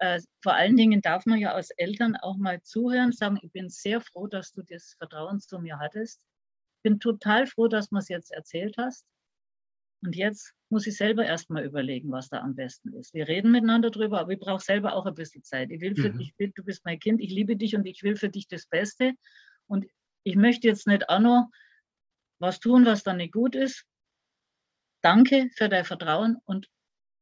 äh, 0.00 0.20
vor 0.42 0.54
allen 0.54 0.76
Dingen 0.76 1.02
darf 1.02 1.26
man 1.26 1.38
ja 1.38 1.52
als 1.52 1.70
Eltern 1.70 2.16
auch 2.16 2.38
mal 2.38 2.62
zuhören, 2.62 3.12
sagen, 3.12 3.38
ich 3.42 3.52
bin 3.52 3.68
sehr 3.68 4.00
froh, 4.00 4.26
dass 4.26 4.52
du 4.52 4.62
das 4.62 4.94
Vertrauen 4.98 5.40
zu 5.40 5.58
mir 5.58 5.78
hattest. 5.78 6.22
Ich 6.78 6.82
bin 6.82 7.00
total 7.00 7.46
froh, 7.46 7.68
dass 7.68 7.90
du 7.90 7.96
es 7.98 8.08
jetzt 8.08 8.32
erzählt 8.32 8.76
hast. 8.78 9.04
Und 10.02 10.16
jetzt 10.16 10.54
muss 10.70 10.86
ich 10.86 10.96
selber 10.96 11.26
erstmal 11.26 11.66
überlegen, 11.66 12.10
was 12.10 12.30
da 12.30 12.40
am 12.40 12.54
besten 12.54 12.94
ist. 12.94 13.12
Wir 13.12 13.28
reden 13.28 13.50
miteinander 13.50 13.90
drüber, 13.90 14.20
aber 14.20 14.32
ich 14.32 14.38
brauche 14.38 14.64
selber 14.64 14.94
auch 14.94 15.04
ein 15.04 15.14
bisschen 15.14 15.42
Zeit. 15.42 15.70
Ich 15.70 15.82
will 15.82 15.94
für 15.94 16.10
mhm. 16.10 16.18
dich, 16.18 16.34
du 16.38 16.64
bist 16.64 16.82
mein 16.86 16.98
Kind, 16.98 17.20
ich 17.20 17.30
liebe 17.30 17.56
dich 17.56 17.76
und 17.76 17.84
ich 17.84 18.02
will 18.02 18.16
für 18.16 18.30
dich 18.30 18.48
das 18.48 18.66
Beste. 18.66 19.12
Und 19.66 19.84
ich 20.22 20.36
möchte 20.36 20.66
jetzt 20.66 20.86
nicht 20.86 21.10
auch 21.10 21.20
noch 21.20 21.50
was 22.38 22.58
tun, 22.58 22.86
was 22.86 23.02
dann 23.02 23.18
nicht 23.18 23.34
gut 23.34 23.54
ist. 23.54 23.84
Danke 25.02 25.50
für 25.54 25.68
dein 25.68 25.84
Vertrauen 25.84 26.38
und 26.46 26.70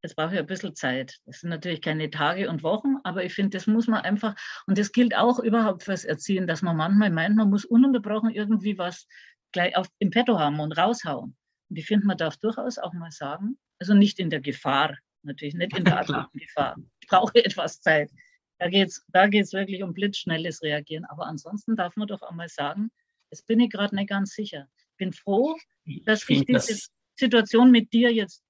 es 0.03 0.15
braucht 0.15 0.33
ja 0.33 0.41
ein 0.41 0.47
bisschen 0.47 0.75
Zeit. 0.75 1.19
Das 1.27 1.41
sind 1.41 1.51
natürlich 1.51 1.83
keine 1.83 2.11
Tage 2.11 2.49
und 2.49 2.63
Wochen, 2.63 2.97
aber 3.05 3.25
ich 3.25 3.35
finde, 3.35 3.57
das 3.57 3.67
muss 3.67 3.89
man 3.89 4.03
einfach, 4.03 4.35
und 4.67 4.79
das 4.79 4.93
gilt 4.93 5.17
auch 5.17 5.39
überhaupt 5.39 5.83
fürs 5.83 6.05
Erziehen, 6.05 6.47
dass 6.47 6.63
man 6.63 6.77
manchmal 6.77 7.11
meint, 7.11 7.37
man 7.37 7.51
muss 7.51 7.65
ununterbrochen 7.65 8.31
irgendwie 8.31 8.79
was 8.79 9.07
gleich 9.53 9.77
auf, 9.77 9.89
im 9.99 10.11
Petto 10.11 10.39
haben 10.39 10.61
und 10.61 10.73
raushauen. 10.73 11.37
Und 11.71 11.77
ich 11.77 11.87
finde, 11.87 12.07
man 12.07 12.17
darf 12.17 12.37
durchaus 12.37 12.79
auch 12.79 12.93
mal 12.93 13.11
sagen, 13.11 13.59
also 13.79 13.95
nicht 13.95 14.19
in 14.19 14.31
der 14.31 14.41
Gefahr, 14.41 14.97
natürlich 15.23 15.55
nicht 15.55 15.77
in 15.77 15.85
der 15.85 15.99
akuten 16.01 16.39
Gefahr. 16.39 16.77
Ich 17.01 17.09
brauche 17.09 17.35
etwas 17.45 17.81
Zeit. 17.81 18.11
Da 18.59 18.69
geht 18.69 18.89
es 18.89 19.05
da 19.09 19.29
geht's 19.29 19.53
wirklich 19.53 19.83
um 19.83 19.95
blitzschnelles 19.95 20.63
Reagieren. 20.63 21.05
Aber 21.05 21.27
ansonsten 21.27 21.77
darf 21.77 21.97
man 21.97 22.09
doch 22.09 22.23
auch 22.23 22.33
mal 22.33 22.49
sagen, 22.49 22.91
das 23.31 23.43
bin 23.43 23.61
ich 23.61 23.71
gerade 23.71 23.95
nicht 23.95 24.09
ganz 24.09 24.33
sicher. 24.33 24.69
Ich 24.77 24.97
bin 24.97 25.13
froh, 25.13 25.57
dass 26.05 26.29
ich, 26.29 26.41
ich 26.41 26.47
diese 26.47 26.73
das 26.73 26.91
Situation 27.17 27.71
mit 27.71 27.93
dir 27.93 28.13
jetzt 28.13 28.43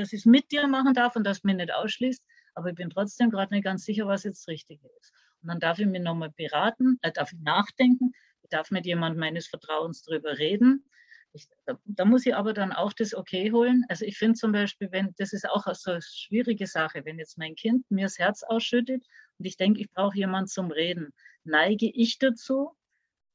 dass 0.00 0.12
ich 0.12 0.20
es 0.20 0.26
mit 0.26 0.50
dir 0.50 0.66
machen 0.66 0.94
darf 0.94 1.16
und 1.16 1.24
das 1.24 1.44
mir 1.44 1.54
nicht 1.54 1.72
ausschließt, 1.72 2.24
aber 2.54 2.70
ich 2.70 2.74
bin 2.74 2.90
trotzdem 2.90 3.30
gerade 3.30 3.54
nicht 3.54 3.64
ganz 3.64 3.84
sicher, 3.84 4.06
was 4.06 4.24
jetzt 4.24 4.48
richtig 4.48 4.80
ist. 4.98 5.12
Und 5.42 5.48
dann 5.48 5.60
darf 5.60 5.78
ich 5.78 5.86
mir 5.86 6.00
nochmal 6.00 6.30
beraten, 6.30 6.98
äh, 7.02 7.12
darf 7.12 7.32
ich 7.32 7.38
nachdenken, 7.40 8.12
ich 8.42 8.50
darf 8.50 8.70
mit 8.70 8.86
jemandem 8.86 9.20
meines 9.20 9.46
Vertrauens 9.46 10.02
drüber 10.02 10.38
reden. 10.38 10.84
Ich, 11.32 11.48
da, 11.64 11.78
da, 11.84 12.04
muss 12.04 12.26
ich 12.26 12.34
aber 12.34 12.52
dann 12.52 12.72
auch 12.72 12.92
das 12.92 13.14
Okay 13.14 13.52
holen. 13.52 13.84
Also 13.88 14.04
ich 14.04 14.18
finde 14.18 14.34
zum 14.34 14.50
Beispiel, 14.50 14.90
wenn, 14.90 15.14
das 15.16 15.32
ist 15.32 15.48
auch 15.48 15.72
so 15.74 15.92
eine 15.92 16.02
schwierige 16.02 16.66
Sache, 16.66 17.04
wenn 17.04 17.18
jetzt 17.18 17.38
mein 17.38 17.54
Kind 17.54 17.88
mir 17.88 18.06
das 18.06 18.18
Herz 18.18 18.42
ausschüttet 18.42 19.04
und 19.38 19.44
ich 19.44 19.56
denke, 19.56 19.80
ich 19.80 19.90
brauche 19.90 20.16
jemanden 20.16 20.48
zum 20.48 20.72
Reden, 20.72 21.14
neige 21.44 21.88
ich 21.88 22.18
dazu, 22.18 22.72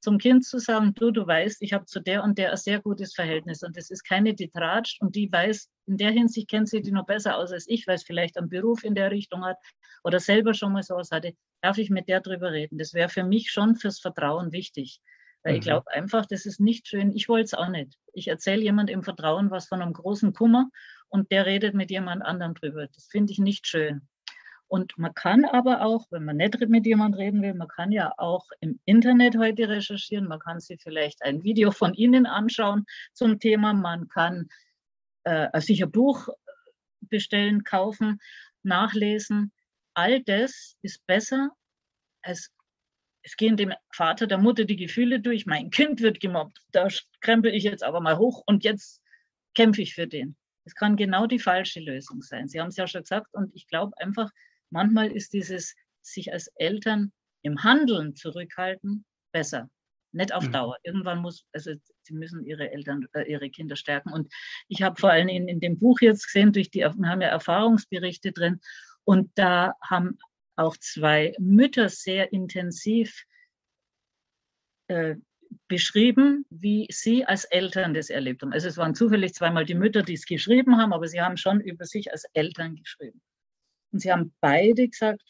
zum 0.02 0.18
Kind 0.18 0.46
zu 0.46 0.60
sagen, 0.60 0.94
du, 0.94 1.12
du 1.12 1.26
weißt, 1.26 1.62
ich 1.62 1.74
habe 1.74 1.86
zu 1.86 2.00
der 2.00 2.24
und 2.24 2.38
der 2.38 2.52
ein 2.52 2.58
sehr 2.58 2.80
gutes 2.82 3.14
Verhältnis 3.14 3.64
und 3.64 3.76
das 3.76 3.90
ist 3.90 4.04
keine, 4.04 4.34
die 4.34 4.50
tratscht 4.50 5.02
und 5.02 5.16
die 5.16 5.32
weiß, 5.32 5.70
in 5.88 5.98
der 5.98 6.12
Hinsicht 6.12 6.50
kennt 6.50 6.70
sie 6.70 6.82
die 6.82 6.92
noch 6.92 7.06
besser 7.06 7.38
aus 7.38 7.52
als 7.52 7.68
ich, 7.68 7.88
weil 7.88 7.96
es 7.96 8.04
vielleicht 8.04 8.38
einen 8.38 8.50
Beruf 8.50 8.84
in 8.84 8.96
der 8.96 9.12
Richtung 9.12 9.44
hat 9.44 9.58
oder 10.04 10.20
selber 10.20 10.54
schon 10.54 10.74
mal 10.74 10.84
sowas 10.84 11.12
hatte, 11.12 11.34
darf 11.62 11.78
ich 11.78 11.90
mit 11.90 12.08
der 12.08 12.22
drüber 12.22 12.52
reden. 12.52 12.78
Das 12.78 12.94
wäre 12.94 13.10
für 13.10 13.24
mich 13.24 13.52
schon 13.52 13.76
fürs 13.76 14.00
Vertrauen 14.00 14.52
wichtig. 14.52 15.02
Weil 15.44 15.54
mhm. 15.54 15.60
ich 15.60 15.66
glaube 15.66 15.92
einfach, 15.92 16.26
das 16.26 16.46
ist 16.46 16.60
nicht 16.60 16.88
schön. 16.88 17.12
Ich 17.12 17.30
wollte 17.30 17.46
es 17.46 17.54
auch 17.54 17.70
nicht. 17.70 17.98
Ich 18.14 18.28
erzähle 18.28 18.62
jemand 18.62 18.90
im 18.90 19.04
Vertrauen 19.04 19.52
was 19.52 19.68
von 19.68 19.82
einem 19.82 19.94
großen 19.94 20.34
Kummer 20.34 20.70
und 21.08 21.32
der 21.32 21.46
redet 21.46 21.74
mit 21.74 21.92
jemand 21.92 22.24
anderem 22.24 22.54
drüber. 22.54 22.88
Das 22.88 23.08
finde 23.08 23.32
ich 23.32 23.40
nicht 23.40 23.68
schön. 23.68 24.08
Und 24.76 24.98
man 24.98 25.14
kann 25.14 25.46
aber 25.46 25.86
auch, 25.86 26.06
wenn 26.12 26.26
man 26.26 26.36
nicht 26.36 26.60
mit 26.68 26.86
jemandem 26.86 27.18
reden 27.18 27.42
will, 27.42 27.54
man 27.54 27.70
kann 27.70 27.94
ja 27.94 28.12
auch 28.18 28.46
im 28.60 28.78
Internet 28.84 29.38
heute 29.38 29.70
recherchieren. 29.70 30.28
Man 30.28 30.40
kann 30.40 30.60
sich 30.60 30.82
vielleicht 30.82 31.24
ein 31.24 31.46
Video 31.46 31.72
von 31.72 31.94
Ihnen 31.94 32.26
anschauen 32.26 32.86
zum 33.14 33.40
Thema. 33.40 33.72
Man 33.72 34.10
kann 34.10 34.50
äh, 35.24 35.62
sich 35.62 35.82
ein 35.82 35.94
Buch 35.94 36.28
bestellen, 37.00 37.64
kaufen, 37.64 38.20
nachlesen. 38.64 39.54
All 39.94 40.22
das 40.22 40.76
ist 40.82 41.08
besser 41.08 41.52
als 42.22 42.52
es 43.24 43.38
gehen 43.38 43.56
dem 43.56 43.72
Vater, 43.94 44.28
der 44.28 44.40
Mutter 44.40 44.66
die 44.66 44.76
Gefühle 44.76 45.22
durch. 45.22 45.46
Mein 45.46 45.70
Kind 45.70 46.02
wird 46.02 46.20
gemobbt. 46.20 46.60
Da 46.74 46.90
krempel 47.22 47.54
ich 47.54 47.64
jetzt 47.64 47.82
aber 47.82 48.02
mal 48.02 48.18
hoch 48.18 48.44
und 48.46 48.66
jetzt 48.66 49.02
kämpfe 49.56 49.82
ich 49.84 49.96
für 49.96 50.06
den. 50.06 50.36
Es 50.66 50.76
kann 50.76 50.98
genau 50.98 51.28
die 51.28 51.40
falsche 51.40 51.80
Lösung 51.80 52.22
sein. 52.22 52.50
Sie 52.50 52.60
haben 52.60 52.68
es 52.68 52.76
ja 52.76 52.88
schon 52.88 53.04
gesagt 53.04 53.34
und 53.34 53.56
ich 53.56 53.68
glaube 53.68 53.98
einfach, 54.00 54.32
manchmal 54.70 55.12
ist 55.12 55.34
dieses 55.34 55.76
sich 56.02 56.32
als 56.34 56.48
Eltern 56.56 57.12
im 57.42 57.64
Handeln 57.64 58.16
zurückhalten 58.16 59.06
besser. 59.32 59.70
nicht 60.12 60.34
auf 60.34 60.48
mhm. 60.48 60.54
Dauer. 60.54 60.78
Irgendwann 60.84 61.20
muss, 61.20 61.46
also 61.52 61.74
sie 62.04 62.14
müssen 62.14 62.46
ihre 62.46 62.72
Eltern, 62.72 63.06
äh, 63.14 63.30
ihre 63.30 63.50
Kinder 63.50 63.76
stärken. 63.76 64.14
Und 64.14 64.32
ich 64.70 64.82
habe 64.82 65.00
vor 65.00 65.12
allem 65.12 65.28
in, 65.28 65.48
in 65.48 65.60
dem 65.60 65.78
Buch 65.78 66.00
jetzt 66.00 66.28
gesehen, 66.28 66.54
durch 66.54 66.72
die, 66.72 66.80
wir 66.80 67.10
haben 67.10 67.22
ja 67.22 67.28
Erfahrungsberichte 67.28 68.32
drin, 68.32 68.62
und 69.04 69.32
da 69.36 69.74
haben 69.82 70.18
auch 70.56 70.78
zwei 70.78 71.36
Mütter 71.38 71.90
sehr 71.90 72.34
intensiv 72.34 73.24
äh, 74.88 75.16
beschrieben, 75.68 76.46
wie 76.50 76.88
sie 76.90 77.26
als 77.26 77.46
Eltern 77.46 77.94
das 77.94 78.10
erlebt 78.10 78.42
haben. 78.42 78.54
Also 78.54 78.68
es 78.68 78.78
waren 78.78 78.96
zufällig 78.96 79.34
zweimal 79.34 79.66
die 79.66 79.76
Mütter, 79.76 80.02
die 80.02 80.14
es 80.14 80.26
geschrieben 80.26 80.78
haben, 80.78 80.94
aber 80.94 81.08
sie 81.08 81.22
haben 81.22 81.38
schon 81.38 81.62
über 81.62 81.86
sich 81.86 82.12
als 82.12 82.26
Eltern 82.34 82.76
geschrieben. 82.76 83.22
Und 83.96 84.02
sie 84.02 84.12
haben 84.12 84.36
beide 84.42 84.90
gesagt, 84.90 85.24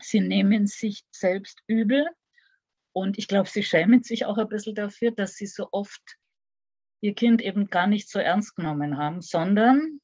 sie 0.00 0.18
nehmen 0.18 0.66
sich 0.66 1.04
selbst 1.12 1.62
übel. 1.68 2.04
Und 2.92 3.16
ich 3.16 3.28
glaube, 3.28 3.48
sie 3.48 3.62
schämen 3.62 4.02
sich 4.02 4.24
auch 4.24 4.38
ein 4.38 4.48
bisschen 4.48 4.74
dafür, 4.74 5.12
dass 5.12 5.36
sie 5.36 5.46
so 5.46 5.68
oft 5.70 6.02
ihr 7.00 7.14
Kind 7.14 7.40
eben 7.40 7.68
gar 7.68 7.86
nicht 7.86 8.10
so 8.10 8.18
ernst 8.18 8.56
genommen 8.56 8.98
haben, 8.98 9.20
sondern 9.20 10.00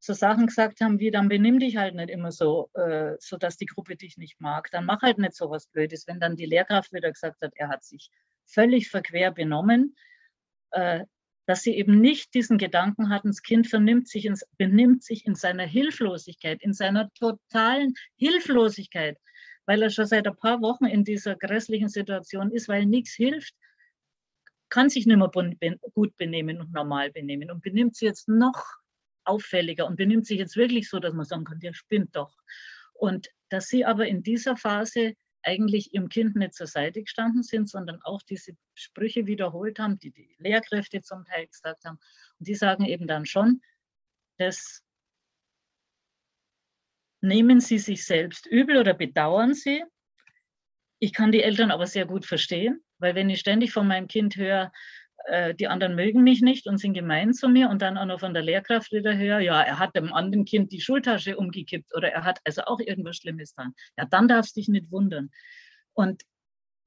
so 0.00 0.14
Sachen 0.14 0.48
gesagt 0.48 0.80
haben 0.80 0.98
wie, 0.98 1.12
dann 1.12 1.28
benimm 1.28 1.60
dich 1.60 1.76
halt 1.76 1.94
nicht 1.94 2.10
immer 2.10 2.32
so, 2.32 2.70
äh, 2.74 3.12
so 3.20 3.36
dass 3.36 3.56
die 3.56 3.66
Gruppe 3.66 3.94
dich 3.94 4.16
nicht 4.16 4.40
mag. 4.40 4.68
Dann 4.72 4.84
mach 4.84 5.02
halt 5.02 5.18
nicht 5.18 5.36
so 5.36 5.48
was 5.48 5.68
Blödes. 5.68 6.08
Wenn 6.08 6.18
dann 6.18 6.34
die 6.34 6.46
Lehrkraft 6.46 6.92
wieder 6.92 7.12
gesagt 7.12 7.40
hat, 7.40 7.52
er 7.54 7.68
hat 7.68 7.84
sich 7.84 8.10
völlig 8.46 8.90
verquer 8.90 9.30
benommen, 9.30 9.94
äh, 10.72 11.04
dass 11.46 11.62
sie 11.62 11.76
eben 11.76 12.00
nicht 12.00 12.34
diesen 12.34 12.58
Gedanken 12.58 13.08
hatten, 13.08 13.28
das 13.28 13.42
Kind 13.42 13.66
vernimmt 13.66 14.08
sich 14.08 14.26
ins, 14.26 14.44
benimmt 14.58 15.02
sich 15.02 15.26
in 15.26 15.34
seiner 15.34 15.64
Hilflosigkeit, 15.66 16.62
in 16.62 16.72
seiner 16.72 17.12
totalen 17.14 17.94
Hilflosigkeit, 18.16 19.18
weil 19.66 19.82
er 19.82 19.90
schon 19.90 20.06
seit 20.06 20.26
ein 20.26 20.36
paar 20.36 20.60
Wochen 20.60 20.86
in 20.86 21.04
dieser 21.04 21.36
grässlichen 21.36 21.88
Situation 21.88 22.50
ist, 22.50 22.68
weil 22.68 22.86
nichts 22.86 23.14
hilft, 23.14 23.54
kann 24.68 24.88
sich 24.88 25.06
nicht 25.06 25.18
mehr 25.18 25.30
gut 25.94 26.16
benehmen 26.16 26.60
und 26.60 26.72
normal 26.72 27.10
benehmen 27.10 27.50
und 27.50 27.62
benimmt 27.62 27.94
sich 27.94 28.06
jetzt 28.06 28.28
noch 28.28 28.64
auffälliger 29.24 29.86
und 29.86 29.96
benimmt 29.96 30.26
sich 30.26 30.38
jetzt 30.38 30.56
wirklich 30.56 30.88
so, 30.88 30.98
dass 30.98 31.12
man 31.12 31.26
sagen 31.26 31.44
kann, 31.44 31.60
der 31.60 31.74
spinnt 31.74 32.16
doch. 32.16 32.34
Und 32.94 33.28
dass 33.50 33.68
sie 33.68 33.84
aber 33.84 34.06
in 34.06 34.22
dieser 34.22 34.56
Phase 34.56 35.14
eigentlich 35.42 35.92
ihrem 35.94 36.08
Kind 36.08 36.36
nicht 36.36 36.54
zur 36.54 36.66
Seite 36.66 37.02
gestanden 37.02 37.42
sind, 37.42 37.68
sondern 37.68 38.00
auch 38.02 38.22
diese 38.22 38.56
Sprüche 38.74 39.26
wiederholt 39.26 39.78
haben, 39.78 39.98
die 39.98 40.10
die 40.10 40.34
Lehrkräfte 40.38 41.02
zum 41.02 41.24
Teil 41.24 41.46
gesagt 41.46 41.84
haben. 41.84 41.98
Und 42.38 42.48
die 42.48 42.54
sagen 42.54 42.84
eben 42.84 43.06
dann 43.06 43.26
schon, 43.26 43.60
dass 44.38 44.82
nehmen 47.20 47.60
sie 47.60 47.78
sich 47.78 48.04
selbst 48.04 48.46
übel 48.46 48.76
oder 48.76 48.94
bedauern 48.94 49.54
sie. 49.54 49.84
Ich 50.98 51.12
kann 51.12 51.32
die 51.32 51.42
Eltern 51.42 51.70
aber 51.70 51.86
sehr 51.86 52.06
gut 52.06 52.26
verstehen, 52.26 52.82
weil 52.98 53.14
wenn 53.14 53.30
ich 53.30 53.40
ständig 53.40 53.72
von 53.72 53.86
meinem 53.86 54.08
Kind 54.08 54.36
höre, 54.36 54.72
äh, 55.26 55.54
die 55.54 55.68
anderen 55.68 55.94
mögen 55.94 56.22
mich 56.22 56.42
nicht 56.42 56.66
und 56.66 56.78
sind 56.78 56.94
gemein 56.94 57.32
zu 57.34 57.48
mir 57.48 57.68
und 57.70 57.82
dann 57.82 57.98
auch 57.98 58.06
noch 58.06 58.20
von 58.20 58.34
der 58.34 58.42
Lehrkraft 58.42 58.92
wieder 58.92 59.16
höre, 59.16 59.40
ja, 59.40 59.60
er 59.62 59.78
hat 59.78 59.94
dem 59.96 60.12
anderen 60.12 60.44
Kind 60.44 60.72
die 60.72 60.80
Schultasche 60.80 61.36
umgekippt 61.36 61.94
oder 61.94 62.12
er 62.12 62.24
hat 62.24 62.40
also 62.44 62.62
auch 62.62 62.80
irgendwas 62.80 63.16
Schlimmes 63.16 63.54
dran. 63.54 63.74
Ja, 63.96 64.04
dann 64.04 64.28
darfst 64.28 64.56
du 64.56 64.60
dich 64.60 64.68
nicht 64.68 64.90
wundern. 64.90 65.30
Und 65.94 66.22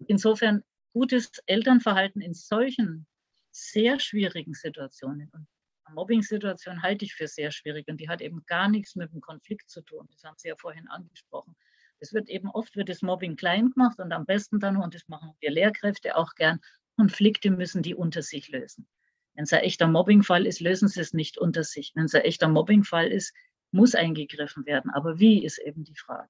insofern 0.08 0.64
gutes 0.94 1.32
Elternverhalten 1.46 2.22
in 2.22 2.34
solchen 2.34 3.06
sehr 3.52 4.00
schwierigen 4.00 4.54
Situationen 4.54 5.30
und 5.34 5.48
Mobbing-Situation 5.94 6.82
halte 6.82 7.06
ich 7.06 7.14
für 7.14 7.28
sehr 7.28 7.52
schwierig 7.52 7.88
und 7.88 7.98
die 8.00 8.10
hat 8.10 8.22
eben 8.22 8.44
gar 8.46 8.70
nichts 8.70 8.96
mit 8.96 9.12
dem 9.12 9.22
Konflikt 9.22 9.70
zu 9.70 9.82
tun. 9.82 10.08
Das 10.12 10.24
haben 10.24 10.36
Sie 10.38 10.48
ja 10.48 10.56
vorhin 10.58 10.88
angesprochen. 10.88 11.56
Es 12.00 12.14
wird 12.14 12.30
eben 12.30 12.50
oft 12.50 12.76
wird 12.76 12.90
das 12.90 13.02
Mobbing 13.02 13.36
klein 13.36 13.70
gemacht 13.72 14.00
und 14.00 14.12
am 14.12 14.26
besten 14.26 14.60
dann, 14.60 14.78
und 14.78 14.94
das 14.94 15.08
machen 15.08 15.34
wir 15.40 15.52
Lehrkräfte 15.52 16.18
auch 16.18 16.34
gern, 16.36 16.60
Konflikte 16.98 17.52
müssen 17.52 17.84
die 17.84 17.96
unter 17.96 18.22
sich 18.22 18.50
lösen. 18.50 18.88
Wenn 19.34 19.44
es 19.44 19.54
ein 19.54 19.64
echter 19.64 19.88
Mobbingfall 19.88 20.46
ist, 20.46 20.62
lösen 20.62 20.88
sie 20.88 21.02
es 21.02 21.14
nicht 21.14 21.38
unter 21.38 21.64
sich. 21.64 21.92
Wenn 21.96 22.06
es 22.06 22.16
ein 22.16 22.22
echter 22.22 22.48
Mobbingfall 22.48 23.08
ist, 23.08 23.34
muss 23.72 23.96
eingegriffen 23.96 24.66
werden. 24.66 24.92
Aber 24.92 25.20
wie 25.20 25.44
ist 25.44 25.58
eben 25.60 25.84
die 25.84 25.98
Frage? 25.98 26.30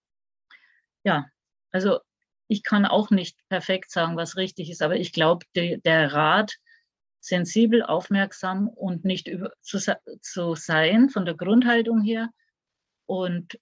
Ja, 1.03 1.28
also 1.72 1.99
ich 2.47 2.63
kann 2.63 2.86
auch 2.86 3.11
nicht 3.11 3.38
perfekt 3.47 3.91
sagen, 3.91 4.18
was 4.18 4.38
richtig 4.38 4.70
ist, 4.70 4.82
aber 4.82 4.95
ich 4.95 5.13
glaube, 5.13 5.45
der 5.55 6.13
Rat, 6.13 6.55
sensibel, 7.20 7.82
aufmerksam 7.84 8.68
und 8.68 9.03
nicht 9.03 9.28
über, 9.28 9.51
zu, 9.61 9.80
zu 10.22 10.55
sein 10.55 11.09
von 11.09 11.26
der 11.26 11.36
Grundhaltung 11.36 12.01
her 12.01 12.30
und 13.07 13.59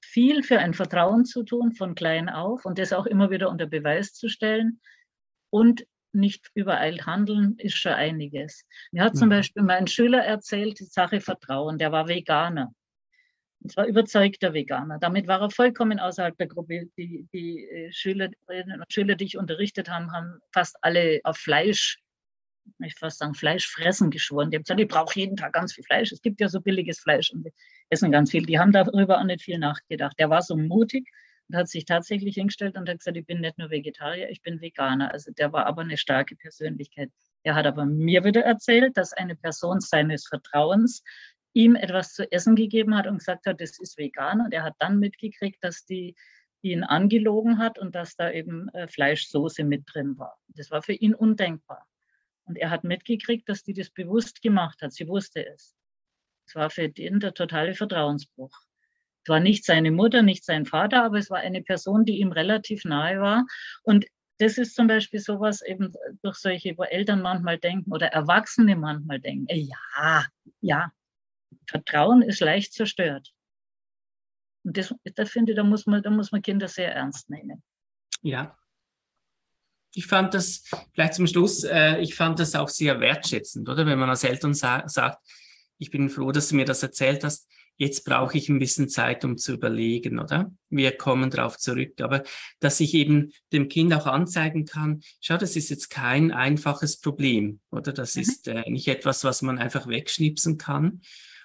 viel 0.00 0.42
für 0.42 0.58
ein 0.58 0.74
Vertrauen 0.74 1.24
zu 1.24 1.44
tun, 1.44 1.72
von 1.72 1.94
klein 1.94 2.28
auf 2.28 2.64
und 2.64 2.78
das 2.78 2.92
auch 2.92 3.06
immer 3.06 3.30
wieder 3.30 3.50
unter 3.50 3.66
Beweis 3.66 4.14
zu 4.14 4.28
stellen, 4.28 4.80
und 5.54 5.86
nicht 6.12 6.50
übereilt 6.54 7.06
handeln, 7.06 7.54
ist 7.58 7.76
schon 7.76 7.92
einiges. 7.92 8.64
Mir 8.90 9.04
hat 9.04 9.16
zum 9.16 9.28
mhm. 9.28 9.34
Beispiel 9.34 9.62
mein 9.62 9.86
Schüler 9.86 10.24
erzählt, 10.24 10.80
die 10.80 10.84
Sache 10.84 11.20
Vertrauen, 11.20 11.78
der 11.78 11.92
war 11.92 12.08
Veganer. 12.08 12.74
Und 13.60 13.70
zwar 13.70 13.86
überzeugter 13.86 14.52
Veganer. 14.52 14.98
Damit 14.98 15.28
war 15.28 15.40
er 15.40 15.50
vollkommen 15.50 16.00
außerhalb 16.00 16.36
der 16.38 16.48
Gruppe. 16.48 16.86
Die, 16.98 17.28
die 17.32 17.68
äh, 17.68 17.92
Schülerinnen 17.92 18.80
und 18.80 18.92
Schüler, 18.92 19.14
die 19.14 19.26
ich 19.26 19.38
unterrichtet 19.38 19.88
habe, 19.88 20.10
haben 20.10 20.40
fast 20.52 20.76
alle 20.82 21.20
auf 21.22 21.36
Fleisch, 21.36 22.00
ich 22.82 22.96
fast 22.96 23.18
sagen, 23.18 23.34
Fleisch 23.34 23.68
fressen 23.68 24.10
geschworen. 24.10 24.50
Die 24.50 24.56
haben 24.56 24.64
gesagt, 24.64 24.80
ich 24.80 24.88
brauche 24.88 25.18
jeden 25.18 25.36
Tag 25.36 25.52
ganz 25.52 25.72
viel 25.72 25.84
Fleisch. 25.84 26.10
Es 26.10 26.20
gibt 26.20 26.40
ja 26.40 26.48
so 26.48 26.60
billiges 26.60 26.98
Fleisch 26.98 27.30
und 27.32 27.44
wir 27.44 27.52
essen 27.90 28.10
ganz 28.10 28.32
viel. 28.32 28.44
Die 28.44 28.58
haben 28.58 28.72
darüber 28.72 29.20
auch 29.20 29.24
nicht 29.24 29.42
viel 29.42 29.60
nachgedacht. 29.60 30.18
Der 30.18 30.30
war 30.30 30.42
so 30.42 30.56
mutig 30.56 31.08
und 31.48 31.56
hat 31.56 31.68
sich 31.68 31.84
tatsächlich 31.84 32.34
hingestellt 32.34 32.76
und 32.76 32.88
hat 32.88 32.98
gesagt, 32.98 33.16
ich 33.16 33.26
bin 33.26 33.40
nicht 33.40 33.58
nur 33.58 33.70
Vegetarier, 33.70 34.30
ich 34.30 34.42
bin 34.42 34.60
Veganer. 34.60 35.12
Also 35.12 35.32
der 35.32 35.52
war 35.52 35.66
aber 35.66 35.82
eine 35.82 35.96
starke 35.96 36.36
Persönlichkeit. 36.36 37.10
Er 37.42 37.54
hat 37.54 37.66
aber 37.66 37.84
mir 37.84 38.24
wieder 38.24 38.42
erzählt, 38.42 38.96
dass 38.96 39.12
eine 39.12 39.36
Person 39.36 39.80
seines 39.80 40.26
Vertrauens 40.26 41.02
ihm 41.52 41.76
etwas 41.76 42.14
zu 42.14 42.30
essen 42.32 42.56
gegeben 42.56 42.96
hat 42.96 43.06
und 43.06 43.18
gesagt 43.18 43.46
hat, 43.46 43.60
das 43.60 43.78
ist 43.78 43.98
vegan. 43.98 44.40
Und 44.40 44.52
er 44.52 44.64
hat 44.64 44.74
dann 44.78 44.98
mitgekriegt, 44.98 45.62
dass 45.62 45.84
die 45.84 46.14
ihn 46.62 46.82
angelogen 46.82 47.58
hat 47.58 47.78
und 47.78 47.94
dass 47.94 48.16
da 48.16 48.30
eben 48.30 48.68
äh, 48.70 48.88
Fleischsoße 48.88 49.64
mit 49.64 49.84
drin 49.86 50.18
war. 50.18 50.38
Das 50.48 50.70
war 50.70 50.82
für 50.82 50.94
ihn 50.94 51.14
undenkbar. 51.14 51.86
Und 52.44 52.56
er 52.56 52.70
hat 52.70 52.84
mitgekriegt, 52.84 53.48
dass 53.48 53.62
die 53.62 53.74
das 53.74 53.90
bewusst 53.90 54.42
gemacht 54.42 54.80
hat. 54.82 54.92
Sie 54.92 55.06
wusste 55.06 55.46
es. 55.46 55.76
Es 56.46 56.54
war 56.54 56.70
für 56.70 56.84
ihn 56.84 57.20
der 57.20 57.34
totale 57.34 57.74
Vertrauensbruch. 57.74 58.56
Es 59.24 59.30
war 59.30 59.40
nicht 59.40 59.64
seine 59.64 59.90
Mutter, 59.90 60.22
nicht 60.22 60.44
sein 60.44 60.66
Vater, 60.66 61.02
aber 61.02 61.18
es 61.18 61.30
war 61.30 61.38
eine 61.38 61.62
Person, 61.62 62.04
die 62.04 62.20
ihm 62.20 62.30
relativ 62.30 62.84
nahe 62.84 63.20
war. 63.20 63.46
Und 63.82 64.04
das 64.38 64.58
ist 64.58 64.74
zum 64.74 64.86
Beispiel 64.86 65.20
sowas 65.20 65.62
eben 65.62 65.94
durch 66.22 66.36
solche, 66.36 66.76
wo 66.76 66.82
Eltern 66.82 67.22
manchmal 67.22 67.58
denken 67.58 67.90
oder 67.90 68.08
Erwachsene 68.08 68.76
manchmal 68.76 69.20
denken, 69.20 69.46
äh, 69.48 69.60
ja, 69.60 70.26
ja, 70.60 70.92
Vertrauen 71.66 72.20
ist 72.20 72.40
leicht 72.40 72.74
zerstört. 72.74 73.32
Und 74.64 74.76
das, 74.76 74.94
da 75.14 75.24
finde 75.24 75.52
ich, 75.52 75.56
da 75.56 75.64
muss 75.64 75.86
man, 75.86 76.02
da 76.02 76.10
muss 76.10 76.32
man 76.32 76.42
Kinder 76.42 76.68
sehr 76.68 76.94
ernst 76.94 77.30
nehmen. 77.30 77.62
Ja. 78.20 78.58
Ich 79.94 80.06
fand 80.06 80.34
das, 80.34 80.64
vielleicht 80.92 81.14
zum 81.14 81.26
Schluss, 81.26 81.64
äh, 81.64 81.98
ich 82.00 82.14
fand 82.14 82.40
das 82.40 82.54
auch 82.56 82.68
sehr 82.68 83.00
wertschätzend, 83.00 83.68
oder? 83.68 83.86
Wenn 83.86 83.98
man 83.98 84.10
als 84.10 84.24
Eltern 84.24 84.52
sa 84.52 84.86
sagt, 84.86 85.24
ich 85.78 85.90
bin 85.90 86.10
froh, 86.10 86.32
dass 86.32 86.48
du 86.48 86.56
mir 86.56 86.64
das 86.64 86.82
erzählt 86.82 87.24
hast 87.24 87.48
jetzt 87.76 88.04
brauche 88.04 88.38
ich 88.38 88.48
ein 88.48 88.58
bisschen 88.58 88.88
Zeit, 88.88 89.24
um 89.24 89.36
zu 89.36 89.54
überlegen, 89.54 90.18
oder? 90.18 90.52
Wir 90.70 90.92
kommen 90.92 91.30
darauf 91.30 91.58
zurück. 91.58 92.00
Aber 92.00 92.22
dass 92.60 92.80
ich 92.80 92.94
eben 92.94 93.32
dem 93.52 93.68
Kind 93.68 93.92
auch 93.94 94.06
anzeigen 94.06 94.64
kann, 94.64 95.02
schau, 95.20 95.36
das 95.36 95.56
ist 95.56 95.70
jetzt 95.70 95.90
kein 95.90 96.30
einfaches 96.30 97.00
Problem, 97.00 97.60
oder? 97.70 97.92
Das 97.92 98.16
mhm. 98.16 98.22
ist 98.22 98.48
äh, 98.48 98.70
nicht 98.70 98.88
etwas, 98.88 99.24
was 99.24 99.42
man 99.42 99.58
einfach 99.58 99.86
wegschnipsen 99.86 100.58
kann. 100.58 101.00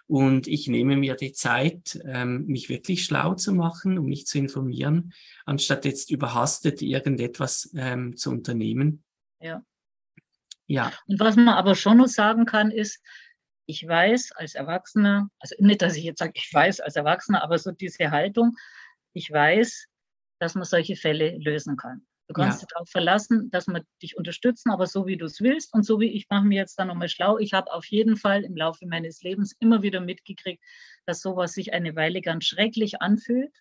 Und 0.08 0.48
ich 0.48 0.68
nehme 0.68 0.98
mir 0.98 1.16
die 1.16 1.34
Zeit, 1.34 2.00
ähm, 2.04 2.46
mich 2.48 2.68
wirklich 2.68 3.06
schlau 3.06 3.36
zu 3.36 3.54
machen, 3.54 4.00
um 4.00 4.08
mich 4.08 4.26
zu 4.26 4.40
informieren, 4.40 5.14
anstatt 5.46 5.86
jetzt 5.86 6.10
überhastet 6.10 6.82
irgendetwas 6.82 7.70
ähm, 7.76 8.18
zu 8.18 8.32
unternehmen. 8.32 9.04
Ja. 9.40 9.64
Ja. 10.66 10.92
Und 11.08 11.20
was 11.20 11.36
man 11.36 11.50
aber 11.50 11.76
schon 11.76 11.98
noch 11.98 12.08
sagen 12.08 12.46
kann, 12.46 12.72
ist, 12.72 13.02
ich 13.70 13.88
weiß 13.88 14.32
als 14.32 14.56
Erwachsener, 14.56 15.30
also 15.40 15.56
nicht, 15.60 15.84
dass 15.84 15.96
ich 15.96 16.04
jetzt 16.04 16.18
sage, 16.18 16.32
ich 16.34 16.52
weiß 16.52 16.80
als 16.80 16.96
Erwachsener, 16.96 17.44
aber 17.44 17.60
so 17.60 17.70
diese 17.72 18.10
Haltung, 18.10 18.56
ich 19.14 19.32
weiß, 19.32 19.86
dass 20.40 20.56
man 20.56 20.64
solche 20.64 20.96
Fälle 20.96 21.38
lösen 21.38 21.78
kann. 21.78 22.02
Du 22.28 22.34
kannst 22.34 22.62
ja. 22.62 22.66
dich 22.66 22.74
darauf 22.74 22.90
verlassen, 22.90 23.52
dass 23.52 23.68
wir 23.68 23.84
dich 24.02 24.18
unterstützen, 24.18 24.72
aber 24.72 24.88
so 24.88 25.06
wie 25.06 25.18
du 25.18 25.26
es 25.26 25.40
willst 25.42 25.72
und 25.72 25.84
so 25.84 26.00
wie 26.00 26.12
ich 26.12 26.28
mache 26.30 26.46
mir 26.46 26.56
jetzt 26.56 26.80
dann 26.80 26.88
nochmal 26.88 27.10
schlau. 27.10 27.38
Ich 27.38 27.54
habe 27.54 27.72
auf 27.72 27.86
jeden 27.86 28.18
Fall 28.18 28.44
im 28.44 28.58
Laufe 28.58 28.88
meines 28.88 29.22
Lebens 29.22 29.56
immer 29.60 29.84
wieder 29.84 30.02
mitgekriegt, 30.02 30.64
dass 31.06 31.22
sowas 31.22 31.54
sich 31.54 31.72
eine 31.72 31.96
Weile 31.96 32.22
ganz 32.22 32.46
schrecklich 32.46 33.04
anfühlt, 33.04 33.56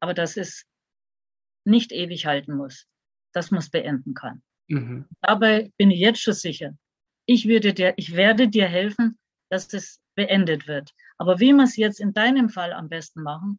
aber 0.00 0.12
dass 0.12 0.36
es 0.36 0.66
nicht 1.64 1.92
ewig 1.92 2.26
halten 2.26 2.56
muss, 2.56 2.86
dass 3.32 3.50
man 3.50 3.60
es 3.60 3.70
beenden 3.70 4.12
kann. 4.12 4.42
Mhm. 4.68 5.06
Dabei 5.22 5.72
bin 5.78 5.90
ich 5.90 5.98
jetzt 5.98 6.20
schon 6.20 6.34
sicher, 6.34 6.76
ich, 7.26 7.48
würde 7.48 7.72
dir, 7.72 7.94
ich 7.96 8.14
werde 8.14 8.48
dir 8.48 8.66
helfen, 8.66 9.18
dass 9.48 9.72
es 9.72 10.00
beendet 10.14 10.66
wird. 10.66 10.92
Aber 11.18 11.40
wie 11.40 11.52
wir 11.52 11.64
es 11.64 11.76
jetzt 11.76 12.00
in 12.00 12.12
deinem 12.12 12.48
Fall 12.48 12.72
am 12.72 12.88
besten 12.88 13.22
machen, 13.22 13.58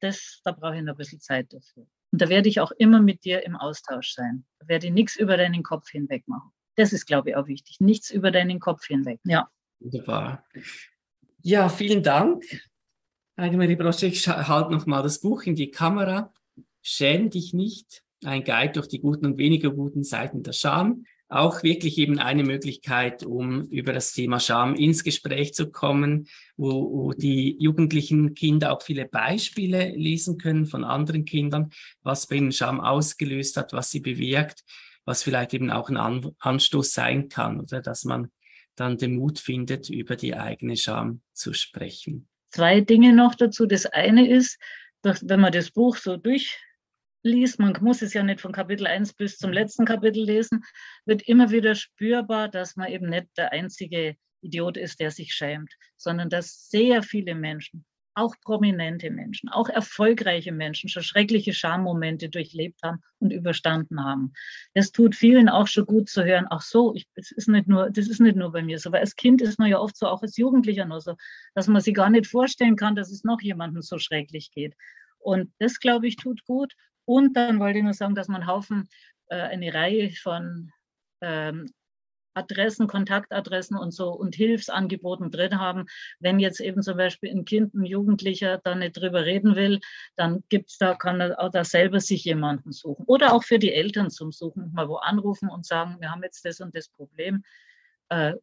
das, 0.00 0.40
da 0.44 0.52
brauche 0.52 0.76
ich 0.76 0.82
noch 0.82 0.94
ein 0.94 0.98
bisschen 0.98 1.20
Zeit 1.20 1.52
dafür. 1.52 1.86
Und 2.12 2.22
da 2.22 2.28
werde 2.28 2.48
ich 2.48 2.60
auch 2.60 2.72
immer 2.72 3.00
mit 3.00 3.24
dir 3.24 3.44
im 3.44 3.56
Austausch 3.56 4.12
sein. 4.12 4.44
Da 4.58 4.68
werde 4.68 4.86
ich 4.86 4.92
nichts 4.92 5.16
über 5.16 5.36
deinen 5.36 5.62
Kopf 5.62 5.90
hinweg 5.90 6.26
machen. 6.28 6.50
Das 6.76 6.92
ist, 6.92 7.06
glaube 7.06 7.30
ich, 7.30 7.36
auch 7.36 7.46
wichtig. 7.46 7.80
Nichts 7.80 8.10
über 8.10 8.30
deinen 8.30 8.60
Kopf 8.60 8.86
hinweg. 8.86 9.18
Ja. 9.24 9.50
Wunderbar. 9.80 10.44
Ja, 11.42 11.68
vielen 11.68 12.02
Dank. 12.02 12.44
Heidemarie 13.38 13.76
Brosche, 13.76 14.06
ich 14.06 14.26
halte 14.28 14.72
nochmal 14.72 15.02
das 15.02 15.20
Buch 15.20 15.42
in 15.42 15.54
die 15.54 15.70
Kamera. 15.70 16.32
Schäm 16.82 17.30
dich 17.30 17.52
nicht. 17.52 18.02
Ein 18.24 18.44
Guide 18.44 18.72
durch 18.72 18.88
die 18.88 19.00
guten 19.00 19.26
und 19.26 19.38
weniger 19.38 19.70
guten 19.70 20.02
Seiten 20.02 20.42
der 20.42 20.52
Scham 20.52 21.04
auch 21.28 21.62
wirklich 21.62 21.98
eben 21.98 22.18
eine 22.18 22.44
Möglichkeit, 22.44 23.24
um 23.24 23.62
über 23.64 23.92
das 23.92 24.12
Thema 24.12 24.38
Scham 24.38 24.74
ins 24.74 25.02
Gespräch 25.02 25.54
zu 25.54 25.70
kommen, 25.70 26.28
wo, 26.56 26.70
wo, 26.70 27.12
die 27.12 27.56
jugendlichen 27.58 28.34
Kinder 28.34 28.72
auch 28.72 28.82
viele 28.82 29.06
Beispiele 29.06 29.90
lesen 29.90 30.38
können 30.38 30.66
von 30.66 30.84
anderen 30.84 31.24
Kindern, 31.24 31.70
was 32.02 32.28
bei 32.28 32.36
ihnen 32.36 32.52
Scham 32.52 32.80
ausgelöst 32.80 33.56
hat, 33.56 33.72
was 33.72 33.90
sie 33.90 34.00
bewirkt, 34.00 34.62
was 35.04 35.22
vielleicht 35.22 35.54
eben 35.54 35.70
auch 35.70 35.88
ein 35.88 35.96
An 35.96 36.30
Anstoß 36.38 36.92
sein 36.92 37.28
kann 37.28 37.60
oder 37.60 37.80
dass 37.80 38.04
man 38.04 38.30
dann 38.76 38.98
den 38.98 39.16
Mut 39.16 39.38
findet, 39.38 39.88
über 39.88 40.16
die 40.16 40.36
eigene 40.36 40.76
Scham 40.76 41.22
zu 41.32 41.54
sprechen. 41.54 42.28
Zwei 42.50 42.80
Dinge 42.80 43.14
noch 43.14 43.34
dazu. 43.34 43.66
Das 43.66 43.86
eine 43.86 44.28
ist, 44.28 44.58
dass 45.02 45.28
wenn 45.28 45.40
man 45.40 45.52
das 45.52 45.70
Buch 45.70 45.96
so 45.96 46.16
durch 46.16 46.56
liest, 47.26 47.58
man 47.58 47.76
muss 47.80 48.02
es 48.02 48.14
ja 48.14 48.22
nicht 48.22 48.40
von 48.40 48.52
Kapitel 48.52 48.86
1 48.86 49.14
bis 49.14 49.36
zum 49.36 49.52
letzten 49.52 49.84
Kapitel 49.84 50.24
lesen, 50.24 50.64
wird 51.04 51.22
immer 51.22 51.50
wieder 51.50 51.74
spürbar, 51.74 52.48
dass 52.48 52.76
man 52.76 52.90
eben 52.90 53.08
nicht 53.08 53.26
der 53.36 53.52
einzige 53.52 54.16
Idiot 54.40 54.76
ist, 54.76 55.00
der 55.00 55.10
sich 55.10 55.34
schämt, 55.34 55.74
sondern 55.96 56.30
dass 56.30 56.68
sehr 56.70 57.02
viele 57.02 57.34
Menschen, 57.34 57.84
auch 58.16 58.34
prominente 58.40 59.10
Menschen, 59.10 59.50
auch 59.50 59.68
erfolgreiche 59.68 60.50
Menschen 60.50 60.88
schon 60.88 61.02
schreckliche 61.02 61.52
Schammomente 61.52 62.30
durchlebt 62.30 62.80
haben 62.82 63.02
und 63.18 63.30
überstanden 63.30 64.02
haben. 64.02 64.32
Das 64.72 64.90
tut 64.90 65.14
vielen 65.14 65.50
auch 65.50 65.66
schon 65.66 65.84
gut 65.84 66.08
zu 66.08 66.24
hören. 66.24 66.46
Ach 66.48 66.62
so, 66.62 66.94
ich, 66.94 67.06
das 67.14 67.30
ist 67.30 67.48
nicht 67.48 67.68
nur, 67.68 67.90
das 67.90 68.08
ist 68.08 68.20
nicht 68.20 68.36
nur 68.36 68.52
bei 68.52 68.62
mir 68.62 68.78
so, 68.78 68.90
weil 68.90 69.00
als 69.00 69.16
Kind 69.16 69.42
ist 69.42 69.58
man 69.58 69.68
ja 69.68 69.78
oft 69.78 69.98
so, 69.98 70.06
auch 70.06 70.22
als 70.22 70.38
Jugendlicher 70.38 70.86
nur 70.86 71.02
so, 71.02 71.14
dass 71.54 71.68
man 71.68 71.82
sich 71.82 71.94
gar 71.94 72.08
nicht 72.08 72.26
vorstellen 72.26 72.76
kann, 72.76 72.96
dass 72.96 73.12
es 73.12 73.22
noch 73.22 73.42
jemandem 73.42 73.82
so 73.82 73.98
schrecklich 73.98 74.50
geht. 74.50 74.74
Und 75.18 75.52
das, 75.58 75.78
glaube 75.78 76.06
ich, 76.08 76.16
tut 76.16 76.44
gut. 76.44 76.72
Und 77.06 77.34
dann 77.36 77.58
wollte 77.58 77.78
ich 77.78 77.84
nur 77.84 77.94
sagen, 77.94 78.14
dass 78.14 78.28
man 78.28 78.46
Haufen, 78.46 78.88
äh, 79.28 79.36
eine 79.36 79.72
Reihe 79.72 80.10
von 80.10 80.72
ähm, 81.22 81.72
Adressen, 82.36 82.86
Kontaktadressen 82.86 83.78
und 83.78 83.92
so 83.92 84.10
und 84.10 84.34
Hilfsangeboten 84.34 85.30
drin 85.30 85.58
haben. 85.58 85.86
Wenn 86.20 86.38
jetzt 86.38 86.60
eben 86.60 86.82
zum 86.82 86.98
Beispiel 86.98 87.30
ein 87.30 87.46
Kind, 87.46 87.74
ein 87.74 87.84
Jugendlicher 87.84 88.58
da 88.62 88.74
nicht 88.74 88.92
drüber 89.00 89.24
reden 89.24 89.56
will, 89.56 89.80
dann 90.16 90.44
gibt's 90.50 90.76
da, 90.76 90.94
kann 90.94 91.20
er 91.20 91.40
auch 91.40 91.50
da 91.50 91.64
selber 91.64 92.00
sich 92.00 92.24
jemanden 92.24 92.72
suchen. 92.72 93.04
Oder 93.06 93.32
auch 93.32 93.42
für 93.42 93.58
die 93.58 93.72
Eltern 93.72 94.10
zum 94.10 94.32
Suchen, 94.32 94.70
mal 94.74 94.88
wo 94.88 94.96
anrufen 94.96 95.48
und 95.48 95.64
sagen, 95.64 95.96
wir 96.00 96.10
haben 96.10 96.22
jetzt 96.22 96.44
das 96.44 96.60
und 96.60 96.76
das 96.76 96.88
Problem. 96.90 97.42
Äh, 98.10 98.34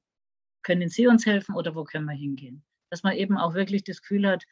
können 0.64 0.90
Sie 0.90 1.08
uns 1.08 1.26
helfen 1.26 1.56
oder 1.56 1.76
wo 1.76 1.84
können 1.84 2.06
wir 2.06 2.16
hingehen? 2.16 2.64
Dass 2.90 3.04
man 3.04 3.14
eben 3.14 3.38
auch 3.38 3.54
wirklich 3.54 3.84
das 3.84 4.02
Gefühl 4.02 4.28
hat, 4.28 4.44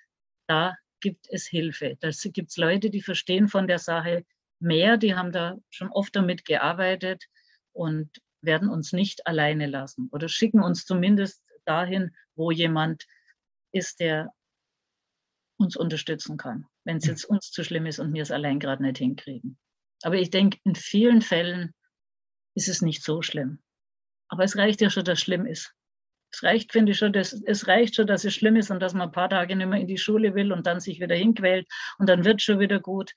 da 0.48 0.76
gibt 1.02 1.28
es 1.30 1.46
Hilfe. 1.46 1.98
Da 2.00 2.10
gibt 2.32 2.52
es 2.52 2.58
Leute, 2.58 2.90
die 2.90 3.02
verstehen 3.02 3.48
von 3.48 3.68
der 3.68 3.80
Sache 3.80 4.26
mehr, 4.60 4.98
die 4.98 5.16
haben 5.16 5.32
da 5.32 5.58
schon 5.70 5.90
oft 5.90 6.16
damit 6.16 6.46
gearbeitet 6.46 7.26
und 7.74 8.10
werden 8.42 8.70
uns 8.70 8.94
nicht 8.94 9.28
alleine 9.28 9.68
lassen 9.68 10.10
oder 10.12 10.30
schicken 10.30 10.62
uns 10.62 10.86
zumindest 10.86 11.44
dahin, 11.66 12.16
wo 12.36 12.52
jemand 12.52 13.06
ist, 13.72 14.00
der 14.00 14.34
uns 15.58 15.76
unterstützen 15.76 16.38
kann, 16.38 16.66
wenn 16.86 16.98
es 16.98 17.06
jetzt 17.06 17.26
uns 17.26 17.52
zu 17.52 17.64
schlimm 17.64 17.86
ist 17.86 18.00
und 18.00 18.14
wir 18.14 18.24
es 18.24 18.32
allein 18.32 18.60
gerade 18.60 18.82
nicht 18.82 18.98
hinkriegen. 18.98 19.58
Aber 20.04 20.16
ich 20.16 20.32
denke, 20.32 20.60
in 20.64 20.76
vielen 20.76 21.22
Fällen 21.22 21.74
ist 22.56 22.68
es 22.68 22.82
nicht 22.82 23.04
so 23.04 23.22
schlimm. 23.22 23.60
Aber 24.28 24.44
es 24.44 24.58
reicht 24.58 24.82
ja 24.82 24.90
schon, 24.90 25.06
dass 25.06 25.20
es 25.20 25.24
schlimm 25.24 25.46
ist. 25.46 25.74
Es 26.34 26.44
reicht, 26.44 26.72
finde 26.72 26.94
ich 26.94 26.98
schon, 26.98 27.14
dass, 27.14 27.34
es 27.34 27.68
reicht 27.68 27.96
schon, 27.96 28.08
dass 28.08 28.24
es 28.24 28.34
schlimm 28.34 28.56
ist 28.56 28.72
und 28.72 28.80
dass 28.80 28.94
man 28.94 29.10
ein 29.10 29.12
paar 29.12 29.30
Tage 29.30 29.56
nicht 29.56 29.68
mehr 29.68 29.80
in 29.80 29.88
die 29.88 29.98
Schule 29.98 30.34
will 30.34 30.52
und 30.52 30.66
dann 30.66 30.80
sich 30.80 31.00
wieder 31.00 31.16
hinquält 31.16 31.68
und 31.98 32.08
dann 32.08 32.24
wird 32.24 32.40
es 32.40 32.44
schon 32.44 32.60
wieder 32.60 32.80
gut. 32.80 33.14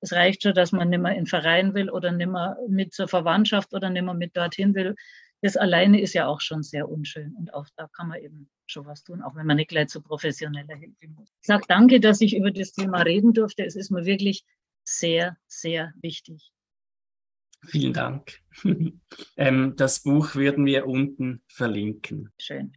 Es 0.00 0.12
reicht 0.12 0.42
schon, 0.42 0.54
dass 0.54 0.72
man 0.72 0.90
nicht 0.90 1.00
mehr 1.00 1.12
in 1.12 1.20
den 1.20 1.26
Verein 1.26 1.74
will 1.74 1.90
oder 1.90 2.12
nicht 2.12 2.28
mehr 2.28 2.56
mit 2.68 2.92
zur 2.92 3.08
Verwandtschaft 3.08 3.72
oder 3.72 3.88
nicht 3.88 4.02
mehr 4.02 4.14
mit 4.14 4.36
dorthin 4.36 4.74
will. 4.74 4.94
Das 5.42 5.56
alleine 5.56 6.00
ist 6.00 6.14
ja 6.14 6.26
auch 6.26 6.40
schon 6.40 6.62
sehr 6.62 6.88
unschön 6.88 7.34
und 7.38 7.54
auch 7.54 7.66
da 7.76 7.88
kann 7.88 8.08
man 8.08 8.20
eben 8.20 8.50
schon 8.66 8.86
was 8.86 9.04
tun, 9.04 9.22
auch 9.22 9.36
wenn 9.36 9.46
man 9.46 9.56
nicht 9.56 9.68
gleich 9.68 9.88
zu 9.88 10.02
professioneller 10.02 10.76
Hilfe 10.76 11.08
muss. 11.08 11.30
Ich 11.40 11.46
sage 11.46 11.64
danke, 11.68 12.00
dass 12.00 12.20
ich 12.20 12.36
über 12.36 12.50
das 12.50 12.72
Thema 12.72 13.02
reden 13.02 13.32
durfte. 13.32 13.64
Es 13.64 13.76
ist 13.76 13.90
mir 13.90 14.06
wirklich 14.06 14.44
sehr, 14.84 15.36
sehr 15.46 15.92
wichtig. 16.00 16.52
Vielen 17.66 17.92
Dank. 17.92 18.40
ähm, 19.36 19.74
das 19.76 20.02
Buch 20.02 20.36
werden 20.36 20.66
wir 20.66 20.86
unten 20.86 21.42
verlinken. 21.48 22.32
Schön. 22.38 22.64